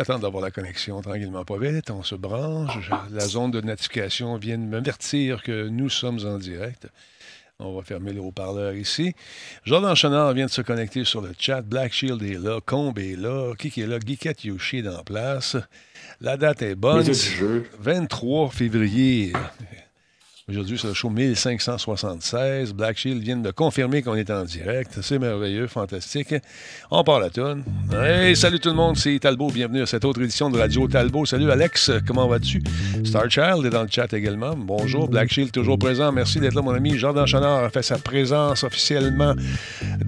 attendre 0.00 0.20
d'avoir 0.20 0.42
la 0.42 0.50
connexion 0.50 1.00
tranquillement, 1.00 1.44
pas 1.44 1.58
vite. 1.58 1.90
On 1.90 2.02
se 2.02 2.14
branche. 2.14 2.90
La 3.10 3.26
zone 3.26 3.50
de 3.50 3.60
notification 3.60 4.36
vient 4.36 4.58
de 4.58 4.64
m'avertir 4.64 5.42
que 5.42 5.68
nous 5.68 5.88
sommes 5.88 6.18
en 6.26 6.38
direct. 6.38 6.88
On 7.62 7.76
va 7.76 7.82
fermer 7.82 8.14
le 8.14 8.20
haut-parleur 8.20 8.72
ici. 8.74 9.12
Jordan 9.64 9.94
Chenard 9.94 10.32
vient 10.32 10.46
de 10.46 10.50
se 10.50 10.62
connecter 10.62 11.04
sur 11.04 11.20
le 11.20 11.32
chat. 11.38 11.60
Black 11.60 11.92
Shield 11.92 12.22
est 12.22 12.38
là. 12.38 12.58
Combe 12.64 12.98
est 12.98 13.16
là. 13.16 13.52
Qui 13.58 13.68
est 13.80 13.86
là? 13.86 13.98
Geekette 14.04 14.44
Yoshi 14.44 14.78
est 14.78 14.88
en 14.88 15.04
place. 15.04 15.56
La 16.22 16.38
date 16.38 16.62
est 16.62 16.74
bonne. 16.74 17.04
23 17.78 18.50
février. 18.50 19.34
Aujourd'hui, 20.50 20.76
c'est 20.78 20.88
le 20.88 20.94
show 20.94 21.10
1576. 21.10 22.72
Black 22.74 22.98
Shield 22.98 23.22
vient 23.22 23.36
de 23.36 23.52
confirmer 23.52 24.02
qu'on 24.02 24.16
est 24.16 24.30
en 24.30 24.42
direct. 24.42 24.98
C'est 25.00 25.20
merveilleux, 25.20 25.68
fantastique. 25.68 26.34
On 26.90 27.04
part 27.04 27.20
la 27.20 27.30
tonne. 27.30 27.62
Hey, 27.92 28.34
salut 28.34 28.58
tout 28.58 28.70
le 28.70 28.74
monde, 28.74 28.96
c'est 28.96 29.16
Talbot. 29.20 29.50
Bienvenue 29.50 29.82
à 29.82 29.86
cette 29.86 30.04
autre 30.04 30.20
édition 30.20 30.50
de 30.50 30.58
Radio 30.58 30.88
Talbot. 30.88 31.24
Salut 31.24 31.48
Alex, 31.52 31.92
comment 32.04 32.26
vas-tu? 32.26 32.64
Starchild 33.04 33.64
est 33.64 33.70
dans 33.70 33.82
le 33.82 33.88
chat 33.88 34.12
également. 34.12 34.56
Bonjour, 34.56 35.08
Black 35.08 35.32
Shield 35.32 35.52
toujours 35.52 35.78
présent. 35.78 36.10
Merci 36.10 36.40
d'être 36.40 36.54
là, 36.54 36.62
mon 36.62 36.74
ami. 36.74 36.98
Jordan 36.98 37.26
Chanard 37.26 37.62
a 37.62 37.70
fait 37.70 37.82
sa 37.82 37.98
présence 37.98 38.64
officiellement 38.64 39.36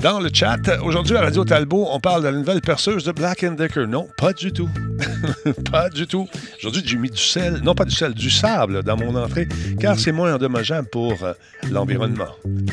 dans 0.03 0.19
le 0.19 0.31
chat. 0.33 0.59
Aujourd'hui, 0.83 1.17
à 1.17 1.21
Radio 1.21 1.45
Talbot, 1.45 1.87
on 1.89 2.01
parle 2.01 2.23
de 2.23 2.29
la 2.29 2.37
nouvelle 2.37 2.63
perceuse 2.63 3.05
de 3.05 3.13
Black 3.13 3.45
Decker. 3.45 3.87
Non, 3.87 4.09
pas 4.17 4.33
du 4.33 4.53
tout. 4.53 4.69
pas 5.71 5.89
du 5.89 6.09
tout. 6.09 6.29
Aujourd'hui, 6.59 6.83
j'ai 6.85 6.97
mis 6.97 7.11
du 7.11 7.23
sel, 7.23 7.61
non 7.63 7.77
pas 7.77 7.85
du 7.85 7.95
sel, 7.95 8.13
du 8.13 8.29
sable 8.29 8.83
dans 8.83 8.97
mon 8.97 9.15
entrée, 9.15 9.47
car 9.79 9.97
c'est 9.97 10.11
moins 10.11 10.32
endommageable 10.33 10.89
pour 10.89 11.23
euh, 11.23 11.33
l'environnement. 11.71 12.29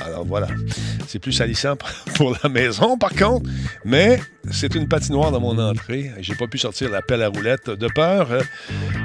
Alors 0.05 0.25
voilà, 0.25 0.47
c'est 1.07 1.19
plus 1.19 1.33
salissant 1.33 1.75
pour 2.15 2.35
la 2.41 2.49
maison 2.49 2.97
par 2.97 3.13
contre, 3.13 3.49
mais 3.85 4.19
c'est 4.51 4.75
une 4.75 4.87
patinoire 4.87 5.31
dans 5.31 5.39
mon 5.39 5.57
entrée. 5.59 6.11
J'ai 6.19 6.35
pas 6.35 6.47
pu 6.47 6.57
sortir 6.57 6.89
la 6.89 7.01
pelle 7.01 7.21
à 7.21 7.27
roulette 7.27 7.69
de 7.69 7.87
peur 7.87 8.31
euh, 8.31 8.41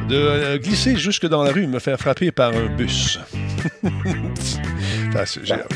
de 0.09 0.17
euh, 0.17 0.59
glisser 0.59 0.97
jusque 0.97 1.27
dans 1.27 1.43
la 1.43 1.51
rue 1.51 1.65
et 1.65 1.67
me 1.67 1.79
faire 1.79 1.99
frapper 1.99 2.31
par 2.31 2.55
un 2.55 2.67
bus. 2.67 3.19
la 5.13 5.25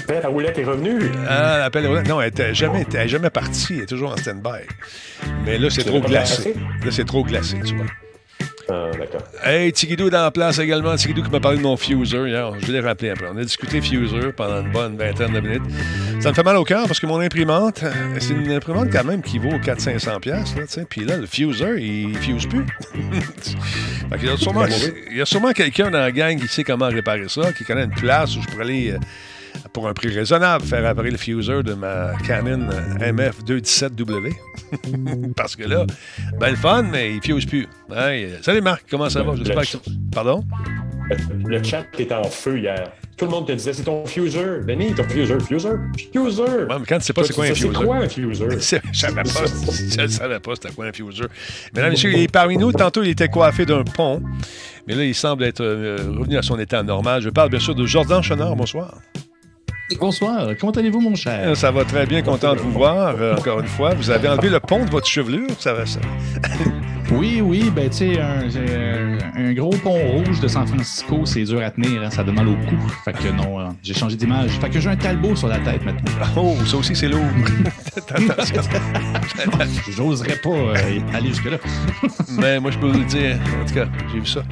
pelle 0.06 0.25
à 0.25 0.29
roulette 0.29 0.59
est 0.59 0.65
revenue. 0.65 1.11
Ah, 1.29 1.59
la 1.59 1.71
pelle 1.71 1.87
à 1.87 1.89
roulette. 1.89 2.09
Non, 2.09 2.21
elle 2.21 2.33
n'est 2.37 2.55
jamais, 2.55 2.87
jamais 3.06 3.31
partie. 3.31 3.75
Elle 3.75 3.83
est 3.83 3.87
toujours 3.87 4.12
en 4.12 4.17
stand-by. 4.17 4.67
Mais 5.45 5.59
là, 5.59 5.69
c'est 5.71 5.84
trop 5.84 6.01
glacé. 6.01 6.55
Là, 6.84 6.91
c'est 6.91 7.06
trop 7.06 7.25
glacé, 7.25 7.59
tu 7.65 7.75
vois. 7.77 7.87
Ah, 8.71 8.91
d'accord. 8.99 9.23
Hey, 9.43 9.73
Tigidou 9.73 10.09
est 10.09 10.11
dans 10.11 10.23
la 10.23 10.31
place 10.31 10.59
également. 10.59 10.95
Tigidou 10.95 11.23
qui 11.23 11.31
m'a 11.31 11.41
parlé 11.41 11.57
de 11.57 11.63
mon 11.63 11.77
fuser 11.79 12.29
hier. 12.29 12.53
Je 12.61 12.71
l'ai 12.71 12.81
rappelé 12.81 13.11
après. 13.11 13.27
On 13.33 13.37
a 13.39 13.43
discuté 13.43 13.81
fuser 13.81 14.33
pendant 14.37 14.61
une 14.61 14.71
bonne 14.71 14.97
vingtaine 14.97 15.33
de 15.33 15.41
minutes. 15.41 15.63
Ça 16.21 16.31
me 16.31 16.35
fait 16.35 16.43
mal 16.43 16.57
au 16.57 16.65
cœur 16.65 16.87
parce 16.87 17.01
que 17.01 17.07
mon 17.07 17.19
imprimante, 17.21 17.83
euh, 17.83 17.93
c'est 18.19 18.35
une 18.35 18.51
imprimante 18.51 18.91
quand 18.93 19.05
même 19.05 19.23
qui 19.23 19.39
vaut 19.39 19.57
400-500$. 19.59 20.85
Puis 20.85 21.05
là, 21.05 21.17
le 21.17 21.27
fuser, 21.27 21.81
il 21.81 22.15
fuse 22.19 22.47
plus. 22.47 22.67
il, 22.95 24.27
y 24.27 25.21
a 25.21 25.27
sûrement, 25.27 25.53
quelqu'un 25.53 25.91
dans 25.91 26.01
la 26.01 26.13
gang 26.13 26.39
qui 26.39 26.49
sait 26.49 26.65
comment 26.65 26.89
réparer 26.89 27.29
ça, 27.29 27.53
qui 27.55 27.65
connaît 27.65 27.85
une 27.85 27.95
place 27.95 28.37
où 28.37 28.43
je 28.43 28.49
pourrais 28.49 28.65
aller 28.65 28.91
euh, 28.91 28.99
pour 29.73 29.89
un 29.89 29.95
prix 29.95 30.09
raisonnable, 30.09 30.64
faire 30.64 30.83
réparer 30.83 31.11
le 31.11 31.17
fuser 31.17 31.62
de 31.62 31.75
ma 31.75 32.12
Canon 32.27 32.69
MF217W. 33.01 34.34
Parce 35.37 35.56
que 35.56 35.65
là, 35.65 35.87
ben 36.39 36.50
le 36.50 36.56
fun, 36.56 36.83
mais 36.83 37.15
il 37.15 37.23
fuse 37.23 37.47
plus. 37.47 37.67
salut 38.42 38.61
Marc, 38.61 38.84
comment 38.91 39.09
ça 39.09 39.23
va? 39.23 39.34
J'espère 39.37 39.62
que... 39.62 39.91
Pardon? 40.12 40.45
Le 41.47 41.62
chat 41.62 41.87
était 41.98 42.15
en 42.15 42.25
feu 42.25 42.59
hier. 42.59 42.92
Tout 43.17 43.25
le 43.25 43.31
monde 43.33 43.47
te 43.48 43.53
disait, 43.53 43.73
c'est 43.73 43.83
ton 43.83 44.06
fuser. 44.06 44.61
Denis, 44.67 44.95
ton 44.95 45.03
fuser. 45.03 45.41
Fuser? 45.41 45.70
Fuser! 46.12 46.43
Ouais, 46.43 46.78
mais 46.78 46.87
quand 46.87 46.98
tu 46.98 47.05
sais 47.05 47.12
pas 47.12 47.25
c'est 47.25 47.33
quoi 47.33 47.47
un 47.47 47.55
fuser. 47.55 47.69
C'est 47.75 47.84
quoi 47.84 47.97
un 47.97 48.09
fuser? 48.09 48.47
je 48.50 48.98
savais 48.98 49.22
pas. 49.22 49.31
je 49.97 50.00
ne 50.00 50.06
savais 50.06 50.39
pas 50.39 50.55
c'était 50.55 50.72
quoi 50.72 50.87
un 50.87 50.93
fuser. 50.93 51.25
Mesdames 51.75 51.89
et 51.89 51.91
messieurs, 51.91 52.12
il 52.12 52.22
est 52.22 52.33
parmi 52.33 52.56
nous. 52.56 52.72
Tantôt, 52.72 53.03
il 53.03 53.11
était 53.11 53.28
coiffé 53.28 53.67
d'un 53.67 53.83
pont. 53.83 54.22
Mais 54.87 54.95
là, 54.95 55.05
il 55.05 55.15
semble 55.15 55.45
être 55.45 55.62
euh, 55.62 55.97
revenu 56.19 56.37
à 56.37 56.43
son 56.43 56.59
état 56.59 56.83
normal. 56.83 57.20
Je 57.22 57.31
parle 57.31 57.50
bien 57.50 57.59
sûr 57.59 57.75
de 57.75 57.84
Jordan 57.87 58.22
Chenard. 58.22 58.55
Bonsoir. 58.55 59.00
Bonsoir, 59.97 60.50
comment 60.60 60.72
allez-vous, 60.72 61.00
mon 61.00 61.15
cher? 61.15 61.56
Ça 61.56 61.71
va 61.71 61.84
très 61.84 62.04
bien, 62.04 62.21
content 62.21 62.54
de 62.54 62.60
vous 62.60 62.72
voir, 62.72 63.15
euh, 63.19 63.34
encore 63.34 63.60
une 63.60 63.66
fois. 63.66 63.94
Vous 63.94 64.10
avez 64.10 64.28
enlevé 64.28 64.50
le 64.50 64.60
pont 64.60 64.84
de 64.84 64.91
votre 64.91 65.06
chevelure, 65.06 65.49
ça 65.59 65.72
va, 65.72 65.87
ça? 65.87 65.99
oui, 67.10 67.41
oui, 67.41 67.71
ben, 67.75 67.88
tu 67.88 67.97
sais, 67.97 68.21
un, 68.21 69.53
gros 69.54 69.75
pont 69.82 69.98
rouge 69.98 70.41
de 70.41 70.48
San 70.48 70.66
Francisco, 70.66 71.25
c'est 71.25 71.44
dur 71.44 71.62
à 71.62 71.71
tenir, 71.71 72.03
hein, 72.03 72.10
ça 72.10 72.22
donne 72.22 72.34
mal 72.34 72.48
au 72.48 72.54
cou. 72.54 72.77
Fait 73.03 73.15
que 73.15 73.28
non, 73.28 73.60
euh, 73.60 73.69
j'ai 73.82 73.94
changé 73.94 74.16
d'image. 74.16 74.50
Fait 74.60 74.69
que 74.69 74.78
j'ai 74.78 74.91
un 74.91 74.97
talbot 74.97 75.34
sur 75.34 75.48
la 75.48 75.59
tête 75.59 75.82
maintenant. 75.84 76.12
Oh, 76.37 76.54
ça 76.66 76.77
aussi, 76.77 76.94
c'est 76.94 77.09
lourd. 77.09 77.25
J'oserais 79.88 80.37
pas 80.37 80.50
euh, 80.50 81.00
aller 81.15 81.28
jusque-là. 81.28 81.56
Mais 82.38 82.60
moi, 82.60 82.71
je 82.71 82.78
peux 82.78 82.88
vous 82.88 82.98
le 82.98 83.06
dire, 83.06 83.38
en 83.60 83.66
tout 83.66 83.75
cas, 83.75 83.87
j'ai 84.12 84.21
vu 84.21 84.27
ça. 84.27 84.43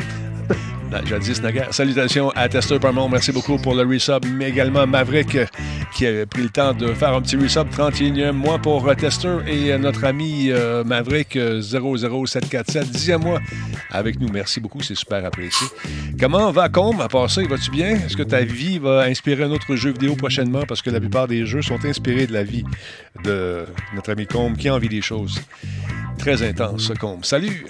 Jadis 1.05 1.41
Nagar. 1.43 1.73
Salutations 1.73 2.31
à 2.31 2.49
Tester 2.49 2.79
Parmont. 2.79 3.09
Merci 3.09 3.33
beaucoup 3.33 3.57
pour 3.59 3.75
le 3.75 3.83
resub. 3.83 4.25
Mais 4.27 4.49
également 4.49 4.87
Maverick 4.87 5.35
euh, 5.35 5.47
qui 5.95 6.07
a 6.07 6.27
pris 6.27 6.43
le 6.43 6.49
temps 6.49 6.75
de 6.75 6.93
faire 6.95 7.15
un 7.15 7.21
petit 7.21 7.37
resub 7.37 7.69
31e 7.69 8.33
mois 8.33 8.59
pour 8.59 8.89
euh, 8.89 8.95
Tester 8.95 9.39
et 9.47 9.73
euh, 9.73 9.79
notre 9.79 10.05
ami 10.05 10.51
Maverick 10.85 11.37
00747 11.37 12.85
10e 12.87 13.19
mois 13.19 13.41
avec 13.91 14.21
nous. 14.21 14.29
Merci 14.33 14.61
beaucoup. 14.61 14.83
C'est 14.83 14.95
super 14.95 15.25
apprécié. 15.25 15.67
Comment 16.19 16.51
va 16.51 16.69
Combe? 16.69 17.01
À 17.01 17.09
part 17.09 17.31
ça? 17.31 17.43
Vas-tu 17.43 17.71
bien? 17.71 17.91
Est-ce 17.91 18.17
que 18.17 18.23
ta 18.23 18.43
vie 18.43 18.79
va 18.79 19.03
inspirer 19.03 19.45
un 19.45 19.51
autre 19.51 19.77
jeu 19.77 19.91
vidéo 19.91 20.17
prochainement? 20.17 20.65
Parce 20.67 20.83
que 20.83 20.91
la 20.91 21.01
plupart 21.01 21.29
des 21.29 21.47
jeux 21.47 21.63
sont 21.63 21.85
inspirés 21.85 22.27
de 22.27 22.33
la 22.33 22.43
vie 22.43 22.65
de 23.25 23.65
notre 23.95 24.11
ami 24.11 24.27
Combe 24.27 24.57
qui 24.57 24.69
a 24.69 24.75
envie 24.75 24.89
des 24.89 25.03
choses 25.03 25.41
très 26.19 26.43
intenses, 26.43 26.93
Combe. 26.99 27.25
Salut! 27.25 27.67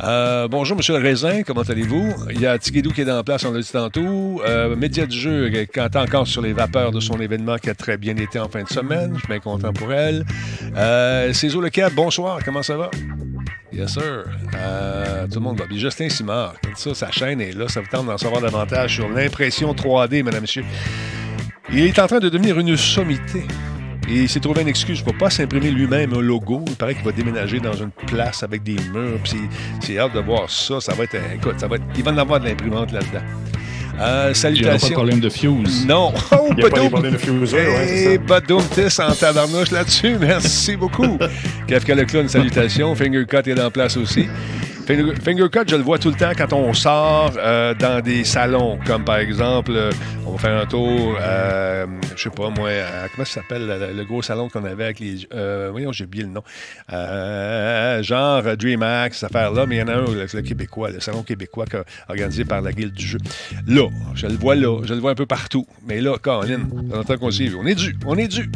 Euh, 0.00 0.46
bonjour, 0.46 0.76
Monsieur 0.76 0.96
le 0.96 1.02
Raisin, 1.02 1.42
comment 1.42 1.62
allez-vous? 1.62 2.14
Il 2.30 2.40
y 2.40 2.46
a 2.46 2.56
Tigidou 2.56 2.92
qui 2.92 3.00
est 3.00 3.04
la 3.04 3.24
place, 3.24 3.44
on 3.44 3.52
l'a 3.52 3.60
dit 3.60 3.70
tantôt. 3.70 4.40
Euh, 4.46 4.76
média 4.76 5.06
du 5.06 5.18
jeu, 5.18 5.50
quand 5.74 5.96
encore 5.96 6.26
sur 6.26 6.40
les 6.40 6.52
vapeurs 6.52 6.92
de 6.92 7.00
son 7.00 7.20
événement 7.20 7.56
qui 7.56 7.68
a 7.68 7.74
très 7.74 7.96
bien 7.96 8.16
été 8.16 8.38
en 8.38 8.48
fin 8.48 8.62
de 8.62 8.68
semaine. 8.68 9.12
Je 9.14 9.18
suis 9.18 9.28
bien 9.28 9.40
content 9.40 9.72
pour 9.72 9.92
elle. 9.92 10.24
Euh, 10.76 11.32
Cézo 11.32 11.60
Le 11.60 11.70
Cap, 11.70 11.92
bonsoir, 11.94 12.38
comment 12.44 12.62
ça 12.62 12.76
va? 12.76 12.90
Yes, 13.72 13.94
sir. 13.94 14.24
Euh, 14.54 15.26
tout 15.26 15.34
le 15.34 15.40
monde 15.40 15.58
va 15.58 15.66
bien. 15.66 15.78
Justin 15.78 16.08
Simard, 16.08 16.54
ça, 16.76 16.94
sa 16.94 17.10
chaîne 17.10 17.40
est 17.40 17.52
là. 17.52 17.68
Ça 17.68 17.80
vous 17.80 17.88
tente 17.90 18.06
d'en 18.06 18.18
savoir 18.18 18.40
davantage 18.40 18.94
sur 18.94 19.08
l'impression 19.08 19.72
3D, 19.72 20.22
mesdames 20.22 20.36
et 20.36 20.40
messieurs. 20.42 20.64
Il 21.70 21.80
est 21.80 21.98
en 21.98 22.06
train 22.06 22.20
de 22.20 22.28
devenir 22.28 22.58
une 22.58 22.76
sommité. 22.76 23.44
Et 24.08 24.22
il 24.22 24.28
s'est 24.28 24.40
trouvé 24.40 24.62
une 24.62 24.68
excuse 24.68 25.02
pour 25.02 25.14
pas 25.14 25.28
s'imprimer 25.28 25.70
lui-même 25.70 26.14
un 26.14 26.20
logo. 26.20 26.64
Il 26.66 26.76
paraît 26.76 26.94
qu'il 26.94 27.04
va 27.04 27.12
déménager 27.12 27.60
dans 27.60 27.74
une 27.74 27.90
place 27.90 28.42
avec 28.42 28.62
des 28.62 28.76
murs. 28.92 29.18
Puis 29.22 29.40
c'est 29.80 29.98
hâte 29.98 30.14
de 30.14 30.20
voir 30.20 30.48
ça. 30.48 30.80
Ça 30.80 30.94
va 30.94 31.04
être. 31.04 31.16
Écoute, 31.34 31.60
ça 31.60 31.68
va 31.68 31.76
être, 31.76 31.84
il 31.96 32.02
va 32.02 32.12
en 32.12 32.18
avoir 32.18 32.40
de 32.40 32.46
l'imprimante 32.46 32.90
là-dedans. 32.92 33.24
Euh, 34.00 34.32
salutations. 34.32 34.62
Il 34.62 34.70
n'y 34.70 34.76
a 34.76 34.78
pas 34.78 34.88
de 34.88 34.92
problème 34.92 35.20
de 35.20 35.28
fuse. 35.28 35.86
Non. 35.86 36.12
Oh, 36.32 36.50
il 36.56 36.64
a 36.64 36.68
pas 36.68 36.80
de 36.80 36.88
problème 36.88 37.12
de 37.12 37.18
fuse. 37.18 37.52
Ouais, 37.52 38.18
Badoumtis 38.18 39.00
en 39.00 39.12
tabarnouche 39.12 39.70
là-dessus. 39.72 40.16
Merci 40.20 40.76
beaucoup. 40.76 41.18
Kafka 41.66 41.94
le 41.94 42.04
clown, 42.04 42.28
salutations. 42.28 42.94
Fingercut 42.94 43.48
est 43.50 43.60
en 43.60 43.70
place 43.70 43.96
aussi. 43.96 44.28
Fingercut, 44.88 45.68
je 45.68 45.76
le 45.76 45.82
vois 45.82 45.98
tout 45.98 46.08
le 46.08 46.14
temps 46.14 46.32
quand 46.34 46.50
on 46.54 46.72
sort 46.72 47.34
euh, 47.36 47.74
dans 47.74 48.00
des 48.00 48.24
salons, 48.24 48.78
comme 48.86 49.04
par 49.04 49.18
exemple, 49.18 49.72
euh, 49.74 49.90
on 50.24 50.32
va 50.32 50.38
faire 50.38 50.58
un 50.58 50.64
tour, 50.64 51.14
euh, 51.20 51.86
je 52.16 52.22
sais 52.22 52.30
pas 52.30 52.48
moi, 52.48 52.70
comment 53.14 53.26
ça 53.26 53.42
s'appelle 53.42 53.66
le, 53.66 54.04
gros 54.04 54.22
salon 54.22 54.48
qu'on 54.48 54.64
avait 54.64 54.84
avec 54.84 55.00
les. 55.00 55.28
voyons, 55.70 55.92
j'ai 55.92 56.04
oublié 56.04 56.24
le 56.24 56.30
nom. 56.30 56.42
genre 58.02 58.56
DreamHack, 58.56 59.12
cette 59.12 59.24
affaire-là, 59.24 59.66
mais 59.66 59.76
il 59.76 59.78
y 59.80 59.82
en 59.82 59.88
a 59.88 59.96
un, 59.96 60.06
le, 60.06 60.40
québécois, 60.40 60.90
le 60.90 61.00
salon 61.00 61.22
québécois 61.22 61.66
organisé 62.08 62.46
par 62.46 62.62
la 62.62 62.72
Guilde 62.72 62.94
du 62.94 63.06
jeu. 63.06 63.18
Là, 63.66 63.88
je 64.14 64.26
le 64.26 64.36
vois 64.36 64.54
là, 64.54 64.80
je 64.84 64.94
le 64.94 65.00
vois 65.00 65.10
un 65.10 65.16
peu 65.16 65.26
partout. 65.26 65.66
Mais 65.86 66.00
là, 66.00 66.16
Colin, 66.16 66.60
longtemps 66.90 67.18
qu'on 67.18 67.30
s'est 67.30 67.44
vu. 67.44 67.56
On 67.60 67.66
est 67.66 67.74
dû, 67.74 67.94
on 68.06 68.16
est 68.16 68.28
dû. 68.28 68.50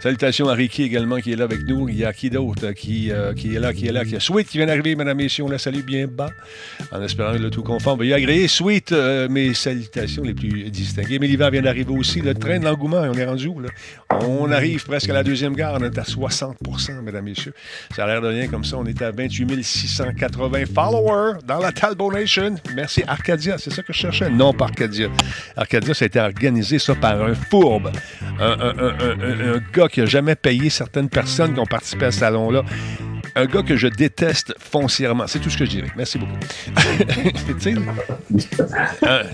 Salutations 0.00 0.48
à 0.48 0.54
Ricky 0.54 0.84
également 0.84 1.16
qui 1.16 1.32
est 1.32 1.36
là 1.36 1.44
avec 1.44 1.66
nous. 1.66 1.88
Il 1.88 1.96
y 1.96 2.04
a 2.04 2.12
qui 2.12 2.30
d'autre 2.30 2.70
qui, 2.72 3.10
qui 3.36 3.56
est 3.56 3.58
là, 3.58 3.72
qui 3.72 3.88
est 3.88 3.92
là, 3.92 4.04
qui 4.04 4.14
a 4.14 4.20
Sweet 4.20 4.46
qui 4.46 4.58
vient 4.58 4.66
d'arriver, 4.66 4.94
mesdames 4.94 5.18
et 5.18 5.24
messieurs, 5.24 5.44
salut 5.64 5.82
bien 5.82 6.06
bas, 6.06 6.30
en 6.92 7.02
espérant 7.02 7.32
le 7.32 7.48
tout 7.48 7.62
conforme. 7.62 8.00
Veuillez 8.00 8.12
agréer, 8.12 8.48
sweet, 8.48 8.92
euh, 8.92 9.30
mes 9.30 9.54
salutations 9.54 10.22
les 10.22 10.34
plus 10.34 10.70
distinguées. 10.70 11.18
Mais 11.18 11.26
l'hiver 11.26 11.50
vient 11.50 11.62
d'arriver 11.62 11.94
aussi. 11.96 12.20
Le 12.20 12.34
train 12.34 12.58
de 12.58 12.64
l'engouement, 12.64 12.98
on 12.98 13.14
est 13.14 13.24
rendu 13.24 13.48
où? 13.48 13.60
Là? 13.60 13.70
On 14.10 14.52
arrive 14.52 14.84
presque 14.84 15.08
à 15.08 15.14
la 15.14 15.22
deuxième 15.22 15.54
gare. 15.54 15.78
On 15.80 15.82
est 15.82 15.98
à 15.98 16.02
60% 16.02 17.00
mesdames, 17.00 17.24
messieurs. 17.24 17.54
Ça 17.96 18.04
a 18.04 18.06
l'air 18.06 18.20
de 18.20 18.28
rien 18.28 18.46
comme 18.48 18.62
ça. 18.62 18.76
On 18.76 18.84
est 18.84 19.00
à 19.00 19.10
28 19.10 19.64
680 19.64 20.66
followers 20.74 21.38
dans 21.46 21.60
la 21.60 21.72
Talbot 21.72 22.12
Nation. 22.12 22.56
Merci, 22.74 23.02
Arcadia. 23.06 23.56
C'est 23.56 23.72
ça 23.72 23.82
que 23.82 23.94
je 23.94 23.98
cherchais? 23.98 24.28
Non, 24.28 24.52
pas 24.52 24.66
Arcadia. 24.66 25.08
Arcadia, 25.56 25.94
ça 25.94 26.04
a 26.04 26.06
été 26.06 26.20
organisé, 26.20 26.78
ça, 26.78 26.94
par 26.94 27.22
un 27.22 27.32
fourbe. 27.34 27.90
Un, 28.38 28.58
un 28.60 29.62
gars 29.72 29.88
qui 29.88 30.00
n'a 30.00 30.06
jamais 30.06 30.34
payé 30.34 30.68
certaines 30.68 31.08
personnes 31.08 31.54
qui 31.54 31.60
ont 31.60 31.66
participé 31.66 32.04
à 32.04 32.10
ce 32.10 32.18
salon-là 32.18 32.64
un 33.36 33.46
gars 33.46 33.62
que 33.62 33.76
je 33.76 33.88
déteste 33.88 34.54
foncièrement. 34.58 35.26
C'est 35.26 35.38
tout 35.38 35.50
ce 35.50 35.58
que 35.58 35.64
je 35.64 35.70
dirais. 35.70 35.90
Merci 35.96 36.18
beaucoup. 36.18 36.38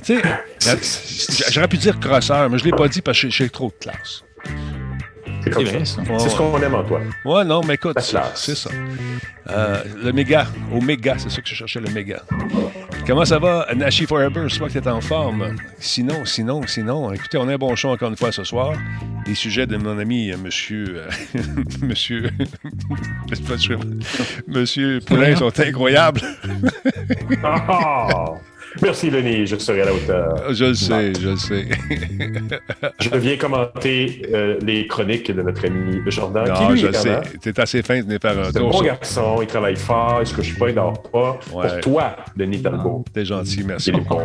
tu 0.04 0.18
sais, 0.60 1.50
j'aurais 1.50 1.68
pu 1.68 1.76
dire 1.76 1.98
crosseur, 2.00 2.48
mais 2.50 2.58
je 2.58 2.64
ne 2.64 2.70
l'ai 2.70 2.76
pas 2.76 2.88
dit 2.88 3.02
parce 3.02 3.20
que 3.20 3.30
j'ai 3.30 3.48
trop 3.48 3.68
de 3.68 3.84
classe. 3.84 4.24
C'est 5.42 5.50
comme 5.50 5.66
C'est 5.66 5.72
vrai, 5.72 5.84
ça. 5.84 6.04
ça. 6.04 6.12
Ouais, 6.12 6.18
C'est 6.18 6.28
ce 6.28 6.36
qu'on 6.36 6.60
aime 6.62 6.74
en 6.74 6.84
toi. 6.84 7.00
Ouais, 7.24 7.44
non, 7.44 7.60
mais 7.66 7.74
écoute, 7.74 7.98
c'est 8.34 8.54
ça. 8.56 8.70
Euh, 9.48 9.82
le 10.04 10.12
méga, 10.12 10.46
au 10.72 10.80
méga, 10.80 11.16
c'est 11.18 11.30
ça 11.30 11.40
que 11.40 11.48
je 11.48 11.54
cherchais, 11.54 11.80
le 11.80 11.90
méga. 11.90 12.22
Comment 13.06 13.24
ça 13.24 13.38
va, 13.38 13.66
Nashi 13.74 14.06
Forever? 14.06 14.42
J'espère 14.48 14.68
que 14.68 14.72
tu 14.74 14.78
es 14.78 14.88
en 14.88 15.00
forme. 15.00 15.56
Sinon, 15.78 16.24
sinon, 16.24 16.60
sinon, 16.66 17.12
écoutez, 17.12 17.38
on 17.38 17.48
a 17.48 17.54
un 17.54 17.58
bon 17.58 17.74
show 17.74 17.88
encore 17.88 18.10
une 18.10 18.16
fois 18.16 18.30
ce 18.32 18.44
soir. 18.44 18.74
Les 19.26 19.34
sujets 19.34 19.66
de 19.66 19.76
mon 19.76 19.98
ami, 19.98 20.30
euh, 20.30 20.36
monsieur. 20.36 21.04
euh, 21.34 21.40
monsieur. 21.82 22.30
monsieur 24.46 25.00
Poulain 25.06 25.34
sont 25.36 25.58
incroyables. 25.60 26.20
Ah! 27.42 28.34
Merci, 28.82 29.10
Denis. 29.10 29.46
Je 29.46 29.56
serai 29.56 29.82
à 29.82 29.86
la 29.86 29.94
hauteur. 29.94 30.52
Je 30.54 30.64
le 30.66 30.74
sais, 30.74 31.12
je 31.20 31.28
le 31.30 31.36
sais. 31.36 31.66
Je 33.00 33.16
viens 33.16 33.36
commenter 33.36 34.22
euh, 34.32 34.58
les 34.62 34.86
chroniques 34.86 35.30
de 35.30 35.42
notre 35.42 35.66
ami 35.66 35.98
Jordan, 36.06 36.44
qui 36.44 36.62
non, 36.62 36.70
lui 36.70 36.80
je 36.80 36.86
est 36.86 36.90
le 36.90 36.94
sais. 36.94 37.20
T'es 37.40 37.58
assez 37.60 37.82
fin 37.82 37.98
de 37.98 38.04
venir 38.04 38.18
faire 38.20 38.38
un 38.38 38.44
C'est 38.44 38.56
un 38.56 38.60
tour. 38.60 38.70
bon 38.70 38.78
ça. 38.78 38.84
garçon, 38.84 39.38
il 39.40 39.46
travaille 39.46 39.76
fort, 39.76 40.18
il 40.20 40.26
se 40.26 40.34
couche 40.34 40.58
pas, 40.58 40.68
il 40.68 40.74
dort 40.74 41.02
pas? 41.10 41.38
Ouais. 41.52 41.68
Pour 41.68 41.80
toi, 41.80 42.16
Denis 42.36 42.62
Talbot. 42.62 43.04
T'es 43.12 43.24
gentil, 43.24 43.64
merci 43.64 43.92
C'est 43.94 44.00
bon. 44.00 44.20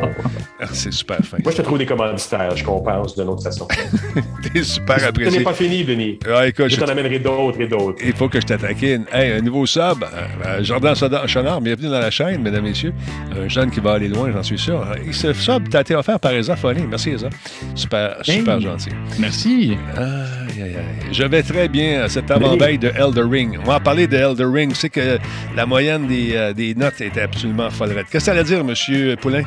C'est 0.71 0.93
super 0.93 1.17
fin. 1.19 1.37
Moi, 1.43 1.51
je 1.51 1.57
te 1.57 1.61
trouve 1.63 1.77
des 1.79 1.85
commanditaires, 1.85 2.55
je 2.55 2.63
compense 2.63 3.15
d'une 3.15 3.29
autre 3.29 3.43
façon. 3.43 3.67
T'es 4.53 4.63
super 4.63 4.97
Ce 4.97 5.01
n'est 5.03 5.07
apprécié. 5.09 5.39
pas 5.41 5.53
fini, 5.53 5.83
Denis. 5.83 6.19
Ah, 6.31 6.47
écoute, 6.47 6.69
Je 6.69 6.75
je 6.75 6.79
t'en 6.81 6.87
amènerai 6.87 7.19
d'autres 7.19 7.59
et 7.61 7.67
d'autres. 7.67 7.99
Il 8.05 8.13
faut 8.13 8.29
que 8.29 8.39
je 8.39 8.45
t'attaquine. 8.45 9.05
Hey, 9.11 9.31
un 9.33 9.41
nouveau 9.41 9.65
sub, 9.65 9.81
euh, 10.03 10.05
euh, 10.45 10.63
Jordan 10.63 10.93
Chonard, 11.27 11.61
bienvenue 11.61 11.89
dans 11.89 11.99
la 11.99 12.11
chaîne, 12.11 12.41
mesdames, 12.41 12.63
messieurs. 12.63 12.93
Un 13.35 13.47
jeune 13.47 13.71
qui 13.71 13.79
va 13.79 13.93
aller 13.93 14.07
loin, 14.07 14.31
j'en 14.35 14.43
suis 14.43 14.57
sûr. 14.57 14.85
Et 15.07 15.11
ce 15.13 15.33
sub 15.33 15.69
t'a 15.69 15.81
été 15.81 15.95
offert 15.95 16.19
par 16.19 16.31
Esa 16.33 16.55
Foley. 16.55 16.85
Merci, 16.89 17.11
Esa. 17.11 17.29
Super, 17.73 18.17
super 18.21 18.55
Hey. 18.57 18.61
gentil. 18.61 18.89
Merci. 19.19 19.77
Aïe, 19.97 20.61
aïe, 20.61 20.75
aïe. 20.75 20.75
Je 21.11 21.23
vais 21.23 21.41
très 21.43 21.67
bien 21.67 22.03
à 22.03 22.09
cette 22.09 22.29
avant-veille 22.29 22.77
de 22.77 22.89
Elder 22.89 23.23
Ring. 23.23 23.57
On 23.63 23.67
va 23.67 23.75
en 23.77 23.79
parler 23.79 24.07
de 24.07 24.15
Elder 24.17 24.45
Ring. 24.45 24.73
C'est 24.75 24.89
que 24.89 25.17
la 25.55 25.65
moyenne 25.65 26.07
des, 26.07 26.31
euh, 26.35 26.53
des 26.53 26.75
notes 26.75 27.01
était 27.01 27.21
absolument 27.21 27.69
follerette. 27.69 28.05
Qu'est-ce 28.11 28.25
que 28.25 28.25
ça 28.25 28.31
allait 28.31 28.43
dire, 28.43 28.63
monsieur 28.63 29.15
Poulain? 29.15 29.43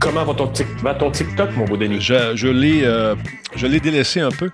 Comment 0.00 0.24
va 0.24 0.32
ton, 0.34 0.46
tic- 0.46 0.66
va 0.82 0.94
ton 0.94 1.10
TikTok, 1.10 1.56
mon 1.56 1.64
beau 1.64 1.76
Denis? 1.76 2.00
Je, 2.00 2.14
je 2.36 2.46
l'ai 2.48 2.82
euh, 2.84 3.14
je 3.56 3.66
l'ai 3.66 3.80
délaissé 3.80 4.20
un 4.20 4.30
peu. 4.30 4.50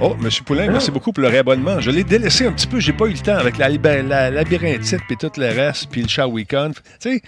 Oh, 0.00 0.16
M. 0.20 0.28
Poulain, 0.44 0.70
merci 0.70 0.90
beaucoup 0.90 1.12
pour 1.12 1.22
le 1.22 1.28
réabonnement. 1.28 1.80
Je 1.80 1.90
l'ai 1.90 2.02
délaissé 2.04 2.46
un 2.46 2.52
petit 2.52 2.66
peu. 2.66 2.80
J'ai 2.80 2.92
pas 2.92 3.06
eu 3.06 3.12
le 3.12 3.18
temps 3.18 3.36
avec 3.36 3.56
la, 3.58 3.68
la 3.68 4.30
labyrinthite 4.30 5.00
puis 5.06 5.16
tout 5.16 5.30
le 5.38 5.46
reste, 5.46 5.88
puis 5.90 6.02
le 6.02 6.08
chat 6.08 6.26
week-end. 6.26 6.72
Tu 7.00 7.10
sais, 7.10 7.22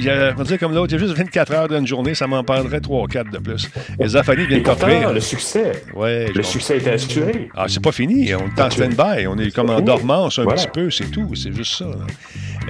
y 0.00 0.08
a- 0.10 0.32
on 0.34 0.38
va 0.38 0.44
dire 0.44 0.58
comme 0.58 0.74
l'autre, 0.74 0.92
il 0.92 1.00
y 1.00 1.02
a 1.02 1.06
juste 1.06 1.16
24 1.18 1.52
heures 1.52 1.68
d'une 1.68 1.86
journée, 1.86 2.14
ça 2.14 2.26
m'en 2.26 2.44
prendrait 2.44 2.80
3 2.80 3.02
ou 3.02 3.06
4 3.06 3.30
de 3.30 3.38
plus. 3.38 3.68
Les 3.98 4.16
Et 4.44 4.46
viennent 4.46 4.62
t'offrir. 4.62 5.12
le 5.12 5.20
succès, 5.20 5.72
Ouais, 5.94 6.30
le 6.34 6.42
succès 6.42 6.76
était 6.78 6.90
assuré. 6.92 7.48
Ah, 7.56 7.64
c'est 7.68 7.82
pas 7.82 7.92
fini. 7.92 8.32
On 8.34 8.46
est 8.54 8.60
en 8.60 8.70
stand-by. 8.70 9.26
On 9.26 9.38
est 9.38 9.50
comme 9.54 9.70
en 9.70 9.80
dormance 9.80 10.38
un 10.38 10.44
petit 10.46 10.68
peu, 10.72 10.90
c'est 10.90 11.10
tout. 11.10 11.34
C'est 11.34 11.54
juste 11.54 11.76
ça. 11.78 11.86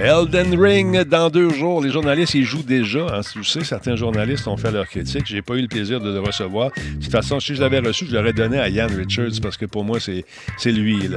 Elden 0.00 0.58
Ring, 0.58 1.02
dans 1.04 1.28
deux 1.28 1.50
jours. 1.50 1.82
Les 1.82 1.90
journalistes, 1.90 2.34
ils 2.34 2.44
jouent 2.44 2.62
déjà. 2.62 3.06
Hein, 3.12 3.20
tu 3.30 3.44
sais, 3.44 3.62
certains 3.62 3.94
journalistes 3.96 4.48
ont 4.48 4.56
fait 4.56 4.70
leur 4.70 4.86
critique. 4.86 5.24
J'ai 5.26 5.42
pas 5.42 5.54
eu 5.54 5.60
le 5.62 5.68
plaisir 5.68 6.00
de 6.00 6.10
le 6.10 6.20
recevoir. 6.20 6.70
De 6.70 7.02
toute 7.02 7.12
façon, 7.12 7.40
si 7.40 7.54
je 7.54 7.60
l'avais 7.60 7.80
reçu, 7.80 8.06
je 8.06 8.14
l'aurais 8.16 8.32
donné 8.32 8.58
à 8.58 8.70
Richards 8.94 9.40
parce 9.42 9.56
que 9.56 9.66
pour 9.66 9.84
moi, 9.84 9.98
c'est 10.00 10.24
lui. 10.66 11.08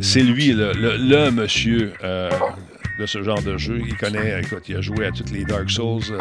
C'est 0.00 0.22
lui, 0.22 0.52
le 0.52 1.30
monsieur 1.30 1.92
euh, 2.04 2.30
de 2.98 3.06
ce 3.06 3.22
genre 3.22 3.42
de 3.42 3.56
jeu. 3.56 3.80
Il 3.86 3.96
connaît, 3.96 4.40
écoute, 4.42 4.64
il 4.68 4.76
a 4.76 4.80
joué 4.80 5.06
à 5.06 5.12
toutes 5.12 5.30
les 5.30 5.44
Dark 5.44 5.70
Souls. 5.70 6.02
euh, 6.10 6.18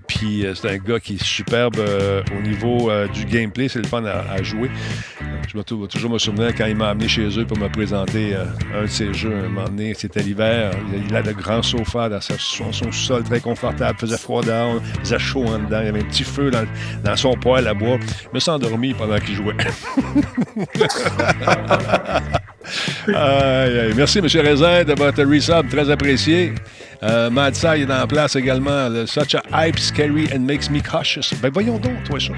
puis 0.00 0.44
euh, 0.44 0.54
c'est 0.54 0.70
un 0.70 0.78
gars 0.78 0.98
qui 0.98 1.14
est 1.14 1.22
superbe 1.22 1.76
euh, 1.78 2.22
au 2.36 2.42
niveau 2.42 2.90
euh, 2.90 3.06
du 3.08 3.24
gameplay. 3.24 3.68
C'est 3.68 3.78
le 3.78 3.86
fun 3.86 4.04
à, 4.04 4.42
jouer. 4.42 4.70
Je 5.48 5.56
me 5.56 5.62
toujours 5.62 6.10
me 6.10 6.18
souvenir 6.18 6.52
quand 6.54 6.66
il 6.66 6.74
m'a 6.74 6.90
amené 6.90 7.06
chez 7.06 7.38
eux 7.38 7.46
pour 7.46 7.56
me 7.58 7.68
présenter 7.68 8.34
un 8.74 8.82
de 8.82 8.86
ses 8.86 9.14
jeux. 9.14 9.34
Un 9.34 9.48
moment 9.48 9.64
donné, 9.66 9.94
c'était 9.94 10.22
l'hiver. 10.22 10.72
Il 11.08 11.14
a 11.14 11.22
de 11.22 11.32
grands 11.32 11.62
sofas 11.62 12.08
dans 12.08 12.20
son, 12.20 12.92
sol 12.92 13.22
très 13.22 13.40
confortable. 13.40 13.98
Faisait 13.98 14.18
froid 14.18 14.42
dehors, 14.42 14.80
il 14.94 15.00
faisait 15.00 15.18
chaud 15.18 15.44
en 15.46 15.58
dedans. 15.60 15.80
Il 15.80 15.86
y 15.86 15.88
avait 15.88 16.00
un 16.00 16.04
petit 16.04 16.24
feu 16.24 16.50
dans, 16.50 17.16
son 17.16 17.34
poêle 17.34 17.68
à 17.68 17.74
bois. 17.74 17.98
Je 18.00 18.28
me 18.34 18.40
suis 18.40 18.50
endormi 18.50 18.94
pendant 18.94 19.18
qu'il 19.18 19.36
jouait. 19.36 19.54
Merci, 23.96 24.18
M. 24.18 24.26
Raisin, 24.26 24.84
de 24.84 24.94
votre 24.94 25.22
resub, 25.22 25.68
très 25.68 25.88
apprécié. 25.90 26.54
Euh, 27.04 27.28
Mad 27.28 27.54
Sai 27.54 27.82
est 27.82 27.90
en 27.90 28.06
place 28.06 28.34
également. 28.34 28.88
Le 28.88 29.06
Such 29.06 29.34
a 29.34 29.42
hype, 29.52 29.78
scary 29.78 30.26
and 30.34 30.40
makes 30.40 30.70
me 30.70 30.80
cautious. 30.80 31.34
Ben 31.42 31.50
voyons 31.52 31.78
donc, 31.78 32.02
toi, 32.04 32.18
chose. 32.18 32.36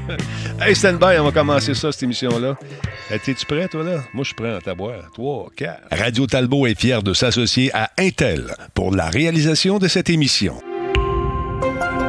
hey, 0.60 0.76
stand 0.76 0.98
by, 0.98 1.18
on 1.18 1.24
va 1.24 1.32
commencer 1.32 1.74
ça, 1.74 1.90
cette 1.90 2.02
émission-là. 2.02 2.56
Euh, 3.10 3.18
T'es-tu 3.24 3.46
prêt, 3.46 3.68
toi, 3.68 3.82
là? 3.82 4.02
Moi, 4.12 4.22
je 4.22 4.28
suis 4.28 4.34
prêt 4.34 4.54
à 4.54 4.60
t'aboire. 4.60 5.10
Trois, 5.14 5.48
quatre. 5.56 5.80
Radio 5.90 6.26
Talbot 6.26 6.66
est 6.66 6.78
fier 6.78 7.02
de 7.02 7.14
s'associer 7.14 7.70
à 7.74 7.90
Intel 7.98 8.54
pour 8.74 8.94
la 8.94 9.08
réalisation 9.08 9.78
de 9.78 9.88
cette 9.88 10.10
émission. 10.10 10.60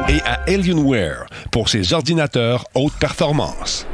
Et 0.08 0.20
à 0.26 0.42
Alienware 0.46 1.26
pour 1.50 1.70
ses 1.70 1.94
ordinateurs 1.94 2.66
haute 2.74 2.92
performance. 3.00 3.86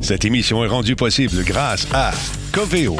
Cette 0.00 0.24
émission 0.24 0.64
est 0.64 0.68
rendue 0.68 0.96
possible 0.96 1.42
grâce 1.44 1.86
à 1.92 2.12
Coveo. 2.52 2.96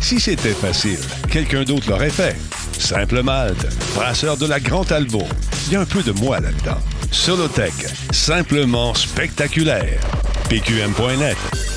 Si 0.00 0.20
c'était 0.20 0.52
facile, 0.52 0.98
quelqu'un 1.30 1.64
d'autre 1.64 1.90
l'aurait 1.90 2.10
fait. 2.10 2.36
Simple 2.78 3.22
Malte, 3.22 3.66
brasseur 3.94 4.36
de 4.36 4.46
la 4.46 4.60
Grand 4.60 4.84
Talbot. 4.84 5.26
Il 5.66 5.72
y 5.72 5.76
a 5.76 5.80
un 5.80 5.84
peu 5.84 6.02
de 6.02 6.12
moi 6.12 6.40
là-dedans. 6.40 6.78
Solotech, 7.10 7.74
simplement 8.10 8.94
spectaculaire. 8.94 10.00
PQM.net, 10.48 11.36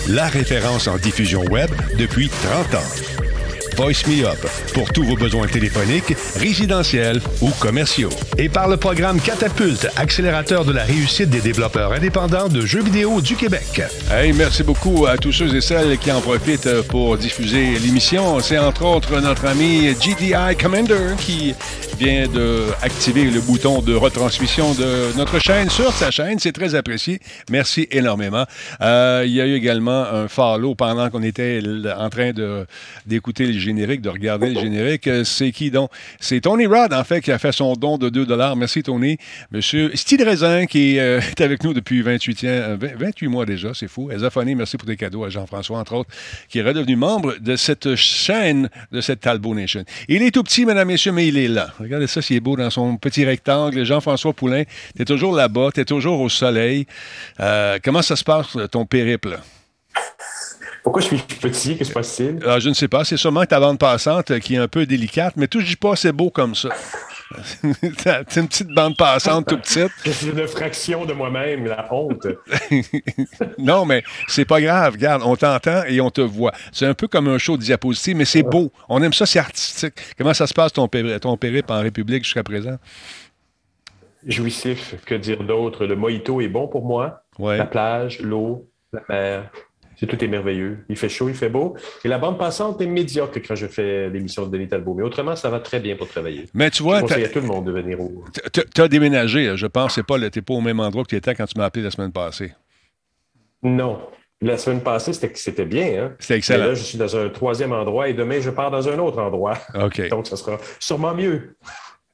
la 0.10 0.28
référence 0.28 0.88
en 0.88 0.98
diffusion 0.98 1.44
web 1.46 1.70
depuis 1.98 2.30
30 2.30 2.76
ans. 2.76 3.31
Voice 3.76 4.08
Me 4.08 4.26
Up 4.26 4.40
pour 4.74 4.92
tous 4.92 5.04
vos 5.04 5.16
besoins 5.16 5.48
téléphoniques, 5.48 6.16
résidentiels 6.36 7.22
ou 7.42 7.50
commerciaux. 7.60 8.10
Et 8.38 8.50
par 8.50 8.68
le 8.68 8.78
programme 8.78 9.20
Catapulte, 9.20 9.88
accélérateur 9.96 10.66
de 10.66 10.72
la 10.72 10.84
réussite 10.84 11.30
des 11.30 11.42
développeurs 11.42 11.94
indépendants 11.94 12.48
de 12.48 12.66
jeux 12.66 12.84
vidéo 12.84 13.22
du 13.22 13.36
Québec. 13.36 13.82
Hey, 14.12 14.34
merci 14.34 14.64
beaucoup 14.64 15.06
à 15.06 15.18
tous 15.18 15.32
ceux 15.32 15.56
et 15.56 15.62
celles 15.62 15.98
qui 15.98 16.12
en 16.12 16.22
profitent 16.22 16.82
pour 16.90 17.18
diffuser 17.18 17.78
l'émission. 17.80 18.40
C'est 18.40 18.60
entre 18.60 18.86
autres 18.86 19.20
notre 19.20 19.46
ami 19.46 19.94
GDI 19.94 20.56
Commander 20.60 21.16
qui 21.18 21.56
vient 22.02 22.28
de 22.28 22.66
activer 22.82 23.26
le 23.26 23.40
bouton 23.42 23.80
de 23.80 23.94
retransmission 23.94 24.74
de 24.74 25.16
notre 25.18 25.38
chaîne 25.38 25.70
sur 25.70 25.94
sa 25.94 26.10
chaîne. 26.10 26.40
C'est 26.40 26.52
très 26.52 26.74
apprécié. 26.74 27.20
Merci 27.52 27.88
énormément. 27.92 28.46
Euh, 28.82 29.24
il 29.24 29.32
y 29.34 29.40
a 29.40 29.46
eu 29.46 29.54
également 29.54 30.02
un 30.02 30.28
follow 30.28 30.74
pendant 30.74 31.12
qu'on 31.12 31.22
était 31.22 31.62
en 31.96 32.10
train 32.10 32.32
d'écouter 33.06 33.46
le 33.46 33.60
générique, 33.60 34.02
de 34.02 34.10
regarder 34.10 34.50
le 34.50 34.60
générique. 34.60 35.06
Euh, 35.06 35.24
C'est 35.24 35.52
qui 35.52 35.70
donc? 35.70 35.92
C'est 36.20 36.42
Tony 36.42 36.66
Rod, 36.66 36.92
en 36.92 37.04
fait, 37.04 37.22
qui 37.22 37.32
a 37.32 37.38
fait 37.38 37.52
son 37.52 37.74
don 37.74 38.00
de 38.00 38.10
2 38.10 38.26
Merci, 38.56 38.82
Tony. 38.82 39.18
Monsieur 39.52 39.92
Steve 39.94 40.24
Raisin, 40.24 40.66
qui 40.66 40.98
euh, 40.98 41.20
est 41.38 41.42
avec 41.42 41.64
nous 41.64 41.76
depuis 41.76 42.02
28, 42.02 42.44
ans, 42.46 42.48
euh, 42.48 42.78
20 42.80 42.98
28 42.98 43.28
mois 43.28 43.46
déjà, 43.46 43.76
c'est 43.76 43.88
fou. 43.88 44.10
Ezaphonie, 44.10 44.56
merci 44.56 44.76
pour 44.76 44.88
tes 44.88 44.98
cadeaux 44.98 45.24
à 45.24 45.30
Jean-François, 45.30 45.78
entre 45.78 45.94
autres, 45.94 46.10
qui 46.50 46.58
est 46.58 46.64
redevenu 46.64 46.96
membre 46.96 47.36
de 47.40 47.56
cette 47.56 47.94
chaîne, 47.94 48.72
de 48.92 49.02
cette 49.02 49.20
Talbot 49.20 49.54
Nation. 49.54 49.84
Il 50.08 50.24
est 50.24 50.32
tout 50.32 50.42
petit, 50.42 50.66
mesdames, 50.66 50.88
messieurs, 50.88 51.12
mais 51.12 51.28
il 51.28 51.38
est 51.38 51.48
là. 51.48 51.72
Regardez 51.92 52.08
ça, 52.08 52.22
c'est 52.22 52.40
beau 52.40 52.56
dans 52.56 52.70
son 52.70 52.96
petit 52.96 53.26
rectangle. 53.26 53.84
Jean-François 53.84 54.32
Poulain, 54.32 54.64
tu 54.96 55.02
es 55.02 55.04
toujours 55.04 55.36
là-bas, 55.36 55.72
tu 55.74 55.82
es 55.82 55.84
toujours 55.84 56.22
au 56.22 56.30
soleil. 56.30 56.88
Euh, 57.42 57.80
comment 57.84 58.02
ça 58.02 58.16
se 58.16 58.24
passe, 58.24 58.56
ton 58.72 58.86
périple? 58.86 59.38
Pourquoi 60.84 61.02
je 61.02 61.08
suis 61.08 61.18
petit? 61.18 61.76
Qu'est-ce 61.76 61.80
qui 61.80 61.86
se 61.86 61.92
passe-t-il? 61.92 62.40
Ah, 62.48 62.60
je 62.60 62.70
ne 62.70 62.74
sais 62.74 62.88
pas. 62.88 63.04
C'est 63.04 63.18
sûrement 63.18 63.46
ta 63.46 63.60
bande 63.60 63.78
passante 63.78 64.40
qui 64.40 64.56
est 64.56 64.58
un 64.58 64.70
peu 64.70 64.86
délicate, 64.86 65.34
mais 65.36 65.50
touche 65.50 65.76
pas, 65.76 65.98
c'est 65.98 66.14
beau 66.14 66.30
comme 66.30 66.56
ça. 66.56 66.70
C'est 68.30 68.40
une 68.40 68.48
petite 68.48 68.70
bande 68.70 68.96
passante 68.98 69.48
tout 69.48 69.58
petite. 69.58 69.92
Suis 70.12 70.28
une 70.30 70.48
fraction 70.48 71.06
de 71.06 71.14
moi-même, 71.14 71.66
la 71.66 71.92
honte. 71.94 72.28
Non, 73.58 73.86
mais 73.86 74.04
c'est 74.28 74.46
pas 74.46 74.60
grave. 74.62 74.94
Regarde, 74.94 75.22
on 75.26 75.36
t'entend 75.36 75.84
et 75.86 76.02
on 76.02 76.10
te 76.10 76.22
voit. 76.22 76.52
C'est 76.72 76.86
un 76.86 76.94
peu 76.94 77.08
comme 77.08 77.28
un 77.28 77.38
show 77.38 77.58
de 77.58 77.62
diapositive, 77.64 78.16
mais 78.16 78.26
c'est 78.26 78.44
beau. 78.44 78.72
On 78.90 79.02
aime 79.04 79.14
ça, 79.14 79.26
c'est 79.26 79.40
artistique. 79.40 79.94
Comment 80.18 80.34
ça 80.34 80.48
se 80.48 80.54
passe 80.54 80.74
ton, 80.74 80.88
péri- 80.88 81.20
ton 81.20 81.38
périple 81.38 81.72
en 81.72 81.82
République 81.82 82.24
jusqu'à 82.24 82.44
présent? 82.44 82.78
Jouissif, 84.26 84.96
que 85.06 85.16
dire 85.16 85.44
d'autre? 85.44 85.86
Le 85.86 85.96
mojito 85.96 86.42
est 86.42 86.48
bon 86.48 86.68
pour 86.68 86.86
moi. 86.86 87.24
Ouais. 87.40 87.58
La 87.58 87.66
plage, 87.66 88.20
l'eau, 88.22 88.70
la 88.94 89.02
mer. 89.10 89.52
C'est 90.02 90.08
tout 90.08 90.24
est 90.24 90.28
merveilleux. 90.28 90.80
Il 90.90 90.98
fait 90.98 91.10
chaud, 91.10 91.30
il 91.30 91.36
fait 91.36 91.50
beau. 91.50 91.76
Et 92.04 92.08
la 92.08 92.18
bande 92.18 92.40
passante 92.40 92.82
est 92.82 92.88
médiocre 92.88 93.38
quand 93.48 93.54
je 93.54 93.68
fais 93.68 94.10
l'émission 94.10 94.48
de 94.48 94.52
Denis 94.52 94.68
Talbot. 94.68 94.96
Mais 94.96 95.04
autrement, 95.04 95.36
ça 95.36 95.52
va 95.52 95.60
très 95.60 95.80
bien 95.80 95.96
pour 95.96 96.08
travailler. 96.08 96.48
Mais 96.56 96.72
tu 96.72 96.78
Je 96.78 96.84
vois, 96.84 96.98
à 96.98 97.02
tout 97.02 97.40
le 97.40 97.46
monde 97.46 97.66
de 97.66 97.72
venir 97.72 98.02
au... 98.02 98.24
t'as 98.52 98.84
as 98.84 98.88
déménagé. 98.88 99.46
là. 99.46 99.56
Je 99.56 99.68
pense 99.68 99.94
tu 99.94 100.00
n'es 100.00 100.42
pas 100.42 100.54
au 100.56 100.62
même 100.62 100.80
endroit 100.80 101.04
que 101.04 101.10
tu 101.10 101.16
étais 101.16 101.36
quand 101.36 101.46
tu 101.46 101.56
m'as 101.56 101.66
appelé 101.66 101.84
la 101.84 101.92
semaine 101.92 102.12
passée. 102.12 102.52
Non. 103.62 104.00
La 104.42 104.58
semaine 104.58 104.82
passée, 104.82 105.14
c'était 105.14 105.66
bien. 105.66 106.06
Hein? 106.06 106.14
C'était 106.18 106.38
excellent. 106.38 106.66
Là, 106.66 106.74
je 106.74 106.82
suis 106.82 106.98
dans 106.98 107.16
un 107.16 107.30
troisième 107.30 107.72
endroit 107.72 108.10
et 108.10 108.16
demain, 108.16 108.40
je 108.40 108.50
pars 108.50 108.72
dans 108.72 108.90
un 108.90 108.98
autre 108.98 109.20
endroit. 109.22 109.60
OK. 109.76 110.08
Donc, 110.10 110.26
ça 110.26 110.36
sera 110.36 110.58
sûrement 110.80 111.14
mieux. 111.14 111.56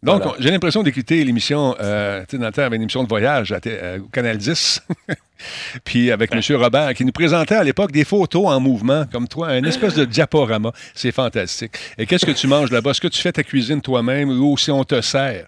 Donc, 0.04 0.24
j'ai 0.38 0.52
l'impression 0.52 0.84
d'écouter 0.84 1.24
l'émission, 1.24 1.76
euh, 1.80 2.22
tu 2.22 2.32
sais, 2.32 2.38
dans 2.38 2.46
le 2.46 2.52
temps, 2.52 2.62
avait 2.62 2.76
une 2.76 2.84
émission 2.84 3.04
de 3.04 3.10
voyage 3.10 3.52
à, 3.52 3.60
euh, 3.66 4.00
au 4.00 4.08
Canal 4.10 4.38
10, 4.38 4.84
puis 5.84 6.12
avec 6.12 6.32
M. 6.32 6.42
Robert, 6.56 6.94
qui 6.94 7.04
nous 7.04 7.12
présentait 7.12 7.56
à 7.56 7.64
l'époque 7.64 7.92
des 7.92 8.04
photos 8.04 8.46
en 8.46 8.60
mouvement, 8.60 9.06
comme 9.12 9.28
toi, 9.28 9.58
une 9.58 9.66
espèce 9.66 9.96
de 9.96 10.06
diaporama. 10.06 10.72
C'est 10.94 11.12
fantastique. 11.12 11.72
Et 11.98 12.06
qu'est-ce 12.06 12.28
que 12.28 12.32
tu 12.32 12.46
manges 12.48 12.70
là-bas? 12.72 12.92
Est-ce 12.92 13.02
que 13.02 13.08
tu 13.08 13.20
fais 13.20 13.32
ta 13.32 13.44
cuisine 13.44 13.82
toi-même 13.82 14.30
ou 14.30 14.56
si 14.56 14.70
on 14.70 14.84
te 14.84 15.02
sert? 15.02 15.48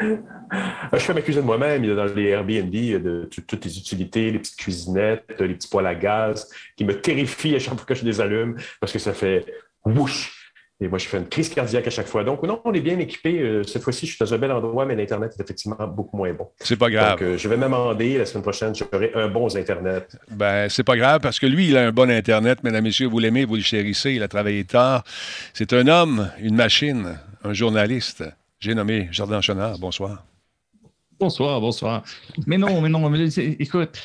Je 0.00 0.98
fais 0.98 1.14
ma 1.14 1.20
cuisine 1.20 1.42
moi-même. 1.42 1.84
Il 1.84 1.90
y 1.90 1.92
a 1.92 1.94
dans 1.94 2.06
les 2.06 2.28
Airbnb 2.28 2.72
de, 2.72 3.28
toutes 3.46 3.64
les 3.66 3.78
utilités, 3.78 4.30
les 4.30 4.38
petites 4.38 4.56
cuisinettes, 4.56 5.24
les 5.38 5.54
petits 5.54 5.68
poêles 5.68 5.86
à 5.86 5.94
gaz 5.94 6.48
qui 6.76 6.86
me 6.86 6.98
terrifient 6.98 7.56
à 7.56 7.58
chaque 7.58 7.74
fois 7.74 7.84
que 7.84 7.94
je 7.94 8.04
les 8.04 8.18
allume 8.20 8.56
parce 8.80 8.92
que 8.92 8.98
ça 8.98 9.12
fait 9.12 9.44
whoosh 9.84 10.41
et 10.82 10.88
moi, 10.88 10.98
je 10.98 11.06
fais 11.06 11.18
une 11.18 11.28
crise 11.28 11.48
cardiaque 11.48 11.86
à 11.86 11.90
chaque 11.90 12.06
fois. 12.06 12.24
Donc, 12.24 12.42
non, 12.42 12.60
on 12.64 12.72
est 12.72 12.80
bien 12.80 12.98
équipé. 12.98 13.40
Euh, 13.40 13.62
cette 13.62 13.82
fois-ci, 13.82 14.06
je 14.06 14.12
suis 14.14 14.24
dans 14.24 14.34
un 14.34 14.38
bel 14.38 14.50
endroit, 14.50 14.84
mais 14.84 14.96
l'Internet 14.96 15.32
est 15.38 15.42
effectivement 15.42 15.76
beaucoup 15.86 16.16
moins 16.16 16.32
bon. 16.32 16.48
C'est 16.58 16.76
pas 16.76 16.90
grave. 16.90 17.12
Donc, 17.12 17.22
euh, 17.22 17.38
je 17.38 17.48
vais 17.48 17.56
m'amender 17.56 18.18
la 18.18 18.26
semaine 18.26 18.42
prochaine, 18.42 18.74
j'aurai 18.74 19.12
un 19.14 19.28
bon 19.28 19.54
Internet. 19.56 20.16
Ben, 20.30 20.68
c'est 20.68 20.82
pas 20.82 20.96
grave 20.96 21.20
parce 21.20 21.38
que 21.38 21.46
lui, 21.46 21.68
il 21.68 21.76
a 21.76 21.86
un 21.86 21.92
bon 21.92 22.10
Internet. 22.10 22.62
Mesdames, 22.64 22.84
Messieurs, 22.84 23.06
vous 23.06 23.18
l'aimez, 23.18 23.44
vous 23.44 23.56
le 23.56 23.62
chérissez. 23.62 24.12
Il 24.12 24.22
a 24.22 24.28
travaillé 24.28 24.64
tard. 24.64 25.04
C'est 25.54 25.72
un 25.72 25.86
homme, 25.86 26.30
une 26.40 26.56
machine, 26.56 27.18
un 27.44 27.52
journaliste. 27.52 28.24
J'ai 28.58 28.74
nommé 28.74 29.08
Jardin 29.12 29.40
Chenard. 29.40 29.78
Bonsoir. 29.78 30.24
Bonsoir, 31.18 31.60
bonsoir. 31.60 32.02
Mais 32.46 32.58
non, 32.58 32.80
mais 32.80 32.88
non, 32.88 33.08
mais, 33.08 33.28
écoute, 33.36 34.00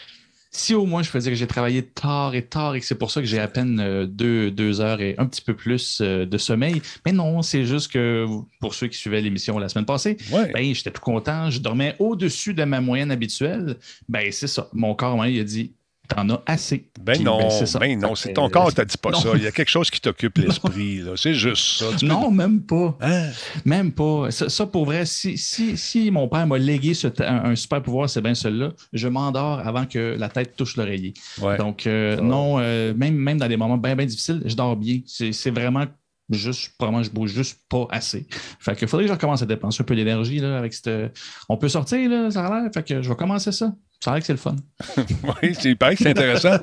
si 0.51 0.74
au 0.74 0.86
moins 0.86 1.04
je 1.04 1.10
faisais 1.10 1.30
que 1.30 1.36
j'ai 1.36 1.48
travaillé 1.48 1.84
tard 1.84 2.36
et 2.36 2.44
tard 2.44 2.75
et 2.75 2.80
que 2.80 2.86
c'est 2.86 2.98
pour 2.98 3.12
ça 3.12 3.22
que 3.22 3.27
j'ai 3.27 3.39
à 3.39 3.48
peine 3.48 3.80
euh, 3.80 4.06
deux, 4.06 4.82
heures 4.82 5.01
et 5.01 5.16
un 5.18 5.25
petit 5.25 5.42
peu 5.42 5.56
plus 5.56 6.00
euh, 6.01 6.25
de 6.25 6.38
sommeil, 6.38 6.82
mais 7.06 7.12
non, 7.12 7.42
c'est 7.42 7.66
juste 7.66 7.92
que 7.92 8.25
pour 8.60 8.74
ceux 8.74 8.88
qui 8.88 8.98
suivaient 8.98 9.22
l'émission 9.22 9.58
la 9.60 9.70
semaine 9.70 9.86
passée, 9.86 10.18
ben, 10.32 10.74
j'étais 10.74 10.92
tout 10.92 11.01
content, 11.01 11.50
je 11.50 11.60
dormais 11.60 11.96
au-dessus 12.00 12.54
de 12.54 12.63
ma 12.63 12.82
moyenne 12.82 13.12
habituelle. 13.12 13.77
Ben, 14.10 14.32
c'est 14.32 14.48
ça. 14.48 14.70
Mon 14.74 14.96
corps, 14.96 15.25
il 15.25 15.39
a 15.39 15.44
dit 15.44 15.74
T'en 16.08 16.30
as 16.30 16.42
assez. 16.46 16.90
Ben 17.02 17.22
non, 17.22 17.40
ben, 17.40 17.80
ben 17.80 18.00
non, 18.00 18.16
c'est 18.16 18.34
ton 18.34 18.50
corps, 18.50 18.74
t'as 18.74 18.86
dit 18.86 18.98
pas 18.98 19.14
ça. 19.14 19.30
Il 19.36 19.44
y 19.44 19.48
a 19.48 19.52
quelque 19.52 19.70
chose 19.70 19.90
qui 19.90 20.00
t'occupe 20.00 20.38
l'esprit. 20.38 21.04
C'est 21.16 21.34
juste 21.34 21.80
ça. 21.80 21.86
non, 22.04 22.32
même 22.32 22.62
pas. 22.62 22.98
Hein? 23.02 23.30
Même 23.66 23.92
pas. 23.92 24.32
Ça, 24.32 24.66
pour 24.66 24.86
vrai, 24.86 25.06
si, 25.06 25.38
si, 25.38 26.12
mon 26.12 26.28
père 26.28 26.48
m'a 26.48 26.58
légué 26.58 26.94
un, 27.20 27.56
super 27.56 27.82
pouvoir, 27.82 28.10
c'est 28.10 28.22
bien 28.22 28.36
celui-là, 28.36 28.72
je 28.94 29.08
m'endors 29.08 29.60
avant 29.60 29.86
que 29.86 30.16
la 30.18 30.30
tête 30.30 30.56
touche 30.56 30.78
l'oreiller. 30.78 31.14
Donc, 31.58 31.88
euh, 31.88 32.20
non, 32.22 32.60
euh, 32.60 32.94
même, 32.94 33.16
même 33.16 33.38
dans 33.38 33.48
des 33.48 33.58
moments 33.58 33.78
bien, 33.78 33.96
bien 33.96 34.06
difficiles, 34.06 34.42
je 34.46 34.56
dors 34.56 34.76
bien. 34.76 35.02
C'est 35.06 35.52
vraiment 35.52 35.86
juste, 36.30 36.74
probablement, 36.78 37.04
je 37.04 37.10
bouge 37.10 37.32
juste 37.32 37.60
pas 37.70 37.88
assez. 37.90 38.28
Fait 38.60 38.76
que 38.76 38.86
faudrait 38.88 39.06
que 39.06 39.10
je 39.10 39.14
recommence 39.14 39.42
à 39.42 39.46
dépenser 39.46 39.82
un 39.82 39.86
peu 39.86 39.96
d'énergie, 39.96 40.40
là, 40.40 40.58
avec 40.58 40.74
cette. 40.74 41.18
On 41.50 41.58
peut 41.58 41.70
sortir, 41.70 42.10
là, 42.10 42.32
ça 42.32 42.46
a 42.46 42.62
l'air. 42.62 42.72
Fait 42.74 42.84
que 42.84 43.02
je 43.02 43.10
vais 43.10 43.16
commencer 43.16 43.52
ça. 43.52 43.74
Ça 44.00 44.12
l'air 44.12 44.20
que 44.20 44.25
c'est 44.27 44.34
le 44.34 44.38
fun. 44.38 44.56
oui, 45.42 45.56
il 45.63 45.75
paraît 45.75 45.96
que 45.96 46.04
c'est 46.04 46.10
intéressant. 46.10 46.58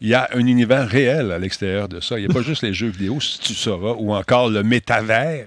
Il 0.00 0.08
y 0.08 0.14
a 0.14 0.28
un 0.34 0.46
univers 0.46 0.86
réel 0.86 1.32
à 1.32 1.38
l'extérieur 1.38 1.88
de 1.88 2.00
ça. 2.00 2.18
Il 2.18 2.26
n'y 2.26 2.30
a 2.30 2.34
pas 2.34 2.42
juste 2.42 2.62
les 2.62 2.74
jeux 2.74 2.88
vidéo, 2.88 3.18
si 3.20 3.38
tu 3.38 3.54
sauras, 3.54 3.94
ou 3.98 4.14
encore 4.14 4.50
le 4.50 4.62
métavers. 4.62 5.46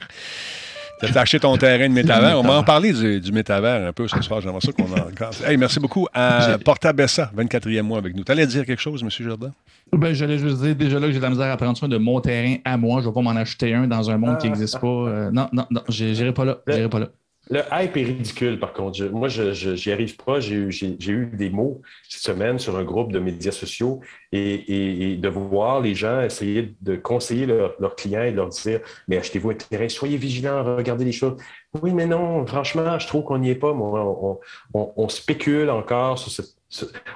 Tu 1.00 1.18
as 1.18 1.22
acheté 1.22 1.40
ton 1.40 1.56
terrain 1.56 1.88
de 1.88 1.94
métavers. 1.94 2.38
On 2.38 2.44
va 2.44 2.56
en 2.56 2.64
parler 2.64 2.92
du, 2.92 3.32
métavers 3.32 3.88
un 3.88 3.94
peu 3.94 4.08
ce 4.08 4.22
soir. 4.22 4.42
J'aimerais 4.42 4.60
ça 4.62 4.72
qu'on 4.72 4.92
en. 4.92 5.48
Hey, 5.48 5.56
merci 5.56 5.80
beaucoup 5.80 6.08
à 6.14 6.58
Porta 6.64 6.92
Bessa, 6.92 7.32
24e 7.38 7.84
mois 7.84 8.00
avec 8.00 8.16
nous. 8.16 8.24
Tu 8.24 8.32
allais 8.32 8.48
dire 8.48 8.66
quelque 8.66 8.82
chose, 8.82 9.02
M. 9.02 9.10
Jardin? 9.10 9.52
Ben, 9.94 10.14
j'allais 10.14 10.38
juste 10.38 10.62
dire, 10.62 10.76
déjà 10.76 11.00
là 11.00 11.08
que 11.08 11.14
j'ai 11.14 11.20
de 11.20 11.24
la 11.24 11.30
misère 11.30 11.52
à 11.52 11.58
prendre 11.58 11.78
soin 11.78 11.88
de 11.88 11.98
mon 11.98 12.20
terrain 12.20 12.56
à 12.66 12.76
moi. 12.76 13.02
Je 13.02 13.06
ne 13.06 13.12
vais 13.12 13.14
pas 13.14 13.22
m'en 13.22 13.40
acheter 13.40 13.74
un 13.74 13.88
dans 13.88 14.10
un 14.10 14.18
monde 14.18 14.40
qui 14.40 14.48
n'existe 14.48 14.80
pas. 14.80 14.88
Euh, 14.88 15.32
non, 15.32 15.48
non, 15.54 15.66
non, 15.72 15.82
j'irai 15.88 16.34
pas 16.34 16.44
là. 16.44 16.58
J'irai 16.68 16.90
pas 16.90 17.00
là. 17.00 17.08
Le 17.52 17.62
hype 17.72 17.98
est 17.98 18.04
ridicule, 18.04 18.60
par 18.60 18.74
contre. 18.74 19.04
moi, 19.06 19.28
je 19.28 19.88
n'y 19.88 19.92
arrive 19.92 20.16
pas. 20.18 20.40
J'ai 20.40 20.56
eu, 20.56 21.26
des 21.34 21.50
mots 21.50 21.82
cette 22.08 22.22
semaine 22.22 22.60
sur 22.60 22.78
un 22.78 22.84
groupe 22.84 23.12
de 23.12 23.18
médias 23.18 23.52
sociaux 23.52 24.02
et, 24.32 25.18
de 25.20 25.30
voir 25.30 25.82
les 25.82 25.96
gens 25.96 26.22
essayer 26.22 26.76
de 26.82 26.96
conseiller 26.96 27.48
leurs 27.48 27.96
clients 27.96 28.22
et 28.22 28.32
de 28.32 28.36
leur 28.36 28.50
dire 28.50 28.82
Mais 29.08 29.18
achetez-vous 29.18 29.50
un 29.50 29.56
terrain, 29.56 29.90
soyez 29.90 30.18
vigilants, 30.18 30.64
regardez 30.76 31.06
les 31.06 31.12
choses. 31.12 31.38
Oui, 31.82 31.92
mais 31.92 32.06
non, 32.06 32.46
franchement, 32.46 33.00
je 33.00 33.08
trouve 33.08 33.24
qu'on 33.24 33.40
n'y 33.40 33.50
est 33.50 33.56
pas. 33.56 33.74
Moi, 33.74 34.40
on, 34.74 35.10
spécule 35.10 35.72
encore 35.72 36.20
sur 36.20 36.32
cette 36.32 36.59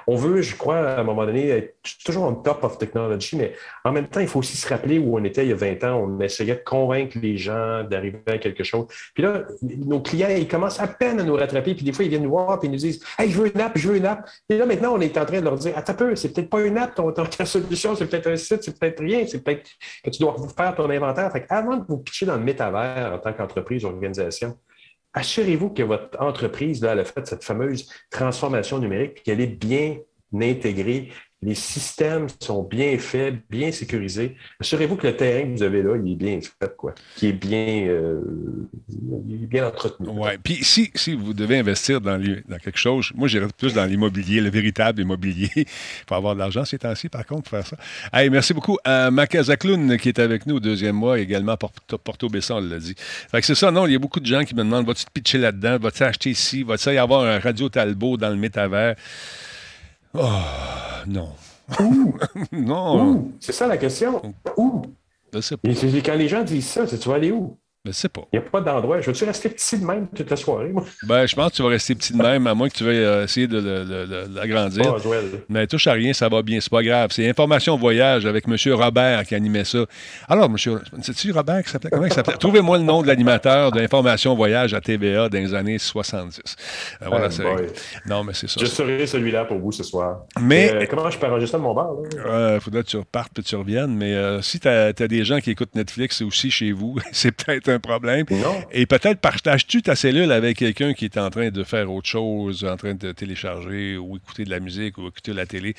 on 0.06 0.16
veut, 0.16 0.42
je 0.42 0.56
crois, 0.56 0.78
à 0.78 1.00
un 1.00 1.04
moment 1.04 1.24
donné, 1.24 1.48
être 1.48 1.76
toujours 2.04 2.24
on 2.24 2.34
top 2.34 2.64
of 2.64 2.78
technology, 2.78 3.36
mais 3.36 3.54
en 3.84 3.92
même 3.92 4.08
temps, 4.08 4.20
il 4.20 4.26
faut 4.26 4.40
aussi 4.40 4.56
se 4.56 4.68
rappeler 4.68 4.98
où 4.98 5.16
on 5.16 5.22
était 5.24 5.44
il 5.44 5.50
y 5.50 5.52
a 5.52 5.56
20 5.56 5.84
ans. 5.84 6.04
On 6.04 6.20
essayait 6.20 6.56
de 6.56 6.62
convaincre 6.64 7.16
les 7.20 7.36
gens 7.36 7.84
d'arriver 7.84 8.20
à 8.26 8.38
quelque 8.38 8.64
chose. 8.64 8.86
Puis 9.14 9.22
là, 9.22 9.42
nos 9.62 10.00
clients, 10.00 10.28
ils 10.28 10.48
commencent 10.48 10.80
à 10.80 10.88
peine 10.88 11.20
à 11.20 11.22
nous 11.22 11.34
rattraper. 11.34 11.74
Puis 11.74 11.84
des 11.84 11.92
fois, 11.92 12.04
ils 12.04 12.08
viennent 12.08 12.24
nous 12.24 12.30
voir 12.30 12.58
et 12.62 12.66
ils 12.66 12.70
nous 12.70 12.78
disent 12.78 13.04
Hey, 13.16 13.30
je 13.30 13.40
veux 13.40 13.54
une 13.54 13.60
app, 13.60 13.72
je 13.76 13.88
veux 13.88 13.96
une 13.96 14.06
app. 14.06 14.28
Et 14.48 14.58
là, 14.58 14.66
maintenant, 14.66 14.94
on 14.94 15.00
est 15.00 15.16
en 15.16 15.24
train 15.24 15.38
de 15.38 15.44
leur 15.44 15.56
dire 15.56 15.76
Attends 15.76 15.94
peu, 15.94 16.16
c'est 16.16 16.32
peut-être 16.32 16.50
pas 16.50 16.62
une 16.62 16.76
app, 16.76 16.94
ton, 16.94 17.12
ton, 17.12 17.24
solution, 17.44 17.94
c'est 17.94 18.06
peut-être 18.06 18.28
un 18.28 18.36
site, 18.36 18.64
c'est 18.64 18.78
peut-être 18.78 19.00
rien, 19.00 19.24
c'est 19.26 19.42
peut-être 19.42 19.70
que 20.02 20.10
tu 20.10 20.20
dois 20.20 20.34
faire 20.56 20.74
ton 20.74 20.90
inventaire. 20.90 21.30
Fait 21.30 21.46
avant 21.48 21.76
de 21.76 21.84
vous 21.88 21.98
pitcher 21.98 22.26
dans 22.26 22.36
le 22.36 22.42
métavers 22.42 23.12
en 23.12 23.18
tant 23.18 23.32
qu'entreprise 23.32 23.84
organisation, 23.84 24.56
assurez-vous 25.14 25.70
que 25.70 25.82
votre 25.82 26.20
entreprise, 26.20 26.82
là, 26.82 26.92
elle 26.92 27.00
a 27.00 27.04
fait 27.04 27.26
cette 27.26 27.44
fameuse 27.44 27.90
transformation 28.10 28.78
numérique, 28.78 29.22
qu'elle 29.22 29.40
est 29.40 29.46
bien 29.46 29.98
intégrée 30.34 31.12
les 31.44 31.54
systèmes 31.54 32.26
sont 32.40 32.62
bien 32.62 32.96
faits, 32.98 33.34
bien 33.50 33.70
sécurisés. 33.70 34.36
Assurez-vous 34.60 34.96
que 34.96 35.06
le 35.06 35.16
terrain 35.16 35.42
que 35.42 35.56
vous 35.56 35.62
avez 35.62 35.82
là, 35.82 35.96
il 36.02 36.12
est 36.12 36.16
bien 36.16 36.40
fait, 36.40 36.74
quoi. 36.76 36.94
Qui 37.16 37.28
est 37.28 37.32
bien, 37.32 37.86
euh, 37.86 38.20
bien 38.88 39.66
entretenu. 39.66 40.08
Oui. 40.10 40.30
Puis 40.42 40.64
si, 40.64 40.90
si 40.94 41.14
vous 41.14 41.34
devez 41.34 41.58
investir 41.58 42.00
dans, 42.00 42.18
dans 42.48 42.58
quelque 42.58 42.78
chose, 42.78 43.12
moi 43.14 43.28
j'irais 43.28 43.48
plus 43.56 43.74
dans 43.74 43.84
l'immobilier, 43.84 44.40
le 44.40 44.48
véritable 44.48 45.02
immobilier. 45.02 45.50
Il 45.56 45.66
faut 46.08 46.14
avoir 46.14 46.34
de 46.34 46.40
l'argent 46.40 46.64
ces 46.64 46.78
temps-ci, 46.78 47.10
par 47.10 47.26
contre, 47.26 47.42
pour 47.42 47.50
faire 47.50 47.66
ça. 47.66 47.76
Hey, 48.12 48.30
merci 48.30 48.54
beaucoup 48.54 48.78
à 48.82 49.10
Macazakloun 49.10 49.98
qui 49.98 50.08
est 50.08 50.18
avec 50.18 50.46
nous 50.46 50.56
au 50.56 50.60
deuxième 50.60 50.96
mois, 50.96 51.18
également 51.18 51.56
Porto, 51.58 51.98
Porto 51.98 52.28
Besson, 52.30 52.60
l'a 52.60 52.78
dit. 52.78 52.94
Fait 52.96 53.40
que 53.40 53.46
c'est 53.46 53.54
ça, 53.54 53.70
non, 53.70 53.86
il 53.86 53.92
y 53.92 53.96
a 53.96 53.98
beaucoup 53.98 54.20
de 54.20 54.26
gens 54.26 54.44
qui 54.44 54.54
me 54.54 54.64
demandent, 54.64 54.86
vas-tu 54.86 55.04
te 55.04 55.10
pitcher 55.10 55.38
là-dedans? 55.38 55.78
Vas-tu 55.78 56.02
acheter 56.04 56.30
ici? 56.30 56.62
Vas-tu 56.62 56.90
y 56.90 56.98
avoir 56.98 57.24
un 57.24 57.38
radio 57.38 57.68
Talbot 57.68 58.16
dans 58.16 58.30
le 58.30 58.36
métavers? 58.36 58.96
Oh, 60.14 60.28
non. 61.06 61.30
non. 62.52 63.32
C'est 63.40 63.52
ça 63.52 63.66
la 63.66 63.76
question. 63.76 64.34
Où? 64.56 64.82
quand 65.32 66.14
les 66.14 66.28
gens 66.28 66.44
disent 66.44 66.68
ça, 66.68 66.86
tu 66.86 67.08
vas 67.08 67.16
aller 67.16 67.32
où? 67.32 67.58
Je 67.86 67.92
sais 67.92 68.08
pas. 68.08 68.22
Il 68.32 68.38
n'y 68.38 68.46
a 68.46 68.48
pas 68.48 68.62
d'endroit. 68.62 68.98
Je 69.02 69.08
veux-tu 69.08 69.24
rester 69.24 69.50
petit 69.50 69.78
de 69.78 69.84
même 69.84 70.08
toute 70.08 70.30
la 70.30 70.36
soirée, 70.36 70.70
moi? 70.70 70.84
Ben, 71.02 71.26
je 71.26 71.36
pense 71.36 71.50
que 71.50 71.56
tu 71.56 71.62
vas 71.62 71.68
rester 71.68 71.94
petit 71.94 72.14
de 72.14 72.22
même, 72.22 72.46
à 72.46 72.54
moins 72.54 72.70
que 72.70 72.74
tu 72.74 72.82
veuilles 72.82 73.04
euh, 73.04 73.24
essayer 73.24 73.46
de, 73.46 74.34
l'agrandir. 74.34 74.96
Mais 75.50 75.66
touche 75.66 75.86
à 75.86 75.92
rien, 75.92 76.14
ça 76.14 76.30
va 76.30 76.40
bien, 76.40 76.62
c'est 76.62 76.70
pas 76.70 76.82
grave. 76.82 77.10
C'est 77.12 77.28
Information 77.28 77.76
Voyage 77.76 78.24
avec 78.24 78.48
M. 78.48 78.56
Robert 78.72 79.26
qui 79.26 79.34
animait 79.34 79.64
ça. 79.64 79.84
Alors, 80.30 80.46
M. 80.46 80.56
C'est-tu 81.02 81.30
Robert 81.32 81.62
qui 81.62 81.72
s'appelait? 81.72 81.90
Comment 81.90 82.06
il 82.06 82.12
s'appelait? 82.14 82.38
Trouvez-moi 82.38 82.78
le 82.78 82.84
nom 82.84 83.02
de 83.02 83.06
l'animateur 83.06 83.70
d'Information 83.70 84.34
Voyage 84.34 84.72
à 84.72 84.80
TVA 84.80 85.28
dans 85.28 85.38
les 85.38 85.52
années 85.52 85.78
70. 85.78 86.40
Euh, 87.02 87.06
voilà, 87.08 87.30
c'est... 87.30 87.44
Non, 88.06 88.24
mais 88.24 88.32
c'est 88.32 88.48
ça. 88.48 88.60
Je 88.62 88.66
serai 88.66 89.06
celui-là 89.06 89.44
pour 89.44 89.58
vous 89.58 89.72
ce 89.72 89.82
soir. 89.82 90.22
Mais... 90.40 90.72
Euh, 90.72 90.86
comment 90.88 91.10
je 91.10 91.18
peux 91.18 91.26
arranger 91.26 91.46
ça 91.46 91.58
de 91.58 91.62
mon 91.62 91.74
bar? 91.74 91.90
Il 92.14 92.60
faudrait 92.62 92.82
que 92.82 92.88
tu 92.88 92.96
repartes 92.96 93.38
et 93.38 93.42
que 93.42 93.46
tu 93.46 93.56
reviennes. 93.56 93.94
Mais 93.94 94.40
si 94.40 94.58
tu 94.58 94.68
as, 94.68 94.94
des 94.94 95.22
gens 95.22 95.38
qui 95.40 95.50
écoutent 95.50 95.74
Netflix 95.74 96.22
aussi 96.22 96.50
chez 96.50 96.72
vous, 96.72 96.96
c'est 97.12 97.30
peut-être 97.30 97.73
problème. 97.78 98.26
Et 98.72 98.86
peut-être 98.86 99.20
partages-tu 99.20 99.82
ta 99.82 99.96
cellule 99.96 100.32
avec 100.32 100.58
quelqu'un 100.58 100.94
qui 100.94 101.04
est 101.04 101.18
en 101.18 101.30
train 101.30 101.50
de 101.50 101.64
faire 101.64 101.90
autre 101.92 102.08
chose, 102.08 102.64
en 102.64 102.76
train 102.76 102.94
de 102.94 103.12
télécharger 103.12 103.96
ou 103.96 104.16
écouter 104.16 104.44
de 104.44 104.50
la 104.50 104.60
musique 104.60 104.98
ou 104.98 105.08
écouter 105.08 105.32
la 105.32 105.46
télé 105.46 105.74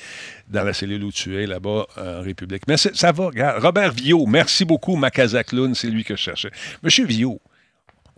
dans 0.48 0.64
la 0.64 0.72
cellule 0.72 1.04
où 1.04 1.12
tu 1.12 1.40
es, 1.40 1.46
là-bas, 1.46 1.86
en 1.96 2.22
République. 2.22 2.62
Mais 2.68 2.76
ça 2.76 3.12
va, 3.12 3.26
regarde. 3.26 3.62
Robert 3.62 3.92
Viau, 3.92 4.26
merci 4.26 4.64
beaucoup, 4.64 4.96
Macazakloun, 4.96 5.74
c'est 5.74 5.88
lui 5.88 6.04
que 6.04 6.16
je 6.16 6.22
cherchais. 6.22 6.50
Monsieur 6.82 7.06
Viau, 7.06 7.40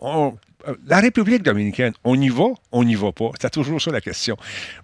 euh, 0.03 0.75
la 0.87 1.01
République 1.01 1.43
dominicaine, 1.43 1.93
on 2.05 2.21
y 2.21 2.29
va, 2.29 2.47
on 2.73 2.85
n'y 2.85 2.95
va 2.95 3.13
pas? 3.13 3.31
C'est 3.41 3.51
toujours 3.51 3.81
ça 3.81 3.91
la 3.91 4.01
question. 4.01 4.37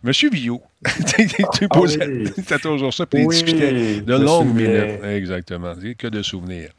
Monsieur 0.03 0.31
Viau, 0.31 0.63
tu 1.59 1.69
posais, 1.69 2.25
ah 2.51 2.59
toujours 2.63 2.95
ça, 2.95 3.07
puis 3.07 3.27
de 3.27 4.15
longues 4.15 4.55
minutes. 4.55 5.03
Exactement, 5.05 5.75
que 5.99 6.07
de 6.07 6.23
souvenirs. 6.23 6.71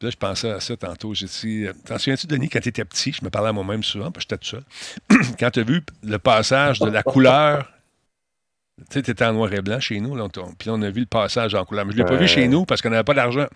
Là, 0.00 0.10
je 0.10 0.16
pensais 0.16 0.50
à 0.50 0.60
ça 0.60 0.76
tantôt. 0.76 1.14
J'ai 1.14 1.26
dit, 1.26 1.66
euh, 1.66 1.72
t'en 1.84 1.98
souviens-tu, 1.98 2.26
Denis, 2.26 2.48
quand 2.48 2.60
tu 2.60 2.68
étais 2.68 2.84
petit, 2.84 3.12
je 3.12 3.24
me 3.24 3.30
parlais 3.30 3.48
à 3.48 3.52
moi-même 3.52 3.82
souvent, 3.82 4.10
parce 4.10 4.26
que 4.26 4.36
j'étais 4.36 4.44
tout 4.44 4.62
seul. 5.10 5.26
quand 5.40 5.50
tu 5.50 5.60
as 5.60 5.64
vu 5.64 5.82
le 6.04 6.18
passage 6.18 6.78
de 6.78 6.90
la 6.90 7.02
couleur, 7.02 7.68
tu 8.78 8.84
sais, 8.90 9.02
tu 9.02 9.10
étais 9.10 9.24
en 9.24 9.32
noir 9.32 9.52
et 9.52 9.60
blanc 9.60 9.80
chez 9.80 9.98
nous, 9.98 10.14
là, 10.14 10.28
puis 10.56 10.70
on 10.70 10.80
a 10.82 10.90
vu 10.90 11.00
le 11.00 11.06
passage 11.06 11.52
en 11.56 11.64
couleur. 11.64 11.84
Mais 11.84 11.92
je 11.92 11.98
ne 11.98 12.02
l'ai 12.04 12.08
pas 12.08 12.14
vu 12.14 12.28
chez 12.28 12.46
nous 12.46 12.64
parce 12.64 12.80
qu'on 12.80 12.90
n'avait 12.90 13.02
pas 13.02 13.14
d'argent. 13.14 13.46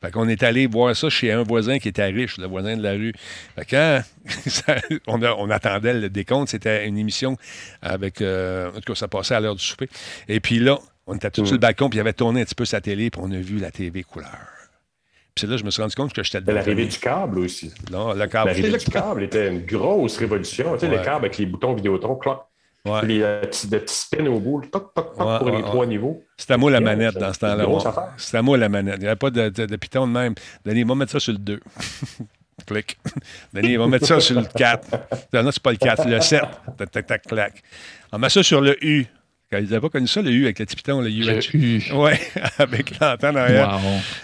Fait 0.00 0.10
qu'on 0.10 0.28
est 0.28 0.42
allé 0.42 0.66
voir 0.66 0.96
ça 0.96 1.08
chez 1.08 1.30
un 1.30 1.44
voisin 1.44 1.78
qui 1.78 1.88
était 1.88 2.04
riche, 2.06 2.36
le 2.38 2.48
voisin 2.48 2.76
de 2.76 2.82
la 2.82 2.92
rue. 2.92 3.12
Fait 3.54 3.64
quand 3.64 4.02
on, 5.06 5.50
attendait 5.50 5.94
le 5.94 6.10
décompte, 6.10 6.48
c'était 6.48 6.86
une 6.86 6.98
émission 6.98 7.36
avec. 7.80 8.20
Euh, 8.20 8.70
en 8.70 8.74
tout 8.74 8.92
cas, 8.92 8.94
ça 8.96 9.06
passait 9.06 9.36
à 9.36 9.40
l'heure 9.40 9.54
du 9.54 9.62
souper. 9.62 9.88
Et 10.26 10.40
puis 10.40 10.58
là, 10.58 10.78
on 11.06 11.14
était 11.14 11.30
tout 11.30 11.46
sur 11.46 11.54
le 11.54 11.60
balcon, 11.60 11.88
puis 11.88 11.98
il 11.98 12.00
avait 12.00 12.12
tourné 12.12 12.40
un 12.40 12.44
petit 12.44 12.56
peu 12.56 12.64
sa 12.64 12.80
télé, 12.80 13.10
puis 13.10 13.20
on 13.22 13.30
a 13.30 13.38
vu 13.38 13.58
la 13.58 13.70
TV 13.70 14.02
couleur. 14.02 14.51
Puis 15.34 15.46
là, 15.46 15.56
je 15.56 15.64
me 15.64 15.70
suis 15.70 15.80
rendu 15.80 15.94
compte 15.94 16.12
que 16.12 16.22
j'étais 16.22 16.40
dedans. 16.40 16.54
L'arrivée 16.54 16.86
du 16.86 16.98
câble 16.98 17.38
aussi. 17.38 17.72
Non, 17.90 18.12
le 18.12 18.26
câble. 18.26 18.48
L'arrivée 18.48 18.76
du 18.76 18.84
câble 18.84 19.22
était 19.22 19.48
une 19.48 19.64
grosse 19.64 20.18
révolution. 20.18 20.74
Tu 20.74 20.80
sais, 20.80 20.88
le 20.88 20.98
câble 20.98 21.24
avec 21.24 21.38
les 21.38 21.46
boutons 21.46 21.74
Vidéotron, 21.74 22.16
clac. 22.16 22.38
Ouais. 22.84 23.06
Les 23.06 23.22
euh, 23.22 23.42
petits, 23.42 23.68
petits 23.68 23.94
spins 23.94 24.26
au 24.26 24.40
bout, 24.40 24.62
toc, 24.62 24.92
toc, 24.92 25.16
toc, 25.16 25.38
pour 25.38 25.50
les 25.50 25.62
trois 25.62 25.86
niveaux. 25.86 26.24
C'était 26.36 26.54
à 26.54 26.56
moi 26.56 26.70
la 26.70 26.80
manette 26.80 27.14
dans 27.14 27.32
ce 27.32 27.38
temps-là. 27.38 28.12
C'était 28.16 28.38
à 28.38 28.42
moi 28.42 28.58
la 28.58 28.68
manette. 28.68 28.96
Il 28.96 29.02
n'y 29.02 29.06
avait 29.06 29.16
pas 29.16 29.30
de, 29.30 29.50
de, 29.50 29.66
de, 29.66 29.76
piton 29.76 30.06
de 30.06 30.12
même. 30.12 30.34
Denis, 30.64 30.82
va 30.82 30.96
mettre 30.96 31.12
ça 31.12 31.20
sur 31.20 31.32
le 31.32 31.38
2. 31.38 31.60
Clic. 32.66 32.98
Denis, 33.54 33.76
va 33.76 33.86
mettre 33.86 34.06
ça 34.06 34.18
sur 34.18 34.40
le 34.40 34.46
4. 34.46 34.88
Non, 35.32 35.50
c'est 35.52 35.62
pas 35.62 35.70
le 35.70 35.76
4, 35.76 36.08
le 36.08 36.20
7. 36.20 36.42
Tac, 36.76 36.90
tac, 36.90 37.06
tac, 37.06 37.22
clac. 37.22 37.62
On 38.10 38.18
met 38.18 38.28
ça 38.28 38.42
sur 38.42 38.60
le 38.60 38.76
U. 38.84 39.06
Ils 39.52 39.64
n'avaient 39.64 39.80
pas 39.80 39.88
connu 39.88 40.06
ça, 40.06 40.22
le 40.22 40.30
U 40.30 40.44
avec 40.44 40.58
le 40.58 40.66
petit 40.66 40.76
piton, 40.76 41.00
le 41.00 41.10
U. 41.10 41.22
Oui, 41.92 42.12
avec 42.58 42.98
l'antenne 42.98 43.36
arrière. 43.36 43.80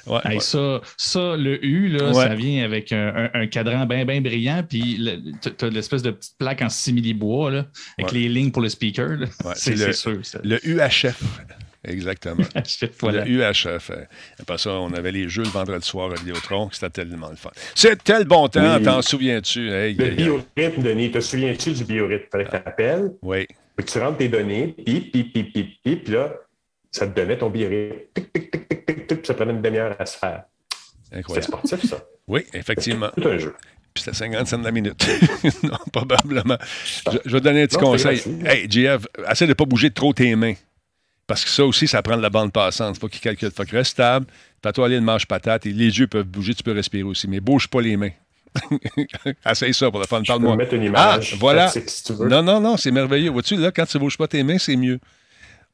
Wow. 0.07 0.21
Ouais, 0.25 0.41
Ça, 0.41 0.81
ça, 0.97 1.37
le 1.37 1.65
U, 1.65 1.89
là, 1.89 2.13
ça 2.13 2.35
vient 2.35 2.65
avec 2.65 2.93
un, 2.93 3.31
un, 3.35 3.47
cadran 3.47 3.87
bien, 3.87 4.05
bien 4.05 4.21
brillant, 4.21 4.65
puis 4.69 5.01
tu 5.41 5.65
as 5.65 5.69
l'espèce 5.69 6.03
de 6.03 6.11
petite 6.11 6.37
plaque 6.39 6.63
en 6.63 6.69
simili-bois, 6.69 7.51
là, 7.51 7.67
avec 7.99 8.13
les 8.13 8.29
lignes 8.29 8.51
pour 8.51 8.63
le 8.63 8.69
speaker. 8.69 9.19
c'est 9.55 9.93
sûr. 9.93 10.19
Le 10.45 10.59
UHF. 10.67 11.23
Exactement. 11.85 12.45
Le 13.03 13.29
UHF. 13.29 13.91
Après 14.41 14.59
ça, 14.59 14.71
on 14.73 14.93
avait 14.93 15.13
les 15.13 15.29
jeux 15.29 15.45
le 15.45 15.49
vendredi 15.49 15.87
soir 15.87 16.11
à 16.11 16.15
Vidéotron, 16.15 16.69
c'était 16.73 16.91
tellement 16.91 17.31
le 17.31 17.37
fun. 17.37 17.51
C'était 17.75 18.19
le 18.19 18.25
bon 18.25 18.49
temps, 18.49 18.81
t'en 18.83 19.01
souviens-tu? 19.01 19.69
le 19.69 20.11
biorhythme, 20.11 20.83
Denis, 20.83 21.11
te 21.11 21.21
souviens-tu 21.21 21.73
du 21.73 21.85
biorhythme? 21.85 22.25
Fallait 22.31 22.45
que 22.45 22.51
tu 22.51 22.57
appelles. 22.57 23.13
Oui. 23.23 23.47
Puis 23.79 23.87
tu 23.87 23.99
rentres 24.01 24.19
tes 24.19 24.29
données, 24.29 24.75
puis, 24.77 25.01
puis, 25.03 25.23
puis, 25.23 25.45
puis, 25.45 25.79
puis, 25.85 25.97
puis 25.97 26.13
là, 26.13 26.35
ça 26.91 27.07
te 27.07 27.15
donnait 27.15 27.39
ton 27.39 27.49
billet. 27.49 28.11
Tic, 28.13 28.33
tic, 28.33 28.51
tic, 28.51 28.69
tic, 28.69 28.87
tic, 28.87 29.07
tic, 29.07 29.27
ça 29.27 29.35
prenait 29.35 29.53
une 29.53 29.63
demi-heure 29.63 29.95
à 29.97 30.05
se 30.05 30.19
faire. 30.19 30.43
C'est 31.13 31.43
sportif, 31.43 31.85
ça. 31.85 32.05
Oui, 32.27 32.45
effectivement. 32.55 33.11
C'est 33.17 33.27
un 33.27 33.39
jeu. 33.39 33.55
Puis 33.95 34.03
c'était 34.03 34.17
50 34.17 34.49
cents 34.49 34.59
de 34.59 34.65
la 34.65 34.73
minute. 34.73 35.07
non, 35.63 35.79
probablement. 35.93 36.59
Je, 36.85 37.19
je, 37.25 37.31
vais 37.31 37.39
te 37.39 37.45
donner 37.45 37.63
un 37.63 37.67
petit 37.69 37.79
conseil. 37.79 38.21
Hey, 38.45 38.69
GF, 38.69 39.07
essaie 39.31 39.47
de 39.47 39.51
ne 39.51 39.55
pas 39.55 39.65
bouger 39.65 39.93
trop 39.93 40.13
tes 40.13 40.35
mains. 40.35 40.55
Parce 41.29 41.45
que 41.45 41.51
ça 41.51 41.65
aussi, 41.65 41.87
ça 41.87 42.03
prend 42.03 42.17
de 42.17 42.23
la 42.23 42.31
bande 42.31 42.53
passante. 42.53 42.97
Il 42.97 43.01
faut 43.01 43.09
qu'il 43.09 43.21
calcule. 43.21 43.49
Il 43.49 43.55
faut 43.55 43.63
qu'il 43.63 43.77
reste 43.77 43.93
stable. 43.93 44.27
Fais-toi 44.61 44.87
aller 44.87 44.97
une 44.97 45.05
marche 45.05 45.27
patate 45.27 45.67
et 45.67 45.73
les 45.73 46.01
yeux 46.01 46.09
peuvent 46.09 46.27
bouger, 46.27 46.53
tu 46.53 46.65
peux 46.65 46.73
respirer 46.73 47.05
aussi. 47.05 47.29
Mais 47.29 47.39
bouge 47.39 47.69
pas 47.69 47.81
les 47.81 47.97
mains. 47.97 48.11
Essaye 49.51 49.75
ça 49.75 49.91
pour 49.91 50.01
le 50.01 50.07
fun. 50.07 50.23
Parle-moi. 50.27 50.57
mettre 50.57 50.75
une 50.75 50.85
image. 50.85 51.33
Ah, 51.35 51.37
voilà. 51.39 51.73
Non, 52.21 52.43
non, 52.43 52.61
non, 52.61 52.77
c'est 52.77 52.91
merveilleux. 52.91 53.31
Vois-tu, 53.31 53.57
là, 53.57 53.71
quand 53.71 53.87
tu 53.87 53.97
ne 53.97 54.03
bouges 54.03 54.19
pas 54.19 54.29
tes 54.29 54.43
mains, 54.43 54.59
c'est 54.59 54.77
mieux. 54.77 54.99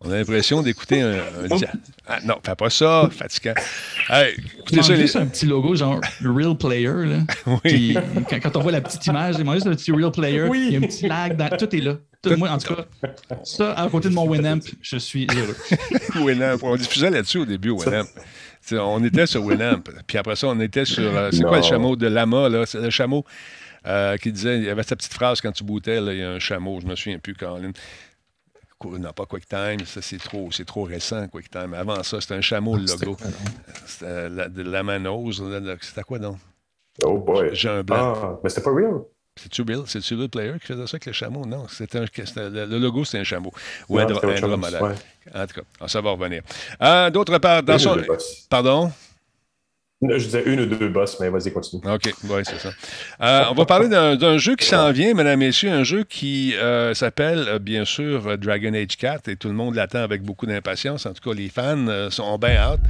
On 0.00 0.10
a 0.10 0.16
l'impression 0.16 0.60
d'écouter 0.60 1.00
un, 1.00 1.16
Ah, 2.06 2.18
non, 2.24 2.34
fais 2.44 2.54
pas 2.54 2.68
ça, 2.68 3.08
fatigant. 3.10 3.54
Hey, 4.10 4.34
écoutez 4.58 4.82
ça. 4.82 4.96
juste 4.96 5.16
un 5.16 5.26
petit 5.26 5.46
logo 5.46 5.74
genre 5.74 6.00
Real 6.22 6.56
Player. 6.56 6.92
Là, 7.06 7.18
oui. 7.64 7.96
quand, 8.42 8.56
on 8.56 8.60
voit 8.60 8.72
la 8.72 8.82
petite 8.82 9.06
image, 9.06 9.36
il 9.38 9.50
juste 9.52 9.66
un 9.66 9.74
petit 9.74 9.92
Real 9.92 10.10
Player. 10.10 10.42
Oui. 10.42 10.66
Il 10.68 10.72
y 10.72 10.76
a 10.76 10.78
un 10.80 10.82
petit 10.82 11.08
lag. 11.08 11.36
Dans, 11.36 11.48
tout 11.56 11.74
est 11.74 11.80
là. 11.80 11.96
Tout, 12.20 12.36
moi, 12.36 12.50
en 12.50 12.58
tout 12.58 12.74
cas, 12.74 12.84
ça, 13.44 13.72
à 13.72 13.88
côté 13.88 14.08
de 14.08 14.14
mon 14.14 14.26
Winamp, 14.26 14.60
je 14.82 14.96
suis 14.96 15.26
heureux. 15.34 15.56
Winamp. 16.24 16.58
On 16.62 16.76
diffusait 16.76 17.10
là-dessus 17.10 17.38
au 17.38 17.46
début, 17.46 17.70
Winamp. 17.70 18.06
On 18.72 19.02
était 19.04 19.26
sur 19.26 19.44
Winamp. 19.44 19.82
Puis 20.06 20.18
après 20.18 20.36
ça, 20.36 20.48
on 20.48 20.60
était 20.60 20.84
sur. 20.84 21.16
Euh, 21.16 21.30
c'est 21.32 21.42
quoi 21.42 21.58
le 21.58 21.62
chameau 21.62 21.96
de 21.96 22.06
Lama, 22.06 22.48
là? 22.48 22.66
C'est 22.66 22.80
le 22.80 22.90
chameau 22.90 23.24
euh, 23.86 24.16
qui 24.16 24.32
disait. 24.32 24.58
Il 24.58 24.64
y 24.64 24.70
avait 24.70 24.82
cette 24.82 24.98
petite 24.98 25.14
phrase 25.14 25.40
quand 25.40 25.52
tu 25.52 25.64
boutais, 25.64 26.00
là, 26.00 26.12
il 26.12 26.18
y 26.18 26.22
a 26.22 26.30
un 26.30 26.38
chameau, 26.38 26.80
je 26.80 26.86
me 26.86 26.94
souviens 26.96 27.18
plus, 27.18 27.34
Colin. 27.34 27.72
Non, 28.84 29.12
pas 29.12 29.24
QuickTime, 29.24 29.86
ça 29.86 30.02
c'est 30.02 30.18
trop, 30.18 30.50
c'est 30.52 30.66
trop 30.66 30.82
récent, 30.82 31.26
QuickTime. 31.28 31.72
Avant 31.72 32.02
ça, 32.02 32.20
c'était 32.20 32.34
un 32.34 32.42
chameau, 32.42 32.76
le 32.76 32.84
logo. 32.84 33.16
C'était 33.86 34.28
la, 34.28 34.48
de 34.48 34.62
la 34.62 34.82
manose. 34.82 35.42
C'était 35.80 36.02
quoi 36.02 36.18
donc? 36.18 36.36
Oh 37.02 37.18
boy. 37.18 37.50
J'ai 37.52 37.70
un 37.70 37.82
blanc. 37.82 38.14
Ah, 38.14 38.40
mais 38.42 38.50
c'était 38.50 38.62
pas 38.62 38.72
real? 38.72 39.00
C'est-tu 39.36 39.64
Bill? 39.64 39.82
C'est-tu 39.86 40.14
le 40.14 40.28
player 40.28 40.52
qui 40.60 40.66
faisait 40.66 40.86
ça 40.86 40.94
avec 40.94 41.06
le 41.06 41.12
chameau? 41.12 41.44
Non, 41.44 41.64
un, 41.64 42.48
le 42.50 42.78
logo, 42.78 43.04
c'est 43.04 43.18
un 43.18 43.24
chameau. 43.24 43.52
Ou 43.88 43.98
un, 43.98 44.06
dromadaire. 44.06 44.82
En 45.34 45.46
tout 45.46 45.60
cas, 45.60 45.88
ça 45.88 46.00
va 46.00 46.10
revenir. 46.10 46.42
Euh, 46.80 47.10
d'autre 47.10 47.38
part, 47.38 47.62
dans 47.62 47.78
son. 47.78 47.96
Pardon? 48.48 48.92
Je 50.02 50.16
disais 50.16 50.42
une 50.44 50.60
ou 50.60 50.66
deux 50.66 50.88
boss, 50.88 51.16
mais 51.18 51.30
vas-y, 51.30 51.50
continue. 51.50 51.82
OK, 51.86 52.12
oui, 52.24 52.42
c'est 52.44 52.58
ça. 52.58 52.68
Euh, 53.22 53.44
on 53.50 53.54
va 53.54 53.64
parler 53.64 53.88
d'un 53.88 54.38
jeu 54.38 54.54
qui 54.54 54.66
s'en 54.66 54.92
vient, 54.92 55.14
mesdames 55.14 55.40
et 55.40 55.46
messieurs, 55.46 55.70
un 55.70 55.82
jeu 55.82 56.04
qui 56.04 56.54
euh, 56.56 56.92
s'appelle, 56.92 57.58
bien 57.58 57.86
sûr, 57.86 58.36
Dragon 58.36 58.74
Age 58.74 58.98
4, 58.98 59.28
et 59.28 59.36
tout 59.36 59.48
le 59.48 59.54
monde 59.54 59.74
l'attend 59.74 60.00
avec 60.00 60.22
beaucoup 60.22 60.46
d'impatience. 60.46 61.06
En 61.06 61.14
tout 61.14 61.28
cas, 61.28 61.34
les 61.34 61.48
fans 61.48 62.10
sont 62.10 62.36
bien 62.38 62.56
hâte. 62.56 62.80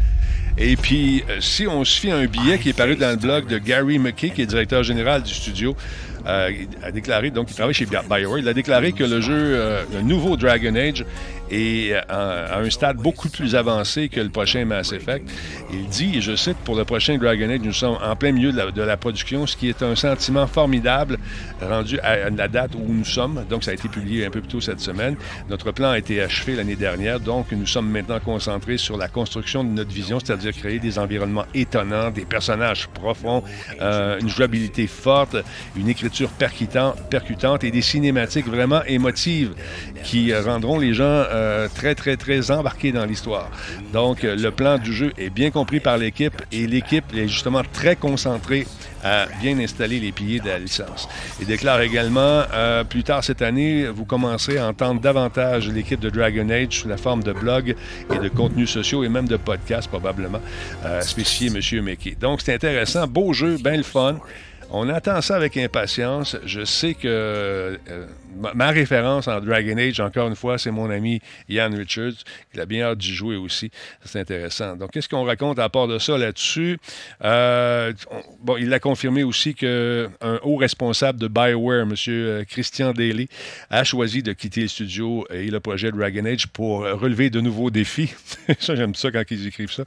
Et 0.58 0.76
puis, 0.76 1.24
si 1.40 1.68
on 1.68 1.84
se 1.84 2.00
fie 2.00 2.10
à 2.10 2.16
un 2.16 2.26
billet 2.26 2.58
qui 2.58 2.70
est 2.70 2.76
paru 2.76 2.96
dans 2.96 3.10
le 3.10 3.16
blog 3.16 3.46
de 3.46 3.58
Gary 3.58 3.98
McKay, 3.98 4.30
qui 4.30 4.42
est 4.42 4.46
directeur 4.46 4.82
général 4.82 5.22
du 5.22 5.32
studio, 5.32 5.76
a 6.26 6.90
déclaré, 6.92 7.30
donc 7.30 7.50
il 7.50 7.54
travaille 7.54 7.74
chez 7.74 7.86
BioWare, 7.86 8.38
il 8.38 8.48
a 8.48 8.54
déclaré 8.54 8.92
que 8.92 9.04
le 9.04 9.20
jeu, 9.20 9.58
le 9.92 10.02
nouveau 10.02 10.36
Dragon 10.36 10.74
Age, 10.74 11.04
et 11.54 11.94
à, 12.08 12.58
un 12.58 12.70
stade 12.70 12.96
beaucoup 12.96 13.28
plus 13.28 13.54
avancé 13.54 14.08
que 14.08 14.20
le 14.20 14.28
prochain 14.28 14.64
Mass 14.64 14.92
Effect. 14.92 15.30
Il 15.72 15.86
dit, 15.86 16.16
et 16.16 16.20
je 16.20 16.34
cite, 16.34 16.56
pour 16.58 16.74
le 16.74 16.84
prochain 16.84 17.16
Dragon 17.16 17.48
Age, 17.48 17.60
nous 17.62 17.72
sommes 17.72 17.98
en 18.02 18.16
plein 18.16 18.32
milieu 18.32 18.52
de 18.52 18.82
la, 18.82 18.96
production, 18.96 19.46
ce 19.46 19.56
qui 19.56 19.68
est 19.68 19.82
un 19.82 19.94
sentiment 19.94 20.46
formidable 20.46 21.18
rendu 21.60 21.98
à, 22.00 22.30
la 22.30 22.48
date 22.48 22.74
où 22.74 22.92
nous 22.92 23.04
sommes. 23.04 23.44
Donc, 23.48 23.62
ça 23.62 23.70
a 23.70 23.74
été 23.74 23.88
publié 23.88 24.26
un 24.26 24.30
peu 24.30 24.40
plus 24.40 24.48
tôt 24.48 24.60
cette 24.60 24.80
semaine. 24.80 25.16
Notre 25.48 25.70
plan 25.70 25.90
a 25.90 25.98
été 25.98 26.20
achevé 26.22 26.56
l'année 26.56 26.76
dernière, 26.76 27.20
donc 27.20 27.52
nous 27.52 27.66
sommes 27.66 27.88
maintenant 27.88 28.18
concentrés 28.18 28.78
sur 28.78 28.96
la 28.96 29.08
construction 29.08 29.62
de 29.62 29.70
notre 29.70 29.92
vision, 29.92 30.18
c'est-à-dire 30.18 30.52
créer 30.52 30.80
des 30.80 30.98
environnements 30.98 31.46
étonnants, 31.54 32.10
des 32.10 32.24
personnages 32.24 32.88
profonds, 32.88 33.44
euh, 33.80 34.18
une 34.20 34.28
jouabilité 34.28 34.86
forte, 34.86 35.36
une 35.76 35.88
écriture 35.88 36.30
percutante, 36.30 36.96
percutante 37.10 37.62
et 37.62 37.70
des 37.70 37.82
cinématiques 37.82 38.46
vraiment 38.46 38.82
émotives 38.84 39.54
qui 40.02 40.34
rendront 40.34 40.78
les 40.78 40.94
gens 40.94 41.04
euh, 41.04 41.43
très, 41.74 41.94
très, 41.94 42.16
très 42.16 42.50
embarqué 42.50 42.92
dans 42.92 43.04
l'histoire. 43.04 43.50
Donc, 43.92 44.24
euh, 44.24 44.36
le 44.36 44.50
plan 44.50 44.78
du 44.78 44.92
jeu 44.92 45.12
est 45.18 45.30
bien 45.30 45.50
compris 45.50 45.80
par 45.80 45.98
l'équipe 45.98 46.42
et 46.52 46.66
l'équipe 46.66 47.04
est 47.14 47.28
justement 47.28 47.62
très 47.72 47.96
concentrée 47.96 48.66
à 49.04 49.26
bien 49.40 49.58
installer 49.58 50.00
les 50.00 50.12
piliers 50.12 50.40
de 50.40 50.48
la 50.48 50.58
licence. 50.58 51.08
Il 51.38 51.46
déclare 51.46 51.82
également, 51.82 52.42
euh, 52.52 52.84
plus 52.84 53.04
tard 53.04 53.22
cette 53.22 53.42
année, 53.42 53.86
vous 53.86 54.06
commencerez 54.06 54.56
à 54.56 54.66
entendre 54.66 55.00
davantage 55.00 55.68
l'équipe 55.68 56.00
de 56.00 56.08
Dragon 56.08 56.48
Age 56.48 56.80
sous 56.80 56.88
la 56.88 56.96
forme 56.96 57.22
de 57.22 57.32
blogs 57.32 57.76
et 58.12 58.18
de 58.18 58.28
contenus 58.28 58.70
sociaux 58.70 59.04
et 59.04 59.08
même 59.10 59.28
de 59.28 59.36
podcasts 59.36 59.88
probablement, 59.88 60.40
euh, 60.86 61.02
spécifié 61.02 61.48
M. 61.48 61.84
Mickey. 61.84 62.16
Donc 62.18 62.40
c'est 62.40 62.54
intéressant, 62.54 63.06
beau 63.06 63.34
jeu, 63.34 63.58
bien 63.58 63.76
le 63.76 63.82
fun. 63.82 64.18
On 64.70 64.88
attend 64.88 65.20
ça 65.20 65.36
avec 65.36 65.56
impatience. 65.56 66.36
Je 66.46 66.64
sais 66.64 66.94
que 66.94 67.06
euh, 67.06 67.76
ma 68.54 68.70
référence 68.70 69.28
en 69.28 69.40
Dragon 69.40 69.76
Age, 69.78 70.00
encore 70.00 70.28
une 70.28 70.36
fois, 70.36 70.58
c'est 70.58 70.70
mon 70.70 70.90
ami 70.90 71.20
Ian 71.48 71.70
Richards. 71.70 72.24
Il 72.52 72.60
a 72.60 72.66
bien 72.66 72.84
hâte 72.84 72.98
d'y 72.98 73.12
jouer 73.12 73.36
aussi. 73.36 73.70
C'est 74.04 74.20
intéressant. 74.20 74.76
Donc, 74.76 74.92
qu'est-ce 74.92 75.08
qu'on 75.08 75.24
raconte 75.24 75.58
à 75.58 75.68
part 75.68 75.88
de 75.88 75.98
ça 75.98 76.18
là-dessus? 76.18 76.78
Euh, 77.22 77.92
bon, 78.40 78.56
il 78.56 78.72
a 78.72 78.78
confirmé 78.78 79.22
aussi 79.22 79.54
qu'un 79.54 80.08
haut 80.42 80.56
responsable 80.56 81.18
de 81.18 81.28
BioWare, 81.28 81.82
M. 81.82 81.94
Euh, 82.08 82.44
Christian 82.44 82.92
Daly, 82.92 83.28
a 83.70 83.84
choisi 83.84 84.22
de 84.22 84.32
quitter 84.32 84.62
le 84.62 84.68
studio 84.68 85.26
et 85.30 85.50
le 85.50 85.60
projet 85.60 85.90
Dragon 85.90 86.24
Age 86.24 86.46
pour 86.48 86.80
relever 86.80 87.30
de 87.30 87.40
nouveaux 87.40 87.70
défis. 87.70 88.12
ça, 88.58 88.74
j'aime 88.74 88.94
ça 88.94 89.10
quand 89.10 89.24
ils 89.30 89.46
écrivent 89.46 89.72
ça. 89.72 89.84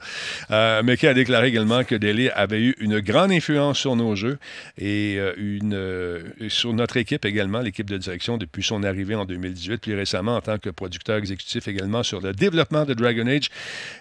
Euh, 0.51 0.81
mais 0.83 0.97
qui 0.97 1.07
a 1.07 1.13
déclaré 1.13 1.47
également 1.47 1.83
que 1.83 1.95
Daly 1.95 2.29
avait 2.29 2.61
eu 2.61 2.75
une 2.79 2.99
grande 2.99 3.31
influence 3.31 3.79
sur 3.79 3.95
nos 3.95 4.15
jeux 4.15 4.39
et 4.77 5.19
une, 5.37 6.23
sur 6.49 6.73
notre 6.73 6.97
équipe 6.97 7.25
également, 7.25 7.59
l'équipe 7.59 7.89
de 7.89 7.97
direction 7.97 8.36
depuis 8.37 8.63
son 8.63 8.83
arrivée 8.83 9.15
en 9.15 9.25
2018, 9.25 9.81
puis 9.81 9.95
récemment 9.95 10.35
en 10.35 10.41
tant 10.41 10.57
que 10.57 10.69
producteur 10.69 11.17
exécutif 11.17 11.67
également 11.67 12.03
sur 12.03 12.21
le 12.21 12.33
développement 12.33 12.85
de 12.85 12.93
Dragon 12.93 13.27
Age, 13.27 13.49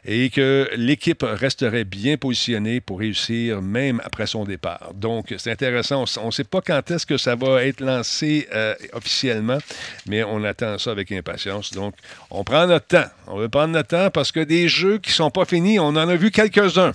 et 0.05 0.31
que 0.31 0.69
l'équipe 0.77 1.23
resterait 1.23 1.85
bien 1.85 2.17
positionnée 2.17 2.81
pour 2.81 3.01
réussir 3.01 3.63
même 3.63 4.01
après 4.05 4.27
son 4.27 4.45
départ. 4.45 4.93
Donc, 4.95 5.35
c'est 5.39 5.51
intéressant. 5.51 6.05
On 6.23 6.27
ne 6.27 6.31
sait 6.31 6.45
pas 6.45 6.61
quand 6.61 6.91
est-ce 6.91 7.07
que 7.07 7.17
ça 7.17 7.35
va 7.35 7.65
être 7.65 7.81
lancé 7.81 8.49
euh, 8.55 8.75
officiellement, 8.93 9.59
mais 10.07 10.23
on 10.25 10.45
attend 10.45 10.79
ça 10.79 10.91
avec 10.91 11.11
impatience. 11.13 11.73
Donc, 11.73 11.95
on 12.31 12.45
prend 12.45 12.67
notre 12.67 12.87
temps. 12.87 13.09
On 13.27 13.39
veut 13.39 13.49
prendre 13.49 13.73
notre 13.73 13.89
temps 13.89 14.11
parce 14.11 14.33
que 14.33 14.41
des 14.41 14.69
jeux 14.69 14.99
qui 14.99 15.11
ne 15.11 15.15
sont 15.15 15.31
pas 15.31 15.45
finis, 15.45 15.79
on 15.79 15.89
en 15.89 16.09
a 16.09 16.17
vu 16.17 16.31
quelques-uns. 16.31 16.93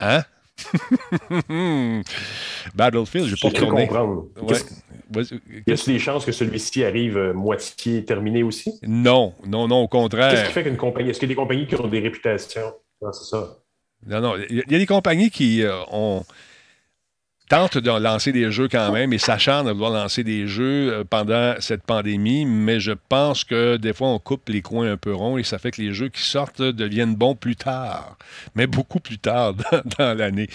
Hein? 0.00 0.22
Battlefield, 2.74 3.26
je 3.26 3.34
vais 3.34 3.40
pas 3.40 3.48
retourner. 3.48 3.88
Y 5.14 5.72
a-t-il 5.72 5.92
des 5.94 5.98
chances 5.98 6.24
que 6.24 6.32
celui-ci 6.32 6.84
arrive 6.84 7.16
euh, 7.16 7.32
moitié 7.32 8.04
terminé 8.04 8.42
aussi? 8.42 8.72
Non, 8.82 9.34
non, 9.46 9.68
non, 9.68 9.82
au 9.82 9.88
contraire. 9.88 10.30
Qu'est-ce 10.30 10.46
qui 10.46 10.52
fait 10.52 10.64
qu'une 10.64 10.76
compagnie. 10.76 11.10
Est-ce 11.10 11.20
qu'il 11.20 11.28
y 11.28 11.32
a 11.32 11.34
des 11.34 11.40
compagnies 11.40 11.66
qui 11.66 11.76
ont 11.76 11.86
des 11.86 12.00
réputations? 12.00 12.72
Non, 13.00 13.12
c'est 13.12 13.24
ça. 13.24 13.58
Non, 14.06 14.20
non. 14.20 14.34
Il 14.50 14.64
y, 14.68 14.74
a 14.74 14.78
des 14.78 14.86
compagnies 14.86 15.30
qui 15.30 15.62
euh, 15.62 15.74
ont 15.90 16.24
tente 17.48 17.78
de 17.78 17.90
lancer 17.90 18.32
des 18.32 18.50
jeux 18.50 18.68
quand 18.68 18.92
même 18.92 19.12
et 19.12 19.18
s'acharne 19.18 19.66
de 19.66 19.72
vouloir 19.72 19.92
lancer 19.92 20.24
des 20.24 20.46
jeux 20.46 20.92
euh, 20.92 21.04
pendant 21.04 21.54
cette 21.60 21.82
pandémie, 21.82 22.44
mais 22.44 22.80
je 22.80 22.92
pense 23.08 23.44
que 23.44 23.76
des 23.76 23.92
fois, 23.92 24.08
on 24.08 24.18
coupe 24.18 24.48
les 24.48 24.62
coins 24.62 24.92
un 24.92 24.96
peu 24.96 25.14
ronds 25.14 25.38
et 25.38 25.44
ça 25.44 25.58
fait 25.58 25.70
que 25.70 25.80
les 25.80 25.92
jeux 25.92 26.08
qui 26.08 26.22
sortent 26.22 26.62
deviennent 26.62 27.14
bons 27.14 27.34
plus 27.34 27.56
tard, 27.56 28.16
mais 28.54 28.66
beaucoup 28.66 29.00
plus 29.00 29.18
tard 29.18 29.54
dans, 29.98 30.16
l'année. 30.16 30.48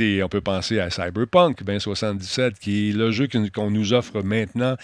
on 0.00 0.28
peut 0.28 0.40
penser 0.40 0.80
à 0.80 0.90
Cyberpunk 0.90 1.62
2077, 1.64 2.58
qui 2.58 2.90
est 2.90 2.92
le 2.92 3.10
jeu 3.10 3.28
qu'on 3.54 3.70
nous 3.70 3.92
offre 3.92 4.22
maintenant 4.22 4.76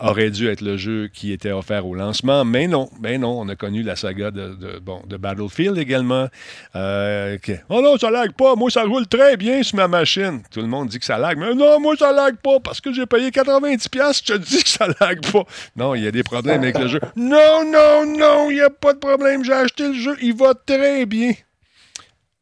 aurait 0.00 0.30
dû 0.30 0.48
être 0.48 0.60
le 0.60 0.76
jeu 0.76 1.08
qui 1.12 1.32
était 1.32 1.50
offert 1.50 1.86
au 1.86 1.94
lancement, 1.94 2.44
mais 2.44 2.68
non, 2.68 2.88
mais 3.00 3.18
non, 3.18 3.40
on 3.40 3.48
a 3.48 3.56
connu 3.56 3.82
la 3.82 3.96
saga 3.96 4.30
de, 4.30 4.78
bon, 4.80 5.02
de 5.06 5.16
Battlefield 5.16 5.78
également. 5.78 6.28
Euh, 6.76 7.36
oh 7.68 7.82
non, 7.82 7.96
ça 7.98 8.10
lag 8.10 8.32
pas, 8.32 8.54
moi 8.54 8.70
ça 8.70 8.84
roule 8.84 9.06
très 9.06 9.36
bien 9.36 9.62
sur 9.62 9.76
ma 9.76 9.88
machine. 9.88 10.42
Tout 10.50 10.60
le 10.60 10.66
monde 10.66 10.88
dit 10.88 10.98
que 10.98 11.04
ça 11.04 11.18
lag, 11.18 11.38
mais 11.38 11.54
non, 11.54 11.80
moi 11.80 11.96
ça 11.96 12.12
lag 12.12 12.36
pas 12.36 12.60
parce 12.60 12.80
que 12.80 12.92
j'ai 12.92 13.06
payé 13.06 13.30
90$, 13.30 14.18
je 14.18 14.32
te 14.32 14.38
dis 14.38 14.62
que 14.62 14.68
ça 14.68 14.86
lag 15.00 15.20
pas. 15.32 15.44
Non, 15.76 15.94
il 15.94 16.04
y 16.04 16.06
a 16.06 16.12
des 16.12 16.22
problèmes 16.22 16.62
avec 16.62 16.78
le 16.78 16.88
jeu. 16.88 17.00
Non, 17.16 17.64
non, 17.64 18.06
non, 18.06 18.50
il 18.50 18.56
n'y 18.56 18.62
a 18.62 18.70
pas 18.70 18.92
de 18.92 18.98
problème, 18.98 19.44
j'ai 19.44 19.52
acheté 19.52 19.88
le 19.88 19.94
jeu, 19.94 20.16
il 20.22 20.34
va 20.34 20.54
très 20.54 21.06
bien. 21.06 21.32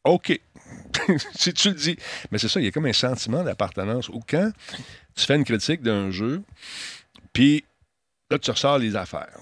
OK. 0.04 0.38
si 1.34 1.52
tu 1.52 1.68
le 1.68 1.74
dis. 1.74 1.96
Mais 2.30 2.38
c'est 2.38 2.48
ça, 2.48 2.60
il 2.60 2.64
y 2.64 2.68
a 2.68 2.70
comme 2.70 2.86
un 2.86 2.92
sentiment 2.92 3.42
d'appartenance. 3.42 4.08
Ou 4.08 4.20
quand 4.26 4.50
tu 5.14 5.24
fais 5.24 5.36
une 5.36 5.44
critique 5.44 5.82
d'un 5.82 6.10
jeu, 6.10 6.42
puis 7.36 7.66
là, 8.30 8.38
tu 8.38 8.50
ressors 8.50 8.78
les 8.78 8.96
affaires. 8.96 9.38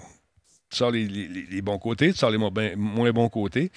Tu 0.68 0.78
sors 0.78 0.90
les, 0.90 1.62
bons 1.62 1.78
côtés, 1.78 2.12
tu 2.12 2.18
sors 2.18 2.30
les 2.30 2.38
moins, 2.38 3.12
bons 3.12 3.28
côtés. 3.28 3.70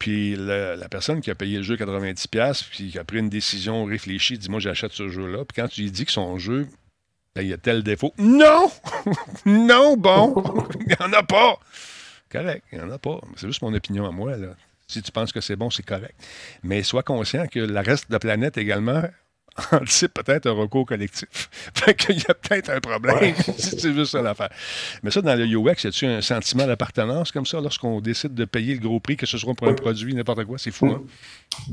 Puis 0.00 0.34
la, 0.34 0.88
personne 0.88 1.20
qui 1.20 1.30
a 1.30 1.36
payé 1.36 1.58
le 1.58 1.62
jeu 1.62 1.76
90$, 1.76 2.68
puis 2.68 2.90
qui 2.90 2.98
a 2.98 3.04
pris 3.04 3.18
une 3.18 3.28
décision 3.28 3.84
réfléchie, 3.84 4.36
dit 4.36 4.50
Moi, 4.50 4.58
j'achète 4.58 4.90
ce 4.90 5.08
jeu-là. 5.08 5.44
Puis 5.44 5.62
quand 5.62 5.68
tu 5.68 5.82
lui 5.82 5.92
dis 5.92 6.04
que 6.04 6.10
son 6.10 6.38
jeu, 6.38 6.66
ben, 7.36 7.42
il 7.42 7.48
y 7.48 7.52
a 7.52 7.56
tel 7.56 7.84
défaut. 7.84 8.12
Non 8.18 8.68
Non, 9.46 9.96
bon 9.96 10.34
Il 10.80 10.86
n'y 10.88 10.96
en 10.98 11.12
a 11.12 11.22
pas 11.22 11.60
Correct, 12.28 12.64
il 12.72 12.78
n'y 12.78 12.84
en 12.84 12.90
a 12.90 12.98
pas. 12.98 13.20
C'est 13.36 13.46
juste 13.46 13.62
mon 13.62 13.72
opinion 13.72 14.08
à 14.08 14.10
moi. 14.10 14.32
Si 14.88 15.02
tu 15.02 15.12
penses 15.12 15.30
que 15.30 15.40
c'est 15.40 15.54
bon, 15.54 15.70
c'est 15.70 15.86
correct. 15.86 16.16
Mais 16.64 16.82
sois 16.82 17.04
conscient 17.04 17.46
que 17.46 17.60
le 17.60 17.78
reste 17.78 18.08
de 18.08 18.14
la 18.14 18.18
planète 18.18 18.58
également 18.58 19.04
anticipe 19.72 20.14
peut-être 20.14 20.46
un 20.46 20.52
recours 20.52 20.86
collectif. 20.86 21.28
fait 21.74 21.94
qu'il 21.94 22.18
y 22.18 22.24
a 22.28 22.34
peut-être 22.34 22.70
un 22.70 22.80
problème, 22.80 23.34
c'est 23.58 23.92
juste 23.92 24.12
ça 24.12 24.22
l'affaire. 24.22 24.50
Mais 25.02 25.10
ça, 25.10 25.22
dans 25.22 25.34
le 25.34 25.44
UX, 25.44 25.84
y 25.84 25.86
a-tu 25.86 26.06
un 26.06 26.20
sentiment 26.20 26.66
d'appartenance 26.66 27.32
comme 27.32 27.46
ça 27.46 27.60
lorsqu'on 27.60 28.00
décide 28.00 28.34
de 28.34 28.44
payer 28.44 28.74
le 28.74 28.80
gros 28.80 29.00
prix, 29.00 29.16
que 29.16 29.26
ce 29.26 29.38
soit 29.38 29.54
pour 29.54 29.68
un 29.68 29.74
produit, 29.74 30.14
n'importe 30.14 30.44
quoi? 30.44 30.58
C'est 30.58 30.70
fou, 30.70 30.86
hein? 30.86 31.02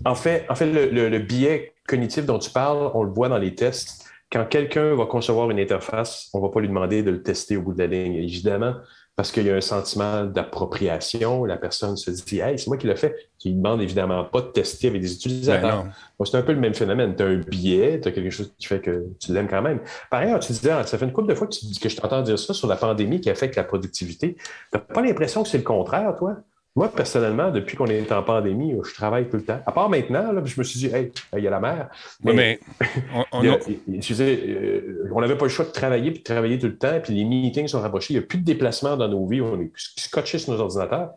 En 0.05 0.15
fait, 0.15 0.45
en 0.49 0.55
fait 0.55 0.71
le, 0.71 1.09
le, 1.09 1.19
biais 1.19 1.73
cognitif 1.87 2.25
dont 2.25 2.39
tu 2.39 2.49
parles, 2.49 2.91
on 2.93 3.03
le 3.03 3.11
voit 3.11 3.29
dans 3.29 3.37
les 3.37 3.55
tests. 3.55 4.05
Quand 4.31 4.45
quelqu'un 4.45 4.95
va 4.95 5.05
concevoir 5.05 5.51
une 5.51 5.59
interface, 5.59 6.29
on 6.33 6.39
ne 6.39 6.43
va 6.43 6.49
pas 6.49 6.59
lui 6.59 6.67
demander 6.67 7.03
de 7.03 7.11
le 7.11 7.21
tester 7.21 7.57
au 7.57 7.61
bout 7.61 7.73
de 7.73 7.79
la 7.79 7.87
ligne. 7.87 8.15
Évidemment, 8.15 8.75
parce 9.15 9.31
qu'il 9.31 9.45
y 9.45 9.51
a 9.51 9.55
un 9.55 9.61
sentiment 9.61 10.25
d'appropriation. 10.25 11.45
La 11.45 11.57
personne 11.57 11.97
se 11.97 12.09
dit 12.09 12.39
Hey, 12.39 12.57
c'est 12.57 12.67
moi 12.67 12.77
qui 12.77 12.87
l'ai 12.87 12.95
fait. 12.95 13.15
Qui 13.37 13.51
ne 13.51 13.57
demande 13.57 13.81
évidemment 13.81 14.23
pas 14.23 14.41
de 14.41 14.47
tester 14.47 14.87
avec 14.87 15.01
des 15.01 15.13
utilisateurs. 15.13 15.83
Ben 15.83 16.25
c'est 16.25 16.37
un 16.37 16.41
peu 16.41 16.53
le 16.53 16.59
même 16.59 16.73
phénomène. 16.73 17.15
Tu 17.15 17.23
as 17.23 17.27
un 17.27 17.37
billet, 17.37 17.99
tu 17.99 18.07
as 18.07 18.11
quelque 18.11 18.29
chose 18.29 18.53
qui 18.57 18.65
fait 18.65 18.79
que 18.79 19.07
tu 19.19 19.33
l'aimes 19.33 19.49
quand 19.49 19.61
même. 19.61 19.81
Par 20.09 20.21
ailleurs, 20.21 20.39
tu 20.39 20.53
disais, 20.53 20.71
ça 20.85 20.97
fait 20.97 21.05
une 21.05 21.11
couple 21.11 21.27
de 21.27 21.35
fois 21.35 21.47
que, 21.47 21.79
que 21.79 21.89
je 21.89 21.95
t'entends 21.95 22.21
dire 22.21 22.39
ça 22.39 22.53
sur 22.53 22.67
la 22.67 22.77
pandémie 22.77 23.19
qui 23.21 23.29
affecte 23.29 23.55
la 23.55 23.63
productivité. 23.63 24.35
Tu 24.35 24.43
n'as 24.73 24.79
pas 24.79 25.01
l'impression 25.01 25.43
que 25.43 25.49
c'est 25.49 25.57
le 25.57 25.63
contraire, 25.63 26.15
toi? 26.17 26.37
Moi, 26.75 26.91
personnellement, 26.91 27.51
depuis 27.51 27.77
qu'on 27.77 27.85
est 27.85 28.11
en 28.11 28.23
pandémie, 28.23 28.75
je 28.83 28.93
travaille 28.95 29.29
tout 29.29 29.37
le 29.37 29.45
temps. 29.45 29.59
À 29.63 29.71
part 29.71 29.89
maintenant, 29.89 30.31
là, 30.31 30.41
je 30.43 30.59
me 30.59 30.63
suis 30.63 30.79
dit, 30.79 30.87
hey, 30.87 31.11
il 31.37 31.43
y 31.43 31.47
a 31.47 31.51
la 31.51 31.59
mer. 31.59 31.89
Mais, 32.23 32.59
on, 33.31 33.43
n'avait 33.43 35.37
pas 35.37 35.45
le 35.45 35.49
choix 35.49 35.65
de 35.65 35.71
travailler 35.71 36.09
puis 36.09 36.19
de 36.19 36.23
travailler 36.23 36.57
tout 36.57 36.65
le 36.65 36.77
temps, 36.77 36.99
puis 36.99 37.13
les 37.13 37.25
meetings 37.25 37.67
sont 37.67 37.79
rapprochés. 37.79 38.15
Il 38.15 38.17
n'y 38.17 38.23
a 38.23 38.25
plus 38.25 38.39
de 38.39 38.43
déplacement 38.43 38.97
dans 38.97 39.07
nos 39.07 39.27
vies. 39.27 39.41
On 39.41 39.61
est 39.61 39.71
scotchés 39.75 40.39
sur 40.39 40.53
nos 40.53 40.61
ordinateurs. 40.61 41.11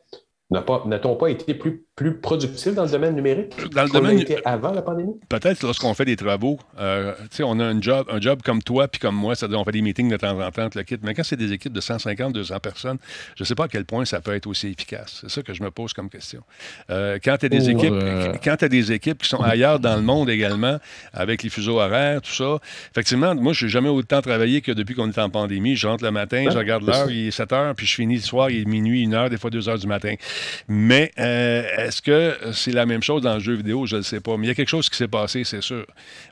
N'a-t-on 0.50 1.16
pas 1.16 1.30
été 1.30 1.54
plus, 1.54 1.85
plus 1.96 2.14
productif 2.14 2.74
dans 2.74 2.84
le 2.84 2.90
domaine 2.90 3.14
numérique 3.14 3.54
dans 3.72 3.84
le 3.84 3.88
domaine 3.88 4.22
avant 4.44 4.72
la 4.72 4.82
pandémie? 4.82 5.14
Peut-être 5.30 5.62
lorsqu'on 5.62 5.94
fait 5.94 6.04
des 6.04 6.16
travaux. 6.16 6.58
Euh, 6.78 7.14
on 7.40 7.58
a 7.58 7.64
un 7.64 7.80
job, 7.80 8.06
un 8.10 8.20
job 8.20 8.42
comme 8.44 8.62
toi 8.62 8.86
puis 8.86 9.00
comme 9.00 9.16
moi, 9.16 9.34
c'est-à-dire 9.34 9.58
on 9.58 9.64
fait 9.64 9.72
des 9.72 9.80
meetings 9.80 10.10
de 10.10 10.16
temps 10.18 10.38
en 10.38 10.50
temps, 10.50 10.68
le 10.74 10.82
kit. 10.82 10.98
Mais 11.02 11.14
quand 11.14 11.24
c'est 11.24 11.36
des 11.36 11.52
équipes 11.52 11.72
de 11.72 11.80
150, 11.80 12.34
200 12.34 12.58
personnes, 12.60 12.98
je 13.34 13.42
ne 13.42 13.46
sais 13.46 13.54
pas 13.54 13.64
à 13.64 13.68
quel 13.68 13.86
point 13.86 14.04
ça 14.04 14.20
peut 14.20 14.34
être 14.34 14.46
aussi 14.46 14.68
efficace. 14.68 15.20
C'est 15.22 15.30
ça 15.30 15.42
que 15.42 15.54
je 15.54 15.62
me 15.62 15.70
pose 15.70 15.94
comme 15.94 16.10
question. 16.10 16.42
Euh, 16.90 17.18
quand 17.22 17.38
tu 17.38 17.46
as 17.46 17.48
des 17.48 17.70
équipes, 17.70 17.94
quand 18.44 18.62
as 18.62 18.68
des 18.68 18.92
équipes 18.92 19.22
qui 19.22 19.28
sont 19.28 19.40
ailleurs 19.40 19.80
dans 19.80 19.96
le 19.96 20.02
monde 20.02 20.28
également, 20.28 20.78
avec 21.14 21.42
les 21.42 21.48
fuseaux 21.48 21.80
horaires, 21.80 22.20
tout 22.20 22.32
ça, 22.32 22.58
effectivement, 22.90 23.34
moi, 23.34 23.54
je 23.54 23.64
n'ai 23.64 23.70
jamais 23.70 23.88
autant 23.88 24.20
travaillé 24.20 24.60
que 24.60 24.72
depuis 24.72 24.94
qu'on 24.94 25.08
est 25.08 25.18
en 25.18 25.30
pandémie. 25.30 25.76
Je 25.76 25.86
rentre 25.86 26.04
le 26.04 26.10
matin, 26.10 26.44
je 26.50 26.58
regarde 26.58 26.84
l'heure, 26.84 27.10
il 27.10 27.28
est 27.28 27.30
7 27.30 27.52
heures, 27.52 27.74
puis 27.74 27.86
je 27.86 27.94
finis 27.94 28.16
le 28.16 28.20
soir, 28.20 28.50
il 28.50 28.62
est 28.62 28.64
minuit, 28.66 29.02
une 29.02 29.14
heure, 29.14 29.30
des 29.30 29.38
fois 29.38 29.48
2 29.48 29.68
heures 29.68 29.78
du 29.78 29.86
matin. 29.86 30.14
Mais 30.68 31.10
euh, 31.18 31.85
est-ce 31.86 32.02
que 32.02 32.36
c'est 32.52 32.72
la 32.72 32.84
même 32.84 33.02
chose 33.02 33.22
dans 33.22 33.34
le 33.34 33.40
jeu 33.40 33.54
vidéo? 33.54 33.86
Je 33.86 33.96
ne 33.96 34.02
sais 34.02 34.18
pas. 34.18 34.36
Mais 34.36 34.46
il 34.46 34.48
y 34.48 34.50
a 34.50 34.54
quelque 34.54 34.68
chose 34.68 34.88
qui 34.88 34.96
s'est 34.96 35.06
passé, 35.06 35.44
c'est 35.44 35.60
sûr. 35.60 35.86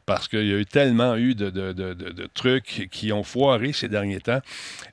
Parce 0.05 0.27
qu'il 0.27 0.47
y 0.47 0.53
a 0.53 0.59
eu 0.59 0.67
tellement 0.67 1.14
eu 1.14 1.37
de, 1.37 2.27
trucs 2.35 2.88
qui 2.90 3.12
ont 3.12 3.23
foiré 3.23 3.73
ces 3.73 3.88
derniers 3.88 4.21
temps. 4.21 4.40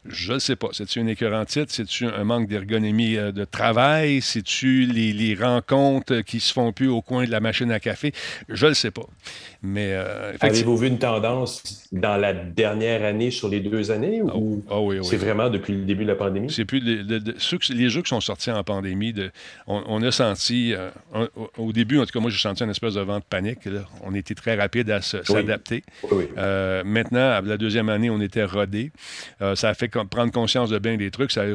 Je 0.06 0.34
ne 0.34 0.39
sais 0.39 0.56
pas. 0.56 0.67
C'est-tu 0.71 1.00
une 1.00 1.10
écœurantite? 1.10 1.71
C'est-tu 1.71 2.06
un 2.06 2.24
manque 2.24 2.47
d'ergonomie 2.47 3.17
euh, 3.17 3.32
de 3.32 3.43
travail? 3.43 4.21
C'est-tu 4.21 4.86
les, 4.86 5.36
rencontres 5.36 6.21
qui 6.21 6.39
se 6.39 6.54
font 6.54 6.71
plus 6.74 6.89
au 6.89 7.02
coin 7.02 7.26
de 7.26 7.32
la 7.32 7.39
machine 7.39 7.71
à 7.71 7.80
café? 7.80 8.13
Je 8.47 8.67
ne 8.67 8.74
sais 8.74 8.91
pas. 8.91 9.06
Mais 9.63 9.93
euh, 9.93 10.34
Avez-vous 10.39 10.76
vu 10.76 10.88
une 10.88 10.97
tendance 10.97 11.88
dans 11.91 12.17
la 12.17 12.34
dernière 12.34 13.06
année 13.06 13.30
sur 13.30 13.47
les 13.47 13.60
deux 13.60 13.91
années 13.91 14.24
ou 14.24 14.63
ah 14.67 14.76
ah 14.80 15.04
c'est 15.04 15.17
vraiment 15.17 15.52
depuis 15.52 15.74
le 15.74 15.84
début 15.84 16.04
de 16.04 16.10
la 16.10 16.15
pandémie? 16.15 16.52
C'est 16.52 16.65
plus 16.65 16.80
les 16.80 17.89
jeux 17.89 18.02
qui 18.02 18.10
sont 18.10 18.21
sortis 18.21 18.50
en 18.50 18.63
pandémie. 18.63 19.13
on, 19.67 20.02
a 20.02 20.12
senti, 20.12 20.74
euh, 20.74 20.89
au 21.60 21.71
début, 21.74 22.00
en 22.00 22.06
tout 22.06 22.12
cas, 22.12 22.19
moi, 22.19 22.32
j'ai 22.32 22.39
senti 22.39 22.63
une 22.63 22.71
espèce 22.71 22.95
de 22.95 23.02
vent 23.02 23.19
de 23.19 23.24
panique. 23.24 23.60
On 24.04 24.15
était 24.15 24.34
très 24.34 24.56
rapide 24.56 24.89
à 24.89 25.02
s'adapter. 25.02 25.84
Euh, 26.38 26.82
maintenant, 26.84 27.39
la 27.41 27.58
deuxième 27.58 27.89
année, 27.89 28.10
on 28.10 28.19
était 28.19 28.45
rodé. 28.45 28.91
ça 29.54 29.69
a 29.69 29.74
fait 29.76 29.89
prendre 29.89 30.32
conscience 30.32 30.71
de 30.71 30.80
bien 30.80 30.97
des 30.97 31.12
trucs. 31.12 31.32
Ça, 31.32 31.45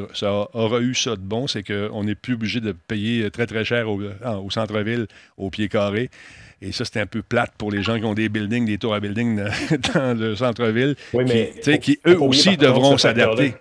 aura 0.53 0.79
eu 0.79 0.95
ça 0.95 1.17
de 1.17 1.21
bon, 1.21 1.47
c'est 1.47 1.63
qu'on 1.63 2.05
n'est 2.05 2.15
plus 2.15 2.35
obligé 2.35 2.61
de 2.61 2.71
payer 2.71 3.29
très, 3.31 3.47
très 3.47 3.65
cher 3.65 3.89
au, 3.89 4.01
au 4.01 4.49
centre-ville, 4.49 5.07
au 5.37 5.49
pied 5.49 5.67
carré. 5.67 6.09
Et 6.61 6.71
ça, 6.71 6.85
c'était 6.85 6.99
un 6.99 7.05
peu 7.05 7.21
plate 7.21 7.51
pour 7.57 7.71
les 7.71 7.83
gens 7.83 7.99
qui 7.99 8.05
ont 8.05 8.15
des 8.15 8.29
buildings, 8.29 8.65
des 8.65 8.77
tours 8.77 8.93
à 8.93 8.99
buildings 8.99 9.43
dans 9.93 10.17
le 10.19 10.35
centre-ville, 10.35 10.95
qui, 11.61 11.79
qui, 11.79 11.99
eux 12.07 12.21
aussi 12.21 12.57
devront 12.57 12.97
s'adapter. 12.97 13.53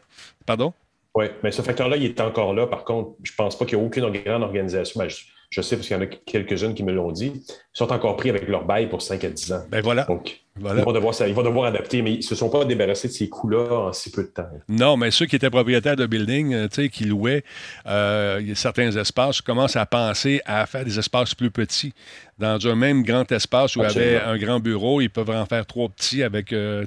Pardon? 0.46 0.72
Oui, 1.14 1.26
mais 1.42 1.50
ce 1.50 1.62
facteur-là, 1.62 1.96
il 1.96 2.04
est 2.04 2.20
encore 2.20 2.54
là. 2.54 2.66
Par 2.66 2.84
contre, 2.84 3.16
je 3.22 3.32
ne 3.32 3.36
pense 3.36 3.58
pas 3.58 3.64
qu'il 3.64 3.78
y 3.78 3.80
ait 3.80 3.84
aucune 3.84 4.10
grande 4.10 4.42
organisation. 4.42 5.00
Ben, 5.00 5.08
je, 5.08 5.60
sais 5.62 5.76
parce 5.76 5.88
qu'il 5.88 5.96
y 5.96 6.00
en 6.00 6.02
a 6.02 6.06
quelques-unes 6.06 6.74
qui 6.74 6.84
me 6.84 6.92
l'ont 6.92 7.10
dit, 7.10 7.32
ils 7.34 7.54
sont 7.72 7.90
encore 7.92 8.16
pris 8.16 8.30
avec 8.30 8.46
leur 8.48 8.64
bail 8.64 8.88
pour 8.88 9.02
5 9.02 9.24
à 9.24 9.30
10 9.30 9.52
ans. 9.52 9.62
Ben 9.70 9.82
voilà. 9.82 10.04
Donc, 10.04 10.45
Ils, 10.58 10.64
vont 10.64 10.92
devoir, 10.92 11.14
ils, 11.26 11.34
vont 11.34 11.42
devoir, 11.42 11.66
adapter, 11.66 12.02
mais 12.02 12.12
ils 12.12 12.18
ne 12.18 12.22
se 12.22 12.34
sont 12.34 12.48
pas 12.48 12.64
débarrassés 12.64 13.08
de 13.08 13.12
ces 13.12 13.28
coûts-là 13.28 13.88
en 13.88 13.92
si 13.92 14.10
peu 14.10 14.22
de 14.22 14.28
temps. 14.28 14.48
Non, 14.68 14.96
mais 14.96 15.10
ceux 15.10 15.26
qui 15.26 15.36
étaient 15.36 15.50
propriétaires 15.50 15.96
de 15.96 16.06
buildings, 16.06 16.54
euh, 16.54 16.88
qui 16.88 17.04
louaient 17.04 17.44
euh, 17.86 18.40
certains 18.54 18.90
espaces, 18.96 19.40
commencent 19.40 19.76
à 19.76 19.86
penser 19.86 20.40
à 20.46 20.66
faire 20.66 20.84
des 20.84 20.98
espaces 20.98 21.34
plus 21.34 21.50
petits 21.50 21.92
dans 22.38 22.66
un 22.66 22.74
même 22.74 23.02
grand 23.02 23.30
espace 23.32 23.76
où 23.76 23.80
il 23.80 23.84
y 23.84 23.86
avait 23.86 24.20
un 24.20 24.36
grand 24.36 24.60
bureau, 24.60 25.00
ils 25.00 25.08
peuvent 25.08 25.30
en 25.30 25.46
faire 25.46 25.64
trois 25.64 25.88
petits 25.88 26.22
avec, 26.22 26.52
euh, 26.52 26.84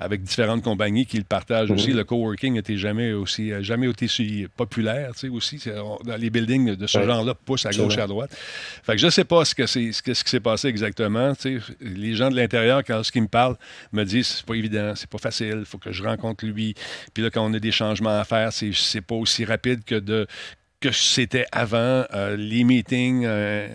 avec 0.00 0.22
différentes 0.22 0.62
compagnies 0.62 1.06
qui 1.06 1.16
le 1.16 1.24
partagent 1.24 1.70
aussi. 1.70 1.90
Mhm. 1.90 1.98
Le 1.98 2.04
coworking 2.04 2.54
n'était 2.54 2.76
jamais 2.76 3.12
aussi 3.12 3.52
jamais 3.60 3.86
aussi 3.86 4.46
populaire 4.56 5.12
aussi. 5.30 5.62
Les 6.18 6.30
buildings 6.30 6.74
de 6.74 6.86
ce 6.86 7.02
genre-là 7.02 7.34
poussent 7.34 7.66
à 7.66 7.70
gauche 7.70 7.96
et 7.96 8.00
à 8.00 8.06
droite. 8.06 8.30
Fait 8.82 8.92
que 8.92 8.98
je 8.98 9.06
ne 9.06 9.10
sais 9.10 9.24
pas 9.24 9.44
ce, 9.44 9.54
que 9.54 9.66
c'est, 9.66 9.92
ce, 9.92 10.02
qui 10.02 10.14
s'est 10.14 10.40
passé 10.40 10.68
exactement. 10.68 11.32
Les 11.80 12.14
gens 12.14 12.30
de 12.30 12.36
l'intérieur, 12.36 12.82
quand 12.84 12.99
ce 13.02 13.12
qu'ils 13.12 13.22
me 13.22 13.28
parlent, 13.28 13.56
me 13.92 14.04
disent 14.04 14.26
c'est 14.26 14.46
pas 14.46 14.54
évident, 14.54 14.94
c'est 14.94 15.08
pas 15.10 15.18
facile, 15.18 15.56
il 15.60 15.64
faut 15.64 15.78
que 15.78 15.92
je 15.92 16.02
rencontre 16.02 16.46
lui. 16.46 16.74
Puis 17.14 17.22
là, 17.22 17.30
quand 17.30 17.44
on 17.44 17.52
a 17.54 17.58
des 17.58 17.72
changements 17.72 18.18
à 18.18 18.24
faire, 18.24 18.52
c'est 18.52 19.00
pas 19.00 19.14
aussi 19.14 19.44
rapide 19.44 19.84
que 19.84 19.94
de 19.94 20.26
que 20.80 20.92
c'était 20.92 21.44
avant 21.52 22.04
euh, 22.14 22.36
les 22.36 22.64
meetings 22.64 23.24
euh, 23.26 23.68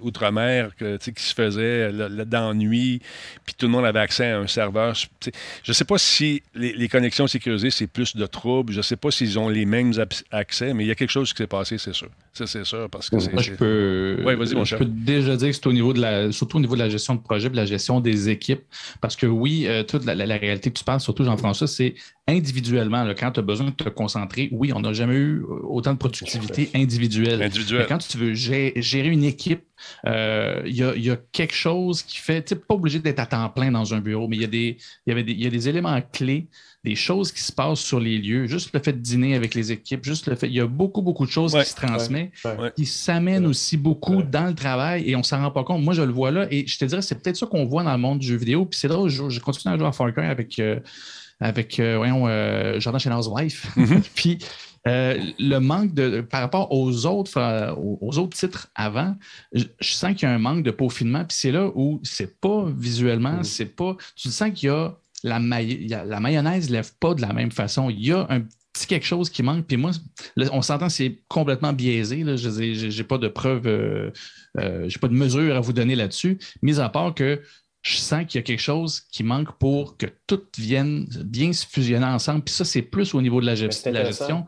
outre-mer 0.00 0.70
qui 0.76 1.12
se 1.16 1.34
faisaient 1.34 1.90
d'ennui, 2.26 3.00
puis 3.44 3.54
tout 3.58 3.66
le 3.66 3.72
monde 3.72 3.84
avait 3.84 3.98
accès 3.98 4.30
à 4.30 4.38
un 4.38 4.46
serveur. 4.46 4.94
Je 4.94 5.30
ne 5.66 5.72
sais 5.72 5.84
pas 5.84 5.98
si 5.98 6.42
les, 6.54 6.88
connexions 6.88 7.26
sécurisées, 7.26 7.70
c'est 7.70 7.88
plus 7.88 8.14
de 8.14 8.26
troubles. 8.26 8.72
Je 8.72 8.78
ne 8.78 8.82
sais 8.82 8.96
pas 8.96 9.10
s'ils 9.10 9.36
ont 9.38 9.48
les 9.48 9.66
mêmes 9.66 9.92
accès, 10.30 10.74
mais 10.74 10.84
il 10.84 10.86
y 10.86 10.92
a 10.92 10.94
quelque 10.94 11.10
chose 11.10 11.32
qui 11.32 11.38
s'est 11.38 11.48
passé, 11.48 11.76
c'est 11.76 11.92
sûr. 11.92 12.08
Ça, 12.32 12.46
c'est 12.46 12.64
sûr, 12.64 12.88
parce 12.88 13.10
que 13.10 13.18
c'est... 13.18 13.36
je 13.38 13.52
peux, 13.54 14.20
vas-y, 14.22 14.54
mon 14.54 14.64
je 14.64 14.76
peux 14.76 14.84
déjà 14.84 15.36
dire 15.36 15.48
que 15.48 15.54
c'est 15.54 15.66
au 15.66 15.72
niveau 15.72 15.92
de 15.92 16.00
la, 16.00 16.30
surtout 16.32 16.58
au 16.58 16.60
niveau 16.60 16.74
de 16.74 16.80
la 16.80 16.88
gestion 16.88 17.16
de 17.16 17.20
projet, 17.20 17.50
de 17.50 17.56
la 17.56 17.66
gestion 17.66 18.00
des 18.00 18.28
équipes, 18.28 18.62
parce 19.00 19.16
que 19.16 19.26
oui, 19.26 19.66
euh, 19.66 19.82
toute 19.82 20.04
la, 20.04 20.14
réalité 20.36 20.70
que 20.70 20.78
tu 20.78 20.84
parles, 20.84 21.00
surtout 21.00 21.24
Jean-François, 21.24 21.66
c'est 21.66 21.94
individuellement, 22.26 23.06
quand 23.18 23.32
tu 23.32 23.40
as 23.40 23.42
besoin 23.42 23.66
de 23.66 23.72
te 23.72 23.88
concentrer, 23.90 24.48
oui, 24.50 24.72
on 24.74 24.80
n'a 24.80 24.94
jamais 24.94 25.14
eu 25.14 25.44
autant 25.44 25.92
de 25.92 25.98
productivité 25.98 26.70
individuelle. 26.74 27.42
Individuelle. 27.42 27.86
quand 27.86 27.98
tu 27.98 28.16
veux 28.16 28.32
gérer 28.32 29.08
une 29.08 29.24
équipe, 29.24 29.62
euh, 30.06 30.62
il 30.64 30.74
y, 30.74 31.10
a 31.10 31.16
quelque 31.32 31.54
chose 31.54 32.02
qui 32.02 32.16
fait, 32.16 32.42
tu 32.42 32.54
n'es 32.54 32.60
pas 32.60 32.74
obligé 32.74 32.98
d'être 32.98 33.20
à 33.20 33.26
temps 33.26 33.48
plein 33.50 33.70
dans 33.70 33.92
un 33.92 34.00
bureau, 34.00 34.26
mais 34.26 34.36
il 34.36 34.42
y, 34.42 34.44
a 34.44 34.48
des, 34.48 34.78
y, 35.06 35.12
avait 35.12 35.22
des, 35.22 35.34
y 35.34 35.46
a 35.46 35.50
des 35.50 35.68
éléments 35.68 36.00
clés, 36.00 36.48
des 36.82 36.94
choses 36.94 37.30
qui 37.30 37.42
se 37.42 37.52
passent 37.52 37.80
sur 37.80 38.00
les 38.00 38.16
lieux, 38.16 38.46
juste 38.46 38.70
le 38.72 38.80
fait 38.80 38.92
de 38.92 38.98
dîner 38.98 39.34
avec 39.34 39.54
les 39.54 39.70
équipes, 39.70 40.02
juste 40.02 40.26
le 40.26 40.34
fait, 40.34 40.46
il 40.46 40.54
y 40.54 40.60
a 40.60 40.66
beaucoup, 40.66 41.02
beaucoup 41.02 41.26
de 41.26 41.30
choses 41.30 41.52
qui 41.54 41.64
se 41.66 41.76
transmettent, 41.76 42.32
qui 42.74 42.86
s'amènent 42.86 43.46
aussi 43.46 43.76
beaucoup 43.76 44.22
dans 44.22 44.46
le 44.46 44.54
travail 44.54 45.10
et 45.10 45.14
on 45.14 45.20
ne 45.20 45.24
s'en 45.24 45.42
rend 45.42 45.50
pas 45.50 45.64
compte. 45.64 45.82
Moi, 45.82 45.92
je 45.92 46.02
le 46.02 46.12
vois 46.12 46.30
là 46.30 46.46
et 46.50 46.66
je 46.66 46.78
te 46.78 46.86
dirais, 46.86 47.02
c'est 47.02 47.22
peut-être 47.22 47.36
ça 47.36 47.46
qu'on 47.46 47.66
voit 47.66 47.82
dans 47.82 47.92
le 47.92 47.98
monde 47.98 48.20
du 48.20 48.26
jeu 48.26 48.36
vidéo. 48.36 48.64
Puis 48.64 48.78
c'est 48.80 48.88
drôle, 48.88 49.10
je, 49.10 49.28
je 49.28 49.40
continue 49.40 49.74
à 49.74 49.76
jouer 49.76 49.86
à 49.86 49.92
Far 49.92 50.10
Cry 50.14 50.24
avec. 50.24 50.58
Euh, 50.58 50.80
avec 51.40 51.78
euh, 51.80 51.96
voyons, 51.96 52.26
euh, 52.26 52.78
Jordan 52.80 53.00
Chenard's 53.00 53.28
Wife. 53.28 53.76
Mm-hmm. 53.76 54.02
Puis 54.14 54.38
euh, 54.86 55.18
le 55.38 55.58
manque 55.58 55.94
de. 55.94 56.20
Par 56.20 56.40
rapport 56.40 56.72
aux 56.72 57.06
autres, 57.06 57.74
aux, 57.76 58.18
autres 58.18 58.36
titres 58.36 58.68
avant, 58.74 59.16
je, 59.52 59.64
sens 59.80 60.14
qu'il 60.14 60.28
y 60.28 60.30
a 60.30 60.34
un 60.34 60.38
manque 60.38 60.62
de 60.62 60.70
peaufinement. 60.70 61.24
Puis 61.24 61.36
c'est 61.38 61.52
là 61.52 61.70
où 61.74 62.00
c'est 62.02 62.40
pas 62.40 62.66
visuellement, 62.76 63.40
mm-hmm. 63.40 63.44
c'est 63.44 63.76
pas. 63.76 63.96
Tu 64.16 64.28
sens 64.30 64.50
qu'il 64.52 64.68
y 64.68 64.72
a 64.72 64.94
la, 65.22 65.38
la 65.38 66.20
mayonnaise 66.20 66.68
ne 66.68 66.74
lève 66.74 66.92
pas 67.00 67.14
de 67.14 67.22
la 67.22 67.32
même 67.32 67.50
façon. 67.50 67.88
Il 67.88 68.06
y 68.06 68.12
a 68.12 68.26
un 68.28 68.42
petit 68.74 68.86
quelque 68.86 69.06
chose 69.06 69.30
qui 69.30 69.42
manque. 69.42 69.66
Puis 69.66 69.76
moi, 69.76 69.92
on 70.52 70.60
s'entend, 70.60 70.88
c'est 70.88 71.20
complètement 71.28 71.72
biaisé. 71.72 72.24
Je 72.36 72.96
n'ai 72.96 73.04
pas 73.04 73.18
de 73.18 73.28
preuves, 73.28 73.66
euh, 73.66 74.10
j'ai 74.56 74.98
pas 74.98 75.08
de 75.08 75.14
mesure 75.14 75.56
à 75.56 75.60
vous 75.60 75.72
donner 75.72 75.96
là-dessus, 75.96 76.38
mis 76.60 76.78
à 76.80 76.88
part 76.88 77.14
que 77.14 77.40
je 77.84 77.98
sens 77.98 78.24
qu'il 78.26 78.38
y 78.38 78.42
a 78.42 78.42
quelque 78.42 78.62
chose 78.62 79.02
qui 79.12 79.22
manque 79.22 79.52
pour 79.58 79.98
que 79.98 80.06
tout 80.26 80.40
vienne 80.56 81.06
bien 81.24 81.52
se 81.52 81.66
fusionner 81.66 82.06
ensemble. 82.06 82.42
Puis 82.42 82.54
ça, 82.54 82.64
c'est 82.64 82.82
plus 82.82 83.14
au 83.14 83.20
niveau 83.20 83.42
de 83.42 83.46
la, 83.46 83.54
gestion 83.54 84.46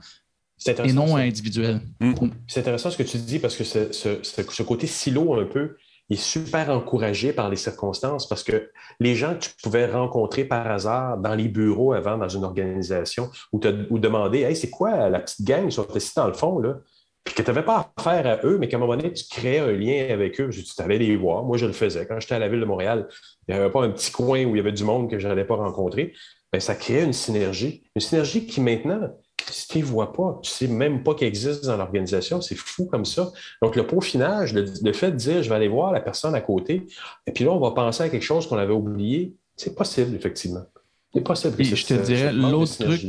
et 0.66 0.92
non 0.94 1.16
individuel. 1.16 1.83
Mm. 2.01 2.14
C'est 2.49 2.61
intéressant 2.61 2.90
ce 2.90 2.96
que 2.96 3.03
tu 3.03 3.18
dis 3.18 3.38
parce 3.38 3.55
que 3.55 3.64
ce, 3.64 4.62
côté 4.62 4.87
silo 4.87 5.38
un 5.38 5.44
peu 5.44 5.77
est 6.09 6.16
super 6.16 6.70
encouragé 6.70 7.35
par 7.35 7.51
les 7.51 7.57
circonstances 7.57 8.27
parce 8.27 8.42
que 8.42 8.70
les 9.01 9.14
gens 9.14 9.35
que 9.35 9.44
tu 9.44 9.51
pouvais 9.62 9.85
rencontrer 9.85 10.46
par 10.46 10.66
hasard 10.70 11.18
dans 11.18 11.35
les 11.35 11.49
bureaux 11.49 11.92
avant, 11.92 12.16
dans 12.16 12.29
une 12.29 12.44
organisation, 12.44 13.29
ou, 13.53 13.61
ou 13.90 13.99
demander 13.99 14.40
Hey, 14.40 14.57
c'est 14.57 14.70
quoi 14.70 15.11
la 15.11 15.20
petite 15.20 15.44
gang? 15.46 15.66
Qui 15.68 15.75
sont 15.75 15.87
assis 15.94 16.12
dans 16.16 16.29
le 16.29 16.33
fond? 16.33 16.59
Là? 16.59 16.77
Puis 17.27 17.35
que 17.35 17.43
tu 17.43 17.51
n'avais 17.51 17.65
pas 17.65 17.93
affaire 17.97 18.25
à 18.25 18.47
eux, 18.47 18.57
mais 18.57 18.69
qu'à 18.69 18.77
un 18.77 18.81
moment 18.81 18.97
donné, 18.97 19.12
tu 19.12 19.25
créais 19.29 19.59
un 19.59 19.73
lien 19.73 20.07
avec 20.11 20.41
eux. 20.41 20.49
Tu 20.49 20.62
allais 20.83 20.97
les 20.97 21.17
voir. 21.17 21.43
Moi, 21.43 21.59
je 21.59 21.67
le 21.67 21.73
faisais. 21.73 22.07
Quand 22.07 22.21
j'étais 22.21 22.37
à 22.37 22.39
la 22.39 22.49
ville 22.49 22.61
de 22.61 22.65
Montréal, 22.65 23.09
il 23.49 23.55
n'y 23.55 23.61
avait 23.61 23.71
pas 23.71 23.83
un 23.83 23.91
petit 23.91 24.12
coin 24.12 24.45
où 24.45 24.55
il 24.55 24.59
y 24.59 24.61
avait 24.61 24.73
du 24.73 24.85
monde 24.85 25.11
que 25.11 25.19
je 25.19 25.27
n'allais 25.27 25.45
pas 25.45 25.57
rencontrer. 25.57 26.15
Bien, 26.53 26.61
ça 26.61 26.77
créait 26.77 27.03
une 27.03 27.12
synergie. 27.12 27.83
Une 27.97 28.01
synergie 28.01 28.47
qui, 28.47 28.61
maintenant, 28.61 29.11
si 29.51 29.67
tu 29.67 29.79
ne 29.79 29.85
vois 29.85 30.12
pas, 30.12 30.39
tu 30.41 30.51
ne 30.51 30.55
sais 30.55 30.69
même 30.69 31.03
pas 31.03 31.15
qu'elle 31.15 31.27
existe 31.27 31.65
dans 31.65 31.77
l'organisation. 31.77 32.41
C'est 32.41 32.55
fou 32.55 32.87
comme 32.87 33.05
ça. 33.05 33.33
Donc, 33.61 33.75
le 33.75 33.85
peaufinage, 33.85 34.55
le, 34.55 34.65
le 34.81 34.93
fait 34.93 35.11
de 35.11 35.17
dire 35.17 35.43
je 35.43 35.49
vais 35.49 35.57
aller 35.57 35.69
voir 35.69 35.91
la 35.91 36.01
personne 36.01 36.37
à 36.37 36.41
côté, 36.41 36.87
et 37.27 37.33
puis 37.33 37.45
là, 37.45 37.51
on 37.51 37.59
va 37.59 37.73
penser 37.73 38.05
à 38.05 38.09
quelque 38.09 38.23
chose 38.23 38.47
qu'on 38.47 38.59
avait 38.59 38.73
oublié, 38.73 39.35
c'est 39.57 39.75
possible, 39.75 40.15
effectivement. 40.15 40.62
C'est 41.12 41.23
possible. 41.23 41.65
je 41.65 41.87
te 41.87 41.95
dirais, 41.95 42.33
l'autre 42.33 42.79
truc. 42.79 43.01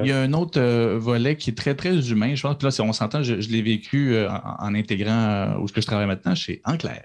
Il 0.00 0.06
y 0.06 0.12
a 0.12 0.20
un 0.20 0.32
autre 0.32 0.58
euh, 0.58 0.96
volet 0.98 1.36
qui 1.36 1.50
est 1.50 1.54
très, 1.54 1.74
très 1.74 2.10
humain. 2.10 2.34
Je 2.34 2.40
pense 2.42 2.56
que 2.56 2.64
là, 2.64 2.70
on 2.80 2.94
s'entend, 2.94 3.22
je, 3.22 3.34
l'ai 3.34 3.60
vécu 3.60 4.14
euh, 4.14 4.30
en, 4.30 4.74
intégrant 4.74 5.10
euh, 5.10 5.58
où 5.58 5.68
ce 5.68 5.72
que 5.72 5.82
je 5.82 5.86
travaille 5.86 6.06
maintenant, 6.06 6.34
chez 6.34 6.62
Enclair. 6.64 7.02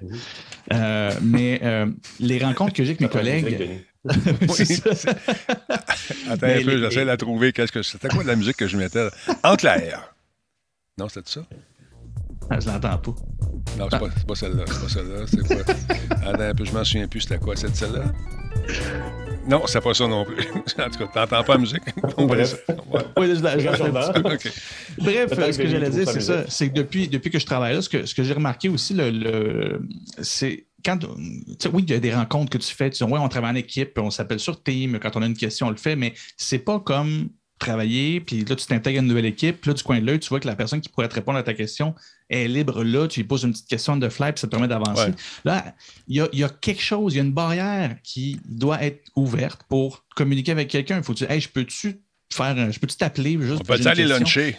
mais 1.21 1.61
les 2.19 2.39
rencontres 2.39 2.73
que 2.73 2.83
j'ai 2.83 2.91
avec 2.91 3.01
mes 3.01 3.09
collègues. 3.09 3.83
Attends 4.07 4.15
un 6.47 6.63
peu, 6.63 6.79
j'essaie 6.79 7.01
de 7.01 7.07
la 7.07 7.17
trouver. 7.17 7.51
Qu'est-ce 7.51 7.73
que 7.73 7.83
c'était 7.83 8.07
quoi 8.07 8.23
de 8.23 8.29
la 8.29 8.37
musique 8.37 8.55
que 8.55 8.67
je 8.67 8.77
mettais? 8.77 9.09
Enclair. 9.43 10.13
Non, 10.97 11.09
c'était 11.09 11.29
ça? 11.29 11.41
Je 12.59 12.67
l'entends 12.67 12.97
pas. 12.97 13.15
Non, 13.77 13.87
c'est 13.91 13.99
pas, 13.99 14.07
pas 14.27 14.35
celle-là. 14.35 14.63
C'est 14.67 14.81
pas 14.81 14.89
celle-là. 14.89 15.25
C'est 15.27 15.47
pas... 15.47 16.29
Attends 16.29 16.41
un 16.41 16.55
peu, 16.55 16.65
je 16.65 16.71
m'en 16.71 16.83
souviens 16.83 17.07
plus. 17.07 17.21
C'était 17.21 17.37
quoi? 17.37 17.55
C'est 17.55 17.75
celle-là? 17.75 18.05
Non, 19.47 19.63
c'est 19.65 19.81
pas 19.81 19.93
ça 19.93 20.07
non 20.07 20.25
plus. 20.25 20.35
en 20.79 20.89
tout 20.89 20.99
cas, 20.99 21.07
t'entends 21.13 21.43
pas 21.43 21.53
la 21.53 21.59
musique? 21.59 21.83
bref. 22.17 22.65
Oui, 23.15 23.27
je, 23.33 23.41
Bref, 24.97 25.51
ce 25.51 25.57
que 25.57 25.67
j'allais 25.67 25.89
dire, 25.89 26.09
c'est 26.09 26.21
ça. 26.21 26.43
C'est 26.47 26.69
que 26.69 26.73
depuis, 26.73 27.07
depuis 27.07 27.31
que 27.31 27.39
je 27.39 27.45
travaille 27.45 27.73
là, 27.73 27.81
ce 27.81 27.89
que, 27.89 28.05
ce 28.05 28.13
que 28.13 28.23
j'ai 28.23 28.33
remarqué 28.33 28.69
aussi, 28.69 28.93
le, 28.93 29.81
c'est 30.21 30.67
quand. 30.83 30.99
Oui, 31.71 31.83
il 31.87 31.91
y 31.91 31.93
a 31.93 31.99
des 31.99 32.13
rencontres 32.13 32.49
que 32.49 32.57
tu 32.57 32.73
fais. 32.73 32.89
Tu 32.89 33.03
dis, 33.03 33.11
ouais, 33.11 33.19
on 33.19 33.29
travaille 33.29 33.51
en 33.51 33.55
équipe, 33.55 33.97
on 33.97 34.09
s'appelle 34.09 34.39
sur 34.39 34.61
Team. 34.61 34.99
Quand 34.99 35.15
on 35.15 35.21
a 35.21 35.25
une 35.25 35.37
question, 35.37 35.67
on 35.67 35.71
le 35.71 35.77
fait, 35.77 35.95
mais 35.95 36.13
c'est 36.35 36.59
pas 36.59 36.79
comme 36.79 37.29
travailler, 37.59 38.19
puis 38.19 38.43
là, 38.45 38.55
tu 38.55 38.65
t'intègres 38.67 38.99
à 38.99 39.01
une 39.01 39.07
nouvelle 39.07 39.25
équipe, 39.25 39.61
puis 39.61 39.69
là, 39.69 39.73
du 39.73 39.81
coin 39.81 39.99
de 39.99 40.05
l'œil, 40.05 40.19
tu 40.19 40.29
vois 40.29 40.39
que 40.39 40.47
la 40.47 40.55
personne 40.55 40.79
qui 40.79 40.89
pourrait 40.89 41.07
te 41.07 41.15
répondre 41.15 41.39
à 41.39 41.43
ta 41.43 41.53
question 41.53 41.95
est 42.29 42.47
libre 42.47 42.83
là, 42.83 43.07
tu 43.07 43.21
lui 43.21 43.27
poses 43.27 43.43
une 43.43 43.51
petite 43.51 43.67
question 43.67 43.97
de 43.97 44.09
fly, 44.09 44.31
puis 44.33 44.41
ça 44.41 44.47
te 44.47 44.51
permet 44.51 44.67
d'avancer. 44.67 45.11
Là, 45.45 45.75
il 46.07 46.27
y 46.33 46.43
a, 46.43 46.49
quelque 46.49 46.81
chose, 46.81 47.13
il 47.13 47.17
y 47.17 47.19
a 47.19 47.23
une 47.23 47.33
barrière 47.33 47.95
qui 48.03 48.39
doit 48.45 48.83
être 48.83 49.09
ouverte 49.15 49.61
pour 49.69 50.05
communiquer 50.15 50.51
avec 50.51 50.67
quelqu'un. 50.67 50.97
Il 50.97 51.03
faut 51.03 51.13
dire, 51.13 51.29
hey, 51.31 51.39
je 51.39 51.49
peux-tu 51.49 52.01
faire, 52.33 52.71
je 52.71 52.79
peux-tu 52.79 52.97
t'appeler 52.97 53.37
juste 53.41 53.61
On 53.61 53.63
peut 53.63 53.79
aller 53.85 54.05
luncher? 54.05 54.55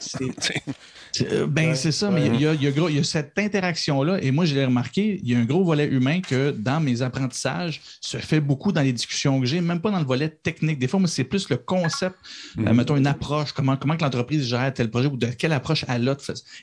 Euh, 1.22 1.46
ben, 1.46 1.74
c'est 1.74 1.92
ça, 1.92 2.10
mais 2.10 2.26
il 2.26 2.40
y, 2.40 2.98
a, 2.98 3.04
cette 3.04 3.38
interaction-là. 3.38 4.18
Et 4.22 4.30
moi, 4.30 4.44
je 4.44 4.54
l'ai 4.54 4.64
remarqué, 4.64 5.20
il 5.22 5.30
y 5.30 5.34
a 5.34 5.38
un 5.38 5.44
gros 5.44 5.64
volet 5.64 5.86
humain 5.86 6.20
que 6.20 6.50
dans 6.50 6.80
mes 6.80 7.02
apprentissages 7.02 7.80
se 8.00 8.16
fait 8.18 8.40
beaucoup 8.40 8.72
dans 8.72 8.82
les 8.82 8.92
discussions 8.92 9.40
que 9.40 9.46
j'ai, 9.46 9.60
même 9.60 9.80
pas 9.80 9.90
dans 9.90 9.98
le 9.98 10.06
volet 10.06 10.28
technique. 10.28 10.78
Des 10.78 10.88
fois, 10.88 11.00
moi, 11.00 11.08
c'est 11.08 11.24
plus 11.24 11.48
le 11.48 11.56
concept, 11.56 12.16
euh, 12.58 12.62
mhm. 12.62 12.76
mettons 12.76 12.96
une 12.96 13.06
approche, 13.06 13.52
comment, 13.52 13.76
comment 13.76 13.96
que 13.96 14.02
l'entreprise 14.02 14.46
gère 14.46 14.72
tel 14.72 14.90
projet 14.90 15.08
ou 15.08 15.16
de 15.16 15.26
quelle 15.26 15.52
approche 15.52 15.84
elle 15.88 16.08
a. 16.08 16.16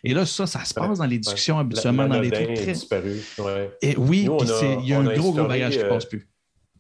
Et 0.03 0.13
là, 0.13 0.25
ça, 0.25 0.47
ça 0.47 0.63
se 0.65 0.73
passe 0.73 0.99
dans 0.99 1.05
les 1.05 1.19
discussions 1.19 1.57
habituellement, 1.59 2.07
dans 2.07 2.19
les 2.19 2.31
trucs 2.31 2.53
très. 2.53 2.73
Disparu. 2.73 3.19
Et 3.81 3.95
oui, 3.97 4.27
il 4.81 4.87
y 4.87 4.93
a 4.93 4.99
un 4.99 5.13
gros, 5.13 5.33
gros 5.33 5.47
bagage 5.47 5.77
qui 5.77 5.83
ne 5.83 5.89
passe 5.89 6.05
plus. 6.05 6.27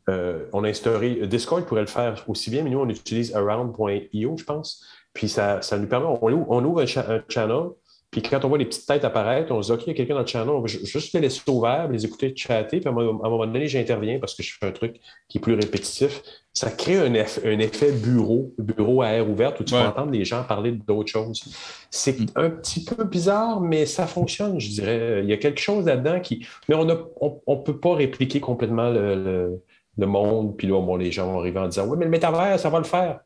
Euh, 0.09 0.45
on 0.53 0.63
a 0.63 0.69
instauré, 0.69 1.27
Discord 1.27 1.65
pourrait 1.65 1.81
le 1.81 1.87
faire 1.87 2.23
aussi 2.27 2.49
bien, 2.49 2.63
mais 2.63 2.69
nous, 2.69 2.79
on 2.79 2.89
utilise 2.89 3.35
around.io, 3.35 4.37
je 4.37 4.43
pense. 4.43 4.85
Puis 5.13 5.29
ça, 5.29 5.61
ça 5.61 5.77
nous 5.77 5.87
permet, 5.87 6.07
on, 6.21 6.63
ouvre 6.63 6.81
un, 6.81 7.23
channel, 7.29 7.69
puis 8.11 8.21
quand 8.21 8.45
on 8.45 8.47
voit 8.49 8.57
les 8.57 8.65
petites 8.65 8.85
têtes 8.85 9.03
apparaître, 9.03 9.51
on 9.51 9.61
se 9.61 9.73
dit, 9.73 9.73
OK, 9.73 9.87
il 9.87 9.89
y 9.89 9.91
a 9.91 9.93
quelqu'un 9.93 10.13
dans 10.13 10.21
le 10.21 10.25
channel, 10.27 10.49
on 10.49 10.61
va 10.61 10.67
juste 10.67 11.13
les 11.13 11.19
laisser 11.19 11.41
ouverts, 11.49 11.89
les 11.89 12.05
écouter 12.05 12.33
chatter, 12.35 12.79
puis 12.79 12.87
à 12.87 12.91
un 12.91 12.93
moment 12.93 13.45
donné, 13.45 13.67
j'interviens 13.67 14.19
parce 14.19 14.35
que 14.35 14.43
je 14.43 14.53
fais 14.57 14.67
un 14.67 14.71
truc 14.71 15.01
qui 15.27 15.37
est 15.37 15.41
plus 15.41 15.53
répétitif. 15.53 16.21
Ça 16.53 16.71
crée 16.71 16.97
un, 16.97 17.13
un 17.13 17.59
effet 17.59 17.91
bureau, 17.91 18.53
bureau 18.57 19.01
à 19.01 19.09
air 19.09 19.29
ouverte, 19.29 19.59
où 19.59 19.65
tu 19.65 19.73
peux 19.73 19.81
entendre 19.81 20.11
les 20.11 20.23
gens 20.23 20.43
parler 20.43 20.71
d'autres 20.71 21.11
choses. 21.11 21.43
C'est 21.89 22.15
un 22.37 22.49
petit 22.49 22.85
peu 22.85 23.03
bizarre, 23.03 23.59
mais 23.59 23.85
ça 23.85 24.07
fonctionne, 24.07 24.61
je 24.61 24.69
dirais. 24.69 25.19
Il 25.23 25.29
y 25.29 25.33
a 25.33 25.37
quelque 25.37 25.59
chose 25.59 25.85
là-dedans 25.85 26.21
qui. 26.21 26.47
Mais 26.69 26.75
on 26.75 26.85
ne 26.85 26.93
on, 27.19 27.57
peut 27.57 27.77
pas 27.77 27.95
répliquer 27.95 28.39
complètement 28.39 28.89
le, 28.89 29.15
le, 29.15 29.61
monde, 30.03 30.57
puis 30.57 30.67
là, 30.67 30.81
bon, 30.81 30.97
les 30.97 31.11
gens 31.11 31.31
vont 31.31 31.39
arriver 31.39 31.59
en 31.59 31.67
disant 31.67 31.87
Oui, 31.87 31.97
mais 31.97 32.05
le 32.05 32.11
métavers, 32.11 32.59
ça 32.59 32.69
va 32.69 32.79
le 32.79 32.85
faire. 32.85 33.21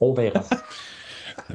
On 0.00 0.12
verra. 0.12 0.42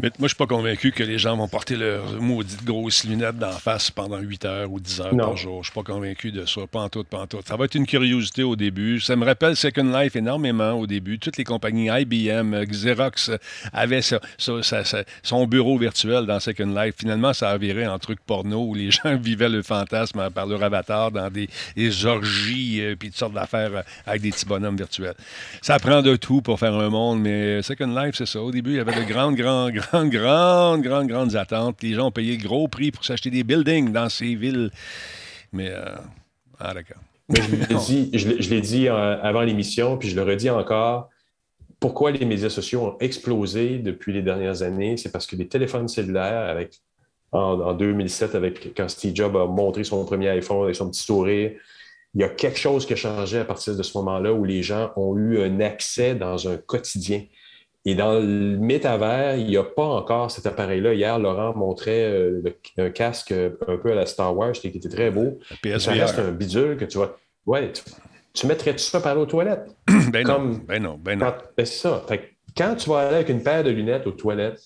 Mais 0.01 0.09
moi, 0.19 0.23
je 0.23 0.27
suis 0.27 0.35
pas 0.35 0.47
convaincu 0.47 0.91
que 0.91 1.03
les 1.03 1.17
gens 1.17 1.35
vont 1.37 1.47
porter 1.47 1.75
leurs 1.75 2.21
maudites 2.21 2.63
grosses 2.63 3.03
lunettes 3.03 3.37
d'en 3.37 3.51
face 3.51 3.91
pendant 3.91 4.19
8 4.19 4.45
heures 4.45 4.71
ou 4.71 4.79
10 4.79 5.01
heures 5.01 5.17
par 5.17 5.37
jour. 5.37 5.63
Je 5.63 5.71
suis 5.71 5.73
pas 5.73 5.83
convaincu 5.83 6.31
de 6.31 6.45
ça. 6.45 6.61
Pas 6.67 6.81
en 6.81 6.89
tout, 6.89 7.03
pas 7.03 7.19
en 7.19 7.27
tout. 7.27 7.39
Ça 7.45 7.55
va 7.55 7.65
être 7.65 7.75
une 7.75 7.85
curiosité 7.85 8.43
au 8.43 8.55
début. 8.55 8.99
Ça 8.99 9.15
me 9.15 9.25
rappelle 9.25 9.55
Second 9.55 9.83
Life 9.83 10.15
énormément 10.15 10.73
au 10.73 10.87
début. 10.87 11.19
Toutes 11.19 11.37
les 11.37 11.43
compagnies 11.43 11.89
IBM, 11.89 12.63
Xerox 12.65 13.31
avaient 13.73 14.01
son 14.41 15.47
bureau 15.47 15.77
virtuel 15.77 16.25
dans 16.25 16.39
Second 16.39 16.73
Life. 16.75 16.95
Finalement, 16.97 17.33
ça 17.33 17.49
a 17.49 17.57
viré 17.57 17.87
en 17.87 17.99
truc 17.99 18.19
porno 18.25 18.65
où 18.65 18.73
les 18.73 18.91
gens 18.91 19.17
vivaient 19.17 19.49
le 19.49 19.61
fantasme 19.61 20.29
par 20.29 20.45
leur 20.45 20.63
avatar 20.63 21.11
dans 21.11 21.29
des, 21.29 21.47
orgies 22.05 22.79
et 22.79 22.91
euh, 22.91 22.95
puis 22.95 23.09
toutes 23.09 23.17
sortes 23.17 23.33
d'affaires 23.33 23.75
euh, 23.75 23.81
avec 24.05 24.21
des 24.21 24.31
petits 24.31 24.45
bonhommes 24.45 24.75
virtuels. 24.75 25.15
Ça 25.61 25.79
prend 25.79 26.01
de 26.01 26.15
tout 26.15 26.41
pour 26.41 26.59
faire 26.59 26.73
un 26.73 26.89
monde, 26.89 27.21
mais 27.21 27.61
Second 27.61 27.87
Life, 27.87 28.15
c'est 28.17 28.25
ça. 28.25 28.41
Au 28.41 28.51
début, 28.51 28.71
il 28.71 28.75
y 28.77 28.79
avait 28.79 28.95
de 28.95 29.03
grandes, 29.11 29.35
grandes, 29.35 29.71
grandes, 29.71 29.84
grandes, 29.93 30.81
grandes, 30.81 31.07
grandes 31.07 31.35
attentes. 31.35 31.81
Les 31.83 31.93
gens 31.93 32.07
ont 32.07 32.11
payé 32.11 32.37
gros 32.37 32.67
prix 32.67 32.91
pour 32.91 33.03
s'acheter 33.05 33.29
des 33.29 33.43
buildings 33.43 33.91
dans 33.91 34.09
ces 34.09 34.35
villes. 34.35 34.71
Mais, 35.51 35.69
euh, 35.69 35.95
ah, 36.59 36.73
d'accord. 36.73 37.01
je 37.29 38.49
l'ai 38.49 38.61
dit, 38.61 38.87
euh, 38.87 39.21
avant 39.21 39.41
l'émission, 39.41 39.97
puis 39.97 40.09
je 40.09 40.15
le 40.15 40.23
redis 40.23 40.49
encore. 40.49 41.09
Pourquoi 41.79 42.11
les 42.11 42.25
médias 42.25 42.49
sociaux 42.49 42.83
ont 42.83 42.97
explosé 42.99 43.79
depuis 43.79 44.13
les 44.13 44.21
dernières 44.21 44.61
années? 44.61 44.97
C'est 44.97 45.11
parce 45.11 45.27
que 45.27 45.35
les 45.35 45.47
téléphones 45.47 45.87
cellulaires, 45.87 46.49
avec, 46.49 46.79
en, 47.31 47.73
2007, 47.73 48.35
avec, 48.35 48.75
quand 48.75 48.89
Steve 48.89 49.15
Jobs 49.15 49.35
a 49.35 49.45
montré 49.45 49.83
son 49.83 50.05
premier 50.05 50.29
iPhone 50.29 50.63
avec 50.63 50.75
son 50.75 50.89
petit 50.89 51.03
sourire, 51.03 51.51
il 52.13 52.21
y 52.21 52.23
a 52.23 52.29
quelque 52.29 52.57
chose 52.57 52.85
qui 52.85 52.93
a 52.93 52.95
changé 52.95 53.39
à 53.39 53.45
partir 53.45 53.75
de 53.75 53.83
ce 53.83 53.97
moment-là 53.97 54.33
où 54.33 54.45
les 54.45 54.63
gens 54.63 54.93
ont 54.95 55.17
eu 55.17 55.41
un 55.41 55.59
accès 55.59 56.15
dans 56.15 56.47
un 56.47 56.55
quotidien. 56.55 57.23
Et 57.87 57.93
dans 57.93 58.13
le 58.13 58.57
métavers, 58.57 59.37
il 59.37 59.45
n'y 59.45 59.57
a 59.57 59.63
pas 59.63 59.85
encore 59.85 60.31
cet 60.31 60.47
appareil-là. 60.47 60.95
Hier, 60.95 61.19
Laurent 61.19 61.55
montrait 61.55 62.05
euh, 62.05 62.41
un 62.79 62.89
casque 62.89 63.31
un 63.31 63.77
peu 63.77 63.91
à 63.91 63.95
la 63.95 64.07
Star 64.07 64.35
Wars 64.35 64.53
qui 64.53 64.67
était 64.67 64.89
très 64.89 65.11
beau. 65.11 65.37
Ça 65.77 65.91
reste 65.91 66.17
un 66.17 66.31
bidule 66.31 66.77
que 66.77 66.85
tu 66.85 66.97
vas. 66.97 67.15
Ouais, 67.45 67.71
tu, 68.33 68.47
mettrais-tu 68.47 68.79
ça 68.79 68.99
par 68.99 69.17
aux 69.19 69.27
toilettes? 69.27 69.69
ben, 70.11 70.27
non, 70.27 70.59
ben 70.67 70.81
non, 70.81 70.99
ben 70.99 71.19
non. 71.19 71.33
Ben 71.55 71.65
c'est 71.65 71.87
ça. 71.87 72.03
quand 72.57 72.75
tu 72.75 72.89
vas 72.89 73.01
aller 73.01 73.15
avec 73.17 73.29
une 73.29 73.43
paire 73.43 73.63
de 73.63 73.69
lunettes 73.69 74.07
aux 74.07 74.11
toilettes, 74.11 74.61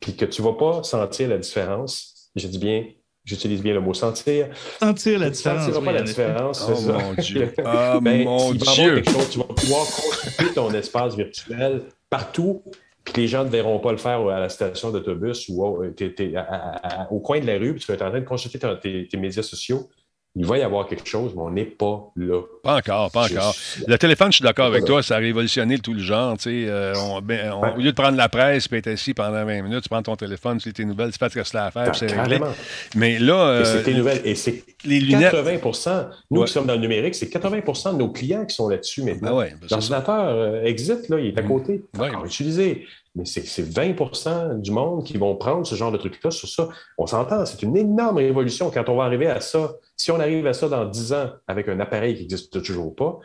puis 0.00 0.16
que 0.16 0.24
tu 0.24 0.40
ne 0.40 0.46
vas 0.46 0.54
pas 0.54 0.82
sentir 0.82 1.28
la 1.28 1.36
différence, 1.36 2.30
je 2.34 2.46
dis 2.48 2.58
bien, 2.58 2.86
j'utilise 3.22 3.62
bien 3.62 3.74
le 3.74 3.80
mot 3.80 3.92
sentir. 3.92 4.48
Sentir 4.80 5.18
la 5.18 5.28
différence. 5.28 5.64
Tu 5.64 5.68
ne 5.68 5.74
sentiras 5.74 5.92
pas 5.92 5.98
la 5.98 6.02
différence. 6.04 6.66
Oh 6.66 6.90
mon 6.90 7.14
Dieu. 7.14 7.52
Oh 7.58 8.00
ben, 8.02 8.24
mon 8.24 8.52
Dieu. 8.52 9.02
Chose, 9.04 9.28
tu 9.30 9.38
vas 9.38 9.44
pouvoir 9.44 9.84
construire 9.84 10.54
ton 10.54 10.72
espace 10.72 11.14
virtuel 11.14 11.82
partout, 12.12 12.62
puis 13.04 13.14
les 13.22 13.26
gens 13.26 13.42
ne 13.42 13.48
verront 13.48 13.78
pas 13.78 13.90
le 13.90 13.96
faire 13.96 14.20
à 14.28 14.38
la 14.38 14.50
station 14.50 14.90
d'autobus 14.90 15.48
ou 15.48 15.64
au, 15.64 15.82
au 17.10 17.20
coin 17.20 17.40
de 17.40 17.46
la 17.46 17.56
rue, 17.58 17.72
puis 17.72 17.80
tu 17.80 17.86
vas 17.86 17.94
être 17.94 18.02
en 18.02 18.10
train 18.10 18.20
de 18.20 18.26
consulter 18.26 18.58
tes 19.08 19.16
médias 19.16 19.42
sociaux 19.42 19.88
il 20.34 20.46
va 20.46 20.56
y 20.56 20.62
avoir 20.62 20.86
quelque 20.88 21.06
chose, 21.06 21.32
mais 21.36 21.42
on 21.42 21.50
n'est 21.50 21.66
pas 21.66 22.10
là. 22.16 22.40
Pas 22.62 22.78
encore, 22.78 23.10
pas 23.10 23.26
encore. 23.26 23.54
Le 23.86 23.98
téléphone, 23.98 24.32
je 24.32 24.36
suis 24.36 24.42
d'accord 24.42 24.66
avec 24.66 24.86
toi, 24.86 25.02
ça 25.02 25.16
a 25.16 25.18
révolutionné 25.18 25.78
tout 25.78 25.92
le 25.92 26.00
genre. 26.00 26.36
Euh, 26.46 27.20
ben, 27.22 27.52
Au 27.52 27.78
lieu 27.78 27.90
de 27.90 27.96
prendre 27.96 28.16
la 28.16 28.30
presse 28.30 28.66
et 28.72 28.76
être 28.76 28.86
assis 28.86 29.12
pendant 29.12 29.44
20 29.44 29.62
minutes, 29.62 29.82
tu 29.82 29.90
prends 29.90 30.02
ton 30.02 30.16
téléphone, 30.16 30.56
tu 30.56 30.68
lis 30.68 30.72
tes 30.72 30.86
nouvelles, 30.86 31.12
tu 31.12 31.18
fais 31.18 31.28
ce 31.28 31.34
que 31.34 31.44
c'est 31.44 31.58
à 31.58 31.70
faire, 31.70 31.94
c'est 31.94 32.06
réglé. 32.06 32.40
Mais 32.96 33.18
là. 33.18 33.62
c'est 33.64 33.82
tes 33.82 33.94
nouvelles. 33.94 34.22
Et 34.24 34.34
c'est 34.34 34.64
80 34.84 36.10
Nous 36.30 36.44
qui 36.44 36.52
sommes 36.52 36.66
dans 36.66 36.74
le 36.74 36.80
numérique, 36.80 37.14
c'est 37.14 37.30
80% 37.30 37.92
de 37.92 37.98
nos 37.98 38.10
clients 38.10 38.46
qui 38.46 38.54
sont 38.54 38.68
là-dessus 38.68 39.02
maintenant. 39.02 39.36
Ben 39.36 39.50
ben 39.60 39.68
L'ordinateur 39.70 40.28
euh, 40.28 40.64
exit, 40.64 41.10
là, 41.10 41.18
il 41.18 41.26
est 41.26 41.38
à 41.38 41.42
mm. 41.42 41.48
côté. 41.48 41.84
Ouais. 41.98 42.08
utiliser 42.24 42.86
mais 43.14 43.26
c'est 43.26 43.42
20% 43.42 44.60
du 44.60 44.70
monde 44.70 45.04
qui 45.04 45.18
vont 45.18 45.36
prendre 45.36 45.66
ce 45.66 45.74
genre 45.74 45.92
de 45.92 45.98
truc-là 45.98 46.30
sur 46.30 46.48
ça. 46.48 46.68
On 46.96 47.06
s'entend, 47.06 47.44
c'est 47.44 47.62
une 47.62 47.76
énorme 47.76 48.16
révolution. 48.16 48.70
Quand 48.70 48.88
on 48.88 48.96
va 48.96 49.04
arriver 49.04 49.26
à 49.26 49.40
ça, 49.40 49.72
si 49.96 50.10
on 50.10 50.20
arrive 50.20 50.46
à 50.46 50.52
ça 50.52 50.68
dans 50.68 50.84
10 50.84 51.12
ans 51.12 51.30
avec 51.46 51.68
un 51.68 51.78
appareil 51.80 52.14
qui 52.14 52.22
n'existe 52.22 52.62
toujours 52.62 52.94
pas, 52.94 53.18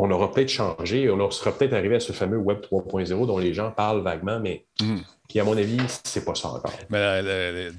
on 0.00 0.10
aura 0.12 0.32
peut-être 0.32 0.48
changé, 0.48 1.10
on 1.10 1.30
sera 1.30 1.50
peut-être 1.50 1.72
arrivé 1.72 1.96
à 1.96 2.00
ce 2.00 2.12
fameux 2.12 2.38
Web 2.38 2.60
3.0 2.60 3.26
dont 3.26 3.38
les 3.38 3.52
gens 3.52 3.72
parlent 3.72 4.00
vaguement, 4.00 4.38
mais 4.38 4.64
mm. 4.80 4.98
qui, 5.28 5.40
à 5.40 5.44
mon 5.44 5.56
avis, 5.56 5.76
c'est 6.04 6.24
pas 6.24 6.36
ça 6.36 6.50
encore. 6.50 6.72
Mais, 6.88 7.70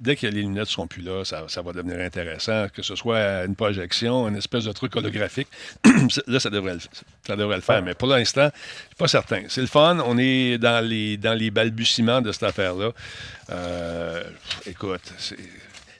dès 0.00 0.16
que 0.16 0.26
les 0.26 0.40
lunettes 0.40 0.60
ne 0.60 0.64
seront 0.64 0.86
plus 0.86 1.02
là, 1.02 1.22
ça, 1.24 1.62
va 1.62 1.72
devenir 1.72 2.00
intéressant, 2.00 2.68
que 2.72 2.80
ce 2.80 2.96
soit 2.96 3.44
une 3.44 3.56
projection, 3.56 4.26
une 4.26 4.36
espèce 4.36 4.64
de 4.64 4.72
truc 4.72 4.96
holographique. 4.96 5.48
là, 6.26 6.40
ça 6.40 6.48
devrait, 6.48 6.74
le, 6.74 6.80
ça 7.26 7.36
devrait 7.36 7.56
le 7.56 7.62
faire. 7.62 7.82
Mais 7.82 7.94
pour 7.94 8.08
l'instant, 8.08 8.48
je 8.54 8.86
suis 8.86 8.96
pas 8.96 9.08
certain. 9.08 9.42
C'est 9.48 9.60
le 9.60 9.66
fun. 9.66 9.98
On 10.06 10.16
est 10.16 10.56
dans 10.56 10.82
les, 10.82 11.18
dans 11.18 11.34
les 11.34 11.50
balbutiements 11.50 12.22
de 12.22 12.32
cette 12.32 12.44
affaire-là. 12.44 12.92
Euh, 13.50 14.22
écoute, 14.64 15.12
c'est 15.18 15.36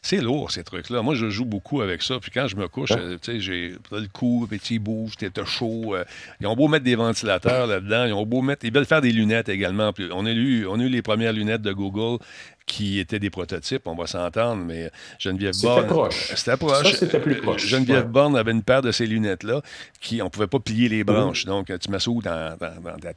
c'est 0.04 0.20
lourd, 0.20 0.50
ces 0.50 0.62
trucs-là. 0.64 1.00
Moi, 1.00 1.14
je 1.14 1.30
joue 1.30 1.46
beaucoup 1.46 1.80
avec 1.80 2.02
ça. 2.02 2.20
Puis 2.20 2.30
quand 2.30 2.46
je 2.46 2.56
me 2.56 2.68
couche, 2.68 2.92
euh, 2.92 3.16
tu 3.22 3.32
sais, 3.32 3.40
j'ai 3.40 3.74
le 3.90 4.06
cou, 4.12 4.46
petit 4.48 4.78
bouge, 4.78 5.16
t'es 5.16 5.30
chaud. 5.46 5.94
Euh, 5.94 6.04
ils 6.40 6.46
ont 6.46 6.54
beau 6.54 6.68
mettre 6.68 6.84
des 6.84 6.94
ventilateurs 6.94 7.66
là-dedans. 7.66 8.04
Ils 8.04 8.12
ont 8.12 8.26
beau 8.26 8.42
mettre. 8.42 8.66
Ils 8.66 8.72
veulent 8.72 8.84
faire 8.84 9.00
des 9.00 9.12
lunettes 9.12 9.48
également. 9.48 9.92
on 10.12 10.26
a 10.26 10.30
eu, 10.30 10.66
on 10.66 10.78
a 10.78 10.82
eu 10.82 10.90
les 10.90 11.00
premières 11.00 11.32
lunettes 11.32 11.62
de 11.62 11.72
Google 11.72 12.22
qui 12.66 12.98
étaient 12.98 13.18
des 13.18 13.30
prototypes, 13.30 13.86
on 13.86 13.94
va 13.94 14.06
s'entendre, 14.06 14.64
mais 14.64 14.90
Geneviève 15.18 15.54
Borne. 15.62 15.82
C'était 15.82 15.94
proche. 15.94 16.32
C'était 16.34 16.56
proche. 16.56 16.92
c'était 16.94 17.20
plus 17.20 17.36
proche. 17.36 17.66
Geneviève 17.66 18.06
Borne 18.06 18.36
avait 18.36 18.52
une 18.52 18.62
paire 18.62 18.80
de 18.80 18.90
ces 18.90 19.06
lunettes-là 19.06 19.60
qui, 20.00 20.22
on 20.22 20.26
ne 20.26 20.30
pouvait 20.30 20.46
pas 20.46 20.60
plier 20.60 20.88
les 20.88 21.04
branches. 21.04 21.44
Donc, 21.44 21.66
tu 21.66 21.90
mets 21.90 21.98
ça 21.98 22.10
où? 22.10 22.22
Dans, 22.22 22.56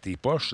tes 0.01 0.17
poches? 0.17 0.53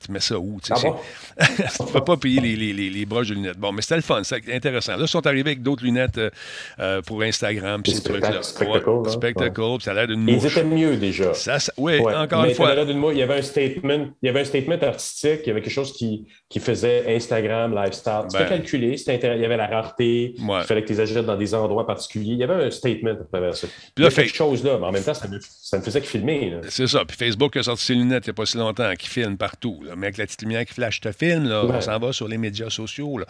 tu 0.00 0.12
mets 0.12 0.20
ça 0.20 0.38
où? 0.38 0.58
Tu 0.62 0.72
ne 0.72 0.78
ah 0.78 1.46
peux 1.92 2.04
pas 2.04 2.16
plier 2.16 2.40
les, 2.40 2.56
les, 2.72 2.90
les, 2.90 3.06
broches 3.06 3.28
de 3.28 3.34
lunettes. 3.34 3.58
Bon, 3.58 3.72
mais 3.72 3.82
c'était 3.82 3.96
le 3.96 4.02
fun, 4.02 4.22
c'était 4.24 4.54
intéressant. 4.54 4.96
Là, 4.96 5.02
ils 5.02 5.08
sont 5.08 5.26
arrivés 5.26 5.50
avec 5.50 5.62
d'autres 5.62 5.84
lunettes 5.84 6.18
euh, 6.18 6.30
euh, 6.78 7.02
pour 7.02 7.22
Instagram, 7.22 7.82
puis 7.82 7.92
ces 7.92 8.02
trucs-là. 8.02 8.42
Spectacle. 8.42 8.88
Ouais, 8.88 9.10
spectacle, 9.10 9.52
puis 9.52 9.84
ça 9.84 9.90
a 9.90 9.94
l'air 9.94 10.06
d'une 10.06 10.22
mouche. 10.22 10.42
Ils 10.42 10.46
étaient 10.46 10.64
mieux 10.64 10.96
déjà. 10.96 11.34
Ça, 11.34 11.58
oui, 11.76 12.00
encore 12.00 12.44
une 12.44 12.54
fois. 12.54 12.74
Il 13.12 13.18
y 13.18 13.22
avait 13.22 13.38
un 13.38 13.42
statement, 13.42 14.08
il 14.22 14.26
y 14.26 14.28
avait 14.28 14.40
un 14.40 14.44
statement 14.44 14.78
artistique, 14.80 15.40
il 15.44 15.48
y 15.48 15.50
avait 15.50 15.60
quelque 15.60 15.72
chose 15.72 15.92
qui, 15.92 16.26
qui 16.50 16.58
faisait 16.58 17.04
Instagram, 17.14 17.72
lifestyle. 17.72 18.24
C'était 18.28 18.42
ben, 18.42 18.48
calculé, 18.48 18.96
il 19.06 19.40
y 19.40 19.44
avait 19.44 19.56
la 19.56 19.68
rareté, 19.68 20.34
il 20.36 20.62
fallait 20.64 20.82
que 20.82 20.88
tu 20.88 20.94
les 20.94 21.00
achètes 21.00 21.24
dans 21.24 21.36
des 21.36 21.54
endroits 21.54 21.86
particuliers. 21.86 22.32
Il 22.32 22.38
y 22.38 22.42
avait 22.42 22.64
un 22.64 22.70
statement 22.72 23.12
à 23.12 23.24
travers 23.24 23.54
ça. 23.54 23.68
Puis 23.94 24.04
là, 24.04 24.10
quelque 24.10 24.34
chose 24.34 24.64
là, 24.64 24.76
mais 24.76 24.86
en 24.86 24.90
même 24.90 25.04
temps, 25.04 25.14
ça, 25.14 25.28
ne 25.28 25.82
faisait 25.82 26.00
que 26.00 26.08
filmer. 26.08 26.56
C'est 26.68 26.88
ça. 26.88 27.04
Puis 27.04 27.16
Facebook 27.16 27.56
a 27.56 27.62
sorti 27.62 27.84
ses 27.84 27.94
lunettes 27.94 28.26
il 28.26 28.30
n'y 28.30 28.32
a 28.32 28.34
pas 28.34 28.46
si 28.46 28.58
longtemps, 28.58 28.92
qui 28.98 29.08
filme 29.08 29.36
partout. 29.36 29.80
Mais 29.96 30.08
avec 30.08 30.18
la 30.18 30.26
petite 30.26 30.42
lumière 30.42 30.66
qui 30.66 30.74
flash 30.74 31.00
te 31.00 31.12
filme, 31.12 31.48
là, 31.48 31.64
on 31.64 31.80
s'en 31.80 31.98
va 32.00 32.12
sur 32.12 32.26
les 32.26 32.36
médias 32.36 32.68
sociaux. 32.68 33.18
Là. 33.18 33.26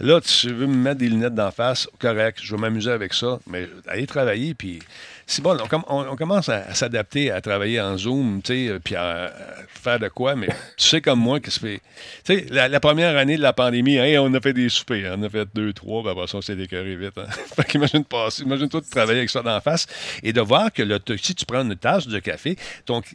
là, 0.00 0.20
tu 0.20 0.52
veux 0.52 0.66
me 0.66 0.74
mettre 0.74 0.98
des 0.98 1.08
lunettes 1.08 1.36
d'en 1.36 1.52
face, 1.52 1.88
correct, 2.00 2.40
je 2.42 2.56
vais 2.56 2.60
m'amuser 2.60 2.90
avec 2.90 3.14
ça, 3.14 3.38
mais 3.46 3.68
aller 3.86 4.08
travailler, 4.08 4.54
puis 4.54 4.80
c'est 5.30 5.42
bon, 5.42 5.58
on, 5.88 6.16
commence 6.16 6.48
à, 6.48 6.72
s'adapter 6.74 7.30
à 7.30 7.42
travailler 7.42 7.78
en 7.82 7.98
Zoom, 7.98 8.40
tu 8.42 8.68
sais, 8.68 8.80
puis 8.82 8.96
à, 8.96 9.30
faire 9.68 9.98
de 9.98 10.08
quoi, 10.08 10.34
mais 10.34 10.48
tu 10.78 10.88
sais 10.88 11.02
comme 11.02 11.20
moi 11.20 11.38
que 11.38 11.50
fait. 11.50 11.82
Tu 12.24 12.38
sais, 12.38 12.46
la, 12.50 12.80
première 12.80 13.14
année 13.14 13.36
de 13.36 13.42
la 13.42 13.52
pandémie, 13.52 13.98
on 14.16 14.32
a 14.32 14.40
fait 14.40 14.54
des 14.54 14.70
soupers, 14.70 15.14
on 15.18 15.22
a 15.22 15.28
fait 15.28 15.46
deux, 15.54 15.74
trois, 15.74 16.02
puis 16.02 16.12
après 16.12 16.26
ça, 16.28 16.38
on 16.38 16.40
s'est 16.40 16.54
vite. 16.54 16.72
Hein. 16.72 17.26
fait 17.56 17.64
qu'imagine 17.64 18.04
passer, 18.04 18.42
imagine-toi 18.42 18.80
de 18.80 18.86
travailler 18.86 19.18
avec 19.18 19.28
ça 19.28 19.42
d'en 19.42 19.60
face 19.60 19.86
et 20.22 20.32
de 20.32 20.40
voir 20.40 20.72
que 20.72 20.82
là, 20.82 20.98
si 21.20 21.34
tu 21.34 21.44
prends 21.44 21.62
une 21.62 21.76
tasse 21.76 22.08
de 22.08 22.18
café, 22.20 22.56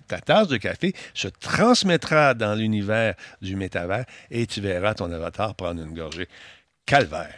ta 0.08 0.19
tasse 0.19 0.49
de 0.49 0.58
café 0.58 0.93
se 1.15 1.28
transmettra 1.28 2.36
dans 2.36 2.54
l'univers 2.54 3.15
du 3.41 3.56
métavers 3.56 4.06
et 4.30 4.45
tu 4.45 4.62
verras 4.62 4.93
ton 4.93 5.12
avatar 5.12 5.56
prendre 5.56 5.82
une 5.82 5.95
gorgée. 5.95 6.28
Calvaire. 6.86 7.34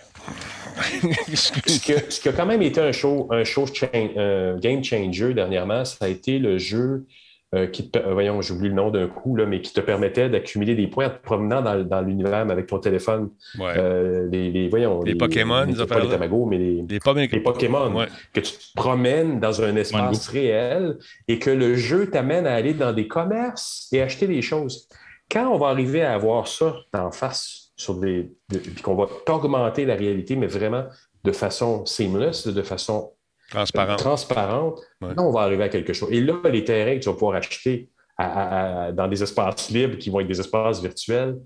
ce, 1.33 2.19
qui 2.19 2.29
a 2.29 2.33
quand 2.33 2.45
même 2.45 2.61
été 2.61 2.81
un 2.81 2.91
show, 2.91 3.27
un 3.31 3.43
show 3.43 3.65
game 3.83 4.83
changer 4.83 5.33
dernièrement, 5.33 5.85
ça 5.85 6.05
a 6.05 6.07
été 6.09 6.39
le 6.39 6.57
jeu 6.57 7.05
euh, 7.53 7.67
qui 7.67 7.89
te, 7.89 7.99
voyons, 7.99 8.41
j'oublie 8.41 8.67
le 8.67 8.73
nom 8.73 8.89
d'un 8.89 9.07
coup, 9.07 9.35
là, 9.35 9.45
mais 9.45 9.61
qui 9.61 9.71
te 9.71 9.79
permettait 9.79 10.29
d'accumuler 10.29 10.75
des 10.75 10.87
points 10.87 11.05
en 11.05 11.09
te 11.11 11.21
promenant 11.21 11.61
dans, 11.61 12.01
l'univers 12.01 12.49
avec 12.49 12.67
ton 12.67 12.79
téléphone. 12.79 13.29
Euh, 13.59 14.27
les, 14.29 14.67
voyons, 14.67 15.01
les, 15.03 15.15
Pokémon, 15.15 15.63
les, 15.63 15.85
pas 15.85 15.99
les 15.99 16.09
Tamagos, 16.09 16.47
mais 16.47 16.57
les, 16.57 16.83
les 16.89 16.99
Pokémon. 17.39 18.05
Que 18.33 18.41
tu 18.41 18.51
te 18.51 18.73
promènes 18.75 19.39
dans 19.39 19.61
un 19.61 19.75
espace 19.77 20.27
réel 20.27 20.97
et 21.27 21.39
que 21.39 21.51
le 21.51 21.75
jeu 21.75 22.09
t'amène 22.09 22.45
à 22.45 22.53
aller 22.55 22.73
dans 22.73 22.91
des 22.91 23.07
commerces 23.07 23.87
et 23.93 24.01
acheter 24.01 24.27
des 24.27 24.41
choses. 24.41 24.89
Quand 25.31 25.47
on 25.47 25.57
va 25.57 25.67
arriver 25.67 26.01
à 26.01 26.13
avoir 26.13 26.47
ça 26.47 26.75
en 26.93 27.11
face 27.11 27.64
sur 27.75 27.95
des. 27.95 28.31
puis 28.49 28.81
qu'on 28.81 28.95
va 28.95 29.07
augmenter 29.29 29.85
la 29.85 29.95
réalité, 29.95 30.35
mais 30.35 30.47
vraiment 30.47 30.85
de 31.23 31.31
façon 31.31 31.85
seamless, 31.85 32.47
de 32.47 32.61
façon 32.61 33.13
transparente. 33.49 33.99
transparente 33.99 34.81
on 35.01 35.31
va 35.31 35.41
arriver 35.41 35.63
à 35.63 35.69
quelque 35.69 35.93
chose. 35.93 36.09
Et 36.11 36.21
là, 36.21 36.35
les 36.45 36.63
terrains 36.63 36.95
que 36.95 37.03
tu 37.03 37.09
vas 37.09 37.13
pouvoir 37.13 37.35
acheter 37.35 37.89
dans 38.17 39.07
des 39.09 39.21
espaces 39.21 39.69
libres 39.69 39.97
qui 39.97 40.09
vont 40.09 40.21
être 40.21 40.27
des 40.27 40.39
espaces 40.39 40.81
virtuels, 40.81 41.37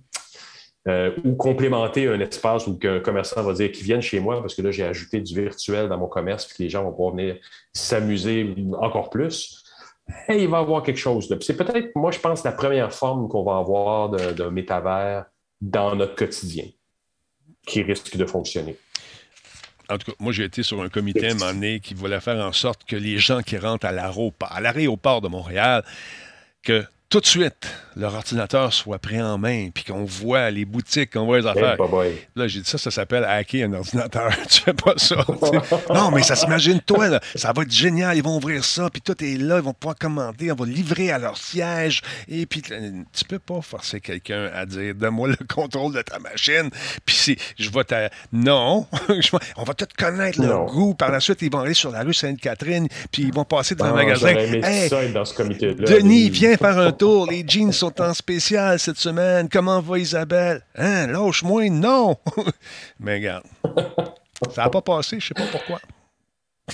euh, 0.88 1.12
ou 1.26 1.36
complémenter 1.36 2.08
un 2.08 2.20
espace 2.22 2.66
où 2.66 2.80
un 2.84 3.00
commerçant 3.02 3.44
va 3.44 3.52
dire 3.52 3.70
qu'ils 3.72 3.84
viennent 3.84 4.02
chez 4.02 4.22
moi 4.22 4.40
parce 4.40 4.56
que 4.56 4.62
là, 4.62 4.72
j'ai 4.72 4.86
ajouté 4.86 5.20
du 5.20 5.36
virtuel 5.36 5.90
dans 5.90 5.98
mon 5.98 6.08
commerce 6.08 6.46
puis 6.46 6.56
que 6.58 6.64
les 6.64 6.70
gens 6.70 6.84
vont 6.84 6.92
pouvoir 6.92 7.12
venir 7.12 7.36
s'amuser 7.74 8.56
encore 8.80 9.10
plus. 9.10 9.62
Et 10.30 10.44
il 10.44 10.50
va 10.50 10.60
y 10.60 10.62
avoir 10.62 10.82
quelque 10.82 10.98
chose. 10.98 11.28
C'est 11.42 11.58
peut-être, 11.58 11.90
moi, 11.96 12.12
je 12.12 12.20
pense, 12.20 12.44
la 12.44 12.54
première 12.54 12.94
forme 12.94 13.28
qu'on 13.28 13.44
va 13.44 13.58
avoir 13.58 14.10
d'un 14.10 14.50
métavers 14.50 15.26
dans 15.62 15.96
notre 15.96 16.16
quotidien 16.16 16.66
qui 17.66 17.84
risque 17.84 18.16
de 18.18 18.26
fonctionner. 18.26 18.78
En 19.90 19.98
tout 19.98 20.12
cas, 20.12 20.18
moi, 20.20 20.32
j'ai 20.32 20.44
été 20.44 20.62
sur 20.62 20.82
un 20.82 20.90
comité 20.90 21.28
à 21.28 21.32
un 21.32 21.34
moment 21.34 21.54
donné 21.54 21.80
qui 21.80 21.96
voulait 21.96 22.20
faire 22.20 22.44
en 22.46 22.52
sorte 22.52 22.84
que 22.86 22.96
les 22.96 23.18
gens 23.18 23.42
qui 23.42 23.58
rentrent 23.58 23.88
à 23.88 23.92
l'aéroport 24.62 25.22
de 25.22 25.28
Montréal, 25.28 25.84
que 26.62 26.86
tout 27.10 27.20
de 27.20 27.26
suite, 27.26 27.68
leur 27.96 28.14
ordinateur 28.14 28.72
soit 28.72 29.00
pris 29.00 29.20
en 29.20 29.40
main, 29.40 29.70
puis 29.74 29.84
qu'on 29.84 30.06
voit 30.06 30.52
les 30.52 30.64
boutiques, 30.64 31.14
qu'on 31.14 31.26
voit 31.26 31.40
les 31.40 31.48
affaires. 31.48 31.76
là, 32.36 32.48
j'ai 32.48 32.62
dit 32.62 32.70
ça, 32.70 32.78
ça 32.78 32.92
s'appelle 32.92 33.24
hacker 33.24 33.68
un 33.68 33.74
ordinateur. 33.74 34.32
tu 34.50 34.62
fais 34.62 34.74
pas 34.74 34.94
ça. 34.98 35.26
non, 35.94 36.12
mais 36.12 36.22
ça 36.22 36.36
s'imagine, 36.36 36.80
toi, 36.82 37.20
ça 37.34 37.52
va 37.52 37.64
être 37.64 37.72
génial. 37.72 38.16
Ils 38.16 38.24
vont 38.24 38.38
ouvrir 38.38 38.64
ça, 38.64 38.92
puis 38.92 39.02
tout 39.02 39.22
est 39.24 39.38
là, 39.38 39.58
ils 39.58 39.64
vont 39.64 39.74
pouvoir 39.74 39.98
commander, 39.98 40.52
on 40.52 40.56
va 40.56 40.66
livrer 40.68 41.12
à 41.12 41.18
leur 41.18 41.36
siège. 41.36 42.04
Et 42.28 42.46
puis, 42.46 42.62
tu 42.62 43.26
peux 43.28 43.40
pas 43.40 43.62
forcer 43.62 44.02
quelqu'un 44.02 44.52
à 44.54 44.68
dire 44.68 44.94
Donne-moi 44.94 45.30
le 45.30 45.48
contrôle 45.48 45.96
de 45.96 46.04
ta 46.04 46.20
machine, 46.20 46.70
puis 47.06 47.16
si 47.16 47.38
je 47.58 47.72
vais 47.72 47.86
te. 47.86 48.10
Non, 48.32 48.86
on 49.58 49.64
va 49.64 49.74
tout 49.74 49.88
connaître 49.98 50.40
leur 50.40 50.68
goût. 50.68 50.94
Par 50.94 51.12
la 51.12 51.20
suite, 51.20 51.42
ils 51.42 51.52
vont 51.52 51.62
aller 51.62 51.74
sur 51.74 51.90
la 51.90 52.04
rue 52.04 52.14
Sainte-Catherine, 52.14 52.88
puis 53.12 53.24
ils 53.24 53.34
vont 53.34 53.46
passer 53.46 53.74
dans 53.74 53.86
un 53.86 53.92
ah, 53.92 53.94
magasin. 53.94 54.36
dans 55.12 55.26
ce 55.26 55.34
comité 55.34 55.74
Denis, 55.74 56.30
viens 56.30 56.56
faire 56.56 56.78
un 56.78 56.92
les 57.02 57.44
jeans 57.48 57.72
sont 57.72 58.02
en 58.02 58.14
spécial 58.14 58.80
cette 58.80 58.98
semaine. 58.98 59.48
Comment 59.50 59.82
va 59.82 60.00
Isabelle? 60.00 60.62
Hein, 60.76 61.08
lâche-moi, 61.08 61.70
non! 61.70 62.16
Mais 63.00 63.16
regarde, 63.16 63.44
ça 64.52 64.64
n'a 64.64 64.70
pas 64.70 64.82
passé, 64.82 65.20
je 65.20 65.34
ne 65.34 65.40
sais 65.40 65.52
pas 65.52 65.58
pourquoi. 65.58 65.80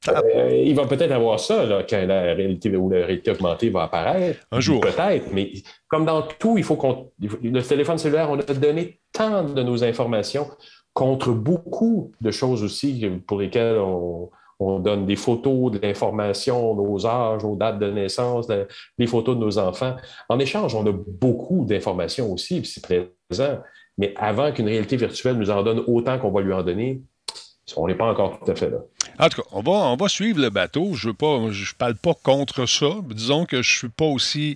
Euh, 0.09 0.62
il 0.65 0.75
va 0.75 0.86
peut-être 0.86 1.12
avoir 1.12 1.39
ça 1.39 1.65
quand 1.89 2.05
la 2.05 2.33
réalité 2.33 2.75
ou 2.75 2.89
la 2.89 3.05
réalité 3.05 3.31
augmentée 3.31 3.69
va 3.69 3.83
apparaître. 3.83 4.45
Un 4.51 4.59
jour. 4.59 4.81
Peut-être, 4.81 5.31
mais 5.31 5.53
comme 5.88 6.03
dans 6.03 6.23
tout, 6.23 6.57
il 6.57 6.63
faut 6.65 6.75
qu'on. 6.75 7.09
Le 7.21 7.62
téléphone 7.62 7.98
cellulaire, 7.98 8.29
on 8.29 8.37
a 8.37 8.43
donné 8.43 9.00
tant 9.13 9.43
de 9.43 9.63
nos 9.63 9.81
informations 9.81 10.50
contre 10.93 11.31
beaucoup 11.31 12.12
de 12.19 12.31
choses 12.31 12.63
aussi 12.63 13.10
pour 13.25 13.39
lesquelles 13.39 13.77
on, 13.77 14.29
on 14.65 14.79
donne 14.79 15.05
des 15.05 15.15
photos, 15.15 15.71
de 15.71 15.79
l'information, 15.79 16.75
nos 16.75 17.05
âges, 17.05 17.43
nos 17.43 17.55
dates 17.55 17.79
de 17.79 17.91
naissance, 17.91 18.47
les 18.97 19.07
photos 19.07 19.35
de 19.35 19.41
nos 19.41 19.57
enfants. 19.57 19.95
En 20.29 20.39
échange, 20.39 20.75
on 20.75 20.85
a 20.87 20.91
beaucoup 20.91 21.65
d'informations 21.65 22.31
aussi, 22.31 22.61
puis 22.61 22.69
c'est 22.69 22.81
présent. 23.29 23.59
Mais 23.97 24.13
avant 24.17 24.51
qu'une 24.51 24.67
réalité 24.67 24.95
virtuelle 24.97 25.37
nous 25.37 25.51
en 25.51 25.63
donne 25.63 25.83
autant 25.87 26.17
qu'on 26.17 26.31
va 26.31 26.41
lui 26.41 26.53
en 26.53 26.63
donner, 26.63 27.01
on 27.77 27.87
n'est 27.87 27.95
pas 27.95 28.05
encore 28.05 28.39
tout 28.39 28.51
à 28.51 28.55
fait 28.55 28.69
là. 28.69 28.77
En 29.19 29.29
tout 29.29 29.41
cas, 29.41 29.47
on 29.51 29.61
va, 29.61 29.71
on 29.71 29.95
va 29.95 30.09
suivre 30.09 30.41
le 30.41 30.49
bateau. 30.49 30.93
Je 30.93 31.09
ne 31.09 31.51
je 31.51 31.75
parle 31.75 31.95
pas 31.95 32.13
contre 32.13 32.65
ça. 32.65 32.89
Disons 33.09 33.45
que 33.45 33.61
je 33.61 33.75
ne 33.75 33.77
suis 33.77 33.89
pas 33.89 34.05
aussi 34.05 34.55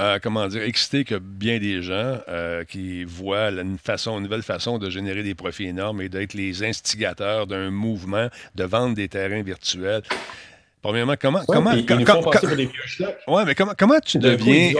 euh, 0.00 0.18
comment 0.20 0.48
dire, 0.48 0.62
excité 0.62 1.04
que 1.04 1.14
bien 1.14 1.58
des 1.58 1.80
gens 1.80 2.18
euh, 2.28 2.64
qui 2.64 3.04
voient 3.04 3.50
une 3.50 3.78
façon, 3.78 4.16
une 4.16 4.24
nouvelle 4.24 4.42
façon 4.42 4.78
de 4.78 4.90
générer 4.90 5.22
des 5.22 5.36
profits 5.36 5.66
énormes 5.66 6.02
et 6.02 6.08
d'être 6.08 6.34
les 6.34 6.64
instigateurs 6.64 7.46
d'un 7.46 7.70
mouvement 7.70 8.28
de 8.56 8.64
vendre 8.64 8.96
des 8.96 9.08
terrains 9.08 9.42
virtuels. 9.42 10.02
Premièrement, 10.82 11.14
comment. 11.18 11.42
comment, 11.46 11.70
ouais, 11.70 13.44
mais 13.46 13.54
comment, 13.54 13.72
comment 13.78 14.00
tu 14.00 14.18
deviens. 14.18 14.74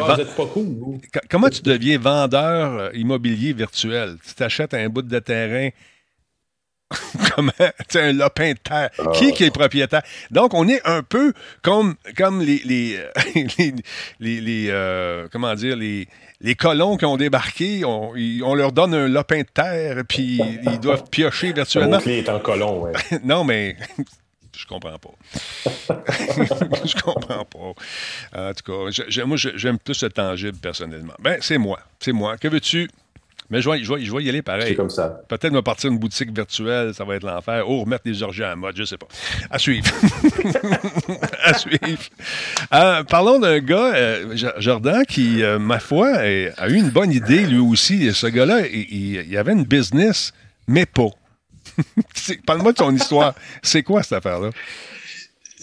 comment 1.30 1.48
tu 1.48 1.62
deviens 1.62 1.98
vendeur 1.98 2.72
euh, 2.72 2.90
immobilier 2.92 3.54
virtuel? 3.54 4.16
Tu 4.26 4.34
t'achètes 4.34 4.74
un 4.74 4.88
bout 4.88 5.00
de 5.00 5.18
terrain 5.20 5.70
Comment? 7.34 7.52
un 7.94 8.12
lopin 8.12 8.52
de 8.52 8.58
terre. 8.58 8.90
Qui, 9.14 9.32
qui 9.32 9.44
est 9.44 9.50
propriétaire? 9.50 10.02
Donc, 10.30 10.54
on 10.54 10.68
est 10.68 10.80
un 10.86 11.02
peu 11.02 11.32
comme, 11.62 11.94
comme 12.16 12.40
les, 12.42 12.62
les, 12.64 13.00
les, 14.20 14.66
euh, 14.68 15.28
comment 15.30 15.54
dire, 15.54 15.76
les, 15.76 16.08
les 16.40 16.54
colons 16.54 16.96
qui 16.96 17.04
ont 17.04 17.16
débarqué, 17.16 17.84
on, 17.84 18.54
leur 18.54 18.72
donne 18.72 18.94
un 18.94 19.08
lopin 19.08 19.40
de 19.40 19.48
terre, 19.52 20.02
puis 20.08 20.40
ils 20.64 20.80
doivent 20.80 21.04
piocher 21.10 21.52
virtuellement. 21.52 22.00
Le 22.04 22.12
est 22.12 22.28
en 22.28 22.40
colon, 22.40 22.82
ouais. 22.82 22.92
non, 23.24 23.44
mais 23.44 23.76
je 24.56 24.66
comprends 24.66 24.98
pas. 24.98 25.10
je 26.84 27.00
comprends 27.02 27.44
pas. 27.44 27.74
En 28.38 28.52
tout 28.52 28.90
cas, 28.90 29.24
moi, 29.24 29.36
j'aime 29.36 29.78
plus 29.78 30.02
le 30.02 30.10
tangible 30.10 30.58
personnellement. 30.58 31.14
Ben, 31.18 31.38
c'est 31.40 31.58
moi. 31.58 31.80
C'est 31.98 32.12
moi. 32.12 32.36
Que 32.36 32.48
veux-tu? 32.48 32.88
Mais 33.50 33.60
je 33.60 33.68
vais, 33.68 33.84
je, 33.84 34.20
y 34.20 34.28
aller 34.28 34.42
pareil. 34.42 34.68
C'est 34.68 34.74
comme 34.74 34.90
ça. 34.90 35.20
Peut-être 35.28 35.52
me 35.52 35.60
partir 35.60 35.90
une 35.90 35.98
boutique 35.98 36.34
virtuelle, 36.34 36.94
ça 36.94 37.04
va 37.04 37.16
être 37.16 37.24
l'enfer. 37.24 37.68
Ou 37.68 37.80
remettre 37.80 38.04
des 38.04 38.22
orgies 38.22 38.44
en 38.44 38.56
mode, 38.56 38.76
je 38.76 38.84
sais 38.84 38.96
pas. 38.96 39.06
À 39.50 39.58
suivre. 39.58 39.86
à 41.44 41.54
suivre. 41.54 42.02
Euh, 42.72 43.04
parlons 43.04 43.38
d'un 43.38 43.58
gars, 43.58 43.94
euh, 43.94 44.36
Jordan, 44.58 45.04
qui, 45.06 45.42
euh, 45.42 45.58
ma 45.58 45.78
foi, 45.78 46.08
a 46.16 46.68
eu 46.68 46.74
une 46.74 46.90
bonne 46.90 47.12
idée 47.12 47.44
lui 47.46 47.58
aussi. 47.58 48.12
Ce 48.14 48.26
gars-là, 48.26 48.66
il, 48.66 49.26
il 49.28 49.36
avait 49.36 49.52
une 49.52 49.64
business, 49.64 50.32
mais 50.66 50.86
pas. 50.86 51.10
Parle-moi 52.46 52.72
de 52.72 52.78
son 52.78 52.94
histoire. 52.94 53.34
C'est 53.62 53.82
quoi 53.82 54.02
cette 54.02 54.18
affaire-là? 54.18 54.50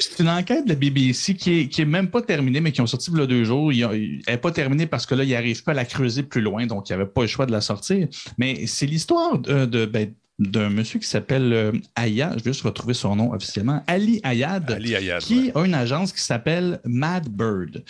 C'est 0.01 0.23
une 0.23 0.29
enquête 0.29 0.65
de 0.65 0.69
la 0.69 0.75
BBC 0.75 1.35
qui 1.35 1.59
est, 1.59 1.67
qui 1.67 1.81
est 1.81 1.85
même 1.85 2.09
pas 2.09 2.21
terminée, 2.21 2.59
mais 2.59 2.71
qui 2.71 2.81
ont 2.81 2.87
sorti 2.87 3.11
il 3.11 3.19
y 3.19 3.21
a 3.21 3.27
deux 3.27 3.43
jours. 3.43 3.71
elle 3.71 4.19
n'est 4.27 4.37
pas 4.37 4.51
terminée 4.51 4.87
parce 4.87 5.05
que 5.05 5.15
là, 5.15 5.23
il 5.23 5.29
n'arrive 5.29 5.63
pas 5.63 5.71
à 5.71 5.75
la 5.75 5.85
creuser 5.85 6.23
plus 6.23 6.41
loin, 6.41 6.65
donc 6.65 6.89
il 6.89 6.93
n'y 6.93 7.01
avait 7.01 7.09
pas 7.09 7.21
le 7.21 7.27
choix 7.27 7.45
de 7.45 7.51
la 7.51 7.61
sortir. 7.61 8.07
Mais 8.37 8.65
c'est 8.67 8.85
l'histoire 8.85 9.37
de, 9.39 9.85
ben, 9.85 10.13
d'un 10.39 10.69
monsieur 10.69 10.99
qui 10.99 11.07
s'appelle 11.07 11.53
euh, 11.53 11.71
Ayad, 11.95 12.39
je 12.39 12.43
vais 12.43 12.51
juste 12.51 12.63
retrouver 12.63 12.93
son 12.93 13.15
nom 13.15 13.31
officiellement, 13.31 13.83
Ali 13.87 14.19
Ayad, 14.23 14.79
qui 15.19 15.51
a 15.53 15.65
une 15.65 15.75
agence 15.75 16.11
qui 16.11 16.21
s'appelle 16.21 16.79
Mad 16.83 17.29
Bird. 17.29 17.83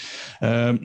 Euh, 0.43 0.77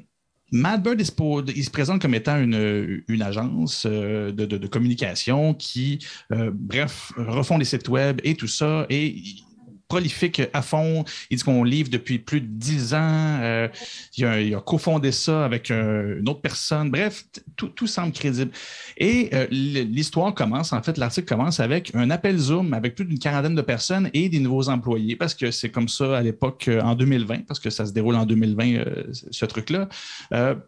Mad 0.53 0.81
Bird, 0.81 1.01
il 1.01 1.65
se, 1.65 1.71
présente 1.71 2.01
comme 2.01 2.15
étant 2.15 2.39
une, 2.39 3.03
une 3.09 3.23
agence 3.23 3.85
euh, 3.85 4.31
de, 4.31 4.45
de, 4.45 4.67
communication 4.69 5.55
qui, 5.55 6.07
bref, 6.31 7.13
refont 7.17 7.59
les 7.59 7.65
sites 7.65 7.89
web 7.89 8.21
et 8.23 8.37
tout 8.37 8.47
ça. 8.47 8.87
Et 8.89 9.17
prolifique 9.89 10.43
à 10.53 10.63
fond. 10.63 11.05
Il 11.31 11.39
dit 11.39 11.45
qu'on 11.45 11.65
livre 11.65 11.91
depuis 11.91 12.19
plus 12.19 12.41
de 12.41 12.47
dix 12.47 12.95
ans. 12.95 13.39
Euh, 13.41 13.69
il, 14.17 14.55
a, 14.55 14.61
cofondé 14.61 15.13
ça 15.13 15.45
avec 15.45 15.71
une 15.71 16.29
autre 16.29 16.41
personne. 16.41 16.91
Bref, 16.91 17.25
tout, 17.57 17.87
semble 17.87 18.13
crédible. 18.13 18.51
Et 18.97 19.31
euh, 19.33 19.47
l'histoire 19.51 20.35
commence, 20.35 20.73
en 20.73 20.83
fait, 20.83 20.99
l'article 20.99 21.29
commence 21.29 21.61
avec 21.61 21.95
un 21.95 22.11
appel 22.11 22.37
Zoom 22.37 22.75
avec 22.75 22.97
plus 22.97 23.05
d'une 23.05 23.19
quarantaine 23.19 23.55
de 23.55 23.63
personnes 23.63 24.11
et 24.13 24.29
des 24.29 24.41
nouveaux 24.41 24.69
employés, 24.69 25.15
parce 25.15 25.35
que 25.35 25.51
c'est 25.51 25.71
comme 25.71 25.89
ça 25.89 26.19
à 26.19 26.23
l'époque 26.23 26.67
euh, 26.69 26.81
en 26.81 26.95
2020, 26.95 27.47
parce 27.47 27.61
que 27.61 27.71
ça 27.71 27.87
se 27.87 27.93
déroule 27.93 28.17
en 28.17 28.27
2020, 28.27 28.85
ce 29.31 29.47
truc-là. 29.47 29.89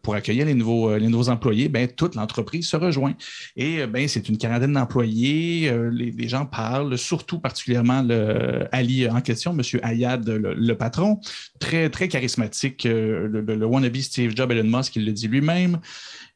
pour 0.02 0.14
accueillir 0.14 0.46
les 0.46 0.54
nouveaux, 0.54 0.96
les 0.96 1.08
employés, 1.28 1.68
ben, 1.68 1.88
toute 1.88 2.14
l'entreprise 2.14 2.68
se 2.68 2.76
rejoint. 2.76 3.14
Et 3.56 3.86
ben, 3.86 4.06
c'est 4.06 4.28
une 4.28 4.38
quarantaine 4.38 4.72
d'employés. 4.72 5.72
Les, 5.90 6.28
gens 6.28 6.46
parlent, 6.46 6.96
surtout 6.98 7.38
particulièrement 7.38 8.02
le 8.02 8.68
Ali 8.70 9.07
en 9.10 9.20
question, 9.20 9.52
M. 9.52 9.62
Ayad, 9.82 10.28
le, 10.28 10.74
patron, 10.74 11.20
très, 11.58 11.90
très 11.90 12.08
charismatique, 12.08 12.86
euh, 12.86 13.28
le, 13.28 13.40
le, 13.40 13.66
wannabe 13.66 13.96
Steve 13.96 14.34
Jobs, 14.34 14.50
Elon 14.50 14.78
Musk, 14.78 14.96
il 14.96 15.04
le 15.06 15.12
dit 15.12 15.28
lui-même. 15.28 15.78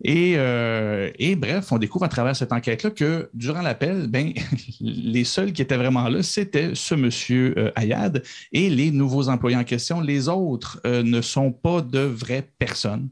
Euh, 0.09 1.11
et, 1.19 1.37
bref, 1.37 1.71
on 1.71 1.79
découvre 1.79 2.05
à 2.05 2.09
travers 2.09 2.35
cette 2.35 2.53
enquête-là 2.53 2.91
que 2.91 3.31
durant 3.35 3.63
l'appel, 3.63 4.07
ben, 4.09 4.33
les 4.81 5.25
seuls 5.25 5.53
qui 5.53 5.63
étaient 5.63 5.77
vraiment 5.77 6.09
là, 6.09 6.23
c'était 6.23 6.71
ce 6.75 6.95
monsieur 6.95 7.55
euh, 7.57 7.71
Ayad 7.77 8.23
et 8.53 8.69
les 8.69 8.91
nouveaux 8.91 9.29
employés 9.29 9.57
en 9.57 9.65
question. 9.65 10.01
Les 10.01 10.29
autres 10.29 10.81
ne 10.85 11.21
sont 11.21 11.53
pas 11.53 11.81
de 11.81 12.01
vraies 12.01 12.49
personnes. 12.59 13.09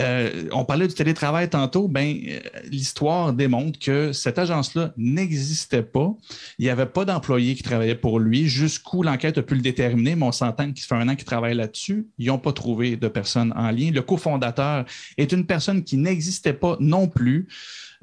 Euh, 0.00 0.48
on 0.52 0.64
parlait 0.64 0.88
du 0.88 0.94
télétravail 0.94 1.48
tantôt. 1.48 1.88
Ben, 1.88 2.16
euh, 2.28 2.40
l'histoire 2.70 3.32
démontre 3.32 3.78
que 3.78 4.12
cette 4.12 4.38
agence-là 4.38 4.92
n'existait 4.96 5.82
pas. 5.82 6.14
Il 6.58 6.64
n'y 6.64 6.70
avait 6.70 6.86
pas 6.86 7.04
d'employés 7.04 7.54
qui 7.54 7.62
travaillaient 7.62 7.94
pour 7.94 8.18
lui. 8.18 8.46
Jusqu'où 8.46 9.02
l'enquête 9.02 9.38
a 9.38 9.42
pu 9.42 9.54
le 9.54 9.60
déterminer, 9.60 10.14
mais 10.16 10.24
on 10.24 10.32
s'entend 10.32 10.72
qu'il 10.72 10.84
fait 10.84 10.94
un 10.94 11.08
an 11.08 11.16
qu'il 11.16 11.24
travaille 11.24 11.54
là-dessus. 11.54 12.08
Ils 12.18 12.28
n'ont 12.28 12.38
pas 12.38 12.52
trouvé 12.52 12.96
de 12.96 13.08
personne 13.08 13.52
en 13.56 13.70
lien. 13.70 13.90
Le 13.92 14.02
cofondateur 14.02 14.84
est 15.18 15.32
une 15.32 15.44
personne 15.44 15.84
qui 15.84 15.96
n'existait 16.10 16.52
pas 16.52 16.76
non 16.80 17.08
plus. 17.08 17.48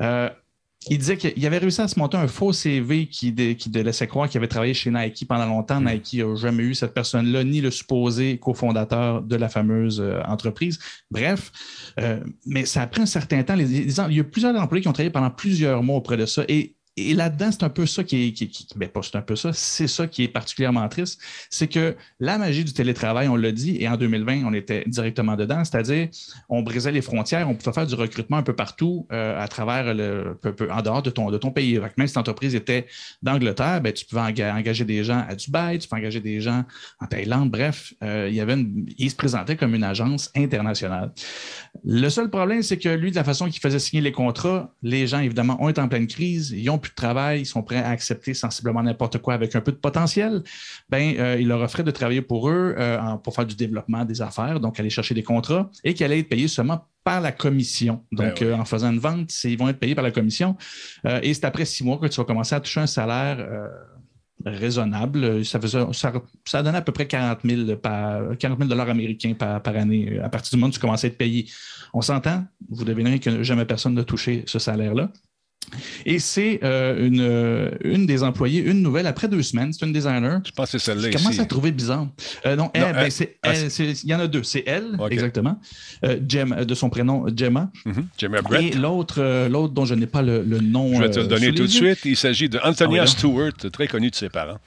Euh, 0.02 0.30
il 0.90 0.98
disait 1.00 1.18
qu'il 1.18 1.46
avait 1.46 1.58
réussi 1.58 1.82
à 1.82 1.88
se 1.88 2.00
monter 2.00 2.18
un 2.18 2.28
faux 2.28 2.54
CV 2.54 3.08
qui, 3.08 3.34
qui 3.56 3.70
laissait 3.70 4.08
croire 4.08 4.30
qu'il 4.30 4.38
avait 4.38 4.48
travaillé 4.48 4.74
chez 4.74 4.90
Nike 4.90 5.28
pendant 5.28 5.46
longtemps. 5.46 5.82
Hmm. 5.82 5.90
Nike 5.90 6.14
n'a 6.14 6.36
jamais 6.36 6.64
eu 6.64 6.76
cette 6.76 6.94
personne-là, 6.94 7.44
ni 7.44 7.62
le 7.62 7.72
supposé 7.72 8.38
cofondateur 8.38 9.22
de 9.22 9.36
la 9.36 9.50
fameuse 9.50 10.00
euh, 10.00 10.22
entreprise. 10.26 10.80
Bref, 11.12 11.52
euh, 12.00 12.20
mais 12.46 12.66
ça 12.66 12.84
a 12.84 12.88
pris 12.88 13.02
un 13.02 13.06
certain 13.06 13.44
temps. 13.44 13.56
il 13.58 14.16
y 14.16 14.20
a 14.20 14.24
plusieurs 14.24 14.56
employés 14.56 14.82
qui 14.82 14.88
ont 14.88 14.94
travaillé 14.94 15.12
pendant 15.12 15.32
plusieurs 15.32 15.84
mois 15.84 15.98
auprès 15.98 16.18
de 16.18 16.26
ça. 16.26 16.44
Et 16.48 16.77
et 16.98 17.14
là-dedans, 17.14 17.52
c'est 17.52 17.64
un 17.64 17.70
peu 17.70 17.86
ça 17.86 18.04
qui 18.04 18.28
est, 18.28 18.76
ben, 18.76 18.90
c'est 19.04 19.16
un 19.16 19.22
peu 19.22 19.36
ça, 19.36 19.54
c'est 19.54 19.88
ça 19.88 20.08
qui 20.08 20.24
est 20.24 20.28
particulièrement 20.28 20.88
triste, 20.90 21.22
c'est 21.50 21.68
que 21.68 21.96
la 22.20 22.40
magie 22.40 22.64
du 22.64 22.74
télétravail, 22.74 23.28
on 23.28 23.36
l'a 23.36 23.52
dit, 23.52 23.78
et 23.80 23.88
en 23.88 23.98
2020, 23.98 24.44
on 24.46 24.54
était 24.54 24.84
directement 24.88 25.36
dedans, 25.36 25.64
c'est-à-dire 25.64 26.10
on 26.50 26.64
brisait 26.64 26.92
les 26.92 27.04
frontières, 27.04 27.48
on 27.50 27.54
pouvait 27.56 27.74
faire 27.74 27.86
du 27.86 27.94
recrutement 27.94 28.38
un 28.38 28.44
peu 28.44 28.56
partout 28.56 29.08
euh, 29.12 29.40
à 29.40 29.48
travers 29.48 29.94
le, 29.94 30.40
en 30.72 30.82
dehors 30.82 31.04
de 31.04 31.12
ton, 31.12 31.30
de 31.30 31.38
ton 31.38 31.52
pays. 31.52 31.80
Même 31.98 32.08
si 32.08 32.16
l'entreprise 32.16 32.56
était 32.56 32.88
d'Angleterre, 33.22 33.80
ben, 33.82 33.94
tu 33.94 34.06
pouvais 34.06 34.22
engager 34.22 34.84
des 34.84 35.04
gens 35.04 35.24
à 35.30 35.36
Dubaï, 35.36 35.78
tu 35.78 35.88
pouvais 35.88 36.02
engager 36.02 36.20
des 36.20 36.42
gens 36.42 36.64
en 37.00 37.06
Thaïlande, 37.06 37.52
bref, 37.52 37.94
euh, 38.04 38.28
il 38.28 38.36
y 38.36 38.42
avait 38.42 38.58
il 38.98 39.12
se 39.12 39.16
présentait 39.16 39.56
comme 39.56 39.76
une 39.76 39.84
agence 39.84 40.32
internationale. 40.36 41.12
Le 41.84 42.10
seul 42.10 42.30
problème, 42.30 42.64
c'est 42.64 42.78
que 42.78 42.90
lui, 42.90 43.12
de 43.12 43.16
la 43.16 43.24
façon 43.24 43.48
qu'il 43.48 43.62
faisait 43.62 43.80
signer 43.80 44.02
les 44.02 44.12
contrats, 44.12 44.74
les 44.82 45.06
gens, 45.06 45.20
évidemment, 45.20 45.62
ont 45.62 45.70
été 45.70 45.80
en 45.80 45.88
pleine 45.88 46.08
crise, 46.08 46.52
ils 46.52 46.70
ont 46.70 46.80
de 46.90 46.96
travail, 46.96 47.42
ils 47.42 47.46
sont 47.46 47.64
prêts 47.64 47.78
à 47.78 47.90
accepter 47.90 48.34
sensiblement 48.34 48.84
n'importe 48.84 49.20
quoi 49.20 49.34
avec 49.34 49.56
un 49.56 49.62
peu 49.62 49.72
de 49.72 49.78
potentiel, 49.78 50.44
ben, 50.90 51.16
euh, 51.18 51.38
il 51.40 51.48
leur 51.48 51.62
offrait 51.62 51.84
de 51.84 51.92
travailler 51.92 52.22
pour 52.22 52.50
eux 52.50 52.76
euh, 52.78 52.98
pour 53.24 53.36
faire 53.36 53.46
du 53.46 53.56
développement 53.56 54.06
des 54.06 54.22
affaires, 54.22 54.60
donc 54.60 54.80
aller 54.80 54.90
chercher 54.90 55.14
des 55.14 55.24
contrats 55.24 55.70
et 55.84 55.94
qui 55.94 56.04
allaient 56.04 56.20
être 56.20 56.30
payés 56.30 56.48
seulement 56.48 56.86
par 57.04 57.22
la 57.22 57.32
commission. 57.32 58.04
Ben 58.12 58.30
donc, 58.30 58.42
euh, 58.42 58.56
en 58.56 58.66
faisant 58.66 58.92
une 58.92 59.00
vente, 59.00 59.32
ils 59.44 59.58
vont 59.58 59.70
être 59.70 59.80
payés 59.80 59.96
par 59.96 60.04
la 60.04 60.12
commission. 60.12 60.56
et 61.22 61.34
c'est 61.34 61.46
après 61.46 61.66
six 61.66 61.84
mois 61.84 61.98
que 61.98 62.08
tu 62.08 62.18
vas 62.18 62.26
commencer 62.26 62.56
à 62.56 62.60
toucher 62.60 62.82
un 62.82 62.88
salaire 62.88 63.38
raisonnable. 64.46 65.44
Ça, 65.46 65.60
faisait, 65.60 65.80
ça, 65.94 66.64
donnait 66.64 66.78
à 66.78 66.82
peu 66.82 66.92
près 66.92 67.08
40 67.08 67.40
000, 67.44 67.76
par, 67.78 68.38
40 68.38 68.60
dollars 68.68 68.90
américains 68.90 69.34
par, 69.34 69.62
par, 69.62 69.76
année. 69.76 70.20
À 70.20 70.30
partir 70.30 70.52
du 70.52 70.58
moment 70.58 70.70
où 70.70 70.74
tu 70.74 70.80
commençais 70.80 71.08
à 71.08 71.10
être 71.10 71.18
payé. 71.18 71.48
On 71.94 72.02
s'entend, 72.02 72.46
vous 72.70 72.84
devinerez 72.84 73.20
que 73.20 73.44
jamais 73.44 73.66
personne 73.66 73.94
n'a 73.94 74.04
touché 74.04 74.44
ce 74.46 74.60
salaire-là. 74.60 75.10
Et 76.06 76.20
c'est 76.20 76.60
euh, 76.64 77.06
une, 77.06 77.22
euh, 77.22 77.72
une 77.84 78.06
des 78.06 78.24
employées, 78.24 78.62
une 78.62 78.82
nouvelle, 78.82 79.08
après 79.08 79.28
deux 79.28 79.42
semaines, 79.42 79.74
c'est 79.74 79.86
une 79.86 79.94
designer. 79.94 80.42
Je 80.46 80.52
pense 80.52 80.72
que 80.72 80.78
c'est 80.78 80.86
celle-là. 80.86 81.12
Je 81.12 81.18
commence 81.18 81.40
à 81.40 81.46
trouver 81.46 81.72
bizarre? 81.72 82.08
Euh, 82.46 82.56
non, 82.56 82.70
ben, 82.74 82.96
ah, 83.44 83.54
il 83.54 84.10
y 84.10 84.14
en 84.14 84.20
a 84.20 84.28
deux. 84.28 84.44
C'est 84.44 84.64
elle, 84.66 84.98
exactement, 85.10 85.60
de 86.04 86.76
son 86.76 86.90
prénom 86.90 87.26
Gemma. 87.36 87.70
Mm-hmm. 87.86 88.04
Gemma 88.18 88.42
Brett. 88.42 88.62
Et 88.64 88.78
l'autre, 88.78 89.48
l'autre 89.50 89.74
dont 89.74 89.86
je 89.86 89.96
n'ai 89.96 90.08
pas 90.08 90.22
le, 90.22 90.44
nom. 90.44 90.96
Je 90.96 91.02
vais 91.02 91.12
te 91.12 91.20
le 91.20 91.28
donner 91.28 91.54
tout 91.54 91.64
de 91.64 91.68
suite. 91.68 92.00
Il 92.06 92.18
s'agit 92.18 92.50
de 92.50 92.60
Antonia 92.64 93.04
ah 93.04 93.08
Stewart, 93.08 93.54
très 93.72 93.88
connue 93.88 94.10
de 94.10 94.16
ses 94.16 94.30
parents. 94.30 94.60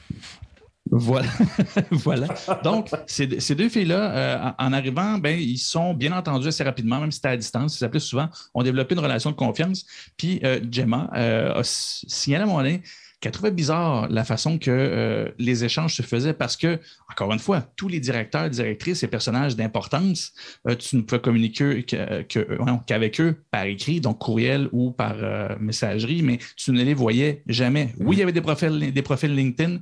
Voilà. 0.91 1.28
voilà. 1.91 2.26
Donc, 2.64 2.91
ces, 3.07 3.26
deux 3.26 3.68
filles-là, 3.68 4.11
euh, 4.11 4.51
en 4.59 4.72
arrivant, 4.72 5.18
ben, 5.18 5.38
ils 5.38 5.59
sont 5.59 5.95
bien 5.95 6.12
entendus 6.12 6.49
assez 6.49 6.64
rapidement, 6.64 7.01
même 7.01 7.12
si 7.12 7.16
c'était 7.16 7.28
à 7.28 7.36
distance. 7.36 7.76
Ils 7.76 7.78
s'appelaient 7.78 8.01
souvent, 8.01 8.28
ont 8.55 8.62
développé 8.62 8.95
une 8.95 9.01
relation 9.01 9.30
de 9.30 9.36
confiance. 9.36 9.86
Puis, 10.16 10.41
euh, 10.45 10.61
Gemma 10.70 11.09
euh, 11.14 11.61
a 11.61 11.62
signalé 11.64 12.45
à 12.45 12.47
mon 12.47 12.62
nez 12.62 12.82
qu'elle 13.20 13.32
trouvait 13.32 13.50
bizarre 13.50 14.08
la 14.08 14.24
façon 14.24 14.58
que 14.58 14.70
euh, 14.70 15.28
les 15.38 15.64
échanges 15.64 15.94
se 15.94 16.02
faisaient 16.02 16.32
parce 16.32 16.56
que, 16.56 16.78
encore 17.10 17.32
une 17.32 17.38
fois, 17.38 17.66
tous 17.76 17.88
les 17.88 18.00
directeurs, 18.00 18.48
directrices 18.48 19.02
et 19.02 19.08
personnages 19.08 19.56
d'importance, 19.56 20.32
euh, 20.66 20.74
tu 20.74 20.96
ne 20.96 21.02
pouvais 21.02 21.20
communiquer 21.20 21.84
qu'avec 21.84 23.20
eux 23.20 23.36
par 23.50 23.64
écrit, 23.64 24.00
donc 24.00 24.18
courriel 24.18 24.68
ou 24.72 24.90
par 24.90 25.16
messagerie, 25.60 26.22
mais 26.22 26.38
tu 26.56 26.72
ne 26.72 26.82
les 26.82 26.94
voyais 26.94 27.42
jamais. 27.46 27.94
Oui, 27.98 28.16
il 28.16 28.20
y 28.20 28.22
avait 28.22 28.32
des 28.32 29.02
profils 29.02 29.34
LinkedIn. 29.34 29.78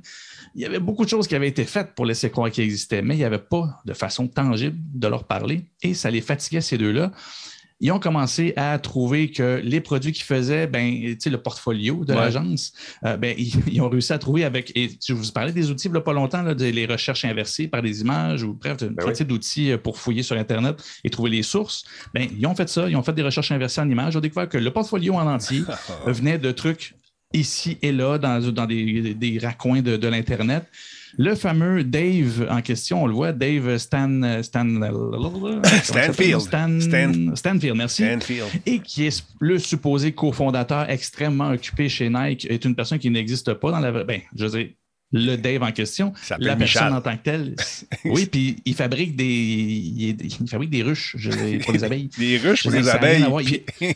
Il 0.55 0.61
y 0.61 0.65
avait 0.65 0.79
beaucoup 0.79 1.05
de 1.05 1.09
choses 1.09 1.27
qui 1.27 1.35
avaient 1.35 1.47
été 1.47 1.63
faites 1.63 1.93
pour 1.95 2.05
laisser 2.05 2.29
croire 2.29 2.51
qu'ils 2.51 2.63
existaient, 2.63 3.01
mais 3.01 3.15
il 3.15 3.19
n'y 3.19 3.23
avait 3.23 3.37
pas 3.37 3.81
de 3.85 3.93
façon 3.93 4.27
tangible 4.27 4.77
de 4.93 5.07
leur 5.07 5.25
parler 5.25 5.65
et 5.81 5.93
ça 5.93 6.09
les 6.09 6.21
fatiguait, 6.21 6.61
ces 6.61 6.77
deux-là 6.77 7.11
ils 7.81 7.91
ont 7.91 7.99
commencé 7.99 8.53
à 8.57 8.77
trouver 8.77 9.31
que 9.31 9.61
les 9.63 9.79
produits 9.79 10.11
qu'ils 10.11 10.25
faisaient, 10.25 10.67
ben, 10.67 11.15
le 11.25 11.37
portfolio 11.37 12.03
de 12.03 12.13
l'agence, 12.13 12.73
euh, 13.05 13.15
ben, 13.15 13.33
ils, 13.67 13.81
ont 13.81 13.89
réussi 13.89 14.11
à 14.11 14.19
trouver 14.19 14.43
avec, 14.43 14.71
et 14.75 14.89
je 15.05 15.13
vous 15.13 15.31
parlais 15.31 15.51
des 15.51 15.71
outils 15.71 15.87
il 15.87 15.91
n'y 15.91 15.97
a 15.97 16.01
pas 16.01 16.13
longtemps, 16.13 16.41
là, 16.41 16.53
les 16.53 16.85
recherches 16.85 17.25
inversées 17.25 17.67
par 17.67 17.81
des 17.81 18.01
images 18.01 18.43
ou 18.43 18.53
bref, 18.53 18.77
une 18.81 18.89
ben 18.89 19.13
d'outils 19.27 19.71
euh, 19.71 19.77
pour 19.77 19.97
fouiller 19.97 20.23
sur 20.23 20.35
Internet 20.35 20.83
et 21.03 21.09
trouver 21.09 21.29
les 21.29 21.43
sources. 21.43 21.85
Ben, 22.13 22.27
ils 22.37 22.45
ont 22.45 22.55
fait 22.55 22.69
ça, 22.69 22.89
ils 22.89 22.95
ont 22.95 23.03
fait 23.03 23.13
des 23.13 23.23
recherches 23.23 23.51
inversées 23.51 23.81
en 23.81 23.89
images. 23.89 24.13
Ils 24.13 24.17
ont 24.17 24.21
découvert 24.21 24.49
que 24.49 24.57
le 24.57 24.71
portfolio 24.71 25.15
en 25.15 25.27
entier 25.27 25.63
venait 26.05 26.37
de 26.37 26.51
trucs 26.51 26.95
ici 27.33 27.77
et 27.81 27.91
là 27.91 28.17
dans, 28.17 28.39
dans 28.51 28.65
des, 28.65 29.13
des 29.13 29.39
raccoins 29.39 29.81
de, 29.81 29.97
de 29.97 30.07
l'Internet. 30.07 30.65
Le 31.17 31.35
fameux 31.35 31.83
Dave 31.83 32.47
en 32.49 32.61
question, 32.61 33.03
on 33.03 33.07
le 33.07 33.13
voit, 33.13 33.31
Dave 33.31 33.77
Stan, 33.77 34.41
Stan 34.41 34.67
Stanfield. 35.83 37.35
Stanfield, 37.35 37.75
merci. 37.75 38.03
Et 38.65 38.79
qui 38.79 39.07
est 39.07 39.23
le 39.39 39.57
supposé 39.57 40.11
cofondateur 40.11 40.89
extrêmement 40.89 41.49
occupé 41.49 41.89
chez 41.89 42.09
Nike, 42.09 42.45
est 42.49 42.65
une 42.65 42.75
personne 42.75 42.99
qui 42.99 43.09
n'existe 43.09 43.53
pas 43.53 43.71
dans 43.71 43.79
la 43.79 43.91
vraie. 43.91 44.05
Ben, 44.05 44.21
je 44.35 44.47
sais 44.47 44.75
le 45.11 45.37
Dave 45.37 45.63
en 45.63 45.71
question, 45.71 46.13
la 46.37 46.55
personne 46.55 46.93
en 46.93 47.01
tant 47.01 47.17
que 47.17 47.23
telle. 47.23 47.55
oui, 48.05 48.27
puis 48.27 48.57
il 48.65 48.75
fabrique 48.75 49.15
des, 49.15 49.25
il, 49.25 50.49
fabrique 50.49 50.69
des 50.69 50.83
ruches 50.83 51.15
pour 51.63 51.73
les 51.73 51.83
abeilles. 51.83 52.09
des 52.17 52.37
ruches 52.37 52.63
pour 52.63 52.71
les 52.71 52.87
abeilles. 52.87 53.25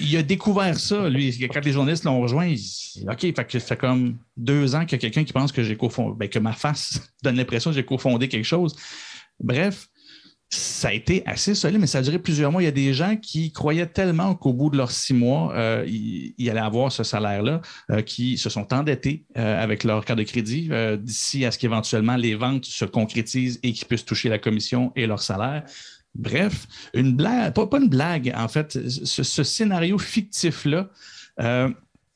Il, 0.00 0.16
a, 0.16 0.22
découvert 0.22 0.78
ça, 0.78 1.08
lui. 1.08 1.36
Quand 1.48 1.64
les 1.64 1.72
journalistes 1.72 2.04
l'ont 2.04 2.20
rejoint, 2.20 2.46
il 2.46 2.56
dit 2.56 3.04
OK, 3.08 3.20
fait 3.20 3.44
que 3.44 3.58
ça 3.58 3.60
fait 3.60 3.76
comme 3.76 4.16
deux 4.36 4.74
ans 4.74 4.84
qu'il 4.84 4.92
y 4.92 4.94
a 4.96 4.98
quelqu'un 4.98 5.24
qui 5.24 5.32
pense 5.32 5.52
que 5.52 5.62
j'ai 5.62 5.76
cofondé, 5.76 6.16
ben, 6.18 6.28
que 6.28 6.38
ma 6.38 6.52
face 6.52 7.00
donne 7.22 7.36
l'impression 7.36 7.70
que 7.70 7.76
j'ai 7.76 7.84
cofondé 7.84 8.28
quelque 8.28 8.44
chose. 8.44 8.74
Bref, 9.40 9.88
ça 10.50 10.88
a 10.88 10.92
été 10.92 11.22
assez 11.26 11.54
solide, 11.54 11.78
mais 11.78 11.86
ça 11.86 11.98
a 11.98 12.02
duré 12.02 12.18
plusieurs 12.18 12.50
mois. 12.50 12.62
Il 12.62 12.64
y 12.64 12.68
a 12.68 12.72
des 12.72 12.94
gens 12.94 13.16
qui 13.16 13.52
croyaient 13.52 13.86
tellement 13.86 14.34
qu'au 14.34 14.54
bout 14.54 14.70
de 14.70 14.78
leurs 14.78 14.90
six 14.90 15.12
mois, 15.12 15.52
euh, 15.54 15.84
ils, 15.86 16.48
allaient 16.48 16.60
avoir 16.60 16.90
ce 16.90 17.04
salaire-là, 17.04 17.60
euh, 17.90 18.00
qui 18.00 18.38
se 18.38 18.48
sont 18.48 18.72
endettés 18.72 19.26
euh, 19.36 19.62
avec 19.62 19.84
leur 19.84 20.06
carte 20.06 20.18
de 20.18 20.24
crédit 20.24 20.70
d'ici 20.98 21.44
à 21.44 21.50
ce 21.50 21.58
qu'éventuellement 21.58 22.16
les 22.16 22.34
ventes 22.34 22.64
se 22.64 22.86
concrétisent 22.86 23.60
et 23.62 23.72
qu'ils 23.72 23.86
puissent 23.86 24.06
toucher 24.06 24.30
la 24.30 24.38
commission 24.38 24.90
et 24.96 25.06
leur 25.06 25.20
salaire. 25.20 25.64
Bref, 26.14 26.66
une 26.94 27.14
blague, 27.14 27.52
pas, 27.52 27.68
une 27.78 27.88
blague, 27.88 28.32
en 28.34 28.48
fait, 28.48 28.78
ce, 28.88 29.42
scénario 29.42 29.98
fictif-là 29.98 30.88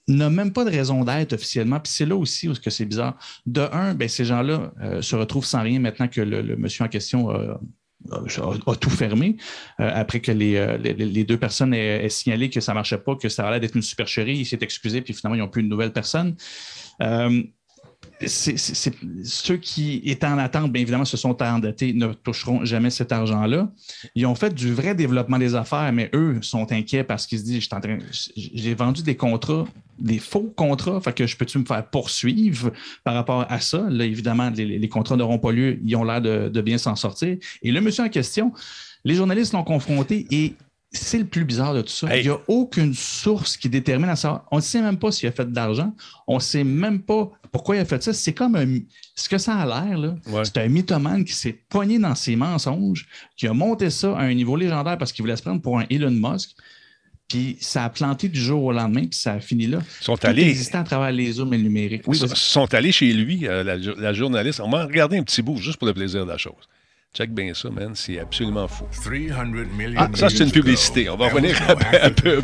n'a 0.08 0.30
même 0.30 0.52
pas 0.52 0.64
de 0.64 0.70
raison 0.70 1.04
d'être 1.04 1.34
officiellement. 1.34 1.80
Puis 1.80 1.92
c'est 1.92 2.06
là 2.06 2.16
aussi 2.16 2.48
où 2.48 2.54
c'est 2.54 2.84
bizarre. 2.86 3.18
De 3.44 3.60
un, 3.72 3.94
ben, 3.94 4.08
ces 4.08 4.24
gens-là 4.24 4.72
se 5.02 5.14
retrouvent 5.14 5.44
sans 5.44 5.62
rien 5.62 5.78
maintenant 5.78 6.08
que 6.08 6.22
le, 6.22 6.56
monsieur 6.56 6.84
en 6.84 6.88
question 6.88 7.30
a, 7.30 7.60
tout 8.80 8.90
fermé 8.90 9.36
euh, 9.80 9.90
après 9.92 10.20
que 10.20 10.32
euh, 10.32 10.78
les, 10.78 11.24
deux 11.24 11.38
personnes 11.38 11.74
aient, 11.74 12.08
signalé 12.08 12.50
que 12.50 12.60
ça 12.60 12.72
ne 12.72 12.76
marchait 12.76 12.98
pas, 12.98 13.16
que 13.16 13.28
ça 13.28 13.48
allait 13.48 13.64
être 13.64 13.76
une 13.76 13.82
supercherie. 13.82 14.36
Il 14.36 14.46
s'est 14.46 14.58
excusé, 14.60 15.02
puis 15.02 15.14
finalement, 15.14 15.36
ils 15.36 15.40
n'ont 15.40 15.48
plus 15.48 15.62
une 15.62 15.68
nouvelle 15.68 15.92
personne. 15.92 16.36
Euh, 17.02 17.42
ceux 18.26 19.56
qui 19.56 20.00
étaient 20.04 20.26
en 20.26 20.38
attente, 20.38 20.72
bien 20.72 20.82
évidemment, 20.82 21.04
se 21.04 21.16
sont 21.16 21.42
endettés, 21.42 21.92
ne 21.92 22.12
toucheront 22.12 22.64
jamais 22.64 22.90
cet 22.90 23.12
argent-là. 23.12 23.70
Ils 24.14 24.26
ont 24.26 24.34
fait 24.34 24.54
du 24.54 24.72
vrai 24.72 24.94
développement 24.94 25.38
des 25.38 25.54
affaires, 25.54 25.92
mais 25.92 26.10
eux 26.14 26.38
sont 26.42 26.70
inquiets 26.72 27.04
parce 27.04 27.26
qu'ils 27.26 27.40
se 27.40 27.44
disent 27.44 27.68
j'ai 28.36 28.74
vendu 28.74 29.02
des 29.02 29.16
contrats 29.16 29.64
des 29.98 30.18
faux 30.18 30.52
contrats, 30.56 31.00
fait 31.00 31.12
que 31.12 31.26
je 31.26 31.36
peux-tu 31.36 31.58
me 31.58 31.64
faire 31.64 31.86
poursuivre 31.88 32.72
par 33.04 33.14
rapport 33.14 33.46
à 33.48 33.60
ça? 33.60 33.86
Là, 33.88 34.04
évidemment, 34.04 34.50
les, 34.50 34.88
contrats 34.88 35.16
n'auront 35.16 35.38
pas 35.38 35.52
lieu, 35.52 35.78
ils 35.84 35.96
ont 35.96 36.04
l'air 36.04 36.20
de, 36.20 36.60
bien 36.60 36.78
s'en 36.78 36.96
sortir. 36.96 37.36
Et 37.62 37.70
le 37.70 37.80
monsieur 37.80 38.04
en 38.04 38.08
question, 38.08 38.52
les 39.04 39.14
journalistes 39.14 39.52
l'ont 39.52 39.64
confronté 39.64 40.26
et 40.30 40.54
c'est 40.92 41.18
le 41.18 41.24
plus 41.24 41.44
bizarre 41.44 41.74
de 41.74 41.80
tout 41.80 41.92
ça. 41.92 42.14
Il 42.16 42.22
n'y 42.22 42.28
a 42.28 42.38
aucune 42.48 42.92
source 42.92 43.56
qui 43.56 43.68
détermine 43.68 44.10
à 44.10 44.16
savoir. 44.16 44.44
On 44.50 44.56
ne 44.56 44.62
sait 44.62 44.82
même 44.82 44.98
pas 44.98 45.10
s'il 45.10 45.28
a 45.28 45.32
fait 45.32 45.50
de 45.50 45.54
l'argent. 45.54 45.94
On 46.26 46.36
ne 46.36 46.40
sait 46.40 46.64
même 46.64 47.00
pas 47.00 47.30
pourquoi 47.50 47.76
il 47.76 47.80
a 47.80 47.84
fait 47.84 48.02
ça. 48.02 48.12
C'est 48.12 48.34
comme 48.34 48.56
un, 48.56 48.78
ce 49.14 49.28
que 49.28 49.38
ça 49.38 49.56
a 49.56 49.66
l'air. 49.66 49.98
là. 49.98 50.14
C'est 50.44 50.58
un 50.58 50.68
mythomane 50.68 51.24
qui 51.24 51.32
s'est 51.32 51.58
pogné 51.68 51.98
dans 51.98 52.14
ses 52.14 52.36
mensonges, 52.36 53.08
qui 53.36 53.46
a 53.46 53.54
monté 53.54 53.88
ça 53.90 54.16
à 54.16 54.22
un 54.22 54.34
niveau 54.34 54.56
légendaire 54.56 54.98
parce 54.98 55.12
qu'il 55.12 55.22
voulait 55.22 55.36
se 55.36 55.42
prendre 55.42 55.62
pour 55.62 55.78
un 55.78 55.86
Elon 55.88 56.10
Musk. 56.10 56.50
Puis 57.28 57.56
ça 57.60 57.84
a 57.84 57.88
planté 57.88 58.28
du 58.28 58.38
jour 58.38 58.62
au 58.62 58.72
lendemain, 58.72 59.06
puis 59.06 59.18
ça 59.18 59.32
a 59.32 59.40
fini 59.40 59.66
là. 59.66 59.78
Ils 60.02 60.04
sont 60.04 60.22
allés. 60.22 60.54
à 60.74 60.82
travers 60.82 61.12
les 61.12 61.32
zooms 61.32 61.54
et 61.54 61.56
le 61.56 61.62
numérique. 61.62 62.02
Oui, 62.06 62.18
Ils 62.20 62.36
sont 62.36 62.74
allés 62.74 62.92
chez 62.92 63.10
lui, 63.14 63.46
euh, 63.46 63.64
la, 63.64 64.12
journaliste. 64.12 64.60
On 64.60 64.68
m'a 64.68 64.84
regardé 64.84 65.16
un 65.16 65.22
petit 65.22 65.40
bout, 65.40 65.56
juste 65.56 65.78
pour 65.78 65.86
le 65.86 65.94
plaisir 65.94 66.26
de 66.26 66.30
la 66.30 66.36
chose. 66.36 66.52
Check 67.14 67.30
bien 67.30 67.52
ça, 67.52 67.68
man. 67.68 67.90
C'est 67.94 68.18
absolument 68.18 68.66
fou. 68.66 68.86
Ah, 69.98 70.08
ça, 70.14 70.30
c'est 70.30 70.44
une 70.44 70.50
publicité. 70.50 71.10
On 71.10 71.16
va 71.18 71.28
revenir 71.28 71.54
un 72.02 72.10
peu. 72.10 72.40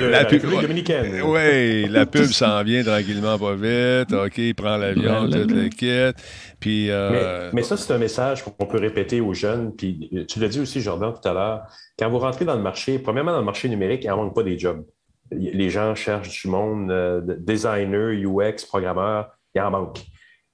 la 0.00 0.24
pub 0.24 0.42
dominicaine. 0.42 1.22
Oui, 1.22 1.86
la 1.88 2.06
pub 2.06 2.24
s'en 2.24 2.60
vient 2.64 2.82
tranquillement, 2.82 3.38
pas 3.38 3.54
vite. 3.54 4.12
OK, 4.12 4.38
il 4.38 4.54
prend 4.56 4.76
l'avion, 4.76 5.30
toute 5.30 5.52
le 5.52 5.68
kit. 5.68 6.18
Puis, 6.58 6.90
euh, 6.90 7.50
mais, 7.52 7.62
ça, 7.62 7.76
c'est 7.76 7.92
un 7.92 7.98
message 7.98 8.42
qu'on 8.42 8.66
peut 8.66 8.80
répéter 8.80 9.20
aux 9.20 9.32
jeunes. 9.32 9.72
Puis 9.76 10.10
tu 10.28 10.40
l'as 10.40 10.48
dit 10.48 10.58
aussi, 10.58 10.80
Jordan, 10.80 11.12
tout 11.12 11.28
à 11.28 11.32
l'heure. 11.32 11.62
Quand 11.96 12.10
vous 12.10 12.18
rentrez 12.18 12.44
dans 12.44 12.56
le 12.56 12.62
marché, 12.62 12.98
premièrement, 12.98 13.30
dans 13.30 13.38
le 13.38 13.44
marché 13.44 13.68
numérique, 13.68 14.02
il 14.02 14.08
n'en 14.08 14.16
manque 14.16 14.34
pas 14.34 14.42
des 14.42 14.58
jobs. 14.58 14.84
Les 15.30 15.70
gens 15.70 15.94
cherchent 15.94 16.42
du 16.42 16.48
monde, 16.48 16.90
euh, 16.90 17.20
designer, 17.38 18.10
UX, 18.10 18.64
programmeur, 18.66 19.28
il 19.54 19.60
en 19.60 19.70
manque. 19.70 20.00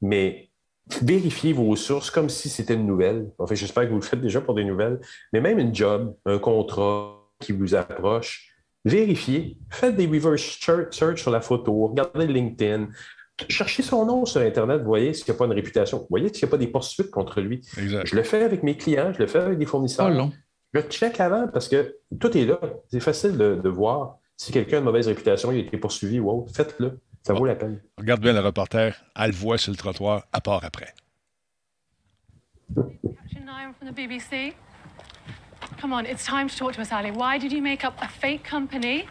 Mais 0.02 0.49
vérifiez 1.02 1.52
vos 1.52 1.74
sources 1.76 2.10
comme 2.10 2.28
si 2.28 2.48
c'était 2.48 2.74
une 2.74 2.86
nouvelle. 2.86 3.30
Enfin, 3.38 3.54
j'espère 3.54 3.84
que 3.84 3.90
vous 3.90 3.96
le 3.96 4.02
faites 4.02 4.20
déjà 4.20 4.40
pour 4.40 4.54
des 4.54 4.64
nouvelles, 4.64 5.00
mais 5.32 5.40
même 5.40 5.58
une 5.58 5.74
job, 5.74 6.14
un 6.26 6.38
contrat 6.38 7.16
qui 7.38 7.52
vous 7.52 7.74
approche, 7.74 8.54
vérifiez. 8.84 9.58
Faites 9.70 9.96
des 9.96 10.06
reverse 10.06 10.58
search 10.90 11.20
sur 11.20 11.30
la 11.30 11.40
photo, 11.40 11.88
regardez 11.88 12.26
LinkedIn, 12.26 12.88
cherchez 13.48 13.82
son 13.82 14.04
nom 14.04 14.24
sur 14.26 14.40
Internet, 14.40 14.82
voyez 14.82 15.14
s'il 15.14 15.26
n'y 15.26 15.36
a 15.36 15.38
pas 15.38 15.46
une 15.46 15.52
réputation, 15.52 16.06
voyez 16.10 16.28
s'il 16.28 16.44
n'y 16.44 16.48
a 16.48 16.50
pas 16.50 16.58
des 16.58 16.66
poursuites 16.66 17.10
contre 17.10 17.40
lui. 17.40 17.62
Je 17.76 18.14
le 18.14 18.22
fais 18.22 18.42
avec 18.42 18.62
mes 18.62 18.76
clients, 18.76 19.12
je 19.12 19.18
le 19.18 19.26
fais 19.26 19.38
avec 19.38 19.58
des 19.58 19.66
fournisseurs. 19.66 20.10
Oh, 20.12 20.30
je 20.72 20.80
check 20.82 21.18
avant 21.20 21.48
parce 21.48 21.68
que 21.68 21.96
tout 22.18 22.36
est 22.36 22.44
là. 22.44 22.60
C'est 22.90 23.00
facile 23.00 23.36
de, 23.36 23.68
voir 23.68 24.18
si 24.36 24.52
quelqu'un 24.52 24.76
a 24.76 24.78
une 24.80 24.84
mauvaise 24.84 25.08
réputation, 25.08 25.52
il 25.52 25.58
a 25.58 25.60
été 25.62 25.76
poursuivi 25.76 26.20
ou 26.20 26.30
autre. 26.30 26.52
Faites-le. 26.54 26.98
Ça 27.22 27.34
vaut 27.34 27.44
la 27.46 27.54
peine. 27.54 27.80
Regarde 27.98 28.20
bien 28.20 28.32
le 28.32 28.40
reporter. 28.40 28.94
Elle 29.14 29.30
le 29.30 29.36
voit 29.36 29.58
sur 29.58 29.72
le 29.72 29.76
trottoir, 29.76 30.24
à 30.32 30.40
part 30.40 30.64
après. 30.64 30.94
from 33.80 33.88
the 33.88 33.92
BBC. 33.92 34.54
Come 35.78 35.92
on, 35.92 36.04
it's 36.04 36.24
time 36.24 36.48
to 36.48 36.56
talk 36.56 36.74
to 36.74 36.80
us, 36.80 36.92
Ali. 36.92 37.10
Why 37.10 37.38
did 37.38 37.52
you 37.52 37.62
make 37.62 37.84
up 37.84 37.94
a 38.02 38.08
fake 38.08 38.44
company 38.44 39.06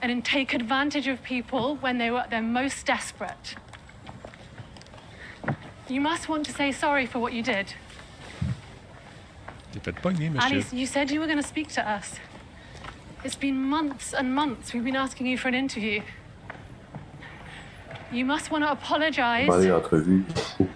and 0.00 0.10
then 0.10 0.22
take 0.22 0.54
advantage 0.54 1.08
of 1.08 1.22
people 1.22 1.76
when 1.76 1.98
they 1.98 2.10
were 2.10 2.20
at 2.20 2.30
their 2.30 2.42
most 2.42 2.86
desperate? 2.86 3.56
You 5.88 6.00
must 6.00 6.28
want 6.28 6.46
to 6.46 6.52
say 6.52 6.70
sorry 6.70 7.06
for 7.06 7.18
what 7.18 7.32
you 7.32 7.42
did. 7.42 7.74
Ali, 10.40 10.64
you 10.72 10.86
said 10.86 11.10
you 11.10 11.18
were 11.18 11.26
going 11.26 11.42
to 11.42 11.48
speak 11.48 11.68
to 11.72 11.88
us. 11.88 12.20
It's 13.24 13.36
been 13.36 13.56
months 13.56 14.12
and 14.12 14.34
months 14.34 14.72
we've 14.72 14.84
been 14.84 14.96
asking 14.96 15.26
you 15.26 15.38
for 15.38 15.48
an 15.48 15.54
interview. 15.54 16.02
You 18.12 18.26
must 18.26 18.50
want 18.50 18.62
to 18.64 18.70
apologize 18.70 19.46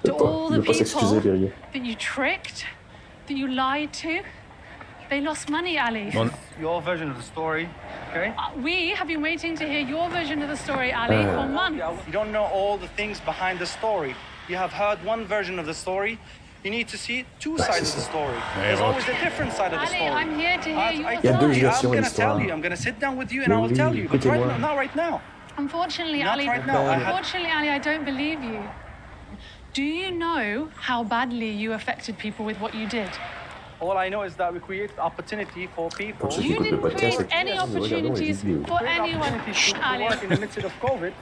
to 0.05 0.15
all 0.15 0.49
the 0.49 0.63
people 0.63 1.21
that 1.21 1.85
you 1.85 1.95
tricked, 1.95 2.65
that 3.27 3.37
you 3.37 3.49
lied 3.49 3.93
to. 3.95 4.23
They 5.11 5.21
lost 5.21 5.51
money, 5.51 5.79
Ali. 5.79 6.11
Your 6.59 6.81
version 6.81 7.11
of 7.11 7.17
the 7.17 7.23
story, 7.23 7.69
okay? 8.11 8.35
Uh, 8.39 8.51
we 8.57 8.91
have 8.91 9.07
been 9.07 9.21
waiting 9.21 9.55
to 9.57 9.69
hear 9.69 9.81
your 9.81 10.09
version 10.09 10.43
of 10.43 10.49
the 10.49 10.57
story, 10.57 10.93
Ali, 10.93 11.17
uh, 11.17 11.43
for 11.43 11.47
months. 11.49 12.07
You 12.07 12.13
don't 12.13 12.33
know 12.33 12.45
all 12.45 12.79
the 12.79 12.89
things 12.89 13.21
behind 13.21 13.59
the 13.59 13.67
story. 13.67 14.17
You 14.49 14.57
have 14.57 14.73
heard 14.73 15.05
one 15.05 15.27
version 15.27 15.59
of 15.59 15.67
the 15.67 15.75
story. 15.75 16.19
You 16.65 16.71
need 16.71 16.89
to 16.89 16.99
see 16.99 17.27
two 17.39 17.59
sides 17.59 17.91
of 17.91 17.97
the 17.97 18.01
story. 18.01 18.39
There's 18.57 18.81
always 18.81 19.05
a 19.05 19.17
different 19.23 19.53
side 19.53 19.75
of 19.75 19.81
the 19.81 19.87
story. 19.87 20.09
Ali, 20.09 20.23
I'm 20.23 20.39
here 20.39 20.59
to 20.59 20.71
hear 20.75 21.53
your 21.53 21.73
story. 21.73 21.99
I'm 21.99 22.01
going 22.01 22.05
to 22.05 22.15
tell 22.15 22.41
you. 22.41 22.51
I'm 22.51 22.63
going 22.63 22.77
to 22.77 22.83
sit 22.89 22.99
down 22.99 23.17
with 23.17 23.31
you 23.31 23.45
and 23.45 23.53
I 23.53 23.59
will 23.61 23.71
tell 23.71 23.95
you. 23.95 24.09
But 24.09 24.25
right 24.25 24.41
now, 24.41 24.57
not 24.57 24.77
right 24.77 24.97
now. 24.97 25.21
Unfortunately, 25.59 26.23
Not 26.23 26.39
Ali. 26.39 26.49
Right 26.49 26.67
now. 26.67 26.91
Unfortunately, 26.91 27.51
Ali, 27.51 27.69
I 27.71 27.79
don't 27.79 28.05
believe 28.05 28.43
you. 28.43 28.63
Do 29.73 29.83
you 29.83 30.11
know 30.11 30.69
how 30.77 31.05
badly 31.05 31.51
you 31.51 31.73
affected 31.73 32.17
people 32.19 32.45
with 32.45 32.59
what 32.61 32.75
you 32.75 32.87
did? 32.87 33.11
All 33.79 33.99
I 33.99 34.09
know 34.09 34.23
is 34.23 34.35
that 34.37 34.55
we 34.55 34.59
created 34.59 34.99
opportunity 34.99 35.67
for 35.75 35.91
people. 35.91 36.31
You 36.41 36.59
didn't 36.59 36.81
create 36.81 37.27
any 37.31 37.53
opportunities 37.59 38.41
for 38.67 38.81
anyone. 38.87 39.35
Ali. 39.83 40.07
in 40.23 40.29
the 40.31 40.39
midst 40.41 40.59
of 40.59 40.73
COVID. 40.81 41.13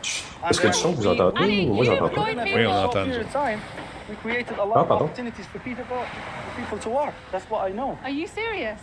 Est-ce 0.48 0.60
que 0.60 0.68
le 0.68 0.94
vous 0.94 1.06
entendez? 1.06 1.42
Ali, 1.42 1.66
Moi, 1.66 1.78
you 1.78 1.84
j'entends 1.84 2.10
pas. 2.14 2.30
employed 2.30 2.36
Oui, 2.36 2.40
on 2.40 2.44
people. 2.44 2.72
entend. 2.72 3.06
Period 3.10 3.26
of 3.26 3.32
time, 3.32 3.60
we 4.08 4.14
created 4.22 4.56
a 4.56 4.62
Ah, 4.62 4.64
lot 4.66 4.76
of 4.76 4.88
pardon. 4.88 5.06
opportunities 5.08 5.46
for 5.46 5.58
people, 5.58 5.84
for 5.84 6.04
people 6.60 6.78
to 6.78 6.90
work. 6.90 7.14
That's 7.32 7.46
what 7.50 7.68
I 7.68 7.72
know. 7.72 7.98
Are 8.04 8.10
you 8.20 8.26
serious? 8.28 8.78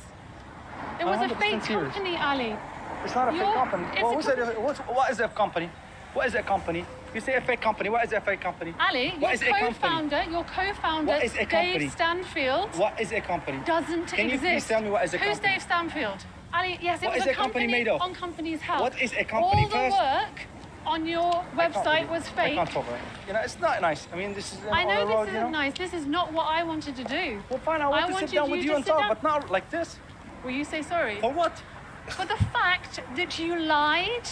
It 1.00 1.06
was 1.06 1.20
a 1.22 1.28
100% 1.28 1.40
fake 1.40 1.64
serious. 1.64 1.94
company, 1.96 2.18
Ali. 2.18 2.56
It's 3.04 3.16
not 3.16 3.28
a 3.30 3.32
fake 3.32 3.54
company. 3.54 3.86
Well, 4.02 4.12
a 4.12 4.16
who 4.16 4.22
said 4.22 4.58
what, 4.58 4.78
what 4.94 5.12
is 5.12 5.20
a 5.20 5.28
company? 5.28 5.70
What 6.14 6.28
is 6.28 6.36
a 6.36 6.44
company? 6.44 6.86
You 7.16 7.22
say 7.22 7.36
a 7.36 7.42
fake 7.42 7.62
company. 7.62 7.90
What 7.90 8.06
is 8.06 8.14
a 8.14 8.22
fake 8.22 8.42
company? 8.42 8.74
Ali, 8.80 9.10
What 9.20 9.22
your 9.22 9.32
is 9.34 9.42
a 9.42 9.46
company? 9.46 9.74
co-founder, 9.74 10.24
your 10.30 10.44
co-founder, 10.44 11.12
What 11.12 11.24
is 11.24 11.34
a 11.36 11.46
company? 11.46 11.80
Dave 11.80 11.92
Stanfield, 11.92 12.70
What 12.78 13.00
is 13.02 13.12
a 13.12 13.22
company? 13.22 13.60
doesn't 13.66 14.04
exist. 14.04 14.16
Can 14.16 14.30
you 14.30 14.38
please 14.40 14.66
tell 14.68 14.82
me 14.82 14.90
what 14.90 15.04
is 15.06 15.14
a 15.14 15.18
Who's 15.18 15.28
company? 15.40 15.54
Who's 15.54 15.54
Dave 15.56 15.62
Stanfield? 15.62 16.26
Ali, 16.54 16.78
yes, 16.82 17.02
it 17.02 17.06
What 17.06 17.16
was 17.16 17.24
is 17.24 17.32
a 17.32 17.34
company 17.34 17.66
company 17.66 17.68
made 17.72 17.88
of? 17.88 18.02
on 18.02 18.14
company's 18.14 18.62
house. 18.62 18.82
What 18.82 19.02
is 19.02 19.14
a 19.14 19.24
company 19.24 19.64
All 19.64 19.70
the 19.70 19.76
first? 19.76 19.98
work 19.98 20.48
on 20.86 21.06
your 21.06 21.34
I 21.34 21.70
website 21.70 22.10
was 22.10 22.24
I 22.28 22.32
fake. 22.32 22.56
can't 22.56 22.70
talk 22.70 22.88
about 22.88 23.00
it. 23.00 23.28
You 23.28 23.34
know, 23.34 23.40
it's 23.42 23.60
not 23.60 23.82
nice. 23.82 24.08
I 24.12 24.16
mean, 24.18 24.34
this 24.34 24.54
is 24.54 24.60
I 24.72 24.84
know 24.84 25.00
the 25.02 25.06
this 25.06 25.16
road, 25.16 25.22
isn't 25.30 25.34
you 25.36 25.42
know? 25.42 25.50
nice. 25.50 25.74
This 25.78 25.94
is 25.94 26.06
not 26.06 26.34
what 26.34 26.48
I 26.48 26.64
wanted 26.64 26.96
to 26.98 27.04
do. 27.06 27.42
Well, 27.50 27.60
fine. 27.60 27.82
I 27.82 27.88
want 27.88 28.04
I 28.06 28.08
to 28.12 28.18
sit 28.20 28.32
down 28.32 28.52
with 28.52 28.64
you 28.66 28.76
and 28.76 28.86
talk, 28.86 29.00
down. 29.00 29.10
but 29.10 29.24
not 29.24 29.50
like 29.50 29.70
this. 29.70 29.98
Will 30.44 30.52
you 30.52 30.66
say 30.66 30.82
sorry? 30.82 31.20
For 31.22 31.32
what? 31.32 31.62
For 32.10 32.26
the 32.26 32.38
fact 32.54 33.02
that 33.16 33.42
you 33.42 33.56
lied, 33.56 34.26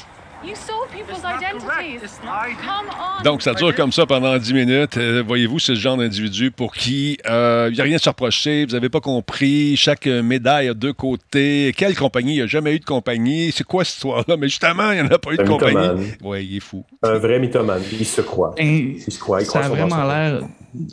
you 0.44 0.54
saw 0.56 0.86
people's 0.92 1.18
It's 1.20 1.24
not 1.24 1.38
identities. 1.38 1.64
correct. 1.64 2.04
It's 2.04 2.20
not- 2.24 2.48
I 2.48 2.50
did- 2.50 2.58
Come 2.66 2.88
on. 3.20 3.24
Donc, 3.24 3.42
ça 3.42 3.54
dure 3.54 3.74
comme 3.76 3.92
ça 3.92 4.06
pendant 4.06 4.38
10 4.38 4.54
minutes. 4.54 4.98
Euh, 4.98 5.24
Voyez-vous, 5.26 5.60
c'est 5.60 5.74
le 5.74 5.80
genre 5.80 5.98
d'individu 5.98 6.52
pour 6.52 6.74
qui 6.74 7.18
euh, 7.30 7.68
il 7.72 7.76
n'y 7.76 7.82
a 7.82 7.84
rien 7.84 7.96
à 7.96 8.00
se 8.00 8.10
reprocher. 8.10 8.66
Vous 8.66 8.74
n'avez 8.74 8.90
pas 8.90 9.00
compris. 9.02 9.76
Chaque 9.78 10.08
euh, 10.08 10.22
médaille 10.24 10.68
a 10.70 10.74
deux 10.74 10.94
côtés. 10.94 11.74
Quelle 11.78 11.96
compagnie? 11.96 12.34
Il 12.34 12.38
n'y 12.38 12.42
a 12.42 12.48
jamais 12.48 12.76
eu 12.76 12.80
de 12.80 12.86
compagnie. 12.86 13.52
C'est 13.54 13.66
quoi 13.66 13.84
cette 13.86 13.96
histoire-là? 13.96 14.36
Mais 14.38 14.48
justement, 14.50 14.92
il 14.92 15.02
n'y 15.02 15.08
en 15.08 15.12
a 15.12 15.20
pas 15.20 15.32
eu 15.34 15.38
de 15.38 15.42
Un 15.44 15.46
compagnie. 15.46 16.12
Oui, 16.22 16.48
il 16.50 16.58
est 16.58 16.62
fou. 16.62 16.86
Un 17.04 17.18
vrai 17.18 17.40
mythomane. 17.40 17.84
Il 17.92 18.06
se 18.06 18.22
croit. 18.22 18.54
Et 18.58 18.98
Il 19.06 19.12
se 19.12 19.20
croit. 19.20 19.42
Il 19.42 19.46
ça 19.46 19.60
croit 19.62 19.66
a 19.66 19.70
vraiment 19.86 20.04
l'air 20.06 20.42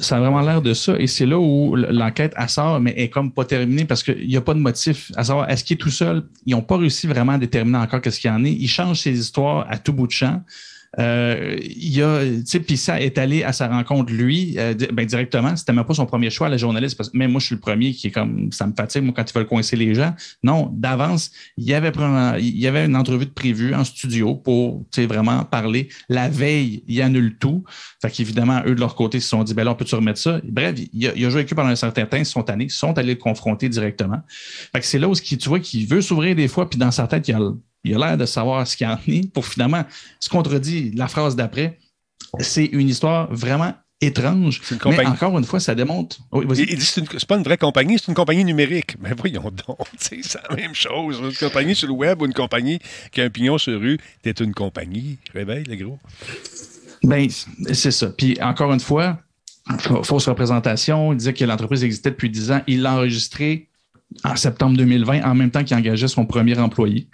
ça 0.01 0.17
a 0.17 0.21
vraiment 0.21 0.41
l'air 0.41 0.63
de 0.63 0.75
ça. 0.75 0.99
Et 0.99 1.07
c'est 1.07 1.27
là 1.27 1.39
où 1.39 1.75
l'enquête 1.77 2.35
sort 2.49 2.81
mais 2.81 2.95
est 2.97 3.09
comme 3.09 3.33
pas 3.33 3.45
terminée 3.45 3.85
parce 3.85 4.03
qu'il 4.03 4.27
n'y 4.27 4.37
a 4.37 4.41
pas 4.41 4.55
de 4.55 4.61
motif. 4.61 5.13
À 5.17 5.25
savoir 5.25 5.51
est-ce 5.51 5.65
qu'il 5.65 5.75
est 5.75 5.81
tout 5.81 5.91
seul? 5.91 6.25
Ils 6.45 6.53
n'ont 6.53 6.63
pas 6.63 6.77
réussi 6.77 7.07
vraiment 7.07 7.33
à 7.33 7.39
déterminer 7.39 7.79
encore 7.79 8.01
qu'est-ce 8.01 8.21
qu'il 8.21 8.31
y 8.31 8.35
en 8.35 8.45
est. 8.45 8.53
Ils 8.53 8.69
changent 8.69 9.01
ses 9.01 9.19
histoires 9.19 9.67
à 9.69 9.79
tout 9.79 9.93
bout 9.93 10.07
de 10.07 10.13
champ 10.13 10.43
euh, 10.99 11.57
il 11.61 11.95
y 11.95 12.03
a, 12.03 12.21
puis 12.67 12.77
ça 12.77 13.01
est 13.01 13.19
allé 13.19 13.43
à 13.43 13.53
sa 13.53 13.69
rencontre 13.69 14.13
lui, 14.13 14.55
euh, 14.59 14.75
ben, 14.93 15.05
directement. 15.05 15.55
C'était 15.57 15.73
même 15.73 15.85
pas 15.85 15.95
son 15.95 16.07
premier 16.07 16.31
choix, 16.31 16.49
la 16.49 16.57
journaliste, 16.57 16.97
parce 16.97 17.11
que 17.11 17.17
même 17.17 17.33
moi, 17.33 17.41
je 17.41 17.47
suis 17.47 17.55
le 17.55 17.61
premier 17.61 17.93
qui 17.93 18.09
est 18.09 18.11
comme, 18.11 18.51
ça 18.53 18.67
me 18.67 18.73
fatigue, 18.75 19.03
moi, 19.03 19.13
quand 19.15 19.29
ils 19.29 19.35
veulent 19.35 19.47
coincer 19.47 19.77
les 19.77 19.95
gens. 19.95 20.15
Non, 20.43 20.71
d'avance, 20.73 21.31
il 21.57 21.65
y 21.65 21.75
avait, 21.75 21.93
il 22.39 22.59
y 22.59 22.67
avait 22.67 22.87
une 22.87 22.97
entrevue 22.97 23.27
de 23.27 23.31
prévue 23.31 23.75
en 23.75 23.85
studio 23.85 24.35
pour, 24.35 24.85
vraiment 24.97 25.45
parler. 25.45 25.89
La 26.09 26.29
veille, 26.29 26.83
il 26.89 27.01
annule 27.03 27.37
tout. 27.39 27.65
Fait 28.01 28.11
qu'évidemment, 28.11 28.63
eux, 28.67 28.75
de 28.75 28.81
leur 28.81 28.95
côté, 28.95 29.19
ils 29.19 29.23
se 29.23 29.29
sont 29.29 29.45
dit, 29.45 29.55
ben 29.55 29.65
là, 29.65 29.73
on 29.73 29.75
peut-tu 29.75 29.95
remettre 29.95 30.19
ça? 30.19 30.41
Bref, 30.45 30.75
il 30.93 31.07
a, 31.07 31.13
il 31.15 31.25
a 31.25 31.31
joué 31.31 31.41
avec 31.41 31.53
eux 31.53 31.57
pendant 31.57 31.69
un 31.69 31.77
certain 31.77 32.07
temps, 32.07 32.17
ils 32.17 32.27
sont 32.27 32.43
tannés, 32.43 32.65
ils 32.65 32.71
sont 32.71 32.97
allés 32.99 33.15
le 33.15 33.19
confronter 33.19 33.69
directement. 33.69 34.21
Fait 34.73 34.81
que 34.81 34.87
c'est 34.87 34.99
là 34.99 35.09
où, 35.09 35.15
tu 35.15 35.49
vois, 35.49 35.61
qu'il 35.61 35.87
veut 35.87 36.01
s'ouvrir 36.01 36.35
des 36.35 36.49
fois, 36.49 36.69
puis 36.69 36.79
dans 36.79 36.91
sa 36.91 37.07
tête, 37.07 37.29
il 37.29 37.35
a, 37.35 37.53
il 37.87 37.95
a 37.95 38.07
l'air 38.07 38.19
de 38.19 38.27
savoir 38.27 38.67
ce 38.67 38.77
qu'il 38.77 38.87
en 38.87 38.99
est 39.09 39.31
pour 39.33 39.47
finalement 39.47 39.85
se 40.21 40.29
contredit 40.29 40.93
la 40.93 41.09
phrase 41.09 41.37
d'après. 41.37 41.79
C'est 42.41 42.67
une 42.67 42.89
histoire 42.89 43.33
vraiment 43.33 43.75
étrange. 44.01 44.61
Mais 44.87 45.07
encore 45.07 45.39
une 45.39 45.45
fois, 45.45 45.61
ça 45.61 45.75
démontre. 45.75 46.19
Il, 46.35 46.47
dit 46.47 46.85
c'est 46.85 47.27
pas 47.27 47.37
une 47.37 47.43
vraie 47.43 47.57
compagnie, 47.57 47.99
c'est 47.99 48.09
une 48.09 48.15
compagnie 48.15 48.45
numérique. 48.45 48.97
Mais 49.01 49.13
voyons 49.17 49.51
donc, 49.51 49.79
c'est 49.99 50.21
la 50.49 50.57
même 50.57 50.75
chose. 50.75 51.21
Une 51.23 51.35
compagnie 51.35 51.75
sur 51.75 51.89
le 51.89 51.95
web 51.95 52.21
ou 52.21 52.27
une 52.27 52.35
compagnie 52.35 52.79
qui 53.13 53.21
a 53.21 53.25
un 53.25 53.31
pignon 53.31 53.59
sur 53.59 53.81
rue, 53.81 53.99
t'es 54.23 54.33
une 54.33 54.53
compagnie. 54.53 55.19
Réveille, 55.33 55.65
les 55.65 55.77
gros. 55.77 55.99
Ben, 57.03 57.29
c'est 57.73 57.91
ça. 57.91 58.09
Puis 58.09 58.37
encore 58.43 58.73
une 58.73 58.81
fois, 58.81 59.19
fausse 60.03 60.29
représentation. 60.29 61.13
Il 61.13 61.19
disait 61.19 61.35
que 61.35 61.45
l'entreprise 61.45 61.85
existait 61.85 62.11
depuis 62.11 62.31
10 62.31 62.53
ans. 62.53 62.63
Il 62.67 62.83
l'a 62.83 62.95
enregistré 62.95 63.69
en 64.25 64.37
septembre 64.37 64.77
2020, 64.77 65.23
en 65.25 65.35
même 65.35 65.51
temps 65.51 65.65
qu'il 65.65 65.77
engageait 65.77 66.09
son 66.09 66.27
premier 66.27 66.59
employé 66.59 67.09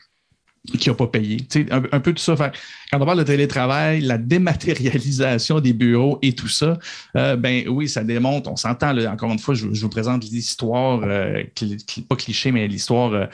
qui 0.79 0.89
n'a 0.89 0.95
pas 0.95 1.09
payé. 1.09 1.39
Tu 1.39 1.65
sais, 1.65 1.73
un, 1.73 1.83
un 1.91 2.01
peu 2.01 2.13
tout 2.13 2.23
ça. 2.23 2.37
Fait, 2.37 2.53
quand 2.91 3.01
on 3.01 3.05
parle 3.07 3.19
de 3.19 3.25
télétravail, 3.25 4.01
la 4.01 4.17
dématérialisation 4.19 5.61
des 5.61 5.73
bureaux 5.73 6.19
et 6.23 6.35
tout 6.35 6.49
ça, 6.49 6.79
euh, 7.17 7.37
ben 7.37 7.67
oui, 7.69 7.89
ça 7.89 8.05
démontre, 8.05 8.51
on 8.51 8.57
s'entend, 8.57 8.97
encore 9.09 9.33
une 9.33 9.39
fois, 9.41 9.55
je, 9.55 9.67
je 9.73 9.81
vous 9.83 9.89
présente 9.89 10.25
l'histoire, 10.25 11.01
euh, 11.05 11.43
cli- 11.57 11.85
cli- 11.85 12.07
pas 12.07 12.15
cliché, 12.17 12.53
mais 12.53 12.69
l'histoire 12.69 13.13
euh, 13.13 13.27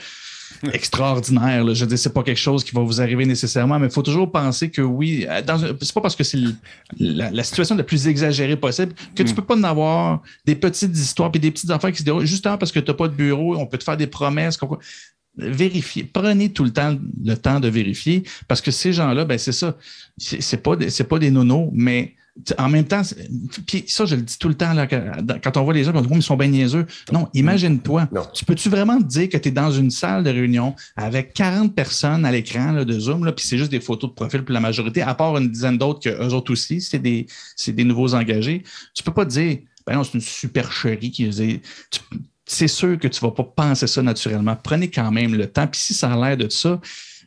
extraordinaire. 0.73 1.63
là. 1.63 1.73
Je 1.75 1.81
veux 1.81 1.87
dire, 1.87 1.99
c'est 1.99 2.13
pas 2.13 2.23
quelque 2.23 2.39
chose 2.39 2.63
qui 2.63 2.71
va 2.73 2.81
vous 2.81 2.99
arriver 2.99 3.25
nécessairement, 3.25 3.77
mais 3.79 3.87
il 3.87 3.93
faut 3.93 4.01
toujours 4.01 4.31
penser 4.31 4.71
que 4.71 4.81
oui, 4.81 5.25
euh, 5.29 5.41
c'est 5.81 5.93
pas 5.93 6.01
parce 6.01 6.15
que 6.15 6.23
c'est 6.23 6.39
la, 6.99 7.29
la 7.29 7.43
situation 7.43 7.75
la 7.75 7.83
plus 7.83 8.07
exagérée 8.07 8.55
possible 8.57 8.93
que 9.15 9.21
tu 9.23 9.35
peux 9.35 9.43
pas 9.43 9.55
en 9.55 9.63
avoir 9.63 10.21
des 10.45 10.55
petites 10.55 10.97
histoires 10.97 11.31
puis 11.31 11.39
des 11.39 11.51
petites 11.51 11.69
affaires 11.69 11.91
qui 11.91 11.99
se 11.99 12.03
déroulent 12.03 12.25
justement 12.25 12.57
parce 12.57 12.71
que 12.71 12.79
tu 12.79 12.89
n'as 12.89 12.97
pas 12.97 13.07
de 13.07 13.13
bureau, 13.13 13.55
on 13.55 13.67
peut 13.67 13.77
te 13.77 13.83
faire 13.83 13.97
des 13.97 14.07
promesses. 14.07 14.57
Vérifiez, 15.39 16.03
prenez 16.03 16.51
tout 16.51 16.63
le 16.63 16.71
temps 16.71 16.95
le 17.23 17.35
temps 17.35 17.59
de 17.59 17.67
vérifier 17.67 18.23
parce 18.47 18.61
que 18.61 18.71
ces 18.71 18.93
gens-là, 18.93 19.25
ben 19.25 19.37
c'est 19.37 19.51
ça, 19.51 19.75
c'est 20.17 20.61
pas 20.61 20.75
c'est 20.89 21.07
pas 21.07 21.17
des 21.19 21.31
nonos, 21.31 21.69
mais 21.73 22.15
en 22.57 22.69
même 22.69 22.85
temps, 22.85 23.01
puis 23.67 23.83
ça 23.87 24.05
je 24.05 24.15
le 24.15 24.21
dis 24.21 24.37
tout 24.37 24.47
le 24.47 24.53
temps 24.53 24.73
là, 24.73 24.87
quand 24.87 25.57
on 25.57 25.63
voit 25.63 25.73
les 25.73 25.83
gens, 25.83 25.91
on 25.93 26.01
dit, 26.01 26.07
ils 26.11 26.21
sont 26.23 26.37
bien 26.37 26.47
niaiseux. 26.47 26.85
Non, 27.11 27.27
imagine-toi, 27.33 28.07
tu 28.33 28.45
peux-tu 28.45 28.69
vraiment 28.69 28.97
te 28.99 29.03
dire 29.07 29.27
que 29.29 29.37
tu 29.37 29.49
es 29.49 29.51
dans 29.51 29.71
une 29.71 29.91
salle 29.91 30.23
de 30.23 30.29
réunion 30.29 30.73
avec 30.95 31.33
40 31.33 31.75
personnes 31.75 32.23
à 32.25 32.31
l'écran 32.31 32.83
de 32.85 32.99
Zoom, 32.99 33.29
puis 33.35 33.45
c'est 33.45 33.57
juste 33.57 33.71
des 33.71 33.81
photos 33.81 34.09
de 34.11 34.15
profil 34.15 34.43
pour 34.43 34.53
la 34.53 34.61
majorité, 34.61 35.01
à 35.01 35.15
part 35.15 35.35
une 35.37 35.49
dizaine 35.49 35.77
d'autres 35.77 35.99
que 36.01 36.09
eux 36.09 36.33
autres 36.33 36.51
aussi, 36.53 36.79
c'est 36.79 36.99
des, 36.99 37.27
des 37.67 37.83
nouveaux 37.83 38.13
engagés? 38.13 38.63
Tu 38.93 39.03
peux 39.03 39.13
pas 39.13 39.25
te 39.25 39.31
dire, 39.31 39.57
ben 39.85 39.95
non, 39.95 40.03
c'est 40.03 40.13
une 40.13 40.21
supercherie 40.21 41.11
qui 41.11 41.29
tu- 41.29 42.01
c'est 42.51 42.67
sûr 42.67 42.97
que 42.97 43.07
tu 43.07 43.21
vas 43.21 43.29
pas 43.29 43.43
penser 43.43 43.85
ça 43.85 44.01
naturellement. 44.01 44.55
Prenez 44.55 44.89
quand 44.89 45.11
même 45.11 45.35
le 45.35 45.45
temps. 45.51 45.67
Puis 45.67 45.79
si 45.79 45.93
ça 45.93 46.11
a 46.11 46.15
l'air 46.15 46.35
de 46.35 46.49
ça, 46.49 46.81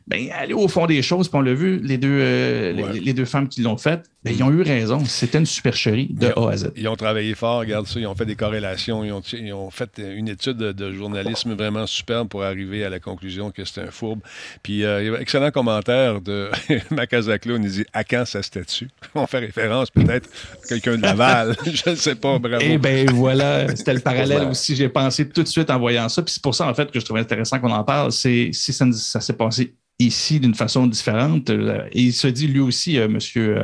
ben, 0.07 0.29
allez 0.33 0.53
au 0.53 0.67
fond 0.67 0.85
des 0.85 1.01
choses. 1.01 1.29
Puis 1.29 1.37
on 1.37 1.41
l'a 1.41 1.53
vu, 1.53 1.79
les 1.79 1.97
deux, 1.97 2.19
euh, 2.19 2.73
Ouais. 2.73 2.93
les, 2.93 2.99
les 2.99 3.13
deux 3.13 3.25
femmes 3.25 3.47
qui 3.47 3.61
l'ont 3.61 3.77
fait, 3.77 4.03
ben, 4.23 4.33
ils 4.33 4.43
ont 4.43 4.51
eu 4.51 4.61
raison. 4.61 5.03
C'était 5.05 5.37
une 5.37 5.45
supercherie 5.45 6.07
de 6.09 6.27
A 6.27 6.51
à 6.51 6.57
Z. 6.57 6.71
Ils 6.75 6.87
ont 6.87 6.95
travaillé 6.95 7.35
fort, 7.35 7.59
regarde 7.59 7.87
ça, 7.87 7.99
ils 7.99 8.07
ont 8.07 8.15
fait 8.15 8.25
des 8.25 8.35
corrélations, 8.35 9.03
ils 9.03 9.11
ont, 9.11 9.21
ils 9.33 9.53
ont 9.53 9.69
fait 9.69 9.97
une 9.97 10.29
étude 10.29 10.57
de, 10.57 10.93
journalisme 10.93 11.53
vraiment 11.55 11.87
superbe 11.87 12.27
pour 12.29 12.43
arriver 12.43 12.83
à 12.83 12.89
la 12.89 12.99
conclusion 12.99 13.51
que 13.51 13.65
c'était 13.65 13.81
un 13.81 13.91
fourbe. 13.91 14.19
Puis, 14.61 14.85
euh, 14.85 15.01
il 15.01 15.07
y 15.07 15.09
a 15.09 15.17
un 15.17 15.19
excellent 15.19 15.51
commentaire 15.51 16.21
de 16.21 16.49
Macasaclown, 16.91 17.63
il 17.63 17.71
dit 17.71 17.85
«À 17.93 18.03
quand 18.03 18.25
ça 18.25 18.41
statue?» 18.43 18.89
On 19.15 19.27
fait 19.27 19.39
référence 19.39 19.89
peut-être 19.89 20.29
à 20.63 20.67
quelqu'un 20.67 20.97
de 20.97 21.01
Laval, 21.01 21.55
je 21.65 21.89
ne 21.89 21.95
sais 21.95 22.15
pas, 22.15 22.39
bravo. 22.39 22.63
Et 22.63 22.77
ben 22.77 23.09
voilà, 23.11 23.73
c'était 23.75 23.93
le 23.93 23.99
parallèle 23.99 24.47
aussi. 24.49 24.75
J'ai 24.75 24.89
pensé 24.89 25.27
tout 25.27 25.43
de 25.43 25.47
suite 25.47 25.69
en 25.69 25.79
voyant 25.79 26.07
ça. 26.09 26.21
Puis 26.21 26.33
c'est 26.33 26.43
pour 26.43 26.55
ça, 26.55 26.67
en 26.67 26.73
fait, 26.73 26.91
que 26.91 26.99
je 26.99 27.05
trouvais 27.05 27.21
intéressant 27.21 27.59
qu'on 27.59 27.71
en 27.71 27.83
parle. 27.83 28.11
C'est 28.11 28.51
si 28.53 28.71
ça, 28.71 28.85
ça 28.91 29.19
s'est 29.19 29.33
passé 29.33 29.73
ici 29.99 30.39
d'une 30.39 30.55
façon 30.55 30.87
différente. 30.87 31.49
euh, 31.49 31.87
Et 31.91 32.01
il 32.01 32.13
se 32.13 32.27
dit, 32.27 32.47
lui 32.47 32.59
aussi, 32.59 32.97
euh, 32.97 33.05
M. 33.05 33.19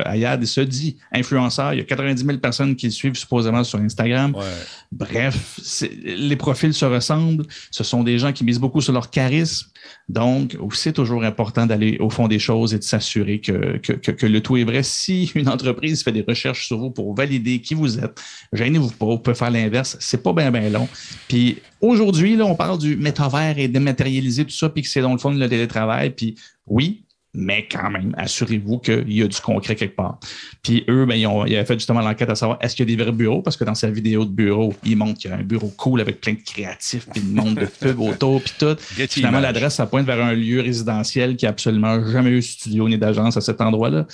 Ayad, 0.06 0.40
il 0.42 0.46
se 0.46 0.60
dit 0.60 0.96
influenceur. 1.12 1.74
Il 1.74 1.78
y 1.78 1.80
a 1.80 1.84
90 1.84 2.24
000 2.24 2.38
personnes 2.38 2.76
qui 2.76 2.86
le 2.86 2.92
suivent 2.92 3.16
supposément 3.16 3.64
sur 3.64 3.78
Instagram. 3.78 4.34
Ouais. 4.34 4.44
Bref, 4.92 5.58
les 6.04 6.36
profils 6.36 6.72
se 6.74 6.84
ressemblent. 6.84 7.44
Ce 7.70 7.84
sont 7.84 8.02
des 8.02 8.18
gens 8.18 8.32
qui 8.32 8.44
misent 8.44 8.60
beaucoup 8.60 8.80
sur 8.80 8.92
leur 8.92 9.10
charisme. 9.10 9.68
Donc, 10.08 10.56
c'est 10.72 10.92
toujours 10.92 11.22
important 11.24 11.66
d'aller 11.66 11.98
au 12.00 12.10
fond 12.10 12.28
des 12.28 12.38
choses 12.38 12.74
et 12.74 12.78
de 12.78 12.82
s'assurer 12.82 13.40
que, 13.40 13.80
le 14.26 14.40
tout 14.40 14.56
est 14.56 14.64
vrai. 14.64 14.82
Si 14.82 15.30
une 15.34 15.48
entreprise 15.48 16.02
fait 16.02 16.12
des 16.12 16.24
recherches 16.26 16.66
sur 16.66 16.78
vous 16.78 16.90
pour 16.90 17.14
valider 17.14 17.60
qui 17.60 17.74
vous 17.74 17.98
êtes, 17.98 18.20
gênez-vous 18.52 18.90
pas, 18.90 19.06
vous 19.06 19.18
pouvez 19.18 19.36
faire 19.36 19.50
l'inverse. 19.50 19.96
C'est 20.00 20.22
pas 20.22 20.32
bien, 20.32 20.50
bien 20.50 20.68
long. 20.68 20.88
Puis 21.28 21.58
aujourd'hui, 21.80 22.36
là, 22.36 22.46
on 22.46 22.54
parle 22.54 22.78
du 22.78 22.96
métavers 22.96 23.58
et 23.58 23.68
dématérialiser 23.68 24.44
tout 24.44 24.50
ça, 24.50 24.68
puis 24.68 24.82
que 24.82 24.88
c'est 24.88 25.00
dans 25.00 25.12
le 25.12 25.18
fond 25.18 25.30
le 25.30 25.48
télétravail. 25.48 26.10
Puis 26.10 26.34
oui, 26.66 27.04
mais 27.32 27.68
quand 27.70 27.90
même, 27.90 28.12
assurez-vous 28.18 28.78
qu'il 28.78 29.12
y 29.12 29.22
a 29.22 29.28
du 29.28 29.40
concret 29.40 29.76
quelque 29.76 29.94
part. 29.94 30.18
Puis 30.62 30.84
eux, 30.88 31.06
ben, 31.06 31.14
ils, 31.14 31.26
ont, 31.26 31.46
ils 31.46 31.54
avaient 31.54 31.64
fait 31.64 31.74
justement 31.74 32.00
l'enquête 32.00 32.28
à 32.30 32.34
savoir 32.34 32.58
est-ce 32.60 32.74
qu'il 32.74 32.88
y 32.88 32.92
a 32.92 32.96
des 32.96 33.02
vrais 33.02 33.12
bureaux? 33.12 33.40
Parce 33.42 33.56
que 33.56 33.62
dans 33.64 33.74
sa 33.76 33.88
vidéo 33.90 34.24
de 34.24 34.30
bureau, 34.30 34.74
il 34.84 34.96
montre 34.96 35.18
qu'il 35.20 35.30
y 35.30 35.34
a 35.34 35.36
un 35.36 35.42
bureau 35.42 35.68
cool 35.76 36.00
avec 36.00 36.20
plein 36.20 36.32
de 36.32 36.40
créatifs, 36.44 37.06
puis 37.12 37.20
de 37.22 37.32
monde 37.32 37.54
de 37.60 37.66
pubs 37.66 38.00
autour, 38.00 38.42
puis 38.42 38.52
tout. 38.58 38.76
Finalement, 39.20 39.40
l'adresse, 39.40 39.74
ça 39.76 39.86
pointe 39.86 40.06
vers 40.06 40.24
un 40.24 40.32
lieu 40.32 40.60
résidentiel 40.60 41.36
qui 41.36 41.44
n'a 41.44 41.50
absolument 41.50 42.04
jamais 42.10 42.30
eu 42.30 42.36
de 42.36 42.40
studio 42.40 42.88
ni 42.88 42.98
d'agence 42.98 43.36
à 43.36 43.40
cet 43.40 43.60
endroit-là. 43.60 44.06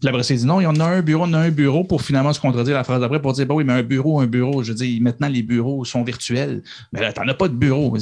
Puis 0.00 0.08
après, 0.08 0.24
c'est 0.24 0.34
dit 0.34 0.46
non, 0.46 0.60
il 0.60 0.64
y 0.64 0.66
en 0.66 0.74
a 0.80 0.84
un 0.86 1.02
bureau, 1.02 1.24
on 1.24 1.32
a 1.34 1.38
un 1.38 1.50
bureau 1.50 1.84
pour 1.84 2.02
finalement 2.02 2.32
se 2.32 2.40
contredire 2.40 2.74
la 2.74 2.82
phrase 2.82 3.00
d'après 3.00 3.22
pour 3.22 3.32
dire 3.32 3.46
bah 3.46 3.54
oui, 3.54 3.62
mais 3.62 3.74
un 3.74 3.82
bureau, 3.84 4.18
un 4.20 4.26
bureau. 4.26 4.62
Je 4.64 4.72
dire, 4.72 5.00
maintenant, 5.00 5.28
les 5.28 5.42
bureaux 5.44 5.84
sont 5.84 6.02
virtuels. 6.02 6.62
Mais 6.92 7.00
là, 7.00 7.12
t'en 7.12 7.28
as 7.28 7.34
pas 7.34 7.46
de 7.46 7.54
bureau. 7.54 7.94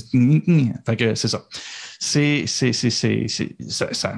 Fait 0.87 0.97
que 0.97 1.15
c'est 1.15 1.29
ça. 1.29 1.45
C'est, 1.99 2.45
c'est, 2.47 2.73
c'est, 2.73 2.89
c'est, 2.91 3.27
c'est- 3.29 3.55
ça, 3.69 3.89
ça- 3.93 4.17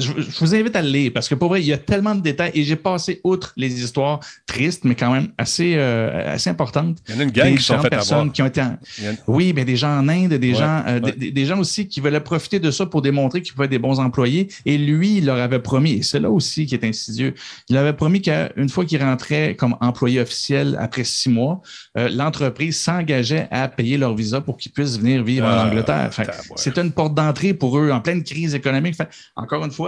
je, 0.00 0.12
vous 0.40 0.54
invite 0.54 0.76
à 0.76 0.82
le 0.82 0.88
lire 0.88 1.10
parce 1.12 1.28
que 1.28 1.34
pour 1.34 1.48
vrai, 1.48 1.60
il 1.60 1.66
y 1.66 1.72
a 1.72 1.78
tellement 1.78 2.14
de 2.14 2.20
détails 2.20 2.52
et 2.54 2.64
j'ai 2.64 2.76
passé 2.76 3.20
outre 3.24 3.52
les 3.56 3.82
histoires 3.82 4.20
tristes, 4.46 4.84
mais 4.84 4.94
quand 4.94 5.12
même 5.12 5.28
assez, 5.38 5.74
euh, 5.76 6.34
assez 6.34 6.50
importantes. 6.50 6.98
Il 7.08 7.14
y 7.14 7.18
en 7.18 7.20
a 7.20 7.24
une 7.24 7.30
gang 7.30 7.56
qui 7.56 7.62
sont 7.62 7.78
faites 7.78 7.90
personnes 7.90 8.32
qui 8.32 8.42
ont 8.42 8.46
été 8.46 8.62
Oui, 9.26 9.52
mais 9.54 9.64
des 9.64 9.76
gens 9.76 9.98
en 9.98 10.08
Inde, 10.08 10.34
des, 10.34 10.54
gens, 10.54 10.82
euh, 10.86 11.00
Des, 11.00 11.44
gens 11.46 11.58
aussi 11.58 11.88
qui 11.88 12.00
veulent 12.00 12.22
profiter 12.22 12.60
de 12.60 12.70
ça 12.70 12.86
pour 12.86 13.02
démontrer 13.02 13.42
qu'ils 13.42 13.52
pouvaient 13.54 13.66
être 13.66 13.70
des 13.70 13.78
bons 13.78 14.00
employés. 14.00 14.48
Et 14.64 14.78
lui, 14.78 15.18
il 15.18 15.26
leur 15.26 15.38
avait 15.38 15.58
promis, 15.58 15.94
et 15.94 16.02
c'est 16.02 16.20
là 16.20 16.30
aussi 16.30 16.66
qui 16.66 16.74
est 16.74 16.84
insidieux, 16.84 17.34
il 17.68 17.76
avait 17.76 17.92
promis 17.92 18.22
qu'une 18.22 18.68
fois 18.68 18.84
qu'il 18.84 19.02
rentrait 19.02 19.56
comme 19.56 19.76
employé 19.80 20.20
officiel 20.20 20.76
après 20.80 21.04
six 21.04 21.28
mois, 21.28 21.60
euh, 21.96 22.08
l'entreprise 22.08 22.78
s'engageait 22.78 23.48
à 23.50 23.68
payer 23.68 23.98
leur 23.98 24.14
visa 24.14 24.40
pour 24.40 24.56
qu'ils 24.56 24.72
puissent 24.72 24.98
venir 24.98 25.22
vivre 25.22 25.46
en 25.46 25.50
ah, 25.50 25.66
Angleterre. 25.66 26.10
C'est 26.56 26.78
une 26.78 26.92
porte 26.92 27.14
d'entrée 27.14 27.54
pour 27.54 27.78
eux 27.78 27.90
en 27.90 28.00
pleine 28.00 28.22
crise 28.22 28.54
économique. 28.54 28.96
encore 29.36 29.64
une 29.64 29.70
fois, 29.70 29.83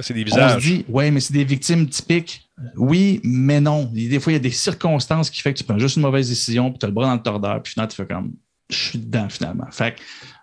c'est 0.00 0.14
des 0.14 0.24
visages. 0.24 0.56
On 0.56 0.60
se 0.60 0.64
dit, 0.64 0.84
ouais, 0.88 1.10
mais 1.10 1.20
c'est 1.20 1.32
des 1.32 1.44
victimes 1.44 1.88
typiques. 1.88 2.48
Oui, 2.76 3.20
mais 3.24 3.60
non. 3.60 3.90
Des 3.92 4.20
fois, 4.20 4.32
il 4.32 4.36
y 4.36 4.38
a 4.38 4.42
des 4.42 4.50
circonstances 4.50 5.30
qui 5.30 5.40
font 5.40 5.52
que 5.52 5.58
tu 5.58 5.64
prends 5.64 5.78
juste 5.78 5.96
une 5.96 6.02
mauvaise 6.02 6.28
décision, 6.28 6.70
puis 6.70 6.78
tu 6.78 6.86
as 6.86 6.88
le 6.88 6.94
bras 6.94 7.06
dans 7.06 7.14
le 7.14 7.22
tordeur, 7.22 7.62
puis 7.62 7.72
finalement, 7.72 7.90
tu 7.90 7.96
fais 7.96 8.06
comme, 8.06 8.32
je 8.70 8.76
suis 8.76 8.98
dedans 8.98 9.28
finalement. 9.28 9.66
Fait 9.70 9.96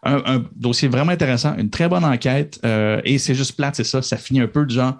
un, 0.03 0.43
dossier 0.55 0.87
vraiment 0.87 1.11
intéressant, 1.11 1.55
une 1.57 1.69
très 1.69 1.87
bonne 1.87 2.05
enquête, 2.05 2.59
euh, 2.65 3.01
et 3.03 3.17
c'est 3.17 3.35
juste 3.35 3.55
plate, 3.55 3.75
c'est 3.75 3.83
ça. 3.83 4.01
Ça 4.01 4.17
finit 4.17 4.41
un 4.41 4.47
peu 4.47 4.65
de 4.65 4.71
genre, 4.71 4.97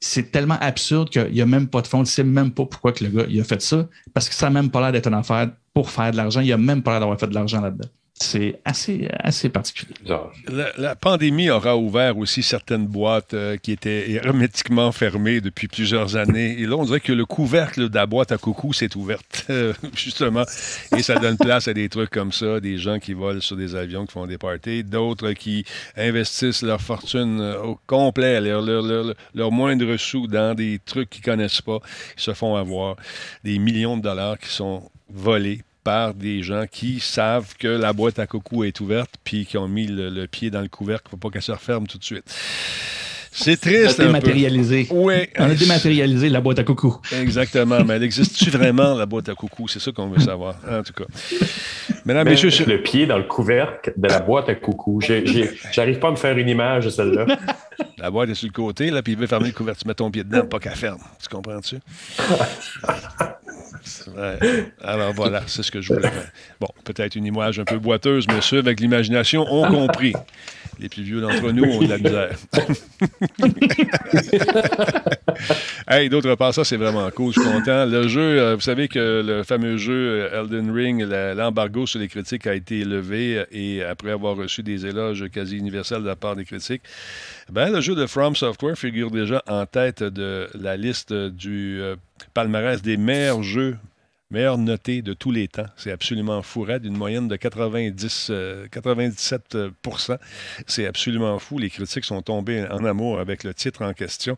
c'est 0.00 0.30
tellement 0.30 0.58
absurde 0.60 1.10
qu'il 1.10 1.32
n'y 1.32 1.40
a 1.40 1.46
même 1.46 1.68
pas 1.68 1.82
de 1.82 1.86
fond. 1.86 1.98
Tu 1.98 2.02
ne 2.02 2.06
sais 2.06 2.24
même 2.24 2.50
pas 2.50 2.66
pourquoi 2.66 2.92
que 2.92 3.04
le 3.04 3.10
gars 3.10 3.26
il 3.28 3.40
a 3.40 3.44
fait 3.44 3.62
ça, 3.62 3.88
parce 4.12 4.28
que 4.28 4.34
ça 4.34 4.46
n'a 4.46 4.50
même 4.50 4.70
pas 4.70 4.80
l'air 4.80 4.92
d'être 4.92 5.08
une 5.08 5.14
affaire 5.14 5.50
pour 5.72 5.90
faire 5.90 6.10
de 6.12 6.16
l'argent. 6.16 6.40
Il 6.40 6.48
n'a 6.48 6.56
même 6.56 6.82
pas 6.82 6.92
l'air 6.92 7.00
d'avoir 7.00 7.18
fait 7.18 7.28
de 7.28 7.34
l'argent 7.34 7.60
là-dedans 7.60 7.88
c'est 8.16 8.60
assez, 8.64 9.08
assez 9.18 9.48
particulier. 9.48 9.94
La, 10.78 10.94
pandémie 10.94 11.50
aura 11.50 11.76
ouvert 11.76 12.16
aussi 12.16 12.44
certaines 12.44 12.86
boîtes 12.86 13.34
euh, 13.34 13.56
qui 13.56 13.72
étaient 13.72 14.12
hermétiquement 14.12 14.92
fermées 14.92 15.40
depuis 15.40 15.66
plusieurs 15.66 16.14
années. 16.14 16.52
Et 16.60 16.66
là, 16.66 16.76
on 16.76 16.84
dirait 16.84 17.00
que 17.00 17.12
le 17.12 17.26
couvercle 17.26 17.88
de 17.88 17.94
la 17.94 18.06
boîte 18.06 18.30
à 18.30 18.38
coucou 18.38 18.72
s'est 18.72 18.96
ouverte, 18.96 19.50
justement. 19.96 20.44
Et 20.96 21.02
ça 21.02 21.16
donne 21.16 21.36
place 21.36 21.66
à 21.66 21.74
des 21.74 21.88
trucs 21.88 22.10
comme 22.10 22.30
ça, 22.30 22.60
des 22.60 22.78
gens 22.78 23.00
qui 23.00 23.14
volent 23.14 23.40
sur 23.40 23.56
des 23.56 23.74
avions, 23.74 24.06
qui 24.06 24.12
font 24.12 24.26
des 24.26 24.38
parties, 24.38 24.84
d'autres 24.84 25.32
qui 25.32 25.64
investissent 25.96 26.62
leur 26.62 26.80
fortune 26.80 27.40
euh, 27.40 27.62
au 27.62 27.80
complet, 27.88 28.40
leur, 28.40 28.62
leur, 28.62 29.14
leur, 29.34 29.50
moindre 29.50 29.96
sous 29.96 30.28
dans 30.28 30.54
des 30.54 30.80
trucs 30.84 31.10
qu'ils 31.10 31.24
connaissent 31.24 31.62
pas. 31.62 31.80
Ils 32.16 32.22
se 32.22 32.32
font 32.32 32.54
avoir 32.54 32.94
des 33.42 33.58
millions 33.58 33.96
de 33.96 34.02
dollars 34.02 34.38
qui 34.38 34.50
sont 34.50 34.88
volés 35.08 35.62
par 35.84 36.14
des 36.14 36.42
gens 36.42 36.64
qui 36.70 36.98
savent 36.98 37.54
que 37.58 37.68
la 37.68 37.92
boîte 37.92 38.18
à 38.18 38.26
coucou 38.26 38.64
est 38.64 38.80
ouverte 38.80 39.10
puis 39.22 39.44
qui 39.44 39.58
ont 39.58 39.68
mis 39.68 39.86
le, 39.86 40.26
pied 40.26 40.50
dans 40.50 40.62
le 40.62 40.68
couvercle 40.68 41.10
pour 41.10 41.18
pas 41.18 41.30
qu'elle 41.30 41.42
se 41.42 41.52
referme 41.52 41.86
tout 41.86 41.98
de 41.98 42.04
suite. 42.04 42.24
C'est 43.36 43.60
triste. 43.60 43.98
On 43.98 44.04
a 44.04 44.06
dématérialisé. 44.06 44.86
Oui. 44.90 45.14
On 45.38 45.50
a 45.50 45.54
dématérialisé 45.54 46.28
la 46.28 46.40
boîte 46.40 46.60
à 46.60 46.64
coucou. 46.64 46.96
Exactement. 47.12 47.84
Mais 47.84 47.94
elle 47.94 48.04
existe-tu 48.04 48.48
vraiment, 48.56 48.94
la 48.94 49.06
boîte 49.06 49.28
à 49.28 49.34
coucou? 49.34 49.66
C'est 49.66 49.80
ça 49.80 49.90
qu'on 49.90 50.06
veut 50.06 50.20
savoir, 50.20 50.54
en 50.70 50.82
tout 50.84 50.92
cas. 50.92 51.04
Mesdames, 52.04 52.28
messieurs. 52.28 52.50
Le 52.66 52.80
pied 52.80 53.06
dans 53.06 53.18
le 53.18 53.24
couvercle 53.24 53.92
de 53.96 54.08
la 54.08 54.20
boîte 54.20 54.48
à 54.48 54.54
coucou. 54.54 55.00
J'arrive 55.00 55.98
pas 55.98 56.08
à 56.08 56.10
me 56.12 56.16
faire 56.16 56.38
une 56.38 56.48
image 56.48 56.84
de 56.84 56.90
celle-là. 56.90 57.26
La 57.98 58.08
boîte 58.08 58.28
est 58.28 58.34
sur 58.34 58.46
le 58.46 58.52
côté, 58.52 58.90
là, 58.90 59.02
puis 59.02 59.14
il 59.14 59.18
veut 59.18 59.26
fermer 59.26 59.48
le 59.48 59.52
couvercle. 59.52 59.80
Tu 59.82 59.88
mets 59.88 59.94
ton 59.94 60.10
pied 60.10 60.22
dedans, 60.22 60.46
pas 60.46 60.60
qu'elle 60.60 60.76
ferme. 60.76 61.00
Tu 61.20 61.28
comprends-tu? 61.28 61.78
Alors 64.82 65.12
voilà, 65.12 65.42
c'est 65.46 65.62
ce 65.62 65.70
que 65.70 65.80
je 65.80 65.92
voulais 65.92 66.08
faire. 66.08 66.30
Bon, 66.60 66.68
peut-être 66.84 67.16
une 67.16 67.26
image 67.26 67.58
un 67.58 67.64
peu 67.64 67.78
boiteuse, 67.78 68.26
mais 68.28 68.40
ceux 68.40 68.58
avec 68.58 68.80
l'imagination 68.80 69.46
ont 69.50 69.68
compris. 69.68 70.14
Les 70.80 70.88
plus 70.88 71.02
vieux 71.02 71.20
d'entre 71.20 71.52
nous 71.52 71.64
ont 71.64 71.82
de 71.82 71.88
la 71.88 71.98
misère. 71.98 72.36
hey, 75.88 76.08
d'autre 76.08 76.34
part, 76.34 76.52
ça, 76.52 76.64
c'est 76.64 76.76
vraiment 76.76 77.08
cool. 77.10 77.32
Je 77.32 77.40
suis 77.40 77.50
content. 77.50 77.86
Le 77.86 78.08
jeu, 78.08 78.40
euh, 78.40 78.54
vous 78.56 78.60
savez 78.60 78.88
que 78.88 79.22
le 79.24 79.42
fameux 79.44 79.76
jeu 79.76 79.92
euh, 80.32 80.40
Elden 80.40 80.70
Ring, 80.72 81.02
l'embargo 81.02 81.86
sur 81.86 82.00
les 82.00 82.08
critiques 82.08 82.46
a 82.46 82.54
été 82.54 82.84
levé 82.84 83.44
et 83.52 83.84
après 83.84 84.10
avoir 84.10 84.36
reçu 84.36 84.62
des 84.62 84.86
éloges 84.86 85.28
quasi 85.32 85.56
universels 85.56 86.02
de 86.02 86.08
la 86.08 86.16
part 86.16 86.34
des 86.34 86.44
critiques, 86.44 86.82
ben, 87.50 87.70
le 87.70 87.80
jeu 87.80 87.94
de 87.94 88.06
From 88.06 88.34
Software 88.34 88.76
figure 88.76 89.10
déjà 89.10 89.42
en 89.46 89.66
tête 89.66 90.02
de 90.02 90.48
la 90.54 90.76
liste 90.76 91.12
du 91.12 91.80
euh, 91.80 91.96
palmarès 92.32 92.82
des 92.82 92.96
meilleurs 92.96 93.42
jeux 93.42 93.76
meilleur 94.30 94.58
noté 94.58 95.02
de 95.02 95.12
tous 95.12 95.30
les 95.30 95.48
temps. 95.48 95.66
C'est 95.76 95.92
absolument 95.92 96.42
fou, 96.42 96.66
d'une 96.80 96.96
moyenne 96.96 97.28
de 97.28 97.36
90, 97.36 98.30
97% 98.70 100.12
euh, 100.12 100.16
C'est 100.66 100.86
absolument 100.86 101.38
fou. 101.38 101.58
Les 101.58 101.70
critiques 101.70 102.04
sont 102.04 102.22
tombées 102.22 102.66
en 102.70 102.84
amour 102.84 103.20
avec 103.20 103.44
le 103.44 103.54
titre 103.54 103.82
en 103.82 103.92
question. 103.92 104.36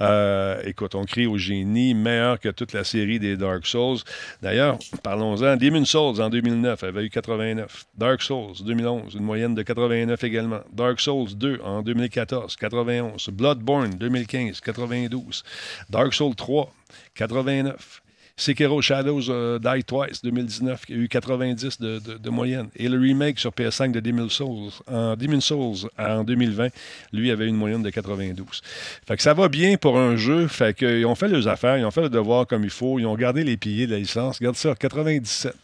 Euh, 0.00 0.60
écoute, 0.64 0.94
on 0.94 1.04
crie 1.04 1.26
au 1.26 1.38
génie, 1.38 1.94
meilleur 1.94 2.40
que 2.40 2.48
toute 2.48 2.72
la 2.72 2.84
série 2.84 3.18
des 3.18 3.36
Dark 3.36 3.66
Souls. 3.66 3.98
D'ailleurs, 4.42 4.78
parlons-en. 5.02 5.56
Demon 5.56 5.84
Souls 5.84 6.20
en 6.20 6.28
2009 6.28 6.82
avait 6.82 7.04
eu 7.04 7.10
89. 7.10 7.84
Dark 7.96 8.22
Souls 8.22 8.54
2011, 8.64 9.14
une 9.14 9.22
moyenne 9.24 9.54
de 9.54 9.62
89 9.62 10.24
également. 10.24 10.60
Dark 10.72 11.00
Souls 11.00 11.34
2 11.34 11.60
en 11.62 11.82
2014, 11.82 12.56
91. 12.56 13.28
Bloodborne 13.30 13.90
2015, 13.94 14.60
92. 14.60 15.44
Dark 15.90 16.12
Souls 16.12 16.34
3, 16.34 16.72
89. 17.14 18.01
Sekiro 18.36 18.80
Shadows 18.80 19.28
uh, 19.28 19.58
Die 19.58 19.84
Twice 19.84 20.22
2019, 20.22 20.86
qui 20.86 20.92
a 20.92 20.96
eu 20.96 21.08
90 21.08 21.80
de, 21.80 22.30
moyenne. 22.30 22.68
Et 22.76 22.88
le 22.88 22.98
remake 22.98 23.38
sur 23.38 23.50
PS5 23.50 23.92
de 23.92 24.00
Demon's 24.00 24.32
Souls, 24.32 24.70
en, 24.86 25.16
Demon's 25.16 25.44
Souls 25.44 25.88
en 25.98 26.24
2020, 26.24 26.68
lui 27.12 27.30
avait 27.30 27.46
une 27.46 27.56
moyenne 27.56 27.82
de 27.82 27.90
92. 27.90 28.62
Fait 29.06 29.16
que 29.16 29.22
ça 29.22 29.34
va 29.34 29.48
bien 29.48 29.76
pour 29.76 29.98
un 29.98 30.16
jeu. 30.16 30.48
Fait 30.48 30.76
qu'ils 30.76 31.06
ont 31.06 31.14
fait 31.14 31.28
leurs 31.28 31.48
affaires, 31.48 31.78
ils 31.78 31.84
ont 31.84 31.90
fait 31.90 32.02
le 32.02 32.10
devoir 32.10 32.46
comme 32.46 32.64
il 32.64 32.70
faut, 32.70 32.98
ils 32.98 33.06
ont 33.06 33.16
gardé 33.16 33.44
les 33.44 33.56
piliers 33.56 33.86
de 33.86 33.92
la 33.92 33.98
licence. 33.98 34.38
Regarde 34.38 34.56
ça, 34.56 34.74
97. 34.74 35.54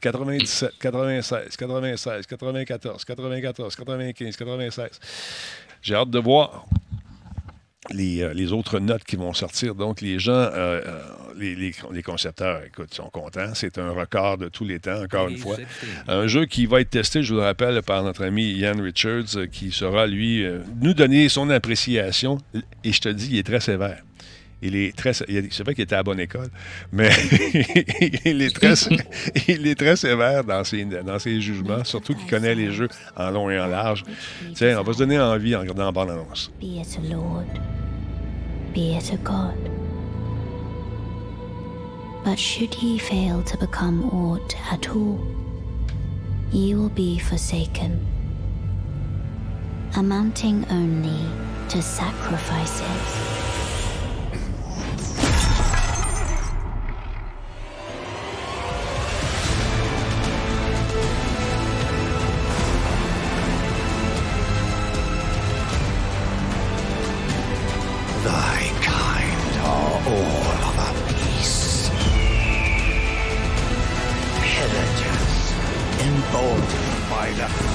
97, 0.00 0.72
96, 0.80 1.56
96, 1.56 2.26
94, 2.26 3.04
94, 3.04 3.76
95, 3.76 4.36
96. 4.36 5.00
J'ai 5.82 5.94
hâte 5.94 6.10
de 6.10 6.18
voir 6.18 6.66
euh, 7.90 8.32
les, 8.32 8.52
autres 8.52 8.78
notes 8.78 9.02
qui 9.02 9.16
vont 9.16 9.32
sortir. 9.32 9.74
Donc, 9.74 10.00
les 10.00 10.20
gens, 10.20 10.32
euh, 10.32 10.80
euh, 10.86 11.00
les, 11.36 12.02
concepteurs, 12.02 12.62
écoute, 12.64 12.94
sont 12.94 13.10
contents. 13.10 13.54
C'est 13.54 13.76
un 13.78 13.90
record 13.90 14.38
de 14.38 14.48
tous 14.48 14.64
les 14.64 14.78
temps, 14.78 15.02
encore 15.02 15.28
une 15.28 15.36
fois. 15.36 15.56
Un 16.06 16.28
jeu 16.28 16.46
qui 16.46 16.66
va 16.66 16.80
être 16.80 16.90
testé, 16.90 17.22
je 17.22 17.34
vous 17.34 17.40
le 17.40 17.46
rappelle, 17.46 17.82
par 17.82 18.04
notre 18.04 18.24
ami 18.24 18.52
Ian 18.52 18.80
Richards, 18.80 19.48
qui 19.50 19.72
sera, 19.72 20.06
lui, 20.06 20.46
nous 20.80 20.94
donner 20.94 21.28
son 21.28 21.50
appréciation. 21.50 22.38
Et 22.84 22.92
je 22.92 23.00
te 23.00 23.08
dis, 23.08 23.30
il 23.32 23.38
est 23.38 23.42
très 23.42 23.60
sévère. 23.60 24.02
Il 24.62 24.76
est 24.76 24.96
très. 24.96 25.12
C'est 25.12 25.62
vrai 25.64 25.74
qu'il 25.74 25.82
était 25.82 25.96
à 25.96 26.04
bonne 26.04 26.20
école, 26.20 26.48
mais 26.92 27.10
il, 28.24 28.40
est 28.42 28.54
très, 28.54 28.74
il 29.48 29.66
est 29.66 29.74
très 29.74 29.96
sévère 29.96 30.44
dans 30.44 30.62
ses, 30.62 30.84
dans 30.84 31.18
ses 31.18 31.40
jugements, 31.40 31.82
surtout 31.82 32.14
qu'il 32.14 32.28
connaît 32.28 32.54
les 32.54 32.70
jeux 32.70 32.88
en 33.16 33.30
long 33.30 33.50
et 33.50 33.58
en 33.58 33.66
large. 33.66 34.04
Tiens, 34.54 34.78
on 34.80 34.84
va 34.84 34.92
se 34.92 34.98
donner 34.98 35.18
envie 35.18 35.56
en 35.56 35.60
regardant 35.60 35.86
la 35.86 35.92
bande-annonce. 35.92 36.52
Be 36.60 36.80
it 36.80 36.96
a 36.96 37.12
lord, 37.12 37.46
be 38.72 38.96
it 38.96 39.12
a 39.12 39.16
god. 39.16 39.58
But 42.24 42.38
should 42.38 42.72
ye 42.80 42.98
fail 42.98 43.42
to 43.42 43.58
become 43.58 44.08
aught 44.12 44.54
at 44.70 44.88
all, 44.90 45.18
ye 46.52 46.76
will 46.76 46.88
be 46.88 47.18
forsaken, 47.18 47.98
amounting 49.96 50.64
only 50.70 51.18
to 51.70 51.82
sacrifices. 51.82 53.51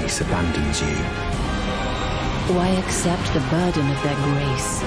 grace 0.00 0.20
abandons 0.20 0.80
you? 0.80 0.94
Why 2.54 2.68
accept 2.68 3.32
the 3.34 3.40
burden 3.50 3.90
of 3.90 4.02
their 4.02 4.16
grace, 4.30 4.82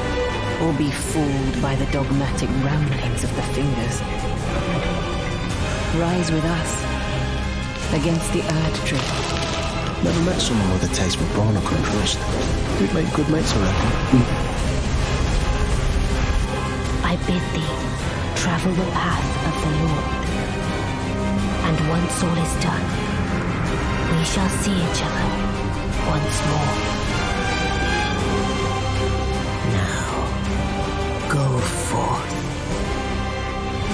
or 0.62 0.74
be 0.74 0.90
fooled 0.90 1.62
by 1.62 1.76
the 1.76 1.86
dogmatic 1.92 2.50
ramblings 2.64 3.24
of 3.24 3.36
the 3.36 3.42
fingers? 3.54 4.02
Rise 6.00 6.32
with 6.32 6.46
us 6.46 6.72
against 7.94 8.32
the 8.32 8.42
Erd 8.42 8.76
tree. 8.88 9.08
Never 10.04 10.22
met 10.24 10.40
someone 10.40 10.72
with 10.72 10.90
a 10.90 10.96
taste 10.96 11.18
for 11.18 11.26
brawn 11.34 11.58
or 11.58 11.62
couldn't 11.62 11.84
trust. 11.86 12.18
We'd 12.80 12.94
make 12.94 13.12
good 13.14 13.30
mates, 13.30 13.54
I 13.54 13.60
reckon. 13.60 14.22
I 17.04 17.16
bid 17.28 17.44
thee 17.54 17.76
travel 18.40 18.72
the 18.74 18.90
path 18.92 19.28
of 19.50 19.56
the 19.62 19.72
Lord. 19.84 20.08
And 21.68 21.90
once 21.90 22.24
all 22.24 22.38
is 22.38 22.64
done, 22.64 23.11
we 24.22 24.28
shall 24.28 24.50
see 24.50 24.72
each 24.72 25.02
other 25.08 25.30
once 26.14 26.38
more. 26.50 26.74
Now, 29.80 30.14
go 31.28 31.46
forth. 31.90 32.34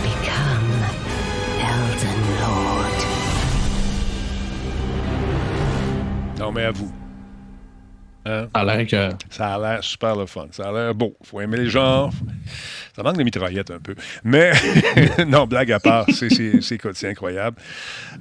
Become 0.04 0.70
Elden 1.74 2.22
Lord. 2.44 3.00
Non, 6.40 6.52
mais 6.52 6.66
à 6.66 6.72
vous. 6.72 6.92
Hein? 8.26 8.50
Ça 8.54 8.60
a 8.60 8.66
l'air 8.66 8.86
que... 8.86 9.10
Ça 9.30 9.56
a 9.56 9.58
l'air 9.58 9.82
super 9.82 10.16
le 10.18 10.26
fun. 10.26 10.48
Ça 10.52 10.68
a 10.68 10.72
l'air 10.74 10.94
beau. 10.94 11.16
faut 11.24 11.40
aimer 11.40 11.58
les 11.58 11.70
gens. 11.70 12.10
Ça 12.98 13.04
manque 13.04 13.18
de 13.18 13.24
mitraillettes 13.24 13.70
un 13.70 13.78
peu. 13.78 13.94
Mais, 14.24 14.54
non, 15.28 15.46
blague 15.46 15.72
à 15.72 15.80
part, 15.80 16.08
c'est 16.10 17.08
incroyable. 17.08 17.58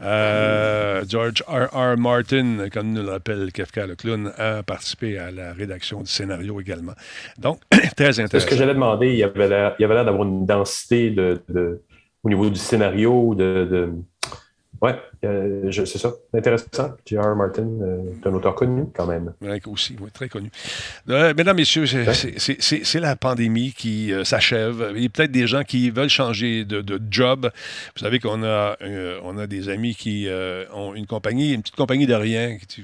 Euh, 0.02 1.02
George 1.08 1.42
R. 1.48 1.74
R. 1.74 1.96
Martin, 1.96 2.68
comme 2.70 2.92
nous 2.92 3.02
l'appelle 3.02 3.52
Kafka 3.52 3.86
le 3.86 3.94
clown, 3.94 4.30
a 4.36 4.62
participé 4.62 5.16
à 5.16 5.30
la 5.30 5.54
rédaction 5.54 6.02
du 6.02 6.10
scénario 6.10 6.60
également. 6.60 6.92
Donc, 7.38 7.60
très 7.96 8.20
intéressant. 8.20 8.38
Ce 8.38 8.46
que 8.46 8.54
j'allais 8.54 8.74
demander, 8.74 9.08
il 9.08 9.16
y 9.16 9.22
avait 9.22 9.48
l'air 9.48 9.74
d'avoir 9.78 10.24
une 10.24 10.44
densité 10.44 11.08
de, 11.08 11.40
au 12.22 12.28
niveau 12.28 12.50
du 12.50 12.58
scénario, 12.58 13.34
de 13.34 13.94
oui, 14.82 14.90
euh, 15.24 15.72
c'est 15.72 15.98
ça. 15.98 16.12
Intéressant. 16.34 16.94
J.R. 17.06 17.34
Martin, 17.34 17.66
euh, 17.80 18.12
un 18.24 18.34
auteur 18.34 18.54
connu 18.54 18.84
quand 18.94 19.06
même. 19.06 19.32
Oui, 19.40 19.60
aussi, 19.66 19.96
oui, 20.00 20.10
très 20.12 20.28
connu. 20.28 20.50
Euh, 21.08 21.32
mesdames, 21.36 21.56
messieurs, 21.56 21.86
c'est 21.86 23.00
la 23.00 23.16
pandémie 23.16 23.72
qui 23.72 24.12
s'achève. 24.24 24.92
Il 24.94 25.02
y 25.02 25.06
a 25.06 25.08
peut-être 25.08 25.32
des 25.32 25.46
gens 25.46 25.62
qui 25.62 25.90
veulent 25.90 26.08
changer 26.08 26.64
de, 26.64 27.00
job. 27.10 27.50
Vous 27.96 28.02
savez 28.02 28.18
qu'on 28.18 28.42
a, 28.42 28.76
on 29.22 29.38
a 29.38 29.46
des 29.46 29.68
amis 29.68 29.94
qui 29.94 30.28
ont 30.74 30.94
une 30.94 31.06
compagnie, 31.06 31.52
une 31.52 31.62
petite 31.62 31.76
compagnie 31.76 32.06
de 32.06 32.14
rien 32.14 32.58
qui, 32.58 32.82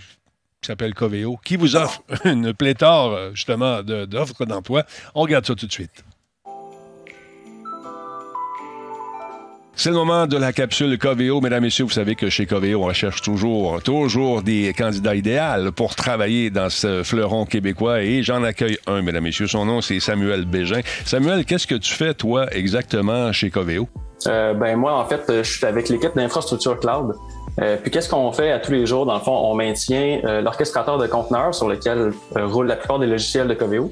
s'appelle 0.62 0.94
Coveo, 0.94 1.38
qui 1.44 1.56
vous 1.56 1.76
offre 1.76 2.02
une 2.24 2.54
pléthore, 2.54 3.34
justement, 3.34 3.82
d'offres 3.82 4.44
d'emploi. 4.44 4.84
On 5.14 5.22
regarde 5.22 5.44
ça 5.44 5.54
tout 5.54 5.66
de 5.66 5.72
suite. 5.72 6.04
C'est 9.74 9.88
le 9.88 9.96
moment 9.96 10.26
de 10.26 10.36
la 10.36 10.52
capsule 10.52 10.98
Coveo. 10.98 11.40
Mesdames, 11.40 11.62
Messieurs, 11.62 11.84
vous 11.84 11.90
savez 11.90 12.14
que 12.14 12.28
chez 12.28 12.44
Coveo, 12.46 12.82
on 12.82 12.86
recherche 12.86 13.22
toujours, 13.22 13.82
toujours 13.82 14.42
des 14.42 14.74
candidats 14.76 15.14
idéaux 15.14 15.72
pour 15.74 15.94
travailler 15.94 16.50
dans 16.50 16.68
ce 16.68 17.02
fleuron 17.02 17.46
québécois 17.46 18.02
et 18.02 18.22
j'en 18.22 18.44
accueille 18.44 18.78
un, 18.86 19.00
Mesdames, 19.00 19.24
Messieurs. 19.24 19.46
Son 19.46 19.64
nom, 19.64 19.80
c'est 19.80 19.98
Samuel 19.98 20.44
Bégin. 20.44 20.80
Samuel, 21.06 21.44
qu'est-ce 21.46 21.66
que 21.66 21.74
tu 21.74 21.92
fais, 21.92 22.12
toi, 22.12 22.46
exactement 22.52 23.32
chez 23.32 23.50
Coveo? 23.50 23.88
Euh, 24.26 24.52
ben, 24.54 24.76
moi, 24.76 24.92
en 24.98 25.06
fait, 25.06 25.24
je 25.28 25.42
suis 25.42 25.64
avec 25.64 25.88
l'équipe 25.88 26.14
d'infrastructure 26.14 26.78
cloud. 26.78 27.14
Euh, 27.60 27.76
puis 27.76 27.90
qu'est-ce 27.90 28.08
qu'on 28.08 28.30
fait 28.30 28.52
à 28.52 28.58
tous 28.58 28.72
les 28.72 28.86
jours? 28.86 29.06
Dans 29.06 29.14
le 29.14 29.20
fond, 29.20 29.32
on 29.32 29.54
maintient 29.54 30.20
euh, 30.24 30.42
l'orchestrateur 30.42 30.98
de 30.98 31.06
conteneurs 31.06 31.54
sur 31.54 31.68
lequel 31.68 32.12
roulent 32.36 32.68
la 32.68 32.76
plupart 32.76 32.98
des 32.98 33.06
logiciels 33.06 33.48
de 33.48 33.54
Coveo. 33.54 33.90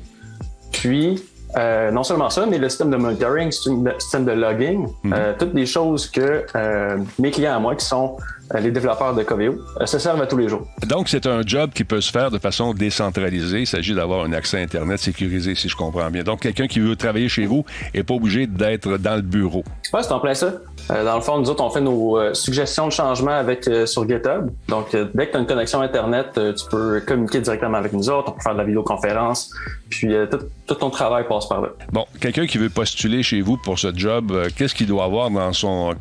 Puis, 0.73 1.23
euh, 1.57 1.91
non 1.91 2.03
seulement 2.03 2.31
ça, 2.31 2.47
mais 2.47 2.59
le 2.59 2.69
système 2.69 2.91
de 2.91 2.97
monitoring, 2.97 3.51
le 3.67 3.99
système 3.99 4.25
de 4.25 4.33
logging, 4.33 4.87
mhm. 5.03 5.13
euh, 5.13 5.33
toutes 5.39 5.55
des 5.55 5.67
choses 5.67 6.09
que 6.09 6.45
euh, 6.55 6.99
mes 7.19 7.31
clients 7.31 7.57
à 7.57 7.59
moi, 7.59 7.75
qui 7.75 7.85
sont 7.85 8.17
les 8.59 8.73
développeurs 8.73 9.15
de 9.15 9.23
Coveo, 9.23 9.61
se 9.85 9.99
servent 9.99 10.21
à 10.21 10.27
tous 10.27 10.37
les 10.37 10.49
jours. 10.49 10.67
Donc, 10.85 11.09
c'est 11.09 11.27
un 11.27 11.43
job 11.47 11.71
qui 11.73 11.85
peut 11.85 12.01
se 12.01 12.11
faire 12.11 12.33
de 12.33 12.39
façon 12.39 12.75
décentralisée. 12.75 13.61
Il 13.61 13.67
s'agit 13.67 13.95
d'avoir 13.95 14.25
un 14.25 14.33
accès 14.33 14.61
Internet 14.61 14.99
sécurisé, 14.99 15.55
si 15.55 15.69
je 15.69 15.77
comprends 15.77 16.11
bien. 16.11 16.25
Donc, 16.25 16.41
quelqu'un 16.41 16.67
qui 16.67 16.81
veut 16.81 16.97
travailler 16.97 17.29
chez 17.29 17.47
vous 17.47 17.65
n'est 17.95 18.03
pas 18.03 18.15
obligé 18.15 18.49
d'être 18.49 18.99
dans 18.99 19.15
le 19.15 19.23
bureau. 19.23 19.63
Oui, 19.93 20.01
c'est 20.03 20.13
en 20.13 20.19
plein 20.19 20.35
ça. 20.35 20.53
Dans 20.91 21.15
le 21.15 21.21
fond, 21.21 21.39
nous 21.39 21.49
autres, 21.51 21.63
on 21.63 21.71
fait 21.71 21.81
nos 21.81 22.35
suggestions 22.35 22.87
de 22.87 22.93
changement 22.93 23.31
avec, 23.31 23.69
sur 23.87 24.09
GitHub. 24.09 24.51
Donc, 24.69 24.91
dès 24.93 25.27
que 25.27 25.31
tu 25.31 25.37
as 25.37 25.41
une 25.41 25.47
connexion 25.47 25.81
Internet, 25.81 26.33
tu 26.35 26.65
peux 26.71 27.01
communiquer 27.01 27.41
directement 27.41 27.79
avec 27.79 27.93
nous 27.93 28.11
autres. 28.11 28.31
On 28.31 28.33
peut 28.33 28.43
faire 28.43 28.55
de 28.55 28.59
la 28.59 28.65
vidéoconférence. 28.65 29.53
Puis, 29.89 30.13
tout, 30.31 30.39
tout 30.71 30.75
ton 30.77 30.91
travail 30.91 31.27
passe 31.29 31.49
par 31.49 31.63
là. 31.63 31.71
Bon, 31.93 32.07
quelqu'un 32.21 32.47
qui 32.47 32.57
veut 32.59 32.71
postuler 32.71 33.25
chez 33.25 33.41
vous 33.41 33.57
pour 33.57 33.79
ce 33.79 33.93
job, 33.93 34.31
euh, 34.31 34.49
qu'est-ce 34.57 34.75
qu'il 34.75 34.87
doit 34.87 35.05
avoir 35.05 35.29
dans 35.31 35.53
son, 35.53 35.95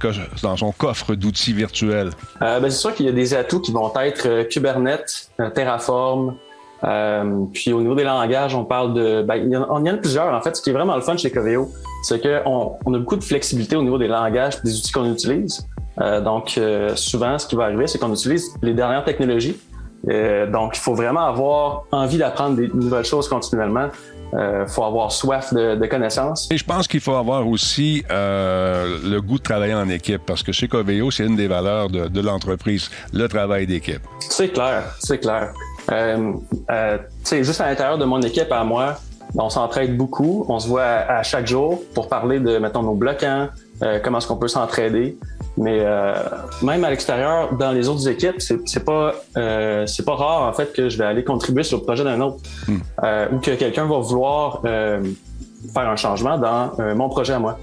dans 0.44 0.58
son 0.58 0.72
coffre 0.72 1.16
d'outils 1.16 1.54
virtuels? 1.54 2.12
Euh, 2.42 2.60
ben, 2.60 2.70
c'est 2.70 2.78
sûr 2.78 2.94
qu'il 2.94 3.08
y 3.08 3.10
a 3.10 3.14
des 3.14 3.34
atouts 3.34 3.62
qui 3.62 3.72
vont 3.72 3.92
être 4.00 4.28
euh, 4.28 4.44
Kubernetes, 4.44 5.32
Terraform, 5.56 6.36
puis 7.52 7.74
au 7.74 7.82
niveau 7.82 7.96
des 7.96 8.04
langages, 8.04 8.54
on 8.56 8.64
parle 8.64 8.94
de. 8.94 9.24
Ben, 9.24 9.36
il, 9.38 9.50
y 9.50 9.58
en, 9.58 9.86
a 9.86 9.94
plusieurs. 9.94 10.34
En 10.34 10.42
fait, 10.42 10.56
ce 10.56 10.62
qui 10.62 10.70
est 10.70 10.74
vraiment 10.74 10.96
le 10.96 11.02
fun 11.02 11.18
chez 11.18 11.32
Coveo, 11.32 11.72
c'est 12.04 12.22
qu'on 12.22 12.78
on 12.86 12.94
a 12.94 13.00
beaucoup 13.00 13.18
de 13.18 13.24
flexibilité 13.24 13.76
au 13.76 13.84
niveau 13.84 13.98
des 13.98 14.08
langages 14.08 14.62
des 14.64 14.78
outils 14.78 14.92
qu'on 14.92 15.12
utilise. 15.12 15.68
donc, 16.24 16.60
souvent, 16.96 17.38
ce 17.38 17.46
qui 17.46 17.56
va 17.56 17.66
arriver, 17.66 17.88
c'est 17.88 18.00
qu'on 18.00 18.14
utilise 18.14 18.54
les 18.62 18.74
dernières 18.74 19.04
technologies. 19.04 19.58
donc, 20.06 20.78
il 20.78 20.80
faut 20.80 20.96
vraiment 20.96 21.26
avoir 21.26 21.84
envie 21.92 22.18
d'apprendre 22.18 22.56
des 22.56 22.68
nouvelles 22.70 23.06
choses 23.06 23.28
continuellement. 23.28 23.90
Il 24.32 24.38
euh, 24.38 24.68
faut 24.68 24.84
avoir 24.84 25.12
soif 25.12 25.54
de, 25.54 25.86
connaissances. 25.88 26.48
Et 26.52 26.58
je 26.58 26.64
pense 26.64 26.88
qu'il 26.88 27.00
faut 27.00 27.16
avoir 27.16 27.48
aussi 27.48 28.04
euh, 28.12 29.00
le 29.04 29.22
goût 29.22 29.40
de 29.40 29.44
travailler 29.44 29.74
en 29.74 29.90
équipe 29.90 30.22
parce 30.26 30.44
que 30.44 30.52
chez 30.52 30.68
Coveo, 30.68 31.10
c'est 31.10 31.26
une 31.26 31.36
des 31.36 31.48
valeurs 31.48 31.90
de, 31.90 32.22
l'entreprise, 32.22 32.92
le 33.12 33.28
travail 33.28 33.66
d'équipe. 33.66 34.02
C'est 34.20 34.50
clair, 34.50 34.84
c'est 35.00 35.20
clair. 35.20 35.52
Euh, 35.92 36.34
juste 37.32 37.62
à 37.62 37.70
l'intérieur 37.70 37.98
de 37.98 38.06
mon 38.06 38.22
équipe 38.22 38.52
à 38.52 38.64
moi, 38.64 39.00
on 39.36 39.50
s'entraide 39.50 39.96
beaucoup. 39.96 40.46
On 40.50 40.60
se 40.60 40.68
voit 40.68 40.84
à, 40.84 41.24
chaque 41.24 41.48
jour 41.48 41.82
pour 41.94 42.10
parler 42.10 42.40
de, 42.40 42.58
mettons, 42.58 42.84
nos 42.84 42.96
bloquants, 42.96 43.50
comment 44.04 44.18
est-ce 44.18 44.28
qu'on 44.28 44.38
peut 44.38 44.48
s'entraider. 44.48 45.18
Mais 45.60 45.80
euh, 45.82 46.14
même 46.62 46.86
à 46.86 46.90
l'extérieur, 46.90 47.54
dans 47.54 47.74
les 47.74 47.90
autres 47.90 48.08
équipes, 48.08 48.40
c'est 48.40 48.86
pas 48.86 49.14
euh, 49.36 49.86
c'est 49.88 50.06
pas 50.06 50.16
rare 50.16 50.44
en 50.44 50.54
fait 50.54 50.72
que 50.72 50.88
je 50.88 50.98
vais 50.98 51.04
aller 51.04 51.26
contribuer 51.26 51.64
sur 51.64 51.80
le 51.80 51.84
projet 51.84 52.06
d'un 52.06 52.22
autre 52.22 52.38
hmm. 52.68 52.78
euh, 53.04 53.28
ou 53.34 53.40
que 53.40 53.52
quelqu'un 53.52 53.86
va 53.86 53.98
vouloir 53.98 54.62
faire 54.62 55.90
un 55.90 55.96
changement 55.98 56.38
dans 56.38 56.72
mon 56.96 57.10
projet 57.10 57.34
à 57.34 57.40
moi. 57.40 57.58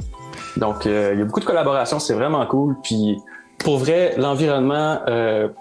Donc 0.59 0.85
il 0.85 1.19
y 1.19 1.23
a 1.23 1.25
beaucoup 1.25 1.41
de 1.41 1.47
collaboration, 1.47 1.99
c'est 1.99 2.13
vraiment 2.13 2.45
cool. 2.45 2.77
Puis 2.83 3.17
pour 3.59 3.79
vrai, 3.79 4.15
l'environnement, 4.19 5.01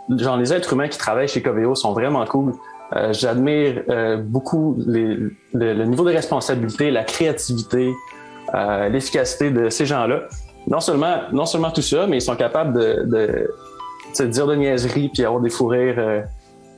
genre 0.09 0.35
les 0.35 0.51
êtres 0.51 0.73
humains 0.73 0.89
qui 0.89 0.97
travaillent 0.97 1.29
chez 1.29 1.41
Coveo 1.41 1.73
sont 1.75 1.93
vraiment 1.93 2.25
cool. 2.25 2.53
J'admire 3.11 3.83
beaucoup 4.23 4.77
le, 4.85 5.33
niveau 5.85 6.05
de 6.05 6.11
responsabilité, 6.11 6.91
la 6.91 7.03
créativité, 7.03 7.93
l'efficacité 8.89 9.49
de 9.49 9.69
ces 9.69 9.85
gens-là. 9.85 10.27
Non 10.67 10.79
seulement, 10.79 11.21
non 11.31 11.45
seulement 11.45 11.71
tout 11.71 11.81
ça, 11.81 12.07
mais 12.07 12.17
ils 12.17 12.21
sont 12.21 12.35
capables 12.35 12.73
de, 12.73 13.49
de 14.23 14.27
dire 14.27 14.47
de 14.47 14.55
niaiseries 14.55 15.09
puis 15.09 15.25
avoir 15.25 15.41
des 15.41 15.49
fous 15.49 15.67
rires 15.67 15.95
euh, 15.97 16.21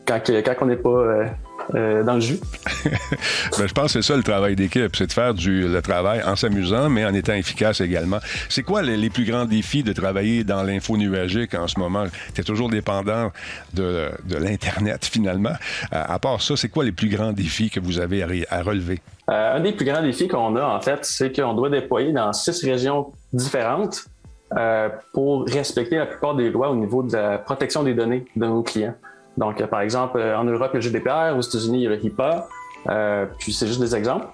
quand, 0.05 0.19
quand 0.27 0.55
on 0.61 0.65
n'est 0.65 0.75
pas 0.75 1.25
euh, 1.73 1.77
euh, 1.87 2.03
dans 2.03 2.15
le 2.15 2.19
jus. 2.21 2.39
ben, 2.85 3.67
je 3.67 3.73
pense 3.73 3.93
que 3.93 4.01
c'est 4.01 4.07
ça 4.07 4.17
le 4.17 4.23
travail 4.23 4.55
d'équipe, 4.55 4.95
c'est 4.95 5.07
de 5.07 5.11
faire 5.11 5.33
du, 5.33 5.67
le 5.67 5.81
travail 5.81 6.21
en 6.23 6.35
s'amusant, 6.35 6.89
mais 6.89 7.05
en 7.05 7.13
étant 7.13 7.33
efficace 7.33 7.81
également. 7.81 8.19
C'est 8.49 8.63
quoi 8.63 8.81
les, 8.81 9.09
plus 9.09 9.25
grands 9.25 9.45
défis 9.45 9.83
de 9.83 9.93
travailler 9.93 10.43
dans 10.43 10.63
l'info 10.63 10.97
nuagique 10.97 11.53
en 11.53 11.67
ce 11.67 11.79
moment? 11.79 12.05
Tu 12.33 12.41
es 12.41 12.43
toujours 12.43 12.69
dépendant 12.69 13.31
de, 13.73 14.09
de 14.25 14.37
l'Internet 14.37 15.05
finalement. 15.05 15.53
à 15.91 16.19
part 16.19 16.41
ça, 16.41 16.55
c'est 16.55 16.69
quoi 16.69 16.83
les 16.83 16.91
plus 16.91 17.09
grands 17.09 17.31
défis 17.31 17.69
que 17.69 17.79
vous 17.79 17.99
avez 17.99 18.45
à, 18.49 18.61
relever? 18.61 18.99
un 19.27 19.59
des 19.59 19.73
plus 19.73 19.85
grands 19.85 20.01
défis 20.01 20.27
qu'on 20.27 20.55
a, 20.55 20.65
en 20.65 20.79
fait, 20.81 20.99
c'est 21.03 21.35
qu'on 21.35 21.53
doit 21.53 21.69
déployer 21.69 22.11
dans 22.13 22.31
six 22.33 22.63
régions 22.63 23.11
différentes 23.33 24.05
euh, 24.55 24.87
pour 25.11 25.45
respecter 25.45 25.97
la 25.97 26.05
plupart 26.05 26.33
des 26.33 26.49
lois 26.49 26.69
au 26.69 26.75
niveau 26.75 27.03
de 27.03 27.11
la 27.11 27.37
protection 27.37 27.83
des 27.83 27.93
données 27.93 28.25
de 28.33 28.45
nos 28.45 28.63
clients. 28.63 28.95
Donc, 29.37 29.61
euh, 29.61 29.67
par 29.67 29.81
exemple, 29.81 30.19
euh, 30.19 30.37
en 30.37 30.43
Europe, 30.43 30.71
il 30.73 30.77
y 30.77 30.79
a 30.79 30.81
le 30.81 30.81
GDPR, 30.81 31.37
aux 31.37 31.41
États-Unis, 31.41 31.79
il 31.79 31.83
y 31.83 31.87
a 31.87 31.89
le 31.89 32.03
HIPAA, 32.03 32.47
puis 33.39 33.53
c'est 33.53 33.67
juste 33.67 33.79
des 33.79 33.95
exemples. 33.95 34.27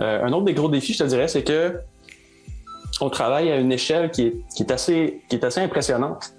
un 0.00 0.32
autre 0.32 0.44
des 0.44 0.54
gros 0.54 0.68
défis, 0.68 0.94
je 0.94 1.04
te 1.04 1.08
dirais, 1.08 1.28
c'est 1.28 1.44
que 1.44 1.76
on 3.00 3.08
travaille 3.08 3.50
à 3.50 3.56
une 3.56 3.72
échelle 3.72 4.10
qui 4.10 4.32
est, 4.58 4.70
assez, 4.70 5.22
qui 5.28 5.36
est 5.36 5.44
assez 5.44 5.60
impressionnante. 5.60 6.34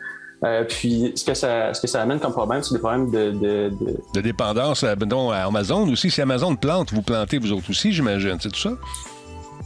puis, 0.70 1.12
ce 1.16 1.26
que, 1.26 1.34
ça, 1.34 1.74
ce 1.74 1.82
que 1.82 1.88
ça 1.88 2.02
amène 2.02 2.20
comme 2.20 2.34
problème, 2.34 2.62
c'est 2.62 2.74
des 2.74 2.80
problèmes 2.80 3.10
de... 3.10 3.32
De, 3.32 3.72
de... 4.14 4.22
dépendance, 4.22 4.84
à 4.84 4.92
Amazon 4.92 5.90
aussi. 5.90 6.12
Si 6.12 6.22
Amazon 6.22 6.56
plante, 6.56 6.94
vous 6.94 7.02
plantez 7.02 7.40
vous 7.40 7.52
autres 7.52 7.70
aussi, 7.70 7.92
j'imagine. 7.92 8.38
C'est 8.40 8.52
tout 8.52 8.60
ça? 8.60 8.72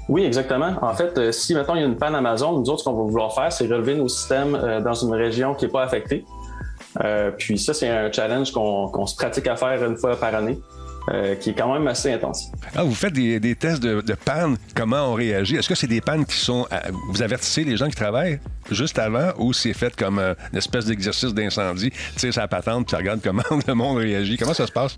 Oui, 0.07 0.23
exactement. 0.23 0.73
En 0.81 0.93
fait, 0.93 1.17
euh, 1.17 1.31
si, 1.31 1.55
maintenant 1.55 1.75
il 1.75 1.81
y 1.81 1.83
a 1.83 1.87
une 1.87 1.97
panne 1.97 2.13
Amazon, 2.15 2.59
nous 2.59 2.69
autres, 2.69 2.79
ce 2.79 2.83
qu'on 2.85 2.93
va 2.93 3.03
vouloir 3.03 3.33
faire, 3.33 3.51
c'est 3.51 3.65
relever 3.65 3.95
nos 3.95 4.07
systèmes 4.07 4.55
euh, 4.55 4.79
dans 4.79 4.93
une 4.93 5.13
région 5.13 5.55
qui 5.55 5.65
n'est 5.65 5.71
pas 5.71 5.83
affectée. 5.83 6.25
Puis 7.37 7.57
ça, 7.57 7.73
c'est 7.73 7.89
un 7.89 8.11
challenge 8.11 8.51
qu'on 8.51 9.05
se 9.05 9.15
pratique 9.15 9.47
à 9.47 9.55
faire 9.55 9.83
une 9.83 9.97
fois 9.97 10.15
par 10.15 10.33
année. 10.35 10.59
Euh, 11.13 11.35
qui 11.35 11.51
est 11.51 11.53
quand 11.53 11.71
même 11.71 11.87
assez 11.87 12.11
intense. 12.11 12.51
Ah, 12.75 12.83
vous 12.83 12.95
faites 12.95 13.13
des, 13.13 13.55
tests 13.55 13.83
de, 13.83 14.15
panne, 14.15 14.57
comment 14.75 15.11
on 15.11 15.13
réagit? 15.13 15.55
Est-ce 15.55 15.69
que 15.69 15.75
c'est 15.75 15.85
des 15.85 16.01
pannes 16.01 16.25
qui 16.25 16.35
sont. 16.35 16.65
vous 17.09 17.21
avertissez 17.21 17.63
les 17.63 17.77
gens 17.77 17.87
qui 17.89 17.95
travaillent 17.95 18.39
juste 18.71 18.97
avant 18.97 19.29
ou 19.37 19.53
c'est 19.53 19.73
fait 19.73 19.95
comme 19.95 20.17
euh, 20.17 20.33
une 20.51 20.57
espèce 20.57 20.85
d'exercice 20.85 21.31
d'incendie? 21.31 21.91
Tu 21.91 21.99
sais, 22.17 22.31
ça 22.31 22.47
patente, 22.47 22.87
tu 22.87 22.95
regardes 22.95 23.21
comment 23.23 23.43
le 23.67 23.73
monde 23.75 23.97
réagit? 23.97 24.35
Comment 24.35 24.55
ça 24.55 24.65
se 24.65 24.71
passe? 24.71 24.97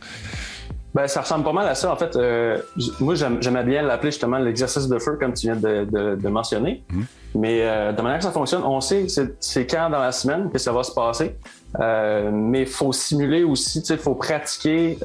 Ben, 0.95 1.07
ça 1.07 1.21
ressemble 1.21 1.43
pas 1.43 1.51
mal 1.51 1.67
à 1.67 1.75
ça. 1.75 1.91
En 1.91 1.97
fait, 1.97 2.15
euh, 2.15 2.57
moi, 3.01 3.15
j'aimais 3.15 3.65
bien 3.65 3.81
l'appeler 3.81 4.11
justement 4.11 4.37
l'exercice 4.37 4.87
de 4.87 4.99
feu, 4.99 5.17
comme 5.19 5.33
tu 5.33 5.47
viens 5.47 5.57
de, 5.57 6.29
mentionner. 6.29 6.85
Hum. 6.93 7.05
Mais 7.35 7.59
de 7.59 8.01
manière 8.01 8.19
que 8.19 8.23
ça 8.23 8.31
fonctionne, 8.31 8.63
on 8.63 8.79
sait 8.79 9.07
c'est 9.41 9.67
quand 9.67 9.89
dans 9.89 9.99
la 9.99 10.13
semaine 10.13 10.49
que 10.49 10.57
ça 10.57 10.71
va 10.71 10.83
se 10.83 10.93
passer. 10.93 11.35
Mais 11.79 12.61
il 12.61 12.67
faut 12.67 12.93
simuler 12.93 13.43
aussi, 13.43 13.79
il 13.79 13.97
faut 13.97 14.15
pratiquer 14.15 14.97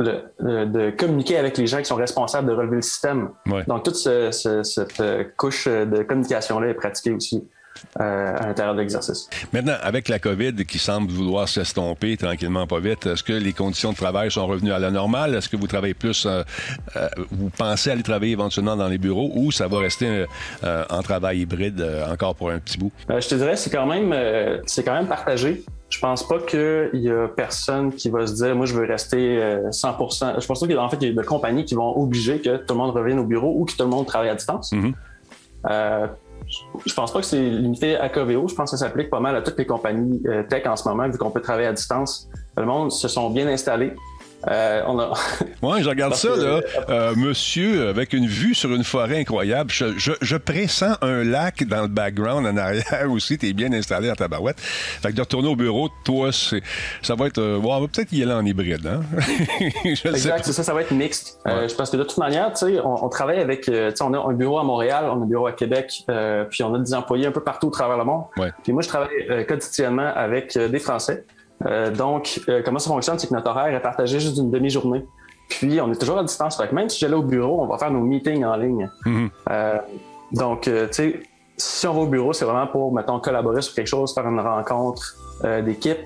de 0.00 0.90
communiquer 0.96 1.36
avec 1.36 1.58
les 1.58 1.66
gens 1.66 1.78
qui 1.78 1.86
sont 1.86 1.96
responsables 1.96 2.48
de 2.48 2.52
relever 2.52 2.76
le 2.76 2.82
système. 2.82 3.30
Donc, 3.66 3.82
toute 3.84 3.96
cette 3.96 5.00
euh, 5.00 5.24
couche 5.36 5.66
de 5.66 6.02
communication-là 6.02 6.68
est 6.68 6.74
pratiquée 6.74 7.12
aussi. 7.12 7.48
Euh, 8.00 8.36
à 8.36 8.46
l'intérieur 8.46 8.74
de 8.74 8.80
l'exercice. 8.80 9.28
Maintenant, 9.52 9.76
avec 9.82 10.08
la 10.08 10.18
COVID 10.18 10.64
qui 10.66 10.78
semble 10.78 11.10
vouloir 11.10 11.48
s'estomper 11.48 12.16
tranquillement 12.16 12.66
pas 12.66 12.80
vite, 12.80 13.06
est-ce 13.06 13.22
que 13.22 13.32
les 13.32 13.52
conditions 13.52 13.92
de 13.92 13.96
travail 13.96 14.30
sont 14.30 14.46
revenues 14.46 14.72
à 14.72 14.78
la 14.78 14.90
normale? 14.90 15.34
Est-ce 15.34 15.48
que 15.48 15.56
vous 15.56 15.66
travaillez 15.66 15.94
plus, 15.94 16.26
euh, 16.26 16.42
vous 17.30 17.50
pensez 17.50 17.90
aller 17.90 18.02
travailler 18.02 18.32
éventuellement 18.32 18.76
dans 18.76 18.88
les 18.88 18.98
bureaux 18.98 19.30
ou 19.34 19.50
ça 19.52 19.68
va 19.68 19.78
rester 19.78 20.26
en 20.62 21.02
travail 21.02 21.40
hybride 21.40 21.84
encore 22.10 22.34
pour 22.34 22.50
un 22.50 22.58
petit 22.58 22.78
bout? 22.78 22.92
je 23.08 23.28
te 23.28 23.34
dirais, 23.34 23.56
c'est 23.56 23.70
quand 23.70 23.86
même, 23.86 24.14
c'est 24.66 24.84
quand 24.84 24.94
même 24.94 25.08
partagé. 25.08 25.64
Je 25.90 25.98
pense 26.00 26.26
pas 26.26 26.38
qu'il 26.38 27.00
y 27.00 27.10
a 27.10 27.28
personne 27.28 27.94
qui 27.94 28.10
va 28.10 28.26
se 28.26 28.34
dire, 28.34 28.54
moi, 28.54 28.66
je 28.66 28.74
veux 28.74 28.84
rester 28.84 29.38
100%. 29.70 30.24
Euh, 30.24 30.40
je 30.40 30.46
pense 30.46 30.60
pas 30.60 30.66
qu'en 30.66 30.88
fait, 30.90 30.98
il 31.00 31.08
y 31.08 31.18
a 31.18 31.20
des 31.20 31.26
compagnies 31.26 31.64
qui 31.64 31.74
vont 31.74 31.96
obliger 31.98 32.40
que 32.40 32.58
tout 32.58 32.74
le 32.74 32.78
monde 32.78 32.94
revienne 32.94 33.18
au 33.18 33.24
bureau 33.24 33.54
ou 33.56 33.64
que 33.64 33.72
tout 33.72 33.84
le 33.84 33.88
monde 33.88 34.06
travaille 34.06 34.28
à 34.28 34.34
distance. 34.34 34.72
Mm-hmm. 34.72 34.92
Euh, 35.70 36.06
je 36.48 36.94
pense 36.94 37.12
pas 37.12 37.20
que 37.20 37.26
c'est 37.26 37.40
limité 37.40 37.96
à 37.96 38.08
Coveo. 38.08 38.48
Je 38.48 38.54
pense 38.54 38.70
que 38.70 38.76
ça 38.76 38.86
s'applique 38.86 39.10
pas 39.10 39.20
mal 39.20 39.36
à 39.36 39.42
toutes 39.42 39.58
les 39.58 39.66
compagnies 39.66 40.22
euh, 40.26 40.42
tech 40.42 40.66
en 40.66 40.76
ce 40.76 40.88
moment, 40.88 41.08
vu 41.08 41.18
qu'on 41.18 41.30
peut 41.30 41.40
travailler 41.40 41.68
à 41.68 41.72
distance. 41.72 42.28
Le 42.56 42.64
monde 42.64 42.90
se 42.90 43.08
sont 43.08 43.30
bien 43.30 43.46
installés. 43.48 43.92
Euh, 44.46 44.82
on 44.86 44.98
a... 45.00 45.08
ouais, 45.62 45.82
je 45.82 45.88
regarde 45.88 46.14
ça, 46.14 46.28
là. 46.36 46.60
Euh, 46.88 47.14
monsieur, 47.16 47.88
avec 47.88 48.12
une 48.12 48.26
vue 48.26 48.54
sur 48.54 48.72
une 48.72 48.84
forêt 48.84 49.18
incroyable. 49.18 49.70
Je, 49.70 50.36
pressens 50.36 50.96
un 51.02 51.24
lac 51.24 51.64
dans 51.64 51.82
le 51.82 51.88
background 51.88 52.46
en 52.46 52.56
arrière 52.56 53.06
aussi. 53.10 53.36
Tu 53.36 53.48
es 53.48 53.52
bien 53.52 53.72
installé 53.72 54.08
à 54.08 54.14
ta 54.14 54.28
barouette. 54.28 54.60
Fait 54.60 55.10
que 55.10 55.16
de 55.16 55.20
retourner 55.20 55.48
au 55.48 55.56
bureau, 55.56 55.88
toi, 56.04 56.30
ça 56.32 57.14
va 57.16 57.26
être. 57.26 57.38
Euh, 57.38 57.60
on 57.62 57.80
va 57.80 57.88
peut-être 57.88 58.12
y 58.12 58.22
aller 58.22 58.32
en 58.32 58.44
hybride, 58.44 58.86
hein? 58.86 59.00
exact, 59.84 60.44
c'est 60.44 60.52
ça, 60.52 60.62
ça 60.62 60.72
va 60.72 60.82
être 60.82 60.92
mixte. 60.92 61.40
je 61.44 61.74
pense 61.74 61.90
que 61.90 61.96
de 61.96 62.04
toute 62.04 62.18
manière, 62.18 62.52
tu 62.52 62.66
sais, 62.66 62.80
on, 62.82 63.08
travaille 63.08 63.40
avec. 63.40 63.70
on 64.00 64.14
a 64.14 64.18
un 64.18 64.32
bureau 64.32 64.58
à 64.58 64.64
Montréal, 64.64 65.06
on 65.10 65.20
a 65.20 65.24
un 65.24 65.26
bureau 65.26 65.46
à 65.46 65.52
Québec, 65.52 66.04
puis 66.50 66.62
on 66.62 66.74
a 66.74 66.78
des 66.78 66.94
employés 66.94 67.26
un 67.26 67.32
peu 67.32 67.42
partout 67.42 67.68
au 67.68 67.70
travers 67.70 67.98
le 67.98 68.04
monde. 68.04 68.24
Puis 68.62 68.72
moi, 68.72 68.82
je 68.82 68.88
travaille 68.88 69.46
quotidiennement 69.46 70.12
avec 70.14 70.56
des 70.56 70.78
Français. 70.78 71.24
Euh, 71.66 71.90
donc, 71.90 72.40
euh, 72.48 72.62
comment 72.64 72.78
ça 72.78 72.90
fonctionne, 72.90 73.18
c'est 73.18 73.28
que 73.28 73.34
notre 73.34 73.50
horaire 73.50 73.74
est 73.74 73.82
partagé 73.82 74.20
juste 74.20 74.34
d'une 74.34 74.50
demi-journée. 74.50 75.04
Puis, 75.48 75.80
on 75.80 75.90
est 75.90 75.98
toujours 75.98 76.18
à 76.18 76.24
distance. 76.24 76.56
Fait 76.56 76.68
que 76.68 76.74
même 76.74 76.88
si 76.88 76.98
j'allais 76.98 77.14
au 77.14 77.22
bureau, 77.22 77.62
on 77.62 77.66
va 77.66 77.78
faire 77.78 77.90
nos 77.90 78.00
meetings 78.00 78.44
en 78.44 78.56
ligne. 78.56 78.90
Mm-hmm. 79.06 79.30
Euh, 79.50 79.78
donc, 80.32 80.62
tu 80.62 80.70
sais, 80.90 81.20
si 81.56 81.86
on 81.86 81.94
va 81.94 82.00
au 82.00 82.06
bureau, 82.06 82.32
c'est 82.32 82.44
vraiment 82.44 82.66
pour, 82.66 82.92
mettons, 82.92 83.18
collaborer 83.18 83.62
sur 83.62 83.74
quelque 83.74 83.86
chose, 83.86 84.12
faire 84.14 84.26
une 84.26 84.40
rencontre 84.40 85.16
d'équipe, 85.64 86.00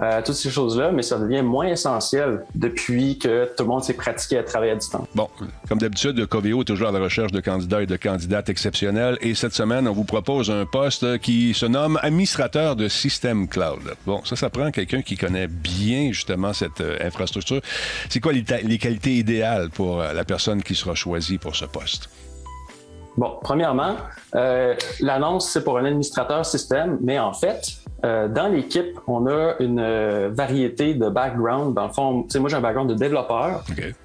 euh, 0.00 0.22
toutes 0.24 0.36
ces 0.36 0.50
choses-là, 0.50 0.92
mais 0.92 1.02
ça 1.02 1.18
devient 1.18 1.42
moins 1.42 1.66
essentiel 1.66 2.44
depuis 2.54 3.18
que 3.18 3.46
tout 3.56 3.64
le 3.64 3.68
monde 3.68 3.82
s'est 3.82 3.94
pratiqué 3.94 4.38
à 4.38 4.42
travailler 4.42 4.72
à 4.72 4.76
distance. 4.76 5.06
Bon, 5.14 5.28
comme 5.68 5.78
d'habitude, 5.78 6.24
Coveo 6.26 6.62
est 6.62 6.64
toujours 6.64 6.88
à 6.88 6.92
la 6.92 7.00
recherche 7.00 7.32
de 7.32 7.40
candidats 7.40 7.82
et 7.82 7.86
de 7.86 7.96
candidates 7.96 8.48
exceptionnels. 8.48 9.18
Et 9.20 9.34
cette 9.34 9.54
semaine, 9.54 9.88
on 9.88 9.92
vous 9.92 10.04
propose 10.04 10.50
un 10.50 10.66
poste 10.66 11.18
qui 11.18 11.52
se 11.54 11.66
nomme 11.66 11.98
administrateur 12.02 12.76
de 12.76 12.88
système 12.88 13.48
cloud. 13.48 13.96
Bon, 14.06 14.24
ça, 14.24 14.36
ça 14.36 14.50
prend 14.50 14.70
quelqu'un 14.70 15.02
qui 15.02 15.16
connaît 15.16 15.48
bien 15.48 16.12
justement 16.12 16.52
cette 16.52 16.80
euh, 16.80 16.98
infrastructure. 17.00 17.60
C'est 18.08 18.20
quoi 18.20 18.32
les, 18.32 18.78
qualités 18.78 19.16
idéales 19.16 19.70
pour 19.70 20.00
euh, 20.00 20.12
la 20.12 20.24
personne 20.24 20.62
qui 20.62 20.74
sera 20.74 20.94
choisie 20.94 21.38
pour 21.38 21.56
ce 21.56 21.64
poste? 21.64 22.08
Bon, 23.18 23.32
premièrement, 23.42 23.96
l'annonce, 25.00 25.50
c'est 25.50 25.64
pour 25.64 25.76
un 25.76 25.84
administrateur 25.84 26.46
système, 26.46 26.98
mais 27.02 27.18
en 27.18 27.32
fait, 27.32 27.80
euh, 28.04 28.28
dans 28.28 28.48
l'équipe, 28.48 28.98
on 29.08 29.26
a 29.26 29.54
une 29.58 29.80
euh, 29.80 30.30
variété 30.32 30.94
de 30.94 31.08
backgrounds. 31.08 31.74
Dans 31.74 31.88
le 31.88 31.92
fond, 31.92 32.26
moi 32.38 32.48
j'ai 32.48 32.56
un 32.56 32.60
background 32.60 32.88
de 32.88 32.94
développeur, 32.94 33.64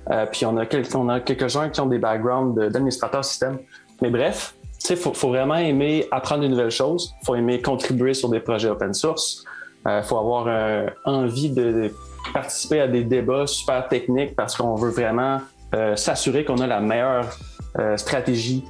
euh, 0.10 0.26
puis 0.32 0.46
on 0.46 0.58
a, 0.58 0.66
quelques-uns 0.66 1.70
qui 1.70 1.80
ont 1.80 1.86
des 1.86 2.00
backgrounds 2.00 2.72
d'administrateur 2.72 3.24
système. 3.24 3.60
Mais 4.02 4.10
bref, 4.10 4.56
il 4.90 4.98
faut, 4.98 5.14
faut, 5.14 5.30
vraiment 5.30 5.56
aimer 5.56 6.08
apprendre 6.12 6.42
de 6.42 6.48
nouvelles 6.48 6.72
choses. 6.72 7.14
Il 7.22 7.26
faut 7.26 7.36
aimer 7.36 7.62
contribuer 7.62 8.16
sur 8.16 8.30
des 8.30 8.40
projets 8.40 8.70
open 8.70 8.94
source. 8.94 9.46
Il 9.86 10.02
faut 10.04 10.18
avoir 10.18 10.48
envie 11.06 11.52
de, 11.52 11.94
participer 12.34 12.80
à 12.80 12.88
des 12.88 13.04
débats 13.04 13.46
super 13.46 13.88
techniques 13.90 14.34
parce 14.36 14.56
qu'on 14.56 14.76
veut 14.76 14.92
vraiment 14.92 15.42
s'assurer 15.96 16.46
qu'on 16.46 16.58
a 16.60 16.68
la 16.68 16.80
meilleure 16.80 17.28
stratégie 17.98 18.64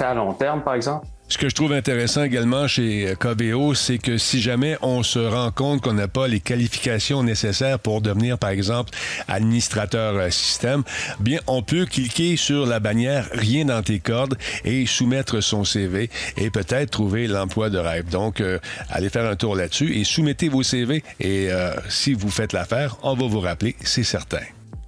à 0.00 0.14
long 0.14 0.32
terme, 0.34 0.62
par 0.62 0.74
exemple? 0.74 1.06
Ce 1.30 1.38
que 1.38 1.48
je 1.48 1.54
trouve 1.54 1.72
intéressant 1.72 2.24
également 2.24 2.66
chez 2.66 3.14
KBO, 3.20 3.74
c'est 3.74 3.98
que 3.98 4.18
si 4.18 4.40
jamais 4.40 4.76
on 4.82 5.04
se 5.04 5.20
rend 5.20 5.52
compte 5.52 5.80
qu'on 5.80 5.92
n'a 5.92 6.08
pas 6.08 6.26
les 6.26 6.40
qualifications 6.40 7.22
nécessaires 7.22 7.78
pour 7.78 8.00
devenir, 8.00 8.36
par 8.36 8.50
exemple, 8.50 8.90
administrateur 9.28 10.16
euh, 10.16 10.30
système, 10.30 10.82
bien, 11.20 11.38
on 11.46 11.62
peut 11.62 11.86
cliquer 11.86 12.36
sur 12.36 12.66
la 12.66 12.80
bannière 12.80 13.28
Rien 13.30 13.64
dans 13.64 13.80
tes 13.80 14.00
cordes 14.00 14.36
et 14.64 14.86
soumettre 14.86 15.40
son 15.40 15.62
CV 15.62 16.10
et 16.36 16.50
peut-être 16.50 16.90
trouver 16.90 17.28
l'emploi 17.28 17.70
de 17.70 17.78
rêve. 17.78 18.10
Donc, 18.10 18.40
euh, 18.40 18.58
allez 18.88 19.08
faire 19.08 19.30
un 19.30 19.36
tour 19.36 19.54
là-dessus 19.54 19.96
et 19.96 20.02
soumettez 20.02 20.48
vos 20.48 20.64
CV 20.64 21.04
et 21.20 21.52
euh, 21.52 21.74
si 21.88 22.12
vous 22.12 22.30
faites 22.30 22.52
l'affaire, 22.52 22.96
on 23.04 23.14
va 23.14 23.26
vous 23.28 23.40
rappeler, 23.40 23.76
c'est 23.84 24.02
certain. 24.02 24.40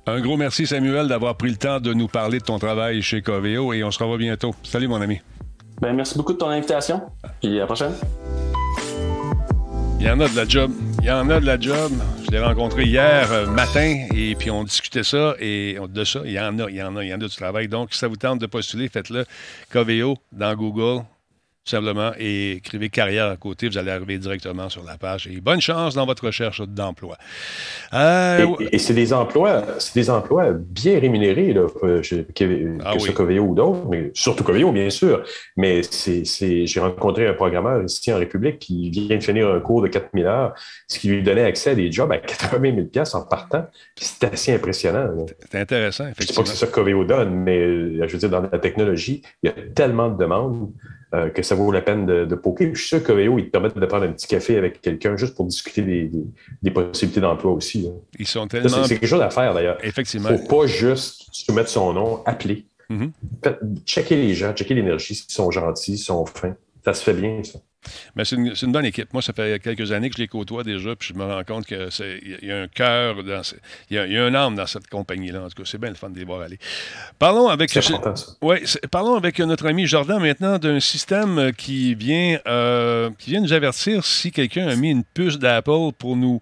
Un 0.05 0.21
gros 0.21 0.37
merci, 0.37 0.67
Samuel, 0.67 1.07
d'avoir 1.07 1.37
pris 1.37 1.49
le 1.49 1.57
temps 1.57 1.79
de 1.79 1.95
nous 1.95 2.09
parler 2.09 2.41
de 2.41 2.45
ton 2.45 2.59
travail 2.59 3.03
chez 3.03 3.23
Coveo 3.23 3.73
et 3.73 3.85
on 3.85 3.93
se 3.93 4.03
revoit 4.03 4.19
bientôt. 4.19 4.53
Salut, 4.65 4.89
mon 4.89 5.01
ami. 5.01 5.21
Ben, 5.81 5.93
merci 5.93 6.17
beaucoup 6.17 6.33
de 6.33 6.39
ton 6.39 6.49
invitation. 6.49 7.03
Puis 7.41 7.57
à 7.57 7.61
la 7.61 7.67
prochaine. 7.67 7.93
Il 10.01 10.07
y 10.07 10.11
en 10.11 10.19
a 10.19 10.29
de 10.29 10.35
la 10.35 10.49
job. 10.49 10.73
Il 10.99 11.07
y 11.07 11.11
en 11.13 11.31
a 11.31 11.39
de 11.39 11.47
la 11.47 11.61
job. 11.61 11.93
Je 12.25 12.33
l'ai 12.33 12.41
rencontré 12.41 12.83
hier 12.83 13.31
euh, 13.31 13.47
matin 13.47 14.09
et 14.13 14.35
puis 14.35 14.51
on 14.51 14.65
discutait 14.65 15.05
ça 15.05 15.37
et 15.39 15.79
de 15.89 16.05
ça. 16.05 16.23
Il 16.25 16.33
y 16.33 16.41
en 16.41 16.59
a, 16.59 16.69
il 16.69 16.75
y 16.75 16.83
en 16.83 16.97
a, 16.97 17.05
il 17.05 17.11
y 17.11 17.15
en 17.15 17.21
a 17.21 17.29
du 17.29 17.37
travail. 17.37 17.69
Donc, 17.69 17.93
si 17.93 18.01
ça 18.01 18.09
vous 18.09 18.17
tente 18.17 18.41
de 18.41 18.47
postuler, 18.47 18.89
faites-le. 18.89 19.25
Coveo 19.71 20.17
dans 20.33 20.57
Google 20.57 21.05
simplement, 21.65 22.13
et 22.19 22.53
écrivez 22.53 22.89
carrière 22.89 23.27
à 23.27 23.37
côté, 23.37 23.69
vous 23.69 23.79
allez 23.79 23.91
arriver 23.91 24.19
directement 24.19 24.69
sur 24.69 24.83
la 24.85 24.99
page. 24.99 25.29
Et 25.29 25.41
bonne 25.41 25.61
chance 25.61 25.95
dans 25.95 26.07
votre 26.07 26.27
recherche 26.27 26.61
d'emploi. 26.61 27.17
Euh, 27.95 28.47
et, 28.73 28.79
c'est 28.79 28.95
des 28.95 29.13
emplois, 29.13 29.65
c'est 29.79 29.95
des 29.95 30.11
emplois 30.11 30.53
bien 30.53 30.99
rémunérés, 30.99 31.53
là, 31.53 31.67
chez, 32.03 32.25
que, 32.25 32.79
ah 32.85 32.99
ce 32.99 33.13
Coveo 33.13 33.45
ou 33.45 33.55
d'autres, 33.55 33.87
mais 33.89 34.11
surtout 34.15 34.43
Coveo, 34.43 34.73
bien 34.73 34.91
sûr. 34.91 35.23
Mais 35.57 35.83
c'est, 35.83 36.25
j'ai 36.67 36.81
rencontré 36.81 37.29
un 37.29 37.35
programmeur 37.35 37.85
ici 37.85 38.13
en 38.13 38.19
République 38.19 38.59
qui 38.59 38.91
vient 38.91 39.17
de 39.17 39.23
finir 39.23 39.49
un 39.49 39.61
cours 39.61 39.83
de 39.83 39.89
4000 39.89 40.27
heures, 40.27 40.55
ce 40.89 40.99
qui 40.99 41.09
lui 41.09 41.23
donnait 41.23 41.45
accès 41.45 41.71
à 41.71 41.75
des 41.75 41.93
jobs 41.93 42.11
à 42.11 42.19
80 42.19 42.89
000 42.93 43.07
en 43.15 43.23
partant. 43.23 43.67
C'est 43.97 44.25
assez 44.25 44.53
impressionnant. 44.53 45.09
C'est 45.51 45.61
intéressant, 45.61 46.09
effectivement. 46.09 46.23
Je 46.23 46.23
ne 46.23 46.27
sais 46.27 46.35
pas 46.35 46.43
que 46.43 46.49
c'est 46.49 46.57
ça 46.57 46.67
que 46.67 46.73
Coveo 46.73 47.05
donne, 47.05 47.35
mais 47.35 47.59
euh, 47.59 48.07
je 48.09 48.13
veux 48.13 48.19
dire, 48.19 48.31
dans 48.31 48.43
la 48.43 48.59
technologie, 48.59 49.23
il 49.43 49.47
y 49.47 49.51
a 49.51 49.55
tellement 49.75 50.09
de 50.09 50.19
demandes. 50.19 50.73
Euh, 51.15 51.29
que 51.29 51.43
ça 51.43 51.55
vaut 51.55 51.71
la 51.71 51.83
peine 51.83 52.07
de, 52.07 52.25
de 52.25 52.35
poker. 52.35 52.75
je 52.75 52.81
suis 52.81 52.89
sûr 52.89 53.05
que 53.05 53.13
ils 53.13 53.45
te 53.45 53.51
permettent 53.51 53.77
de 53.77 53.85
prendre 53.85 54.05
un 54.05 54.13
petit 54.13 54.27
café 54.27 54.57
avec 54.57 54.81
quelqu'un 54.81 55.15
juste 55.15 55.35
pour 55.35 55.45
discuter 55.45 55.83
des, 56.63 56.71
possibilités 56.71 57.21
d'emploi 57.21 57.53
aussi. 57.53 57.87
Ils 58.19 58.27
sont 58.27 58.47
tellement. 58.47 58.85
C'est 58.85 58.99
quelque 58.99 59.09
chose 59.09 59.21
à 59.21 59.29
faire 59.29 59.53
d'ailleurs. 59.53 59.77
Effectivement. 59.85 60.31
Il 60.31 60.33
ne 60.33 60.39
faut 60.39 60.61
pas 60.61 60.67
juste 60.67 61.27
soumettre 61.31 61.69
son 61.69 61.93
nom, 61.93 62.23
appeler. 62.25 62.65
Mm 62.89 63.09
Checker 63.85 64.17
les 64.17 64.33
gens, 64.33 64.55
checker 64.55 64.73
l'énergie, 64.73 65.15
s'ils 65.15 65.31
sont 65.31 65.51
gentils, 65.51 65.99
s'ils 65.99 65.99
sont 65.99 66.25
fins. 66.25 66.57
Ça 66.83 66.95
se 66.95 67.05
fait 67.05 67.13
bien, 67.13 67.43
ça. 67.45 67.59
Mais 68.15 68.25
c'est 68.25 68.37
une, 68.37 68.73
bonne 68.73 68.85
équipe. 68.85 69.13
Moi, 69.13 69.23
ça 69.23 69.33
fait 69.33 69.63
quelques 69.63 69.93
années 69.93 70.11
que 70.11 70.17
je 70.17 70.23
les 70.23 70.29
côtoie 70.29 70.65
déjà, 70.65 70.95
puis 70.97 71.11
je 71.13 71.19
me 71.19 71.25
rends 71.25 71.45
compte 71.45 71.67
qu'il 71.67 72.39
y 72.43 72.51
a 72.51 72.63
un 72.63 72.69
cœur, 72.69 73.17
il, 73.91 73.97
y 73.97 73.99
a, 73.99 74.25
un 74.25 74.35
âme 74.35 74.55
dans 74.55 74.67
cette 74.67 74.89
compagnie-là. 74.89 75.43
En 75.43 75.49
tout 75.49 75.63
cas, 75.63 75.69
c'est 75.69 75.79
bien 75.79 75.91
le 75.91 75.97
fun 75.97 76.11
de 76.11 76.19
les 76.19 76.25
voir 76.25 76.43
aller. 76.43 76.59
Parlons 77.19 77.49
avec, 77.49 77.77
ouais, 78.43 78.63
parlons 78.91 79.17
avec 79.17 79.39
notre 79.41 79.67
ami 79.67 79.87
Jordan 79.87 80.21
maintenant 80.21 80.59
d'un 80.59 80.81
système 80.81 81.53
qui 81.57 81.95
vient, 81.95 82.39
euh, 82.47 83.11
qui 83.19 83.31
vient 83.31 83.41
nous 83.41 83.53
avertir 83.53 84.05
si 84.05 84.31
quelqu'un 84.31 84.69
a 84.69 84.77
mis 84.77 84.91
une 84.91 85.05
puce 85.05 85.39
d'Apple 85.39 85.93
pour 85.99 86.17
nous 86.17 86.41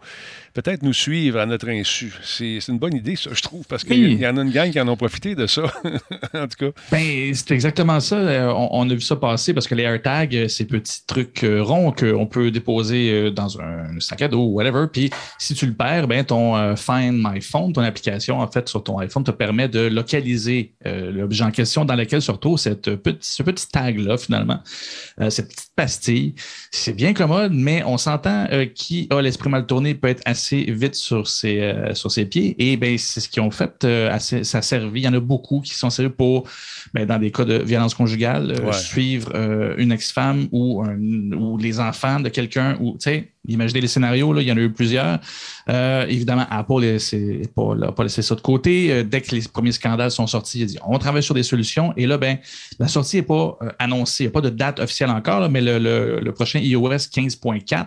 peut-être 0.54 0.82
nous 0.82 0.92
suivre 0.92 1.38
à 1.38 1.46
notre 1.46 1.68
insu. 1.68 2.12
C'est 2.22 2.58
une 2.68 2.78
bonne 2.78 2.94
idée, 2.94 3.16
ça, 3.16 3.30
je 3.32 3.42
trouve, 3.42 3.64
parce 3.66 3.84
qu'il 3.84 4.20
y 4.20 4.26
en 4.26 4.36
a 4.36 4.42
une 4.42 4.50
gang 4.50 4.70
qui 4.70 4.80
en 4.80 4.88
ont 4.88 4.96
profité 4.96 5.34
de 5.34 5.46
ça, 5.46 5.62
en 6.34 6.46
tout 6.46 6.56
cas. 6.58 6.70
Ben, 6.90 7.32
c'est 7.34 7.52
exactement 7.52 8.00
ça. 8.00 8.16
Euh, 8.16 8.52
on, 8.70 8.88
a 8.88 8.94
vu 8.94 9.00
ça 9.00 9.16
passer 9.16 9.54
parce 9.54 9.66
que 9.66 9.74
les 9.74 9.84
AirTags, 9.84 10.36
euh, 10.36 10.48
ces 10.48 10.66
petits 10.66 11.06
trucs 11.06 11.20
truc 11.34 11.44
rond 11.60 11.92
qu'on 11.92 12.26
peut 12.26 12.50
déposer 12.50 13.30
dans 13.30 13.60
un 13.60 14.00
sac 14.00 14.22
à 14.22 14.28
dos 14.28 14.44
ou 14.44 14.54
whatever. 14.54 14.86
Puis 14.90 15.10
si 15.38 15.54
tu 15.54 15.66
le 15.66 15.74
perds, 15.74 16.08
ben, 16.08 16.24
ton 16.24 16.76
Find 16.76 17.20
My 17.22 17.40
Phone, 17.40 17.72
ton 17.72 17.82
application, 17.82 18.38
en 18.38 18.50
fait, 18.50 18.68
sur 18.68 18.82
ton 18.82 18.98
iPhone, 18.98 19.22
te 19.22 19.30
permet 19.30 19.68
de 19.68 19.80
localiser 19.80 20.72
l'objet 20.84 21.44
en 21.44 21.50
question 21.50 21.84
dans 21.84 21.94
lequel 21.94 22.22
se 22.22 22.30
retrouve 22.30 22.58
cette 22.58 22.90
ce 23.20 23.42
petit 23.42 23.68
tag-là, 23.68 24.16
finalement, 24.16 24.60
cette 25.28 25.48
petite 25.48 25.70
pastille. 25.76 26.34
C'est 26.70 26.94
bien 26.94 27.12
commode, 27.12 27.52
mais 27.52 27.82
on 27.84 27.98
s'entend 27.98 28.46
qui 28.74 29.08
a 29.10 29.20
l'esprit 29.20 29.50
mal 29.50 29.66
tourné 29.66 29.94
peut 29.94 30.08
être 30.08 30.22
assez 30.24 30.39
vite 30.52 30.94
sur 30.94 31.28
ses, 31.28 31.74
sur 31.94 32.10
ses 32.10 32.24
pieds. 32.24 32.54
Et 32.58 32.76
ben, 32.76 32.96
c'est 32.98 33.20
ce 33.20 33.28
qu'ils 33.28 33.42
ont 33.42 33.50
fait. 33.50 33.84
Assez, 33.84 34.44
ça 34.44 34.58
a 34.58 34.62
servi. 34.62 35.00
Il 35.00 35.04
y 35.04 35.08
en 35.08 35.14
a 35.14 35.20
beaucoup 35.20 35.60
qui 35.60 35.74
sont 35.74 35.90
servis 35.90 36.10
pour, 36.10 36.44
ben, 36.94 37.06
dans 37.06 37.18
des 37.18 37.30
cas 37.30 37.44
de 37.44 37.58
violence 37.58 37.94
conjugale, 37.94 38.52
euh, 38.52 38.72
suivre 38.72 39.30
euh, 39.34 39.74
une 39.78 39.92
ex-femme 39.92 40.48
ou, 40.52 40.82
ou 40.84 41.58
les 41.58 41.80
enfants 41.80 42.20
de 42.20 42.28
quelqu'un. 42.28 42.76
Ou, 42.80 42.96
imaginez 43.46 43.80
les 43.80 43.88
scénarios, 43.88 44.32
là, 44.32 44.42
il 44.42 44.48
y 44.48 44.52
en 44.52 44.56
a 44.56 44.60
eu 44.60 44.72
plusieurs. 44.72 45.18
Euh, 45.68 46.06
évidemment, 46.08 46.46
Apple 46.50 46.80
n'a 46.82 47.48
pas, 47.54 47.92
pas 47.92 48.02
laissé 48.02 48.22
ça 48.22 48.34
de 48.34 48.40
côté. 48.40 49.04
dès 49.04 49.20
que 49.20 49.34
les 49.34 49.42
premiers 49.42 49.72
scandales 49.72 50.10
sont 50.10 50.26
sortis, 50.26 50.60
il 50.60 50.62
a 50.62 50.66
dit 50.66 50.78
on 50.86 50.98
travaille 50.98 51.22
sur 51.22 51.34
des 51.34 51.42
solutions. 51.42 51.92
Et 51.96 52.06
là, 52.06 52.18
ben, 52.18 52.38
la 52.78 52.88
sortie 52.88 53.16
n'est 53.16 53.22
pas 53.22 53.58
annoncée. 53.78 54.24
Il 54.24 54.26
n'y 54.26 54.30
a 54.30 54.32
pas 54.32 54.40
de 54.40 54.50
date 54.50 54.80
officielle 54.80 55.10
encore, 55.10 55.48
mais 55.48 55.60
le, 55.60 55.78
le, 55.78 56.32
prochain 56.32 56.60
iOS 56.60 56.88
15.4, 56.88 57.86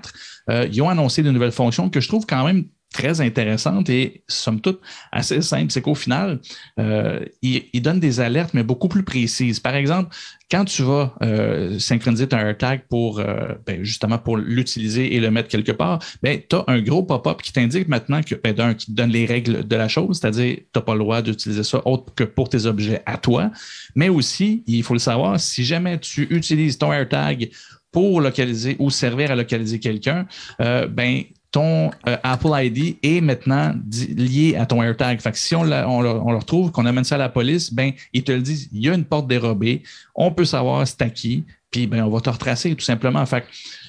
ils 0.50 0.82
ont 0.82 0.90
annoncé 0.90 1.24
de 1.24 1.32
nouvelles 1.32 1.52
fonctions 1.52 1.90
que 1.90 2.02
je 2.02 2.08
trouve 2.08 2.26
quand 2.26 2.46
même 2.46 2.66
très 2.94 3.20
intéressante 3.20 3.90
et 3.90 4.24
somme 4.28 4.62
toute 4.62 4.80
assez 5.12 5.42
simple, 5.42 5.72
c'est 5.72 5.82
qu'au 5.82 5.96
final, 5.96 6.40
euh, 6.80 7.26
il, 7.42 7.82
donne 7.82 8.00
des 8.00 8.22
alertes, 8.22 8.54
mais 8.54 8.64
beaucoup 8.64 8.88
plus 8.88 9.04
précises. 9.04 9.60
Par 9.60 9.76
exemple, 9.76 10.16
quand 10.50 10.64
tu 10.64 10.84
vas 10.84 11.16
euh, 11.22 11.78
synchroniser 11.80 12.28
ton 12.28 12.38
AirTag 12.38 12.84
pour 12.88 13.20
euh, 13.20 13.56
ben, 13.66 13.84
justement 13.84 14.20
pour 14.20 14.38
l'utiliser 14.38 15.16
et 15.16 15.20
le 15.20 15.32
mettre 15.32 15.50
quelque 15.50 15.72
part, 15.72 16.00
ben, 16.22 16.40
tu 16.48 16.56
as 16.56 16.64
un 16.68 16.82
gros 16.82 17.04
pop-up 17.04 17.42
qui 17.42 17.52
t'indique 17.52 17.90
maintenant 17.90 18.22
que 18.22 18.36
ben, 18.36 18.54
d'un 18.54 18.74
qui 18.76 18.86
te 18.86 18.92
donne 18.92 19.10
les 19.10 19.26
règles 19.26 19.68
de 19.68 19.76
la 19.76 19.90
chose, 19.90 20.20
c'est-à-dire 20.22 20.58
tu 20.58 20.66
n'as 20.76 20.82
pas 20.82 20.94
le 20.94 21.00
droit 21.00 21.22
d'utiliser 21.22 21.64
ça 21.64 21.82
autre 21.86 22.14
que 22.14 22.24
pour 22.24 22.48
tes 22.48 22.68
objets 22.68 23.02
à 23.06 23.18
toi, 23.18 23.52
mais 23.96 24.08
aussi, 24.08 24.64
il 24.68 24.84
faut 24.84 24.94
le 24.94 25.00
savoir, 25.00 25.40
si 25.40 25.66
jamais 25.66 26.00
tu 26.00 26.28
utilises 26.30 26.78
ton 26.78 26.94
AirTag 26.94 27.50
pour 27.94 28.20
localiser 28.20 28.76
ou 28.80 28.90
servir 28.90 29.32
à 29.32 29.36
localiser 29.36 29.80
quelqu'un, 29.80 30.26
ben 30.60 31.24
ton 31.54 31.92
euh, 32.08 32.18
Apple 32.24 32.50
ID 32.52 32.98
est 33.04 33.22
maintenant 33.22 33.74
lié 33.92 34.56
à 34.56 34.66
ton 34.66 34.82
AirTag. 34.82 35.22
Fait 35.22 35.32
que 35.32 35.38
si 35.38 35.56
on, 35.56 35.64
le, 35.64 36.10
retrouve, 36.36 36.72
qu'on 36.72 36.86
amène 36.88 37.04
ça 37.04 37.16
à 37.16 37.20
la 37.20 37.30
police, 37.30 37.72
ben, 37.72 37.92
ils 38.12 38.24
te 38.24 38.32
le 38.32 38.42
disent, 38.42 38.70
il 38.74 38.84
y 38.84 38.90
a 38.90 38.96
une 38.96 39.06
porte 39.06 39.28
dérobée, 39.28 39.84
on 40.16 40.32
peut 40.32 40.46
savoir 40.46 40.86
c'est 40.86 41.04
à 41.04 41.10
qui, 41.10 41.46
puis 41.70 41.86
ben, 41.86 42.04
on 42.04 42.10
va 42.10 42.20
te 42.22 42.30
retracer 42.30 42.74
tout 42.76 42.84
simplement. 42.84 43.24
Fait 43.28 43.46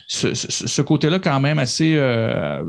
ce, 0.07 0.83
côté-là, 0.83 1.19
quand 1.19 1.41
même, 1.41 1.59
assez 1.59 1.95
euh, 1.97 2.63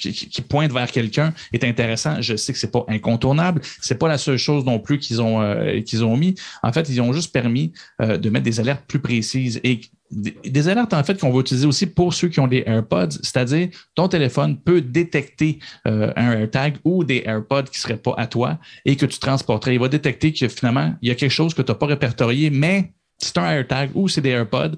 qui, 0.00 0.42
pointe 0.42 0.72
vers 0.72 0.90
quelqu'un 0.90 1.32
est 1.52 1.64
intéressant. 1.64 2.20
Je 2.20 2.36
sais 2.36 2.52
que 2.52 2.58
c'est 2.58 2.72
pas 2.72 2.84
incontournable. 2.88 3.60
C'est 3.80 3.98
pas 3.98 4.08
la 4.08 4.18
seule 4.18 4.38
chose 4.38 4.64
non 4.64 4.78
plus 4.78 4.98
qu'ils 4.98 5.22
ont, 5.22 5.40
euh, 5.40 5.80
qu'ils 5.82 6.04
ont 6.04 6.16
mis. 6.16 6.34
En 6.62 6.72
fait, 6.72 6.88
ils 6.88 7.00
ont 7.00 7.12
juste 7.12 7.32
permis 7.32 7.72
de 8.00 8.30
mettre 8.30 8.44
des 8.44 8.60
alertes 8.60 8.84
plus 8.86 9.00
précises 9.00 9.60
et 9.64 9.80
des, 10.10 10.68
alertes 10.68 10.92
en 10.92 11.04
fait 11.04 11.20
qu'on 11.20 11.30
va 11.30 11.40
utiliser 11.40 11.66
aussi 11.66 11.86
pour 11.86 12.12
ceux 12.14 12.28
qui 12.28 12.40
ont 12.40 12.48
des 12.48 12.64
AirPods, 12.66 13.10
c'est-à-dire 13.22 13.68
ton 13.94 14.08
téléphone 14.08 14.58
peut 14.58 14.80
détecter 14.80 15.58
euh, 15.86 16.12
un 16.16 16.32
AirTag 16.32 16.78
ou 16.84 17.04
des 17.04 17.22
AirPods 17.24 17.64
qui 17.64 17.78
ne 17.78 17.82
seraient 17.82 17.96
pas 17.96 18.14
à 18.16 18.26
toi 18.26 18.58
et 18.84 18.96
que 18.96 19.06
tu 19.06 19.18
transporterais. 19.18 19.74
Il 19.74 19.80
va 19.80 19.88
détecter 19.88 20.32
que 20.32 20.48
finalement, 20.48 20.94
il 21.02 21.08
y 21.08 21.12
a 21.12 21.14
quelque 21.14 21.30
chose 21.30 21.54
que 21.54 21.62
tu 21.62 21.70
n'as 21.70 21.76
pas 21.78 21.86
répertorié, 21.86 22.50
mais 22.50 22.92
c'est 23.18 23.38
un 23.38 23.50
AirTag 23.50 23.90
ou 23.94 24.08
c'est 24.08 24.20
des 24.20 24.30
AirPods 24.30 24.76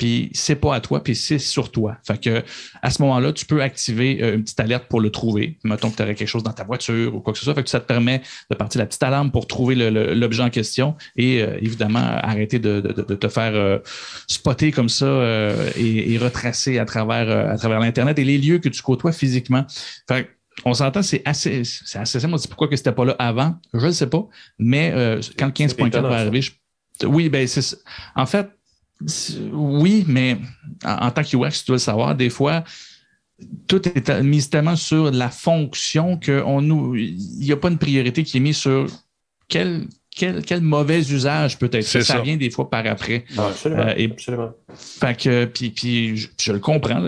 puis 0.00 0.30
c'est 0.32 0.56
pas 0.56 0.74
à 0.74 0.80
toi, 0.80 1.04
puis 1.04 1.14
c'est 1.14 1.38
sur 1.38 1.70
toi. 1.70 1.98
Fait 2.06 2.18
que 2.18 2.42
à 2.80 2.90
ce 2.90 3.02
moment-là, 3.02 3.34
tu 3.34 3.44
peux 3.44 3.60
activer 3.60 4.20
euh, 4.22 4.36
une 4.36 4.44
petite 4.44 4.58
alerte 4.58 4.86
pour 4.88 4.98
le 4.98 5.10
trouver. 5.10 5.58
Mettons 5.62 5.90
que 5.90 5.96
tu 5.96 6.02
aurais 6.02 6.14
quelque 6.14 6.26
chose 6.26 6.42
dans 6.42 6.54
ta 6.54 6.64
voiture 6.64 7.14
ou 7.14 7.20
quoi 7.20 7.34
que 7.34 7.38
ce 7.38 7.44
soit. 7.44 7.54
Fait 7.54 7.62
que 7.62 7.68
ça 7.68 7.80
te 7.80 7.86
permet 7.86 8.22
de 8.48 8.54
partir 8.54 8.78
la 8.78 8.86
petite 8.86 9.02
alarme 9.02 9.30
pour 9.30 9.46
trouver 9.46 9.74
l'objet 9.74 10.42
en 10.42 10.48
question 10.48 10.96
et 11.16 11.42
euh, 11.42 11.58
évidemment 11.60 11.98
arrêter 11.98 12.58
de, 12.58 12.80
te 12.80 13.28
faire 13.28 13.52
euh, 13.54 13.78
spotter 14.26 14.72
comme 14.72 14.88
ça 14.88 15.06
et, 15.76 16.16
retracer 16.16 16.78
à 16.78 16.86
travers, 16.86 17.50
à 17.50 17.58
travers 17.58 17.78
l'Internet 17.78 18.18
et 18.18 18.24
les 18.24 18.38
lieux 18.38 18.58
que 18.58 18.70
tu 18.70 18.80
côtoies 18.80 19.12
physiquement. 19.12 19.66
Fait 20.08 20.30
on 20.64 20.72
s'entend, 20.72 21.02
c'est 21.02 21.20
assez, 21.26 21.62
c'est 21.64 21.98
assez 21.98 22.20
simple. 22.20 22.34
On 22.34 22.48
pourquoi 22.48 22.68
que 22.68 22.76
c'était 22.76 22.92
pas 22.92 23.04
là 23.04 23.16
avant? 23.18 23.54
Je 23.74 23.86
ne 23.86 23.92
sais 23.92 24.08
pas. 24.08 24.26
Mais 24.58 24.94
quand 25.38 25.46
le 25.46 25.52
15.4 25.52 26.00
va 26.00 26.16
arriver, 26.20 26.40
oui, 27.04 27.28
ben 27.28 27.46
c'est 27.46 27.76
en 28.16 28.26
fait, 28.26 28.48
oui, 29.52 30.04
mais 30.06 30.38
en, 30.84 31.10
tant 31.10 31.22
que 31.22 31.36
UX, 31.36 31.60
tu 31.60 31.66
dois 31.68 31.76
le 31.76 31.78
savoir, 31.78 32.14
des 32.14 32.30
fois, 32.30 32.64
tout 33.66 33.86
est 33.88 34.22
mis 34.22 34.46
tellement 34.48 34.76
sur 34.76 35.10
la 35.10 35.30
fonction 35.30 36.18
qu'il 36.18 36.42
n'y 36.42 37.52
a 37.52 37.56
pas 37.56 37.68
une 37.68 37.78
priorité 37.78 38.22
qui 38.22 38.36
est 38.36 38.40
mise 38.40 38.58
sur 38.58 38.86
quelle 39.48 39.86
quel, 40.16 40.60
mauvais 40.60 41.00
usage 41.00 41.58
peut-être. 41.58 41.84
Ça, 41.84 42.02
ça, 42.02 42.20
vient 42.20 42.36
des 42.36 42.50
fois 42.50 42.68
par 42.68 42.84
après. 42.86 43.24
Ah, 43.38 43.46
absolument. 43.46 43.82
Euh, 43.82 44.08
absolument. 44.10 44.50
Fait 44.74 45.16
que, 45.16 45.44
puis, 45.44 45.70
puis 45.70 46.16
je, 46.16 46.52
le 46.52 46.58
comprends. 46.58 47.00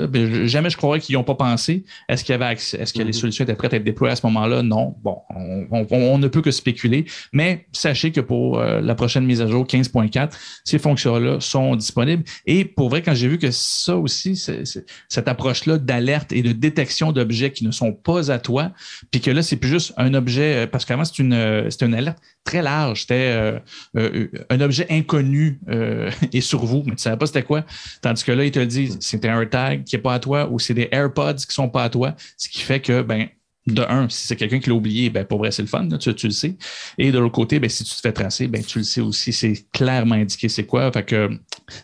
jamais 0.47 0.71
je 0.71 0.77
croirais 0.77 1.01
qu'ils 1.01 1.17
n'ont 1.17 1.25
pas 1.25 1.35
pensé. 1.35 1.85
Est-ce 2.09 2.25
qu'il 2.25 2.33
y 2.33 2.41
avait 2.41 2.53
est-ce 2.55 2.93
que 2.93 3.03
les 3.03 3.11
mm-hmm. 3.11 3.13
solutions 3.13 3.45
étaient 3.45 3.55
prêtes 3.55 3.75
à 3.75 3.77
être 3.77 3.85
déployées 3.85 4.13
à 4.13 4.17
ce 4.17 4.25
moment-là? 4.27 4.63
Non. 4.63 4.95
Bon, 5.03 5.19
on, 5.31 6.19
ne 6.19 6.29
peut 6.29 6.43
que 6.43 6.53
spéculer. 6.53 7.05
Mais 7.33 7.67
sachez 7.73 8.13
que 8.13 8.21
pour 8.21 8.59
euh, 8.59 8.81
la 8.81 8.95
prochaine 8.95 9.25
mise 9.25 9.41
à 9.41 9.49
jour 9.49 9.67
15.4, 9.67 10.31
ces 10.65 10.79
fonctions-là 10.79 11.41
sont 11.41 11.75
disponibles. 11.75 12.23
Et 12.47 12.65
pour 12.65 12.89
vrai, 12.89 13.03
quand 13.03 13.15
j'ai 13.15 13.29
vu 13.29 13.39
que 13.39 13.51
ça 13.51 13.97
aussi, 13.97 14.37
cette 14.37 15.29
approche-là 15.29 15.79
d'alerte 15.79 16.33
et 16.33 16.43
de 16.43 16.53
détection 16.53 17.11
d'objets 17.11 17.51
qui 17.51 17.65
ne 17.65 17.73
sont 17.73 17.93
pas 17.93 18.31
à 18.31 18.39
toi, 18.39 18.71
puis 19.11 19.21
que 19.21 19.31
là, 19.31 19.43
c'est 19.43 19.57
plus 19.57 19.71
juste 19.71 19.93
un 19.97 20.15
objet, 20.15 20.65
euh, 20.65 20.67
parce 20.67 20.85
qu'avant, 20.85 21.05
c'est 21.05 21.19
une, 21.19 21.67
c'est 21.69 21.85
une 21.85 21.95
alerte 21.95 22.19
très 22.45 22.63
large. 22.63 23.03
C'était 23.03 23.33
euh, 23.33 23.59
euh, 23.97 24.29
un 24.51 24.61
objet 24.61 24.87
inconnu 24.91 25.61
euh, 25.69 26.11
et 26.33 26.41
sur 26.41 26.65
vous, 26.65 26.79
mais 26.79 26.93
tu 26.93 26.93
ne 26.93 26.99
savais 26.99 27.17
pas 27.17 27.27
c'était 27.27 27.43
quoi. 27.43 27.65
Tandis 28.01 28.25
que 28.25 28.33
là, 28.33 28.45
ils 28.45 28.51
te 28.51 28.61
disent 28.61 28.99
c'était 29.01 29.29
un 29.29 29.45
tag 29.47 29.85
qui 29.85 29.97
n'est 29.97 30.03
pas 30.03 30.15
à 30.15 30.19
toi 30.19 30.49
ou 30.51 30.59
c'est 30.59 30.75
des 30.75 30.89
AirPods 30.91 31.35
qui 31.35 31.49
ne 31.49 31.53
sont 31.53 31.69
pas 31.69 31.85
à 31.85 31.89
toi. 31.89 32.15
Ce 32.37 32.49
qui 32.49 32.61
fait 32.61 32.81
que, 32.81 33.03
ben, 33.03 33.29
de 33.69 33.83
un, 33.83 34.09
si 34.09 34.27
c'est 34.27 34.35
quelqu'un 34.35 34.59
qui 34.59 34.71
l'a 34.71 34.75
oublié, 34.75 35.09
ben, 35.09 35.25
pour 35.25 35.39
vrai, 35.39 35.53
c'est 35.53 35.63
le 35.63 35.69
fun, 35.69 35.89
tu, 35.89 36.11
le 36.11 36.31
sais. 36.31 36.57
Et 36.99 37.13
de 37.13 37.19
l'autre 37.21 37.35
côté, 37.35 37.61
ben, 37.61 37.71
si 37.71 37.85
tu 37.85 37.95
te 37.95 38.01
fais 38.01 38.13
tracer, 38.13 38.49
ben, 38.49 38.63
tu 38.65 38.79
le 38.79 38.85
sais 38.85 39.01
aussi, 39.01 39.33
c'est 39.33 39.67
clairement 39.73 40.17
indiqué 40.17 40.49
c'est 40.49 40.67
quoi. 40.67 40.91
Fait 40.91 41.05
que, 41.05 41.31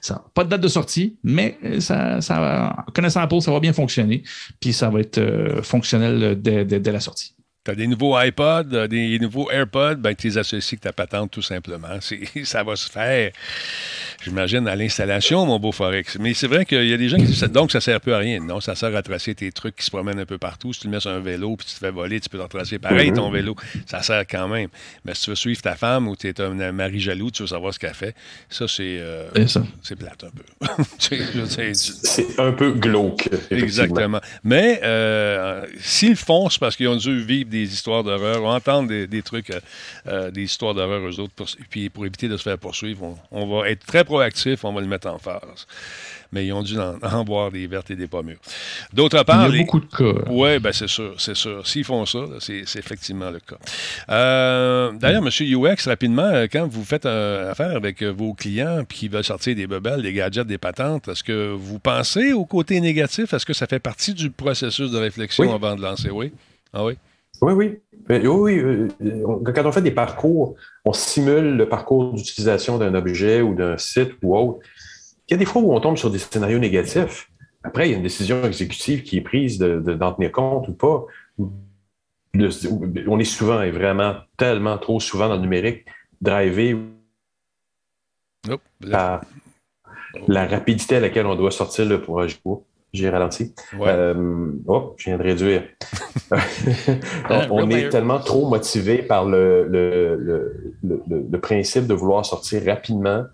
ça, 0.01 0.25
pas 0.35 0.43
de 0.43 0.49
date 0.49 0.61
de 0.61 0.69
sortie, 0.69 1.19
mais 1.23 1.57
ça, 1.79 2.21
ça, 2.21 2.85
connaissant 2.93 3.21
Apple, 3.21 3.41
ça 3.41 3.53
va 3.53 3.61
bien 3.61 3.73
fonctionner. 3.73 4.25
Puis 4.59 4.73
ça 4.73 4.91
va 4.91 4.99
être 5.01 5.61
fonctionnel 5.63 6.37
dès, 6.43 6.65
dès 6.65 6.93
la 6.93 7.01
sortie. 7.01 7.38
Tu 7.69 7.73
as 7.73 7.75
des 7.75 7.87
nouveaux 7.87 8.19
iPods, 8.19 8.73
euh, 8.73 8.89
des 8.89 9.19
nouveaux 9.19 9.51
AirPods, 9.51 9.97
ben, 9.97 10.15
tu 10.15 10.29
les 10.29 10.39
associes 10.39 10.73
avec 10.73 10.81
ta 10.81 10.93
patente 10.95 11.31
tout 11.31 11.43
simplement. 11.43 11.99
Ça 12.45 12.65
va 12.65 12.77
se 12.77 12.89
faire 12.89 13.31
j'imagine, 14.23 14.67
à 14.69 14.77
l'installation, 14.77 15.45
mon 15.47 15.59
beau 15.59 15.73
Forex. 15.73 16.17
Mais 16.19 16.35
c'est 16.35 16.47
vrai 16.47 16.65
qu'il 16.65 16.87
y 16.87 16.93
a 16.93 16.97
des 16.97 17.09
gens 17.09 17.17
qui 17.19 17.25
disent 17.25 17.43
donc 17.43 17.71
ça 17.71 17.81
sert 17.81 18.01
plus 18.01 18.13
à 18.13 18.19
rien. 18.19 18.41
Non, 18.41 18.61
ça 18.61 18.75
sert 18.75 18.95
à 18.95 19.03
tracer 19.03 19.35
tes 19.35 19.53
trucs 19.53 19.77
qui 19.77 19.85
se 19.85 19.91
promènent 19.91 20.19
un 20.19 20.27
peu 20.27 20.39
partout. 20.39 20.73
Si 20.73 20.81
tu 20.81 20.87
le 20.87 20.93
mets 20.93 21.01
sur 21.01 21.11
un 21.11 21.21
vélo 21.21 21.57
puis 21.57 21.67
tu 21.67 21.75
te 21.75 21.79
fais 21.79 21.91
voler, 21.91 22.21
tu 22.21 22.29
peux 22.29 22.39
te 22.39 22.43
retracer 22.43 22.79
pareil 22.79 23.13
ton 23.13 23.29
mhm. 23.29 23.35
vélo. 23.35 23.57
Ça 23.87 24.03
sert 24.03 24.27
quand 24.27 24.49
même. 24.49 24.69
Mais 25.05 25.15
si 25.15 25.25
tu 25.25 25.31
veux 25.31 25.37
suivre 25.37 25.61
ta 25.61 25.77
femme 25.77 26.09
ou 26.09 26.17
tu 26.17 26.29
es 26.29 26.41
un 26.41 26.73
mari 26.73 27.01
jaloux, 27.01 27.31
tu 27.31 27.43
veux 27.43 27.49
savoir 27.49 27.75
ce 27.75 27.79
qu'elle 27.79 27.95
fait, 27.95 28.15
ça, 28.49 28.67
c'est. 28.67 28.99
Euh, 29.01 29.29
c'est 29.83 29.97
plate 29.97 30.25
un 30.25 30.31
peu. 30.31 30.83
c'est 30.99 32.41
un 32.41 32.53
peu 32.53 32.73
glauque. 32.73 33.29
Exactement. 33.51 34.21
Mais 34.43 34.81
euh, 34.85 35.65
s'ils 35.81 36.17
font, 36.17 36.49
c'est 36.49 36.61
parce 36.61 36.77
qu'ils 36.77 36.89
ont 36.89 36.97
dû 36.97 37.23
vivre 37.23 37.51
des 37.51 37.58
histoires 37.63 38.05
d'horreur 38.05 38.43
ou 38.43 38.47
entendre 38.47 38.89
des, 38.89 39.23
trucs, 39.23 39.53
euh, 40.07 40.31
des 40.31 40.43
histoires 40.43 40.75
d'horreur 40.75 41.07
eux 41.07 41.21
autres. 41.21 41.35
Pour, 41.35 41.47
puis 41.71 41.89
pour 41.89 42.07
éviter 42.07 42.29
de 42.29 42.37
se 42.37 42.43
faire 42.43 42.59
poursuivre, 42.59 43.03
on, 43.05 43.17
on 43.31 43.59
va 43.61 43.71
être 43.71 43.85
très 43.87 44.05
proactif, 44.05 44.65
on 44.65 44.73
va 44.73 44.81
le 44.81 44.87
mettre 44.87 45.09
en 45.09 45.19
phase. 45.19 45.67
Mais 46.31 46.47
ils 46.47 46.53
ont 46.53 46.63
dû 46.63 46.79
en, 46.79 47.25
boire 47.25 47.51
des 47.51 47.67
vertes 47.67 47.91
et 47.91 47.97
des 47.97 48.07
pas 48.07 48.23
mûres. 48.23 48.41
D'autre 48.93 49.23
part. 49.23 49.49
Il 49.49 49.57
y 49.57 49.61
a 49.61 49.63
beaucoup 49.63 49.81
de 49.81 49.87
cas. 49.87 50.21
Oui, 50.29 50.59
ben 50.59 50.73
c'est 50.73 50.89
sûr, 50.89 51.15
c'est 51.19 51.35
sûr. 51.35 51.67
S'ils 51.67 51.85
font 51.85 52.05
ça, 52.05 52.19
c'est 52.41 52.63
effectivement 52.77 53.31
le 53.31 53.41
cas. 53.41 53.57
Euh, 54.11 54.93
d'ailleurs, 54.93 55.23
M. 55.23 55.31
UX, 55.41 55.87
rapidement, 55.87 56.23
euh, 56.23 56.47
quand 56.51 56.67
vous 56.67 56.85
faites 56.85 57.07
affaire 57.07 57.75
avec 57.75 58.03
euh, 58.03 58.11
vos 58.11 58.35
clients 58.35 58.85
puis 58.87 58.99
qui 58.99 59.09
veulent 59.09 59.25
sortir 59.25 59.57
des 59.57 59.67
bebelles, 59.67 60.03
des 60.03 60.13
gadgets, 60.13 60.47
des 60.47 60.59
patentes, 60.59 61.09
est-ce 61.09 61.25
que 61.25 61.53
vous 61.53 61.79
pensez 61.79 62.33
au 62.33 62.45
côté 62.45 62.81
négatif? 62.81 63.33
Est-ce 63.33 63.47
que 63.47 63.55
ça 63.55 63.67
fait 63.67 63.79
partie 63.79 64.13
du 64.13 64.31
processus 64.31 64.91
de 64.91 64.99
réflexion 64.99 65.55
avant 65.55 65.77
de 65.77 65.83
lancer? 65.83 66.11
Oui. 66.11 66.33
Ah 66.75 66.85
oui? 66.85 66.99
Oui, 67.41 67.53
oui. 67.53 67.81
Oui, 68.09 68.63
oui. 68.63 68.89
Quand 69.55 69.67
on 69.67 69.73
fait 69.73 69.83
des 69.83 69.91
parcours, 69.91 70.57
on 70.85 70.93
simule 70.93 71.57
le 71.57 71.69
parcours 71.69 72.15
d'utilisation 72.15 72.79
d'un 72.79 72.95
objet 72.95 73.43
ou 73.43 73.55
d'un 73.55 73.77
site 73.77 74.13
ou 74.23 74.37
autre. 74.37 74.61
Il 75.29 75.33
y 75.33 75.35
a 75.35 75.37
des 75.37 75.45
fois 75.45 75.61
où 75.61 75.73
on 75.75 75.81
tombe 75.81 75.97
sur 75.97 76.11
des 76.11 76.19
scénarios 76.19 76.59
négatifs. 76.59 77.31
Après, 77.63 77.89
il 77.89 77.91
y 77.91 77.95
a 77.95 77.97
une 77.99 78.03
décision 78.03 78.43
exécutive 78.45 79.03
qui 79.03 79.19
est 79.19 79.21
prise 79.21 79.59
d'en 79.59 79.81
de, 79.81 80.15
tenir 80.15 80.33
compte 80.33 80.69
ou 80.69 80.73
pas. 80.73 81.05
on 82.35 83.19
est 83.19 83.25
souvent 83.25 83.61
et 83.63 83.71
vraiment 83.71 84.15
tellement 84.37 84.79
trop 84.79 85.01
souvent 85.01 85.29
dans 85.29 85.37
le 85.37 85.43
numérique, 85.43 85.85
drivé 86.21 86.77
la 88.87 89.21
rapidité 90.47 90.97
à 90.97 91.01
laquelle 91.01 91.27
on 91.27 91.35
doit 91.35 91.51
sortir 91.51 91.85
le 91.85 92.01
pour 92.01 92.23
j'ai 92.93 93.11
ralenti. 93.11 93.55
Euh, 93.81 94.53
oh, 94.67 94.95
je 94.97 95.11
viens 95.11 95.19
de 95.19 95.23
réduire. 95.23 95.63
on 97.51 97.71
est 97.71 97.89
tellement 97.91 98.19
trop 98.19 98.49
motivé 98.49 98.99
par 98.99 99.25
le, 99.25 99.67
le, 99.69 100.75
le, 100.83 101.41
principe 101.41 101.87
de 101.87 101.95
vouloir 101.95 102.25
sortir 102.25 102.63
rapidement, 102.67 103.25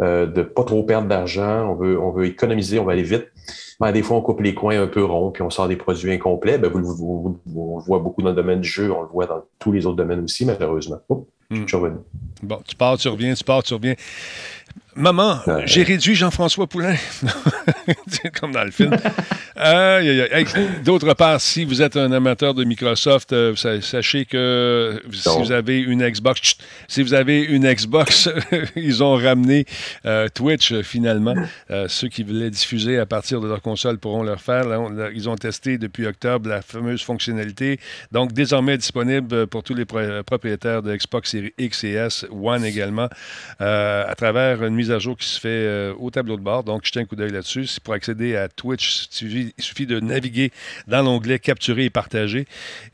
euh, 0.00 0.26
de 0.26 0.40
ne 0.40 0.46
pas 0.46 0.64
trop 0.64 0.82
perdre 0.82 1.08
d'argent. 1.08 1.70
On 1.70 1.74
veut, 1.74 2.00
on 2.00 2.10
veut 2.10 2.26
économiser, 2.26 2.78
on 2.78 2.84
va 2.84 2.92
aller 2.92 3.02
vite. 3.02 3.28
Ben, 3.80 3.90
des 3.92 4.02
fois, 4.02 4.16
on 4.16 4.20
coupe 4.20 4.40
les 4.40 4.54
coins 4.54 4.80
un 4.80 4.86
peu 4.86 5.04
ronds, 5.04 5.30
puis 5.30 5.42
on 5.42 5.50
sort 5.50 5.68
des 5.68 5.76
produits 5.76 6.12
incomplets. 6.12 6.58
Ben, 6.58 6.70
vous, 6.70 7.40
on 7.56 7.78
le 7.78 7.84
voit 7.84 7.98
beaucoup 7.98 8.22
dans 8.22 8.30
le 8.30 8.36
domaine 8.36 8.60
du 8.60 8.68
jeu, 8.68 8.92
on 8.92 9.02
le 9.02 9.08
voit 9.08 9.26
dans 9.26 9.42
tous 9.58 9.72
les 9.72 9.86
autres 9.86 9.96
domaines 9.96 10.24
aussi, 10.24 10.46
malheureusement. 10.46 11.00
Oh, 11.08 11.26
hmm. 11.50 11.64
Bon, 12.42 12.58
tu 12.66 12.76
pars, 12.76 12.96
tu 12.96 13.08
reviens, 13.08 13.34
tu 13.34 13.44
pars, 13.44 13.62
tu 13.62 13.74
reviens. 13.74 13.94
Maman, 14.94 15.40
j'ai 15.64 15.82
réduit 15.82 16.14
Jean-François 16.14 16.66
Poulain. 16.66 16.96
comme 18.40 18.52
dans 18.52 18.64
le 18.64 18.70
film. 18.70 18.96
D'autre 20.84 21.14
part, 21.14 21.40
si 21.40 21.64
vous 21.64 21.82
êtes 21.82 21.96
un 21.96 22.10
amateur 22.12 22.54
de 22.54 22.64
Microsoft, 22.64 23.32
euh, 23.32 23.54
sachez 23.54 24.24
que 24.24 25.00
si 25.12 25.28
vous 25.38 25.52
avez 25.52 25.80
une 25.80 26.06
Xbox, 26.08 26.56
si 26.88 27.02
vous 27.02 27.14
avez 27.14 27.42
une 27.42 27.70
Xbox, 27.72 28.28
ils 28.76 29.02
ont 29.02 29.14
ramené 29.14 29.64
euh, 30.06 30.28
Twitch 30.28 30.72
euh, 30.72 30.82
finalement. 30.82 31.34
ceux 31.88 32.08
qui 32.08 32.22
voulaient 32.22 32.50
diffuser 32.50 32.98
à 32.98 33.06
partir 33.06 33.40
de 33.40 33.48
leur 33.48 33.62
console 33.62 33.98
pourront 33.98 34.22
le 34.22 34.36
faire. 34.36 34.64
ils 35.14 35.28
ont 35.28 35.36
testé 35.36 35.78
depuis 35.78 36.06
octobre 36.06 36.48
la 36.48 36.62
fameuse 36.62 37.02
fonctionnalité. 37.02 37.78
Donc, 38.10 38.32
désormais 38.32 38.76
disponible 38.76 39.46
pour 39.46 39.62
tous 39.62 39.74
les 39.74 39.84
propriétaires 39.84 40.82
de 40.82 40.94
Xbox 40.94 41.30
Series 41.30 41.54
X 41.58 41.84
et 41.84 41.92
S, 41.92 42.26
One 42.30 42.64
également, 42.64 43.08
à 43.58 44.14
travers 44.16 44.64
une 44.64 44.74
mise 44.82 44.90
à 44.90 44.98
jour 44.98 45.16
qui 45.16 45.28
se 45.28 45.38
fait 45.38 45.48
euh, 45.48 45.94
au 45.96 46.10
tableau 46.10 46.36
de 46.36 46.42
bord. 46.42 46.64
Donc, 46.64 46.84
jetez 46.84 46.98
un 46.98 47.04
coup 47.04 47.14
d'œil 47.14 47.30
là-dessus. 47.30 47.66
Pour 47.84 47.94
accéder 47.94 48.34
à 48.34 48.48
Twitch, 48.48 49.06
il 49.22 49.52
suffit 49.58 49.86
de 49.86 50.00
naviguer 50.00 50.50
dans 50.88 51.02
l'onglet 51.02 51.38
Capturer 51.38 51.84
et 51.84 51.90
partager 51.90 52.46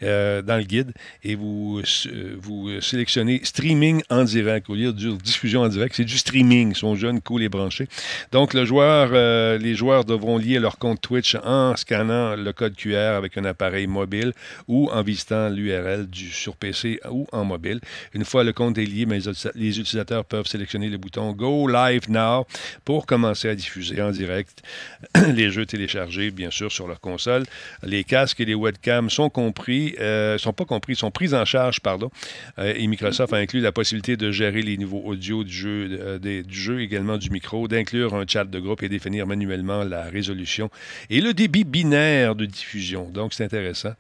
euh, 0.02 0.43
dans 0.43 0.59
le 0.59 0.65
guide 0.65 0.93
et 1.24 1.35
vous, 1.35 1.81
euh, 1.81 2.36
vous 2.39 2.81
sélectionnez 2.82 3.40
Streaming 3.43 4.02
en 4.10 4.24
direct 4.24 4.69
au 4.69 4.74
lieu 4.74 4.93
de 4.93 5.12
diffusion 5.16 5.62
en 5.62 5.69
direct. 5.69 5.94
C'est 5.97 6.05
du 6.05 6.19
streaming. 6.19 6.73
Ils 6.73 6.77
sont 6.77 6.94
jeunes, 6.94 7.23
cool 7.23 7.43
et 7.43 7.48
branchés. 7.48 7.89
Donc, 8.32 8.52
le 8.52 8.66
joueur, 8.66 9.59
les 9.59 9.74
joueurs 9.74 10.05
devront 10.05 10.36
lier 10.36 10.59
leur 10.59 10.77
compte 10.77 11.01
Twitch 11.01 11.36
en 11.43 11.74
scannant 11.77 12.36
le 12.36 12.52
code 12.52 12.77
QR 12.77 13.16
avec 13.16 13.39
un 13.39 13.44
appareil 13.47 13.86
mobile 13.86 14.32
ou 14.66 14.90
en 14.90 15.02
visitant 15.02 15.48
l'URL 15.48 16.06
sur 16.12 16.55
PC 16.56 17.01
ou 17.10 17.27
en 17.32 17.44
mobile. 17.44 17.81
Une 18.12 18.27
fois 18.27 18.44
le 18.44 18.52
compte 18.52 18.77
est 18.77 18.85
lié, 18.85 19.06
mais 19.06 19.20
les 19.55 19.81
utilisateurs 19.81 20.27
peuvent 20.27 20.47
sélectionner 20.47 20.89
le 20.90 20.98
bouton 20.98 21.32
Go 21.32 21.66
Live 21.66 21.77
Live 21.78 22.10
Now 22.10 22.46
pour 22.84 23.06
commencer 23.06 23.48
à 23.48 23.55
diffuser 23.55 24.00
en 24.02 24.10
direct 24.10 24.62
les 25.34 25.50
jeux 25.50 25.66
téléchargés, 25.66 26.30
bien 26.30 26.50
sûr, 26.50 26.72
sur 26.72 26.88
leur 26.88 27.00
console. 27.00 27.44
Les 27.82 28.05
casques 28.05 28.40
et 28.40 28.44
les 28.44 28.55
webcams 28.55 29.10
sont 29.10 29.30
compris, 29.30 29.94
euh, 30.00 30.38
sont 30.38 30.52
pas 30.52 30.64
compris, 30.64 30.96
sont 30.96 31.10
pris 31.10 31.34
en 31.34 31.44
charge, 31.44 31.80
pardon. 31.80 32.10
Euh, 32.59 32.72
et 32.76 32.86
Microsoft 32.86 33.32
a 33.32 33.36
inclus 33.36 33.60
la 33.60 33.72
possibilité 33.72 34.16
de 34.16 34.30
gérer 34.32 34.62
les 34.62 34.76
niveaux 34.76 35.02
audio 35.05 35.44
du 35.44 35.52
jeu, 35.52 35.98
euh, 36.00 36.18
du 36.18 36.59
jeu 36.59 36.80
également 36.80 37.16
du 37.16 37.30
micro, 37.30 37.68
d'inclure 37.68 38.14
un 38.14 38.26
chat 38.26 38.44
de 38.44 38.59
groupe 38.59 38.82
et 38.82 38.88
définir 38.88 39.26
manuellement 39.26 39.84
la 39.84 40.05
résolution 40.05 40.70
et 41.10 41.20
le 41.20 41.34
débit 41.34 41.64
binaire 41.64 42.34
de 42.34 42.46
diffusion. 42.46 43.09
Donc, 43.10 43.34
c'est 43.34 43.44
intéressant. 43.44 43.94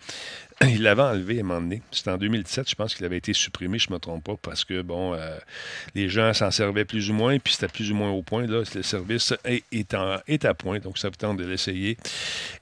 Il 0.66 0.82
l'avait 0.82 1.02
enlevé 1.02 1.38
à 1.38 1.40
un 1.40 1.44
moment 1.44 1.60
donné. 1.60 1.82
C'était 1.92 2.10
en 2.10 2.18
2017, 2.18 2.68
je 2.68 2.74
pense 2.74 2.94
qu'il 2.94 3.04
avait 3.04 3.18
été 3.18 3.32
supprimé, 3.32 3.78
je 3.78 3.88
ne 3.90 3.94
me 3.94 3.98
trompe 4.00 4.24
pas, 4.24 4.34
parce 4.40 4.64
que, 4.64 4.82
bon, 4.82 5.14
euh, 5.14 5.38
les 5.94 6.08
gens 6.08 6.32
s'en 6.34 6.50
servaient 6.50 6.84
plus 6.84 7.10
ou 7.10 7.14
moins, 7.14 7.38
puis 7.38 7.54
c'était 7.54 7.68
plus 7.68 7.92
ou 7.92 7.94
moins 7.94 8.10
au 8.10 8.22
point. 8.22 8.46
Là, 8.46 8.62
le 8.74 8.82
service 8.82 9.34
est, 9.44 9.94
à 9.94 10.54
point, 10.54 10.80
donc 10.80 10.98
ça 10.98 11.08
vous 11.08 11.16
tente 11.16 11.36
de 11.36 11.44
l'essayer. 11.44 11.96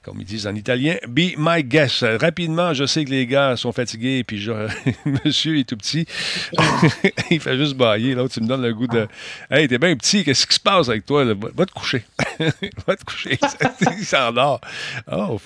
Comme 0.03 0.21
ils 0.21 0.25
disent 0.25 0.45
en 0.45 0.53
italien, 0.53 0.97
be 1.07 1.31
my 1.37 1.63
guest. 1.63 2.05
Rapidement, 2.21 2.73
je 2.73 2.85
sais 2.85 3.03
que 3.03 3.09
les 3.09 3.25
gars 3.25 3.55
sont 3.57 3.71
fatigués, 3.71 4.23
puis 4.23 4.39
genre, 4.39 4.69
monsieur 5.05 5.57
est 5.57 5.67
tout 5.67 5.77
petit. 5.77 6.05
il 7.31 7.39
fait 7.39 7.57
juste 7.57 7.75
bailler. 7.75 8.13
L'autre, 8.13 8.35
tu 8.35 8.41
me 8.41 8.47
donnes 8.47 8.63
le 8.63 8.73
goût 8.73 8.87
de 8.87 9.07
Hey, 9.49 9.67
t'es 9.67 9.79
bien 9.79 9.95
petit, 9.95 10.23
qu'est-ce 10.23 10.45
qui 10.45 10.55
se 10.55 10.59
passe 10.59 10.89
avec 10.89 11.05
toi? 11.05 11.23
Va, 11.33 11.65
te 11.65 11.71
coucher. 11.71 12.05
va 12.87 12.95
te 12.95 13.03
coucher. 13.03 13.39
il 13.97 14.05
s'endort. 14.05 14.61
Oh, 15.11 15.39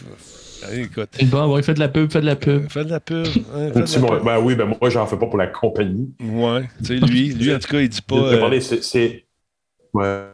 Écoute. 0.74 1.10
Bon, 1.26 1.58
il 1.58 1.64
fait 1.64 1.74
de 1.74 1.80
la 1.80 1.88
pub, 1.88 2.12
fait 2.12 2.22
de 2.22 2.26
la 2.26 2.36
pub. 2.36 2.70
Fait 2.70 2.86
de 2.86 2.90
la 2.90 3.00
pub. 3.00 3.28
Ben 4.24 4.40
oui, 4.40 4.56
ben 4.56 4.66
moi, 4.66 4.90
j'en 4.90 5.06
fais 5.06 5.18
pas 5.18 5.28
pour 5.28 5.38
la 5.38 5.48
compagnie. 5.48 6.14
Ouais. 6.22 6.64
Tu 6.80 7.00
sais, 7.00 7.06
lui, 7.06 7.30
lui, 7.34 7.54
en 7.54 7.60
tout 7.60 7.68
cas, 7.68 7.80
il 7.80 7.90
dit 7.90 8.02
pas. 8.02 8.16
Euh... 8.16 8.60
C'est. 8.60 9.26
Ouais. 9.94 10.32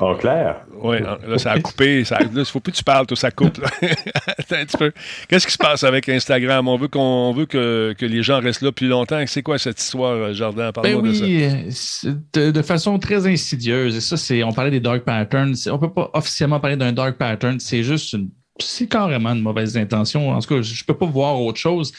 En 0.00 0.14
clair. 0.16 0.62
Oui, 0.82 0.96
là, 1.00 1.38
ça 1.38 1.52
a 1.52 1.60
coupé. 1.60 2.04
Ça, 2.04 2.18
là, 2.18 2.26
il 2.30 2.38
ne 2.38 2.44
faut 2.44 2.60
plus 2.60 2.72
que 2.72 2.78
tu 2.78 2.84
parles, 2.84 3.06
tout 3.06 3.16
ça 3.16 3.30
coupe. 3.30 3.60
Attends 4.38 4.56
un 4.56 4.64
petit 4.64 4.76
peu. 4.76 4.92
Qu'est-ce 5.28 5.46
qui 5.46 5.52
se 5.52 5.58
passe 5.58 5.84
avec 5.84 6.08
Instagram? 6.08 6.66
On 6.66 6.76
veut, 6.76 6.88
qu'on, 6.88 7.32
veut 7.32 7.46
que, 7.46 7.94
que, 7.96 8.06
les 8.06 8.22
gens 8.22 8.40
restent 8.40 8.62
là 8.62 8.72
plus 8.72 8.88
longtemps. 8.88 9.22
C'est 9.26 9.42
quoi 9.42 9.58
cette 9.58 9.80
histoire, 9.80 10.12
euh, 10.12 10.32
Jardin? 10.32 10.72
Parle-moi 10.72 11.02
ben 11.02 11.08
oui, 11.08 11.66
de 11.66 11.70
ça. 11.70 12.08
De, 12.32 12.50
de, 12.50 12.62
façon 12.62 12.98
très 12.98 13.26
insidieuse. 13.26 13.96
Et 13.96 14.00
ça, 14.00 14.16
c'est, 14.16 14.42
on 14.42 14.52
parlait 14.52 14.70
des 14.70 14.80
dark 14.80 15.04
patterns. 15.04 15.54
On 15.68 15.72
ne 15.72 15.78
peut 15.78 15.92
pas 15.92 16.10
officiellement 16.14 16.58
parler 16.58 16.76
d'un 16.76 16.92
dark 16.92 17.16
pattern. 17.16 17.60
C'est 17.60 17.82
juste 17.82 18.14
une 18.14 18.30
c'est 18.60 18.86
carrément 18.86 19.30
une 19.30 19.42
mauvaise 19.42 19.76
intention. 19.76 20.30
En 20.30 20.40
tout 20.40 20.54
cas, 20.54 20.62
je 20.62 20.82
ne 20.82 20.86
peux 20.86 20.96
pas 20.96 21.06
voir 21.06 21.40
autre 21.40 21.58
chose. 21.58 21.92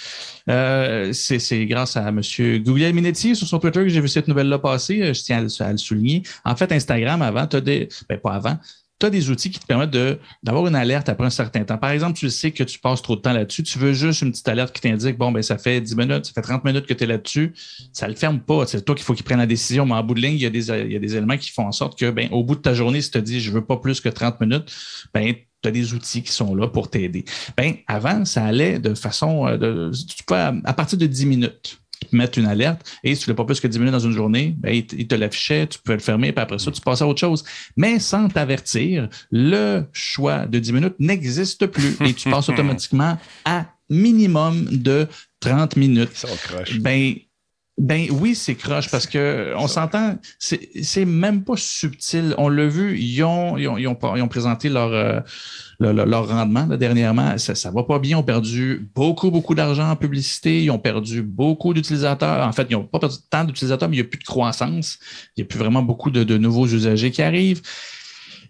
Euh, 0.50 1.12
c'est 1.12 1.66
grâce 1.66 1.98
à 1.98 2.08
M. 2.08 2.22
Google 2.64 2.94
Minetti 2.94 3.36
sur 3.36 3.48
son 3.48 3.60
Twitter 3.60 3.82
que 3.82 3.90
j'ai 3.90 4.00
vu 4.00 4.08
cette 4.08 4.28
nouvelle-là 4.28 4.60
passer. 4.60 5.14
Je 5.14 5.22
tiens 5.22 5.46
à, 5.60 5.72
le 5.72 5.78
souligner. 5.78 6.24
En 6.46 6.56
fait, 6.56 6.72
Instagram, 6.72 7.22
avant, 7.22 7.46
tu 7.48 7.58
as 7.58 7.62
des. 7.62 7.90
Ben, 8.08 8.20
pas 8.20 8.34
avant. 8.34 8.58
Tu 9.00 9.06
as 9.06 9.10
des 9.10 9.30
outils 9.30 9.52
qui 9.52 9.60
te 9.60 9.66
permettent 9.66 9.98
d'avoir 10.42 10.68
une 10.68 10.76
alerte 10.76 11.10
après 11.10 11.26
un 11.26 11.30
certain 11.30 11.66
temps. 11.66 11.78
Par 11.78 11.90
exemple, 11.90 12.18
tu 12.18 12.30
sais 12.30 12.52
que 12.52 12.64
tu 12.64 12.80
passes 12.80 13.02
trop 13.02 13.18
de 13.18 13.22
temps 13.22 13.34
là-dessus. 13.34 13.64
Tu 13.64 13.78
veux 13.78 13.92
juste 13.92 14.22
une 14.22 14.32
petite 14.32 14.48
alerte 14.48 14.74
qui 14.74 14.82
t'indique 14.82 15.18
bon, 15.18 15.34
ben, 15.34 15.42
ça 15.42 15.58
fait 15.58 15.82
10 15.82 15.96
minutes, 15.98 16.26
ça 16.26 16.32
fait 16.34 16.42
30 16.42 16.64
minutes 16.64 16.86
que 16.86 16.94
tu 16.94 17.04
es 17.04 17.08
là-dessus. 17.08 17.54
Ça 17.92 18.08
le 18.08 18.16
ferme 18.16 18.40
pas. 18.40 18.66
C'est 18.68 18.84
toi 18.84 18.96
qu'il 18.96 19.04
faut 19.04 19.14
qu'il 19.14 19.26
prenne 19.26 19.40
la 19.40 19.48
décision. 19.48 19.86
Mais 19.86 19.94
en 19.94 20.04
bout 20.04 20.14
de 20.14 20.22
ligne, 20.22 20.36
il 20.36 20.42
y, 20.42 20.46
a 20.46 20.50
des, 20.50 20.70
il 20.70 20.94
y 20.94 20.96
a 20.96 21.00
des 21.00 21.16
éléments 21.18 21.38
qui 21.38 21.52
font 21.52 21.68
en 21.68 21.74
sorte 21.74 22.00
que, 22.00 22.10
ben, 22.10 22.30
au 22.32 22.44
bout 22.44 22.56
de 22.56 22.62
ta 22.62 22.74
journée, 22.74 23.02
si 23.02 23.12
tu 23.12 23.20
te 23.20 23.24
dis 23.24 23.42
je 23.42 23.52
veux 23.52 23.66
pas 23.66 23.78
plus 23.78 24.00
que 24.00 24.10
30 24.10 24.40
minutes, 24.40 24.74
ben, 25.14 25.36
tu 25.62 25.68
as 25.68 25.72
des 25.72 25.94
outils 25.94 26.24
qui 26.24 26.32
sont 26.32 26.56
là 26.56 26.68
pour 26.68 26.90
t'aider. 26.90 27.26
Ben, 27.58 27.76
avant, 27.88 28.24
ça 28.24 28.46
allait 28.46 28.80
de 28.80 28.94
façon, 28.94 29.48
euh, 29.48 29.58
de, 29.58 29.92
tu 29.94 30.24
peux, 30.24 30.36
à 30.36 30.74
partir 30.74 30.98
de 30.98 31.06
10 31.06 31.26
minutes 31.26 31.80
mettre 32.14 32.40
une 32.40 32.46
alerte 32.46 32.82
et 33.04 33.16
si 33.16 33.24
tu 33.24 33.30
l'as 33.30 33.36
pas 33.36 33.46
plus 33.46 33.60
que 33.60 33.68
10 33.68 33.80
minutes 33.80 33.94
dans 33.94 34.00
une 34.00 34.12
journée, 34.12 34.56
ben, 34.58 34.74
il, 34.74 35.08
te 35.08 35.16
l'affichait, 35.16 35.68
tu 35.68 35.80
pouvais 35.80 35.98
le 35.98 36.02
fermer, 36.02 36.32
puis 36.32 36.42
après 36.42 36.60
ça, 36.60 36.72
tu 36.72 36.82
passes 36.82 37.02
à 37.02 37.08
autre 37.08 37.20
chose. 37.20 37.44
Mais 37.78 38.00
sans 38.00 38.28
t'avertir, 38.28 39.10
le 39.32 39.84
choix 39.94 40.46
de 40.46 40.60
10 40.60 40.74
minutes 40.74 40.96
n'existe 41.00 41.68
plus 41.68 41.98
et 42.06 42.14
tu 42.14 42.30
passes 42.30 42.50
automatiquement 42.50 43.18
à 43.46 43.66
minimum 43.90 44.68
de 44.72 45.08
30 45.40 45.76
minutes. 45.76 46.16
Ça 46.16 46.28
ben, 46.80 47.14
ben 47.78 48.08
oui, 48.10 48.36
c'est 48.36 48.56
croche 48.56 48.90
parce 48.90 49.06
que 49.06 49.54
on 49.58 49.68
s'entend, 49.68 50.18
c'est 50.40 51.06
même 51.06 51.44
pas 51.44 51.58
subtil. 51.58 52.34
On 52.38 52.48
l'a 52.48 52.68
vu, 52.68 52.98
ils 52.98 53.22
ont, 53.24 53.58
ils 53.58 53.68
ont, 53.68 53.78
ils 53.78 53.88
ont, 53.88 54.28
présenté 54.30 54.70
leur, 54.70 54.94
euh, 54.94 55.20
leur, 55.82 56.30
rendement 56.30 56.68
dernièrement. 56.68 57.38
Ça, 57.38 57.54
ça 57.54 57.72
va 57.72 57.84
pas 57.84 58.00
bien. 58.00 58.18
Ils 58.18 58.20
ont 58.22 58.24
perdu 58.24 58.90
beaucoup, 58.96 59.30
beaucoup 59.30 59.56
d'argent 59.56 59.90
en 59.90 59.98
publicité. 59.98 60.64
Ils 60.64 60.72
ont 60.72 60.80
perdu 60.80 61.22
beaucoup 61.22 61.74
d'utilisateurs. 61.74 62.48
En 62.48 62.54
fait, 62.54 62.68
ils 62.70 62.74
n'ont 62.74 62.86
pas 62.86 63.00
perdu 63.00 63.18
tant 63.30 63.44
d'utilisateurs, 63.44 63.90
mais 63.90 63.98
il 63.98 64.02
n'y 64.02 64.06
a 64.06 64.10
plus 64.10 64.20
de 64.20 64.24
croissance. 64.24 64.98
Il 65.36 65.42
n'y 65.42 65.44
a 65.44 65.48
plus 65.48 65.60
vraiment 65.60 65.84
beaucoup 65.84 66.12
de, 66.12 66.24
de 66.24 66.38
nouveaux 66.38 66.68
usagers 66.68 67.12
qui 67.12 67.22
arrivent. 67.22 67.62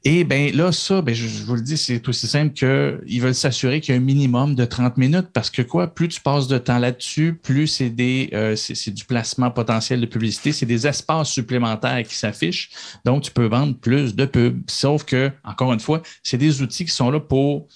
Et 0.07 0.23
bien 0.23 0.52
là, 0.52 0.72
ça, 0.72 1.02
ben, 1.02 1.15
je, 1.15 1.44
vous 1.45 1.56
le 1.56 1.61
dis, 1.61 1.77
c'est 1.77 2.07
aussi 2.07 2.27
simple 2.27 2.53
qu'ils 2.53 3.19
veulent 3.22 3.34
s'assurer 3.34 3.82
qu'il 3.82 3.95
y 3.95 3.98
a 3.98 3.99
un 3.99 4.03
minimum 4.03 4.53
de 4.53 4.64
30 4.64 4.98
minutes 4.98 5.30
parce 5.34 5.49
que 5.49 5.64
quoi, 5.64 5.88
plus 5.88 6.07
tu 6.10 6.22
passes 6.22 6.48
de 6.48 6.60
temps 6.60 6.77
là-dessus, 6.77 7.34
plus 7.41 7.65
c'est 7.65 7.90
des 7.90 8.30
euh, 8.34 8.56
c'est 8.56 8.91
du 8.91 9.03
placement 9.06 9.49
potentiel 9.49 9.99
de 9.99 10.06
publicité, 10.06 10.52
c'est 10.52 10.68
des 10.68 10.86
espaces 10.86 11.30
supplémentaires 11.30 12.03
qui 12.03 12.14
s'affichent. 12.14 12.69
Donc, 13.03 13.23
tu 13.23 13.32
peux 13.32 13.48
vendre 13.48 13.76
plus 13.76 14.15
de 14.15 14.26
pubs. 14.26 14.61
Sauf 14.68 15.06
que, 15.06 15.32
encore 15.44 15.73
une 15.73 15.80
fois, 15.80 16.03
c'est 16.22 16.38
des 16.38 16.61
outils 16.61 16.86
qui 16.86 16.91
sont 16.91 17.10
là 17.10 17.19
pour. 17.19 17.68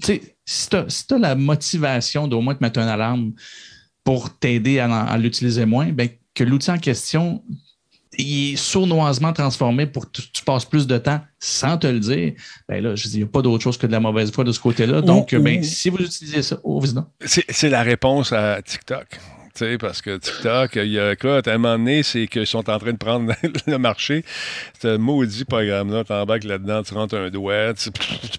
Tu 0.00 0.06
sais, 0.06 0.36
si 0.46 0.70
tu 0.70 0.76
as, 0.76 1.18
la 1.18 1.34
motivation 1.34 2.26
d'au 2.28 2.40
moins 2.40 2.54
te 2.54 2.64
mettre 2.64 2.80
une 2.80 2.88
alarme 2.88 3.32
pour 4.04 4.38
t'aider 4.38 4.78
à, 4.78 4.90
à 4.90 5.18
l'utiliser 5.18 5.66
moins, 5.66 5.92
ben, 5.92 6.08
que 6.34 6.44
l'outil 6.44 6.70
en 6.70 6.78
question 6.78 7.44
il 8.18 8.54
est 8.54 8.56
sournoisement 8.56 9.32
transformé 9.32 9.86
pour 9.86 10.10
que 10.10 10.20
tu 10.20 10.44
passes 10.44 10.64
plus 10.64 10.86
de 10.86 10.98
temps 10.98 11.20
sans 11.38 11.76
te 11.78 11.86
le 11.86 12.00
dire, 12.00 12.32
ben 12.68 12.82
là, 12.82 12.94
je 12.94 13.08
dis, 13.08 13.14
il 13.14 13.18
n'y 13.18 13.24
a 13.24 13.26
pas 13.26 13.42
d'autre 13.42 13.62
chose 13.62 13.76
que 13.76 13.86
de 13.86 13.92
la 13.92 14.00
mauvaise 14.00 14.30
foi 14.30 14.44
de 14.44 14.52
ce 14.52 14.60
côté-là. 14.60 15.02
Donc, 15.02 15.34
ben, 15.34 15.62
si 15.62 15.90
vous 15.90 15.98
utilisez 15.98 16.42
ça, 16.42 16.58
oh, 16.62 16.82
C'est 17.24 17.68
la 17.68 17.82
réponse 17.82 18.32
à 18.32 18.60
TikTok 18.62 19.20
sais, 19.56 19.78
parce 19.78 20.02
que 20.02 20.16
TikTok, 20.16 20.74
il 20.76 20.90
y 20.90 20.98
a 20.98 21.14
quoi, 21.14 21.40
à 21.46 21.50
un 21.50 21.58
moment 21.58 21.78
donné, 21.78 22.02
c'est 22.02 22.26
qu'ils 22.26 22.46
sont 22.46 22.68
en 22.68 22.78
train 22.78 22.92
de 22.92 22.96
prendre 22.96 23.32
le 23.68 23.78
marché. 23.78 24.24
Ce 24.82 24.96
maudit 24.96 25.44
programme-là, 25.44 26.02
tu 26.02 26.12
embarques 26.12 26.42
là-dedans, 26.42 26.82
tu 26.82 26.94
rentres 26.94 27.14
un 27.14 27.30
doigt, 27.30 27.72
tu, 27.74 27.90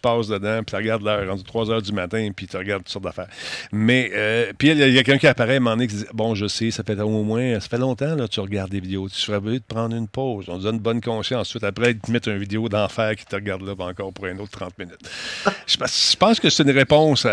passes 0.02 0.28
dedans, 0.28 0.58
puis 0.58 0.66
tu 0.72 0.76
regardes 0.76 1.04
l'heure, 1.04 1.26
rendu 1.30 1.44
3 1.44 1.72
heures 1.72 1.82
du 1.82 1.94
matin, 1.94 2.30
puis 2.36 2.48
tu 2.48 2.58
regardes 2.58 2.84
toutes 2.84 2.92
sortes 2.92 3.06
d'affaires. 3.06 3.30
Mais, 3.72 4.12
euh, 4.14 4.52
puis 4.58 4.72
il 4.72 4.78
y 4.78 4.84
a, 4.84 5.04
quelqu'un 5.04 5.18
qui 5.18 5.28
apparaît 5.28 5.54
à 5.54 5.58
un 5.58 5.60
moment 5.62 5.78
donné 5.78 5.88
qui 5.88 5.96
dit 5.96 6.06
Bon, 6.14 6.36
je 6.36 6.48
sais, 6.48 6.70
ça 6.70 6.84
fait 6.84 7.00
au 7.00 7.24
moins, 7.24 7.62
ça 7.62 7.70
fait 7.70 7.78
longtemps, 7.78 8.16
là, 8.16 8.28
tu 8.28 8.42
regardes 8.42 8.72
des 8.72 8.82
vidéos, 8.82 9.08
tu 9.08 9.16
serais 9.16 9.40
venu 9.40 9.60
de 9.60 9.64
prendre 9.66 9.96
une 9.96 10.10
pause. 10.10 10.46
On 10.50 10.58
te 10.58 10.64
donne 10.64 10.80
bonne 10.80 11.00
conscience. 11.00 11.48
Ensuite, 11.48 11.64
après, 11.64 11.92
ils 11.92 12.00
te 12.00 12.12
mettent 12.12 12.28
une 12.28 12.40
vidéo 12.40 12.68
d'enfer 12.68 13.16
qui 13.16 13.26
te 13.26 13.36
regarde 13.36 13.62
là 13.62 13.74
encore 13.78 14.12
pour 14.12 14.26
un 14.26 14.38
autre 14.40 14.52
30 14.52 14.78
minutes. 14.80 15.00
je, 15.68 16.16
pense 16.18 16.40
que 16.42 16.50
c'est 16.50 16.64
une 16.64 16.72
réponse 16.72 17.26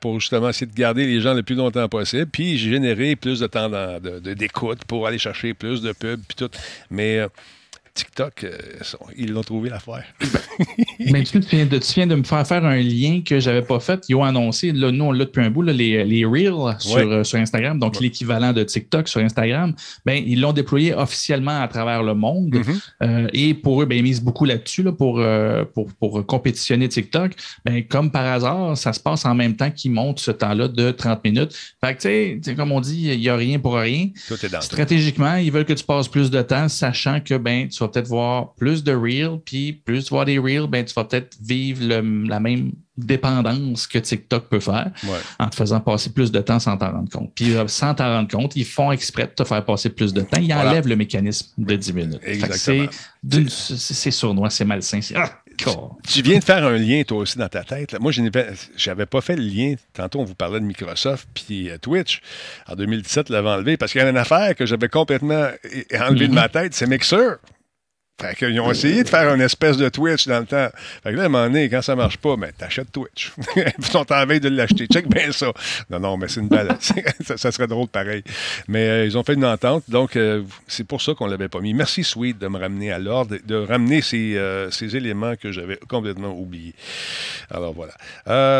pour 0.00 0.20
justement 0.20 0.50
essayer 0.50 0.66
de 0.66 0.74
garder 0.74 1.06
les 1.06 1.20
gens 1.20 1.34
le 1.34 1.42
plus 1.42 1.56
longtemps 1.56 1.88
possible, 1.88 2.26
puis 2.26 2.58
générer 2.58 3.16
plus 3.24 3.40
de 3.40 3.46
temps 3.46 3.70
d'écoute 4.20 4.84
pour 4.84 5.06
aller 5.06 5.16
chercher 5.18 5.54
plus 5.54 5.80
de 5.80 5.92
pubs, 5.92 6.20
puis 6.28 6.36
tout. 6.36 6.50
Mais. 6.90 7.26
TikTok, 7.94 8.42
euh, 8.42 8.58
ils 9.16 9.32
l'ont 9.32 9.42
trouvé 9.42 9.70
l'affaire. 9.70 10.04
Mais 10.98 11.22
tu, 11.22 11.38
viens 11.38 11.64
de, 11.64 11.78
tu 11.78 11.92
viens 11.94 12.08
de 12.08 12.16
me 12.16 12.24
faire 12.24 12.44
faire 12.44 12.64
un 12.64 12.78
lien 12.78 13.22
que 13.24 13.38
je 13.38 13.48
n'avais 13.48 13.62
pas 13.62 13.78
fait. 13.78 14.04
Ils 14.08 14.16
ont 14.16 14.24
annoncé, 14.24 14.72
là, 14.72 14.90
nous, 14.90 15.04
on 15.04 15.12
l'a 15.12 15.26
depuis 15.26 15.42
un 15.44 15.50
bout, 15.50 15.62
les, 15.62 16.02
les 16.02 16.24
Reels 16.24 16.76
sur, 16.80 16.96
euh, 16.98 17.22
sur, 17.22 17.38
Instagram, 17.38 17.78
donc 17.78 18.00
l'équivalent 18.00 18.52
de 18.52 18.64
TikTok 18.64 19.06
sur 19.06 19.20
Instagram. 19.20 19.74
Ben, 20.04 20.20
ils 20.26 20.40
l'ont 20.40 20.52
déployé 20.52 20.92
officiellement 20.92 21.62
à 21.62 21.68
travers 21.68 22.02
le 22.02 22.14
monde. 22.14 22.56
Mm-hmm. 22.56 22.82
Euh, 23.02 23.28
et 23.32 23.54
pour 23.54 23.80
eux, 23.80 23.86
ben, 23.86 23.96
ils 23.98 24.02
misent 24.02 24.22
beaucoup 24.22 24.44
là-dessus 24.44 24.82
là, 24.82 24.90
pour, 24.90 25.22
pour, 25.72 25.86
pour, 25.94 26.26
compétitionner 26.26 26.88
TikTok. 26.88 27.32
Ben, 27.64 27.84
comme 27.86 28.10
par 28.10 28.26
hasard, 28.26 28.76
ça 28.76 28.92
se 28.92 28.98
passe 28.98 29.24
en 29.24 29.36
même 29.36 29.54
temps 29.54 29.70
qu'ils 29.70 29.92
montent 29.92 30.18
ce 30.18 30.32
temps-là 30.32 30.66
de 30.66 30.90
30 30.90 31.22
minutes. 31.22 31.54
Fait 31.80 31.94
que, 31.94 32.00
tu 32.00 32.40
sais, 32.42 32.54
comme 32.56 32.72
on 32.72 32.80
dit, 32.80 33.10
il 33.12 33.20
n'y 33.20 33.28
a 33.28 33.36
rien 33.36 33.60
pour 33.60 33.76
rien. 33.76 34.08
Stratégiquement, 34.60 35.36
ils 35.36 35.52
veulent 35.52 35.64
que 35.64 35.74
tu 35.74 35.84
passes 35.84 36.08
plus 36.08 36.32
de 36.32 36.42
temps, 36.42 36.68
sachant 36.68 37.20
que 37.20 37.36
ben, 37.36 37.68
tu 37.68 37.83
vas 37.84 37.88
peut-être 37.88 38.08
voir 38.08 38.54
plus 38.54 38.84
de 38.84 38.92
reels, 38.92 39.38
puis 39.44 39.72
plus 39.72 40.10
voir 40.10 40.24
des 40.24 40.38
reels, 40.38 40.66
ben, 40.66 40.84
tu 40.84 40.94
vas 40.94 41.04
peut-être 41.04 41.36
vivre 41.40 41.84
la 42.28 42.40
même 42.40 42.72
dépendance 42.96 43.86
que 43.86 43.98
TikTok 43.98 44.48
peut 44.48 44.60
faire 44.60 44.90
en 45.38 45.48
te 45.48 45.56
faisant 45.56 45.80
passer 45.80 46.10
plus 46.12 46.30
de 46.30 46.40
temps 46.40 46.60
sans 46.60 46.76
t'en 46.76 46.92
rendre 46.92 47.10
compte. 47.10 47.32
Puis 47.34 47.54
euh, 47.54 47.66
sans 47.66 47.94
t'en 47.94 48.04
rendre 48.04 48.30
compte, 48.30 48.54
ils 48.56 48.64
font 48.64 48.92
exprès 48.92 49.24
de 49.24 49.32
te 49.32 49.44
faire 49.44 49.64
passer 49.64 49.90
plus 49.90 50.12
de 50.12 50.20
temps. 50.20 50.40
Ils 50.40 50.52
enlèvent 50.52 50.86
le 50.86 50.96
mécanisme 50.96 51.48
de 51.58 51.76
10 51.76 51.92
minutes. 51.92 52.20
C'est 53.76 54.10
sournois, 54.10 54.50
c'est 54.50 54.64
malsain. 54.64 55.00
Ah, 55.16 55.30
tu 56.08 56.22
viens 56.22 56.38
de 56.38 56.44
faire 56.44 56.64
un 56.64 56.76
lien, 56.76 57.02
toi 57.02 57.18
aussi, 57.18 57.38
dans 57.38 57.48
ta 57.48 57.64
tête. 57.64 57.98
Moi, 58.00 58.12
je 58.12 58.22
n'avais 58.22 59.06
pas 59.06 59.20
fait 59.20 59.36
le 59.36 59.42
lien. 59.42 59.74
Tantôt, 59.92 60.20
on 60.20 60.24
vous 60.24 60.34
parlait 60.34 60.60
de 60.60 60.64
Microsoft 60.64 61.28
puis 61.34 61.70
euh, 61.70 61.78
Twitch. 61.78 62.20
En 62.68 62.74
2017, 62.76 63.28
l'avait 63.28 63.48
enlevé 63.48 63.76
parce 63.76 63.92
qu'il 63.92 64.00
y 64.00 64.04
a 64.04 64.08
une 64.08 64.16
affaire 64.16 64.54
que 64.54 64.66
j'avais 64.66 64.88
complètement 64.88 65.48
enlevée 66.00 66.28
de 66.28 66.32
mm-hmm. 66.32 66.34
ma 66.34 66.48
tête, 66.48 66.74
c'est 66.74 66.86
Mixer. 66.86 67.38
Fait 68.20 68.60
ont 68.60 68.70
essayé 68.70 69.02
de 69.02 69.08
faire 69.08 69.34
une 69.34 69.40
espèce 69.40 69.76
de 69.76 69.88
Twitch 69.88 70.28
dans 70.28 70.38
le 70.38 70.46
temps. 70.46 70.68
Fait 71.02 71.10
que 71.10 71.16
là, 71.16 71.24
à 71.24 71.26
un 71.26 71.28
moment 71.28 71.46
donné, 71.46 71.68
quand 71.68 71.82
ça 71.82 71.96
marche 71.96 72.16
pas, 72.16 72.36
ben, 72.36 72.52
t'achètes 72.56 72.92
Twitch. 72.92 73.32
Ils 73.56 73.84
sont 73.84 74.10
en 74.12 74.26
veille 74.26 74.38
de 74.38 74.48
l'acheter. 74.48 74.86
Check 74.86 75.08
bien 75.08 75.32
ça. 75.32 75.52
Non, 75.90 75.98
non, 75.98 76.16
mais 76.16 76.28
c'est 76.28 76.38
une 76.38 76.48
balle. 76.48 76.76
ça, 77.36 77.50
serait 77.50 77.66
drôle 77.66 77.88
pareil. 77.88 78.22
Mais 78.68 78.88
euh, 78.88 79.04
ils 79.04 79.18
ont 79.18 79.24
fait 79.24 79.34
une 79.34 79.44
entente, 79.44 79.82
donc 79.88 80.14
euh, 80.14 80.42
c'est 80.68 80.86
pour 80.86 81.02
ça 81.02 81.14
qu'on 81.14 81.26
l'avait 81.26 81.48
pas 81.48 81.58
mis. 81.58 81.74
Merci, 81.74 82.04
Sweet, 82.04 82.38
de 82.38 82.46
me 82.46 82.56
ramener 82.56 82.92
à 82.92 83.00
l'ordre, 83.00 83.36
de 83.44 83.56
ramener 83.56 84.00
ces, 84.00 84.36
euh, 84.36 84.70
ces 84.70 84.96
éléments 84.96 85.34
que 85.34 85.50
j'avais 85.50 85.78
complètement 85.88 86.38
oubliés. 86.38 86.74
Alors 87.50 87.74
voilà. 87.74 87.94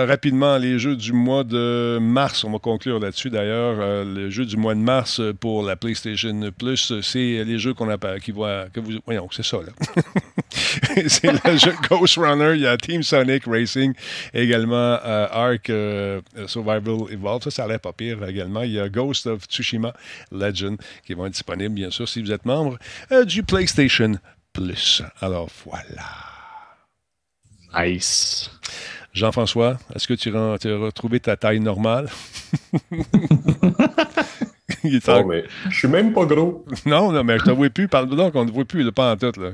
rapidement, 0.07 0.59
les 0.59 0.81
jeux 0.81 0.97
du 0.97 1.13
mois 1.13 1.45
de 1.45 1.99
mars, 2.01 2.43
on 2.43 2.51
va 2.51 2.59
conclure 2.59 2.99
là-dessus 2.99 3.31
d'ailleurs. 3.31 4.05
le 4.05 4.31
jeu 4.31 4.45
du 4.45 4.57
mois 4.57 4.75
de 4.75 4.81
mars 4.81 5.21
pour 5.39 5.63
la 5.63 5.77
PlayStation 5.77 6.51
Plus, 6.59 7.01
c'est 7.03 7.45
les 7.45 7.59
jeux 7.59 7.73
qu'on 7.73 7.89
a 7.89 7.99
qui 8.19 8.33
voient, 8.33 8.67
que 8.73 8.81
vous, 8.81 8.93
voyons, 9.07 9.29
ça, 9.45 9.59
là. 9.59 9.73
c'est 11.09 11.33
le 11.33 11.57
jeu 11.59 11.75
Ghost 11.89 12.17
Runner. 12.17 12.53
Il 12.55 12.63
y 12.63 12.67
a 12.67 12.77
Team 12.77 13.03
Sonic 13.03 13.45
Racing, 13.47 13.93
également 14.33 14.99
euh, 15.05 15.27
Ark 15.31 15.71
euh, 15.71 16.21
Survival 16.47 17.11
Evolved. 17.11 17.45
Ça, 17.45 17.51
ça 17.51 17.65
a 17.65 17.69
l'air 17.69 17.81
pas 17.81 17.93
pire 17.93 18.27
également. 18.27 18.63
Il 18.63 18.73
y 18.73 18.81
a 18.81 18.89
Ghost 18.89 19.27
of 19.27 19.45
Tsushima 19.45 19.95
Legend 20.33 20.79
qui 21.07 21.15
vont 21.15 21.27
être 21.27 21.33
disponibles, 21.33 21.75
bien 21.75 21.91
sûr, 21.91 22.09
si 22.09 22.23
vous 22.23 22.33
êtes 22.33 22.45
membre 22.45 22.79
euh, 23.13 23.25
du 23.25 23.43
PlayStation 23.43 24.13
Plus. 24.53 25.03
Alors, 25.21 25.49
voilà. 25.65 26.05
Nice. 27.77 28.51
Jean-François, 29.13 29.79
est-ce 29.95 30.09
que 30.09 30.15
tu 30.15 30.35
as 30.37 30.57
retrouvé 30.77 31.21
ta 31.21 31.37
taille 31.37 31.61
normale? 31.61 32.09
il 34.85 34.97
est 34.97 35.09
oh, 35.09 35.25
mais 35.25 35.45
je 35.69 35.79
suis 35.79 35.89
même 35.89 36.13
pas 36.13 36.25
gros. 36.25 36.65
Non, 36.87 37.13
non, 37.13 37.23
mais 37.25 37.39
je 37.39 37.45
te 37.45 37.51
vois 37.51 37.71
plus. 37.71 37.89
Parle 37.89 38.09
donc, 38.09 38.35
on 38.35 38.45
ne 38.45 38.51
voit 38.51 38.65
plus, 38.65 38.83
le 38.83 38.93
pas 38.93 39.13
en 39.13 39.17
tout. 39.17 39.41
Là. 39.41 39.53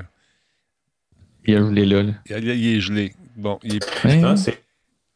Il 1.44 1.54
est 1.54 1.58
gelé 1.58 1.86
là. 1.86 2.02
Il, 2.28 2.66
est 2.76 2.80
gelé. 2.80 3.12
Bon, 3.36 3.58
il 3.62 3.76
est. 3.76 4.04
Ah, 4.04 4.34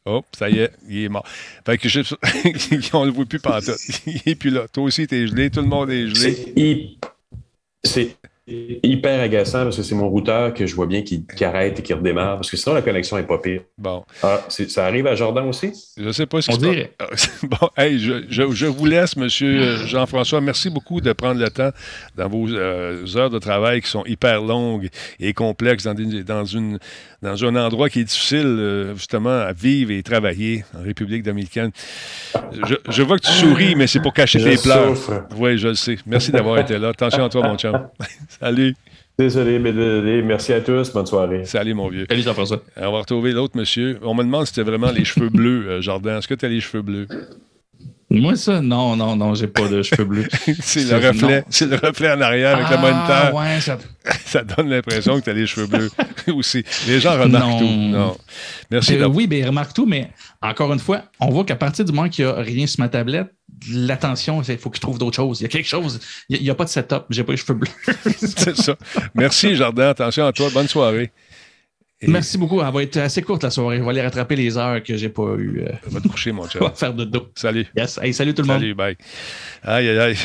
Oh, 0.07 0.23
ça 0.37 0.49
y 0.51 0.59
est, 0.59 0.71
il 0.87 1.05
est 1.05 1.09
mort. 1.09 1.25
Fait 1.65 1.79
que 1.79 1.89
je... 1.89 2.01
on 2.93 3.01
ne 3.01 3.05
le 3.07 3.11
voit 3.11 3.25
plus 3.25 3.39
tout. 3.39 3.71
Il 4.05 4.21
est 4.23 4.35
plus 4.35 4.51
là. 4.51 4.67
Toi 4.67 4.83
aussi, 4.83 5.07
tu 5.07 5.15
es 5.15 5.25
gelé. 5.25 5.49
Tout 5.49 5.61
le 5.61 5.67
monde 5.67 5.89
est 5.89 6.07
gelé. 6.09 6.99
C'est 7.83 8.15
hyper 8.47 9.21
agaçant 9.21 9.63
parce 9.63 9.77
que 9.77 9.81
c'est 9.81 9.95
mon 9.95 10.07
routeur 10.07 10.53
que 10.53 10.67
je 10.67 10.75
vois 10.75 10.85
bien 10.85 11.01
qui, 11.01 11.25
arrête 11.41 11.79
et 11.79 11.81
qui 11.81 11.93
redémarre 11.93 12.35
parce 12.35 12.51
que 12.51 12.57
sinon 12.57 12.75
la 12.75 12.83
connexion 12.83 13.17
n'est 13.17 13.23
pas 13.23 13.39
pire. 13.39 13.61
Bon. 13.77 14.03
Ah, 14.21 14.45
ça 14.49 14.85
arrive 14.85 15.07
à 15.07 15.15
Jordan 15.15 15.47
aussi? 15.47 15.73
Je 15.97 16.03
ne 16.03 16.11
sais 16.11 16.27
pas 16.27 16.41
si 16.41 16.51
On 16.51 16.57
dirait. 16.57 16.93
Bon, 17.43 17.69
hey, 17.77 17.99
je, 17.99 18.25
je, 18.29 18.65
vous 18.65 18.85
laisse, 18.85 19.15
monsieur 19.15 19.61
euh, 19.61 19.87
Jean-François. 19.87 20.41
Merci 20.41 20.69
beaucoup 20.69 21.01
de 21.01 21.11
prendre 21.13 21.39
le 21.39 21.49
temps 21.49 21.71
dans 22.15 22.27
vos 22.27 22.47
euh, 22.49 23.05
heures 23.15 23.29
de 23.29 23.39
travail 23.39 23.81
qui 23.81 23.89
sont 23.89 24.05
hyper 24.05 24.41
longues 24.41 24.89
et 25.19 25.33
complexes 25.33 25.83
dans, 25.83 25.95
dans, 25.95 26.45
une, 26.45 26.79
dans 27.25 27.45
un 27.45 27.55
endroit 27.55 27.89
qui 27.89 28.01
est 28.01 28.03
difficile 28.03 28.45
euh, 28.45 28.95
justement 28.95 29.41
à 29.41 29.51
vivre 29.51 29.91
et 29.91 30.03
travailler 30.03 30.63
en 30.77 30.83
République 30.83 31.23
dominicaine. 31.23 31.71
Je, 32.67 32.75
je 32.89 33.03
vois 33.03 33.17
que 33.17 33.25
tu 33.25 33.31
souris, 33.31 33.75
mais 33.75 33.87
c'est 33.87 34.01
pour 34.01 34.13
cacher 34.13 34.41
tes 34.43 34.57
pleurs. 34.57 34.93
Oui, 35.37 35.57
je 35.57 35.69
le 35.69 35.75
sais. 35.75 35.97
Merci 36.05 36.31
d'avoir 36.31 36.59
été 36.59 36.77
là. 36.77 36.89
Attention 36.89 37.25
à 37.25 37.29
toi, 37.29 37.47
mon 37.47 37.57
chum. 37.57 37.87
Salut. 38.39 38.75
Désolé, 39.17 39.59
mais 39.59 39.71
désolé. 39.71 40.21
Merci 40.21 40.51
à 40.53 40.61
tous. 40.61 40.91
Bonne 40.91 41.05
soirée. 41.05 41.45
Salut, 41.45 41.73
mon 41.73 41.87
vieux. 41.87 42.05
Salut, 42.09 42.21
Jean-François. 42.21 42.61
On 42.75 42.91
va 42.91 42.99
retrouver 42.99 43.31
l'autre 43.31 43.57
monsieur. 43.57 43.97
On 44.03 44.13
me 44.13 44.23
demande 44.23 44.45
si 44.45 44.53
c'était 44.53 44.69
vraiment 44.69 44.91
les 44.91 45.05
cheveux 45.05 45.29
bleus, 45.29 45.65
euh, 45.67 45.81
Jordan. 45.81 46.17
Est-ce 46.17 46.27
que 46.27 46.33
tu 46.33 46.45
as 46.45 46.49
les 46.49 46.59
cheveux 46.59 46.81
bleus? 46.81 47.07
Moi, 48.21 48.35
ça, 48.35 48.61
non, 48.61 48.95
non, 48.95 49.15
non, 49.15 49.33
j'ai 49.35 49.47
pas 49.47 49.67
de 49.67 49.81
cheveux 49.81 50.05
bleus. 50.05 50.27
c'est 50.61 50.83
le 50.85 51.07
reflet. 51.07 51.43
C'est 51.49 51.67
le 51.67 51.75
reflet 51.75 52.11
en 52.11 52.21
arrière 52.21 52.55
avec 52.55 52.69
le 52.69 52.75
ah, 52.77 52.81
moniteur. 52.81 53.35
Ouais, 53.35 53.61
ça... 53.61 53.77
ça 54.25 54.43
donne 54.43 54.69
l'impression 54.69 55.19
que 55.19 55.23
tu 55.23 55.29
as 55.29 55.33
les 55.33 55.47
cheveux 55.47 55.67
bleus 55.67 55.91
aussi. 56.33 56.63
Les 56.87 56.99
gens 56.99 57.19
remarquent 57.19 57.59
tout. 57.59 57.65
Non. 57.65 58.17
Merci. 58.71 58.95
Euh, 58.95 59.07
oui, 59.07 59.27
ben, 59.27 59.39
ils 59.39 59.47
remarquent 59.47 59.73
tout, 59.73 59.85
mais 59.85 60.09
encore 60.41 60.71
une 60.73 60.79
fois, 60.79 61.03
on 61.19 61.29
voit 61.29 61.43
qu'à 61.43 61.55
partir 61.55 61.85
du 61.85 61.91
moment 61.91 62.09
qu'il 62.09 62.25
n'y 62.25 62.31
a 62.31 62.35
rien 62.35 62.67
sur 62.67 62.79
ma 62.79 62.89
tablette, 62.89 63.27
l'attention, 63.71 64.41
il 64.41 64.57
faut 64.57 64.69
que 64.69 64.77
je 64.77 64.81
trouve 64.81 64.97
d'autres 64.97 65.15
choses. 65.15 65.39
Il 65.41 65.43
y 65.43 65.45
a 65.45 65.49
quelque 65.49 65.67
chose. 65.67 65.99
Il 66.29 66.41
n'y 66.41 66.49
a, 66.49 66.55
pas 66.55 66.65
de 66.65 66.69
setup. 66.69 67.05
J'ai 67.09 67.23
pas 67.23 67.33
les 67.33 67.37
cheveux 67.37 67.53
bleus. 67.53 67.71
c'est 68.17 68.55
ça. 68.55 68.75
Merci, 69.13 69.55
Jardin. 69.55 69.89
Attention 69.89 70.25
à 70.25 70.33
toi. 70.33 70.49
Bonne 70.53 70.67
soirée. 70.67 71.11
Merci 72.07 72.37
beaucoup. 72.37 72.61
Elle 72.61 72.73
va 72.73 72.83
être 72.83 72.97
assez 72.97 73.21
courte 73.21 73.43
la 73.43 73.49
soirée. 73.49 73.79
On 73.81 73.85
va 73.85 73.91
aller 73.91 74.01
rattraper 74.01 74.35
les 74.35 74.57
heures 74.57 74.81
que 74.83 74.95
j'ai 74.95 75.09
pas 75.09 75.35
eues. 75.37 75.63
Euh... 75.67 75.71
Va 75.87 75.99
te 76.01 76.07
coucher, 76.07 76.31
mon 76.31 76.43
chat. 76.49 76.59
On 76.61 76.65
va 76.65 76.71
faire 76.71 76.93
de 76.93 77.05
dos. 77.05 77.27
Salut. 77.35 77.67
Yes. 77.75 77.99
salut 78.13 78.33
tout 78.33 78.41
le 78.41 78.47
monde. 78.47 78.59
Salut, 78.59 78.73
bye. 78.73 78.97
Aïe, 79.63 79.89
aïe, 79.89 79.99
aïe. 79.99 80.17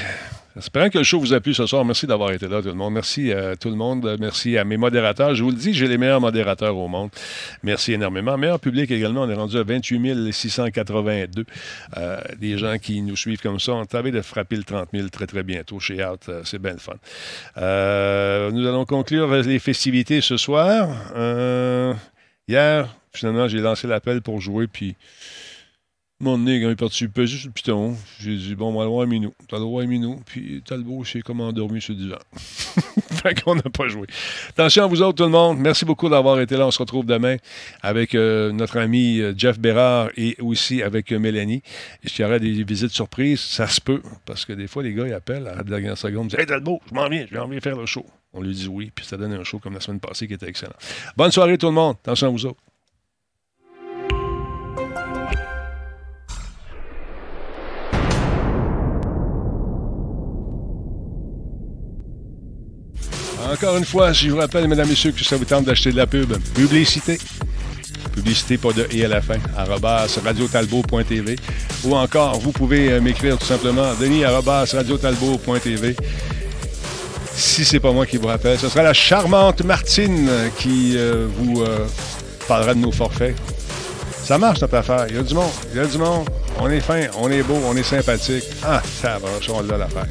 Espérant 0.60 0.90
que 0.90 0.98
le 0.98 1.04
show 1.04 1.18
vous 1.18 1.32
a 1.32 1.40
plu 1.40 1.54
ce 1.54 1.64
soir. 1.64 1.86
Merci 1.86 2.06
d'avoir 2.06 2.32
été 2.32 2.46
là, 2.46 2.60
tout 2.60 2.68
le 2.68 2.74
monde. 2.74 2.92
Merci 2.92 3.32
à 3.32 3.56
tout 3.56 3.70
le 3.70 3.76
monde. 3.76 4.18
Merci 4.20 4.58
à 4.58 4.64
mes 4.64 4.76
modérateurs. 4.76 5.34
Je 5.34 5.42
vous 5.42 5.48
le 5.48 5.56
dis, 5.56 5.72
j'ai 5.72 5.88
les 5.88 5.96
meilleurs 5.96 6.20
modérateurs 6.20 6.76
au 6.76 6.86
monde. 6.86 7.08
Merci 7.62 7.94
énormément. 7.94 8.36
Meilleur 8.36 8.60
public 8.60 8.90
également. 8.90 9.22
On 9.22 9.30
est 9.30 9.34
rendu 9.34 9.56
à 9.56 9.62
28 9.62 10.30
682. 10.30 11.46
Euh, 11.96 12.20
des 12.38 12.58
gens 12.58 12.76
qui 12.76 13.00
nous 13.00 13.16
suivent 13.16 13.40
comme 13.40 13.58
ça. 13.58 13.72
On 13.72 13.86
travaille 13.86 14.12
de 14.12 14.20
frapper 14.20 14.56
le 14.56 14.64
30 14.64 14.90
000 14.92 15.08
très, 15.08 15.26
très 15.26 15.42
bientôt 15.42 15.80
chez 15.80 16.04
Out. 16.04 16.28
Euh, 16.28 16.42
c'est 16.44 16.60
bien 16.60 16.72
le 16.72 16.78
fun. 16.78 16.92
Euh, 17.56 18.50
nous 18.50 18.66
allons 18.66 18.84
conclure 18.84 19.34
les 19.36 19.58
festivités 19.58 20.20
ce 20.20 20.36
soir. 20.36 20.90
hier, 22.46 22.94
finalement, 23.12 23.48
j'ai 23.48 23.60
lancé 23.60 23.86
l'appel 23.86 24.20
pour 24.20 24.42
jouer, 24.42 24.66
puis 24.66 24.94
mon 26.22 26.36
nez, 26.36 26.60
quand 26.60 26.66
il 26.66 26.72
est 26.72 26.76
parti 26.76 26.96
sur 26.98 27.08
le 27.08 27.50
piton, 27.50 27.96
j'ai 28.18 28.36
dit 28.36 28.54
Bon, 28.54 28.68
on 28.68 28.78
va 28.78 28.84
le 28.84 28.90
voir 28.90 29.06
Minou. 29.06 29.32
T'as 29.48 29.56
le 29.56 29.62
droit 29.62 29.82
à 29.82 29.86
Minou. 29.86 30.20
Puis 30.26 30.62
Talbot 30.62 31.02
s'est 31.04 31.22
comme 31.22 31.40
endormi 31.40 31.80
sur 31.80 31.94
le 31.94 32.00
divan. 32.00 32.18
fait 32.36 33.42
qu'on 33.42 33.54
n'a 33.54 33.62
pas 33.62 33.88
joué. 33.88 34.06
Attention 34.50 34.84
à 34.84 34.86
vous 34.86 35.00
autres, 35.00 35.16
tout 35.16 35.24
le 35.24 35.30
monde. 35.30 35.58
Merci 35.58 35.86
beaucoup 35.86 36.10
d'avoir 36.10 36.38
été 36.40 36.58
là. 36.58 36.66
On 36.66 36.70
se 36.70 36.78
retrouve 36.78 37.06
demain 37.06 37.36
avec 37.82 38.14
euh, 38.14 38.52
notre 38.52 38.78
ami 38.78 39.18
euh, 39.18 39.32
Jeff 39.34 39.58
Bérard 39.58 40.10
et 40.16 40.36
aussi 40.40 40.82
avec 40.82 41.10
euh, 41.10 41.18
Mélanie. 41.18 41.62
Est-ce 42.04 42.14
qu'il 42.14 42.24
y 42.24 42.28
aura 42.28 42.38
des 42.38 42.64
visites 42.64 42.92
surprises 42.92 43.40
Ça 43.40 43.66
se 43.66 43.80
peut. 43.80 44.02
Parce 44.26 44.44
que 44.44 44.52
des 44.52 44.66
fois, 44.66 44.82
les 44.82 44.92
gars, 44.92 45.06
ils 45.06 45.14
appellent 45.14 45.46
à 45.46 45.54
la 45.54 45.62
dernière 45.62 45.96
seconde. 45.96 46.26
Ils 46.26 46.36
disent 46.36 46.40
Hey 46.40 46.46
Talbot, 46.46 46.82
je 46.90 46.94
m'en 46.94 47.08
viens, 47.08 47.26
j'ai 47.30 47.38
envie 47.38 47.56
de 47.56 47.62
faire 47.62 47.76
le 47.76 47.86
show. 47.86 48.04
On 48.34 48.42
lui 48.42 48.54
dit 48.54 48.68
oui, 48.68 48.92
puis 48.94 49.06
ça 49.06 49.16
donne 49.16 49.32
un 49.32 49.42
show 49.42 49.58
comme 49.58 49.74
la 49.74 49.80
semaine 49.80 50.00
passée 50.00 50.28
qui 50.28 50.34
était 50.34 50.48
excellent. 50.48 50.76
Bonne 51.16 51.32
soirée, 51.32 51.56
tout 51.56 51.66
le 51.66 51.72
monde. 51.72 51.96
Attention 52.02 52.28
à 52.28 52.30
vous 52.30 52.46
autres. 52.46 52.60
Encore 63.50 63.76
une 63.76 63.84
fois, 63.84 64.12
je 64.12 64.30
vous 64.30 64.36
rappelle, 64.36 64.68
mesdames 64.68 64.86
et 64.86 64.90
messieurs, 64.90 65.10
que 65.10 65.24
ça 65.24 65.36
vous 65.36 65.44
tente 65.44 65.64
d'acheter 65.64 65.90
de 65.90 65.96
la 65.96 66.06
pub. 66.06 66.32
Publicité. 66.54 67.18
Publicité, 68.14 68.58
pas 68.58 68.72
de 68.72 68.86
et 68.92 69.04
à 69.04 69.08
la 69.08 69.20
fin. 69.20 69.38
radiotalbo.tv. 70.24 71.36
Ou 71.84 71.96
encore, 71.96 72.38
vous 72.38 72.52
pouvez 72.52 72.92
euh, 72.92 73.00
m'écrire 73.00 73.38
tout 73.38 73.46
simplement 73.46 73.92
denis 74.00 74.24
radiotalbo.tv. 74.24 75.96
Si 77.34 77.64
c'est 77.64 77.80
pas 77.80 77.90
moi 77.90 78.06
qui 78.06 78.18
vous 78.18 78.28
rappelle, 78.28 78.58
ce 78.58 78.68
sera 78.68 78.84
la 78.84 78.92
charmante 78.92 79.62
Martine 79.64 80.30
qui 80.58 80.94
euh, 80.96 81.26
vous 81.28 81.62
euh, 81.62 81.86
parlera 82.46 82.74
de 82.74 82.80
nos 82.80 82.92
forfaits. 82.92 83.34
Ça 84.22 84.38
marche 84.38 84.60
notre 84.60 84.76
affaire. 84.76 85.06
Il 85.08 85.16
y 85.16 85.18
a 85.18 85.22
du 85.22 85.34
monde. 85.34 85.50
Il 85.72 85.78
y 85.78 85.80
a 85.80 85.86
du 85.86 85.98
monde. 85.98 86.28
On 86.60 86.70
est 86.70 86.80
fin, 86.80 87.00
on 87.18 87.28
est 87.30 87.42
beau, 87.42 87.58
on 87.66 87.76
est 87.76 87.82
sympathique. 87.82 88.44
Ah, 88.64 88.80
ça 89.02 89.18
va, 89.18 89.28
on 89.52 89.62
là 89.62 89.78
l'affaire. 89.78 90.06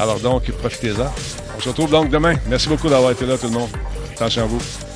Alors 0.00 0.18
donc, 0.18 0.50
profitez-en. 0.52 1.12
On 1.56 1.60
se 1.60 1.68
retrouve 1.68 1.90
donc 1.90 2.08
demain. 2.08 2.34
Merci 2.48 2.68
beaucoup 2.68 2.88
d'avoir 2.88 3.12
été 3.12 3.26
là, 3.26 3.36
tout 3.36 3.48
le 3.48 3.52
monde. 3.52 3.68
Attention 4.14 4.44
à 4.44 4.46
vous. 4.46 4.89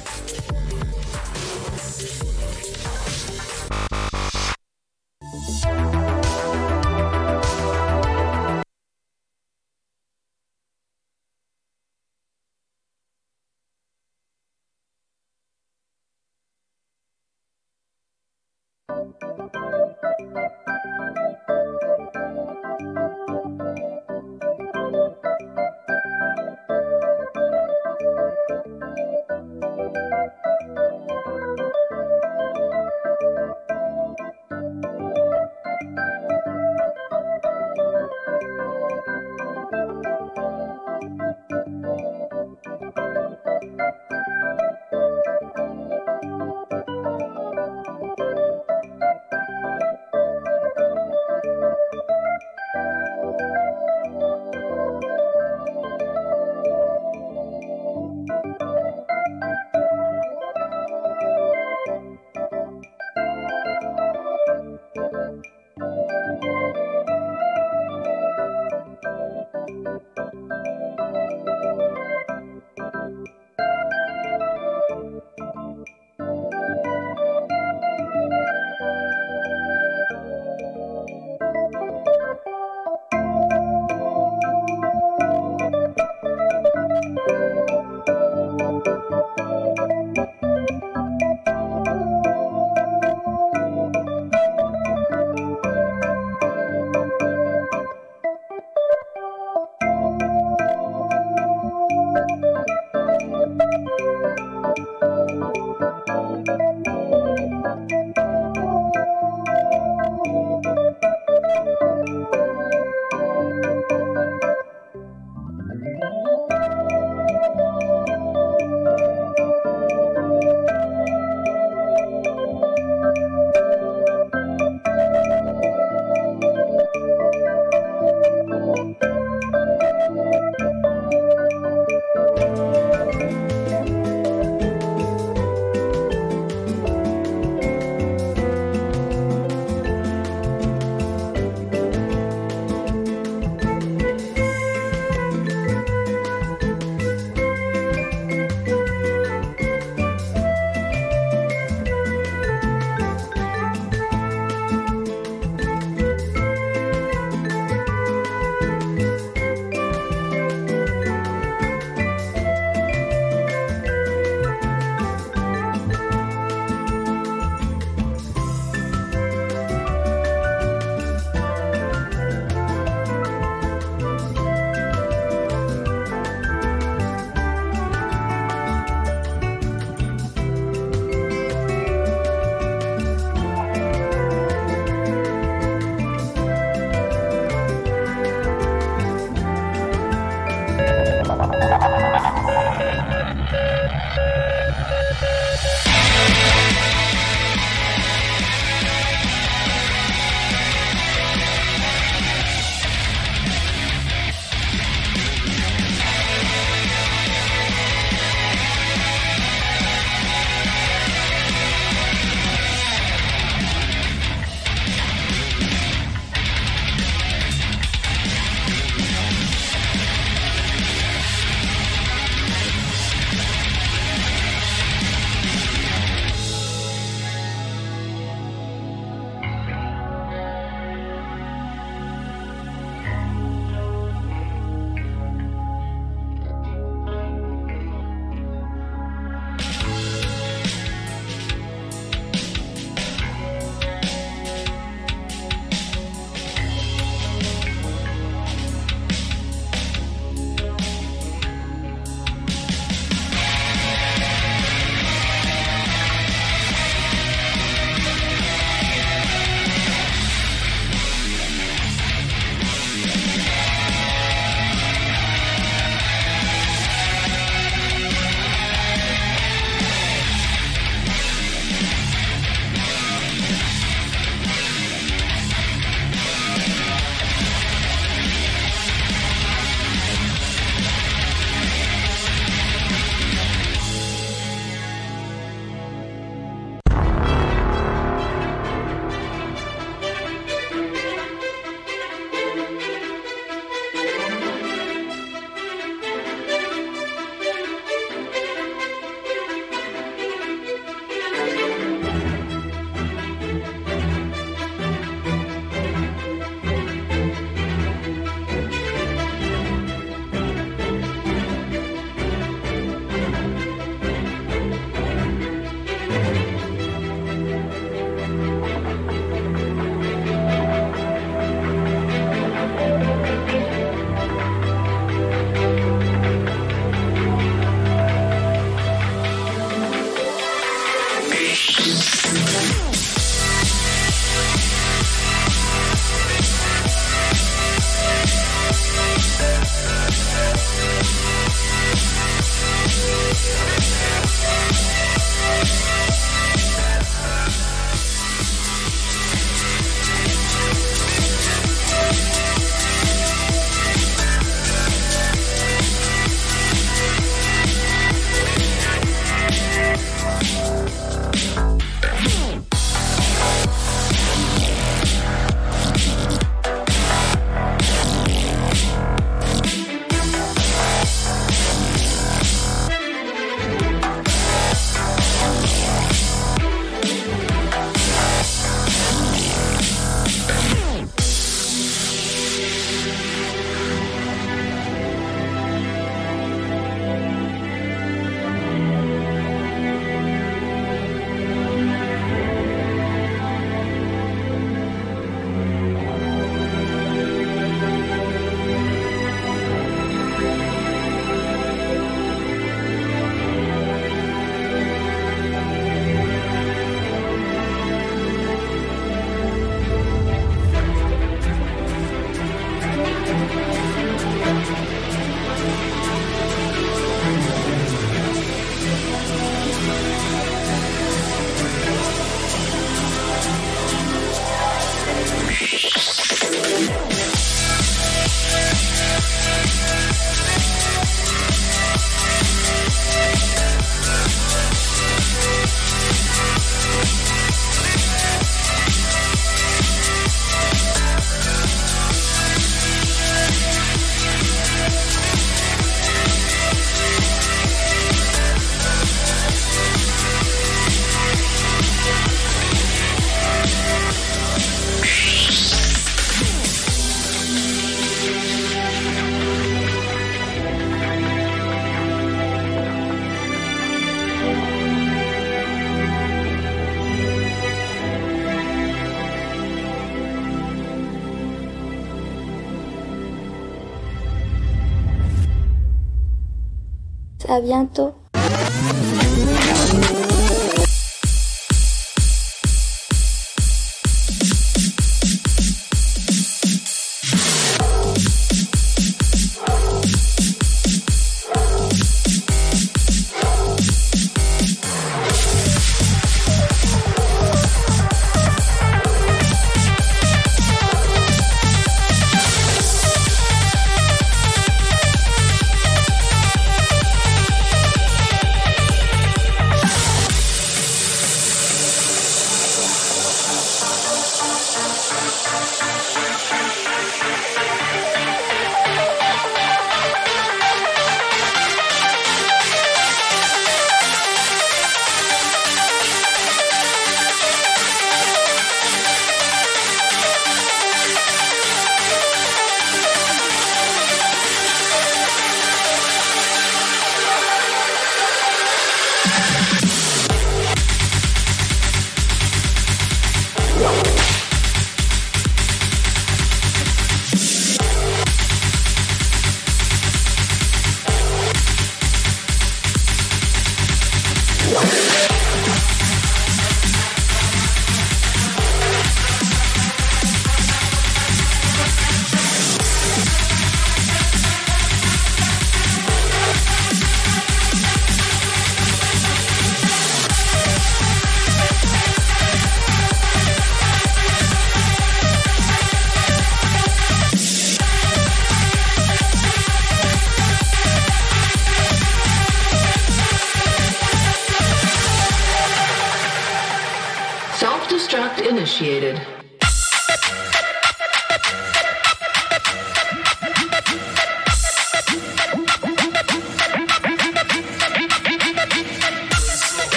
À 477.55 477.61
bientôt. 477.61 478.13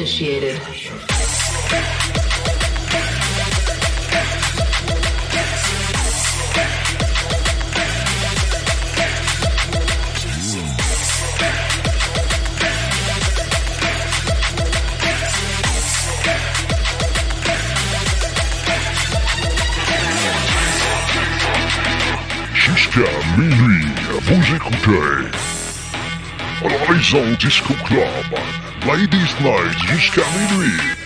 initiated. 0.00 0.58
Minuit, 23.38 23.86
vous 24.22 24.56
écoutez 24.56 24.90
Horizon 26.62 27.24
Disco 27.38 27.72
Club 27.86 28.59
Ladies 28.86 29.34
Night 29.42 29.78
jusqu'à 29.88 30.22
minuit. 30.38 30.80
j'ai 30.80 30.99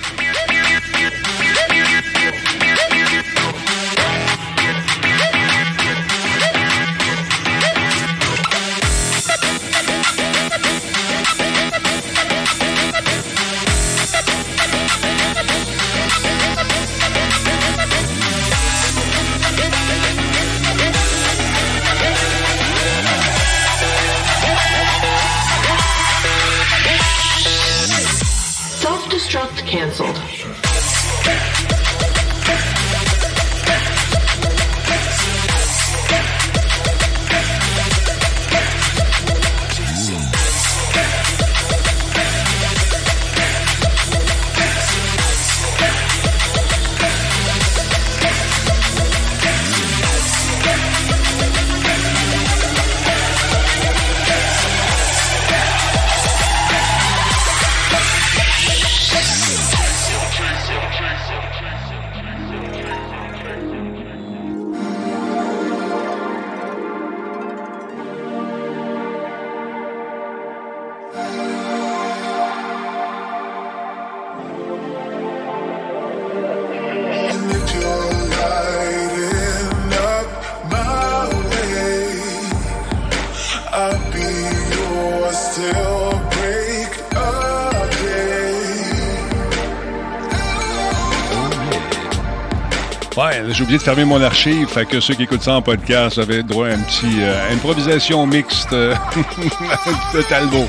oublié 93.65 93.79
de 93.79 93.83
fermer 93.83 94.05
mon 94.05 94.23
archive, 94.23 94.69
fait 94.69 94.85
que 94.85 95.01
ceux 95.01 95.15
qui 95.15 95.23
écoutent 95.23 95.43
ça 95.43 95.55
en 95.55 95.63
podcast 95.63 96.19
avaient 96.19 96.43
droit 96.43 96.67
à 96.69 96.73
une 96.73 96.83
petite 96.83 97.19
euh, 97.19 97.51
improvisation 97.53 98.27
mixte 98.27 98.75
euh, 98.75 98.95
de 100.15 100.21
Talbot. 100.21 100.69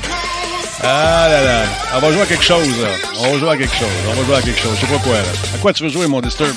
Ah 0.82 1.28
là 1.28 1.44
là, 1.44 1.62
on 1.94 1.98
va 2.00 2.10
jouer 2.12 2.22
à 2.22 2.26
quelque 2.26 2.44
chose. 2.44 2.86
On 3.18 3.32
va 3.32 3.38
jouer 3.38 3.50
à 3.50 3.56
quelque 3.58 3.74
chose. 3.74 3.88
On 4.10 4.14
va 4.14 4.24
jouer 4.24 4.36
à 4.36 4.40
quelque 4.42 4.58
chose. 4.60 4.72
Je 4.80 4.86
sais 4.86 4.92
pas 4.92 4.98
quoi. 4.98 5.16
À 5.16 5.58
quoi 5.60 5.72
tu 5.74 5.82
veux 5.82 5.90
jouer, 5.90 6.06
mon 6.06 6.22
Disturb? 6.22 6.54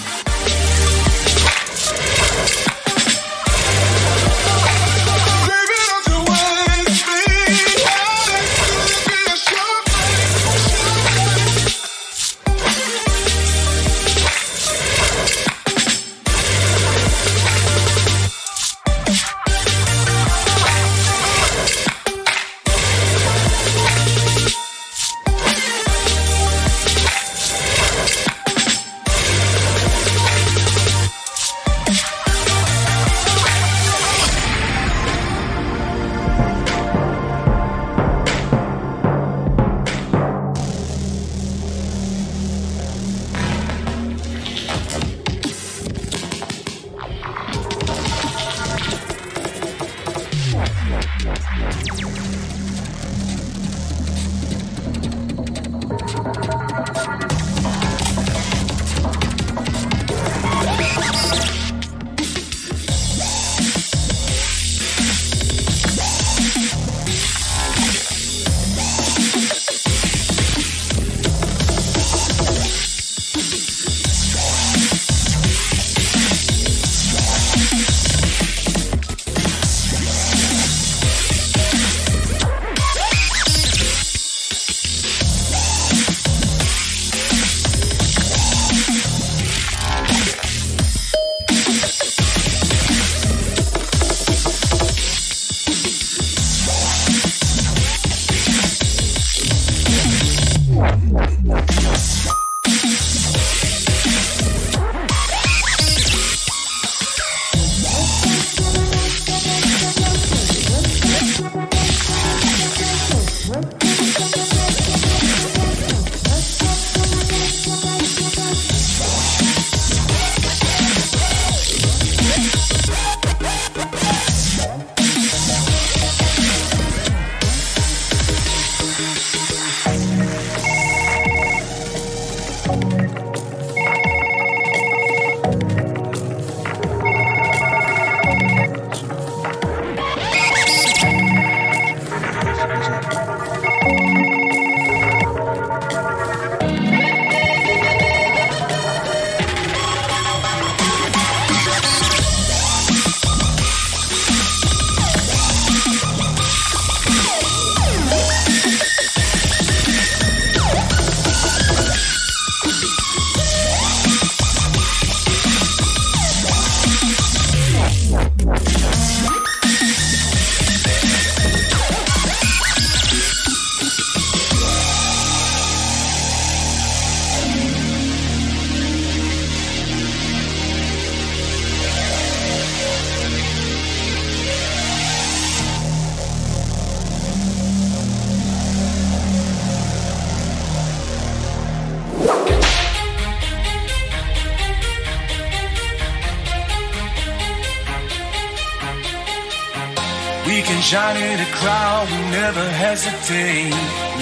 Hesitate. 203.01 203.71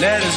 Let 0.00 0.22
us 0.22 0.36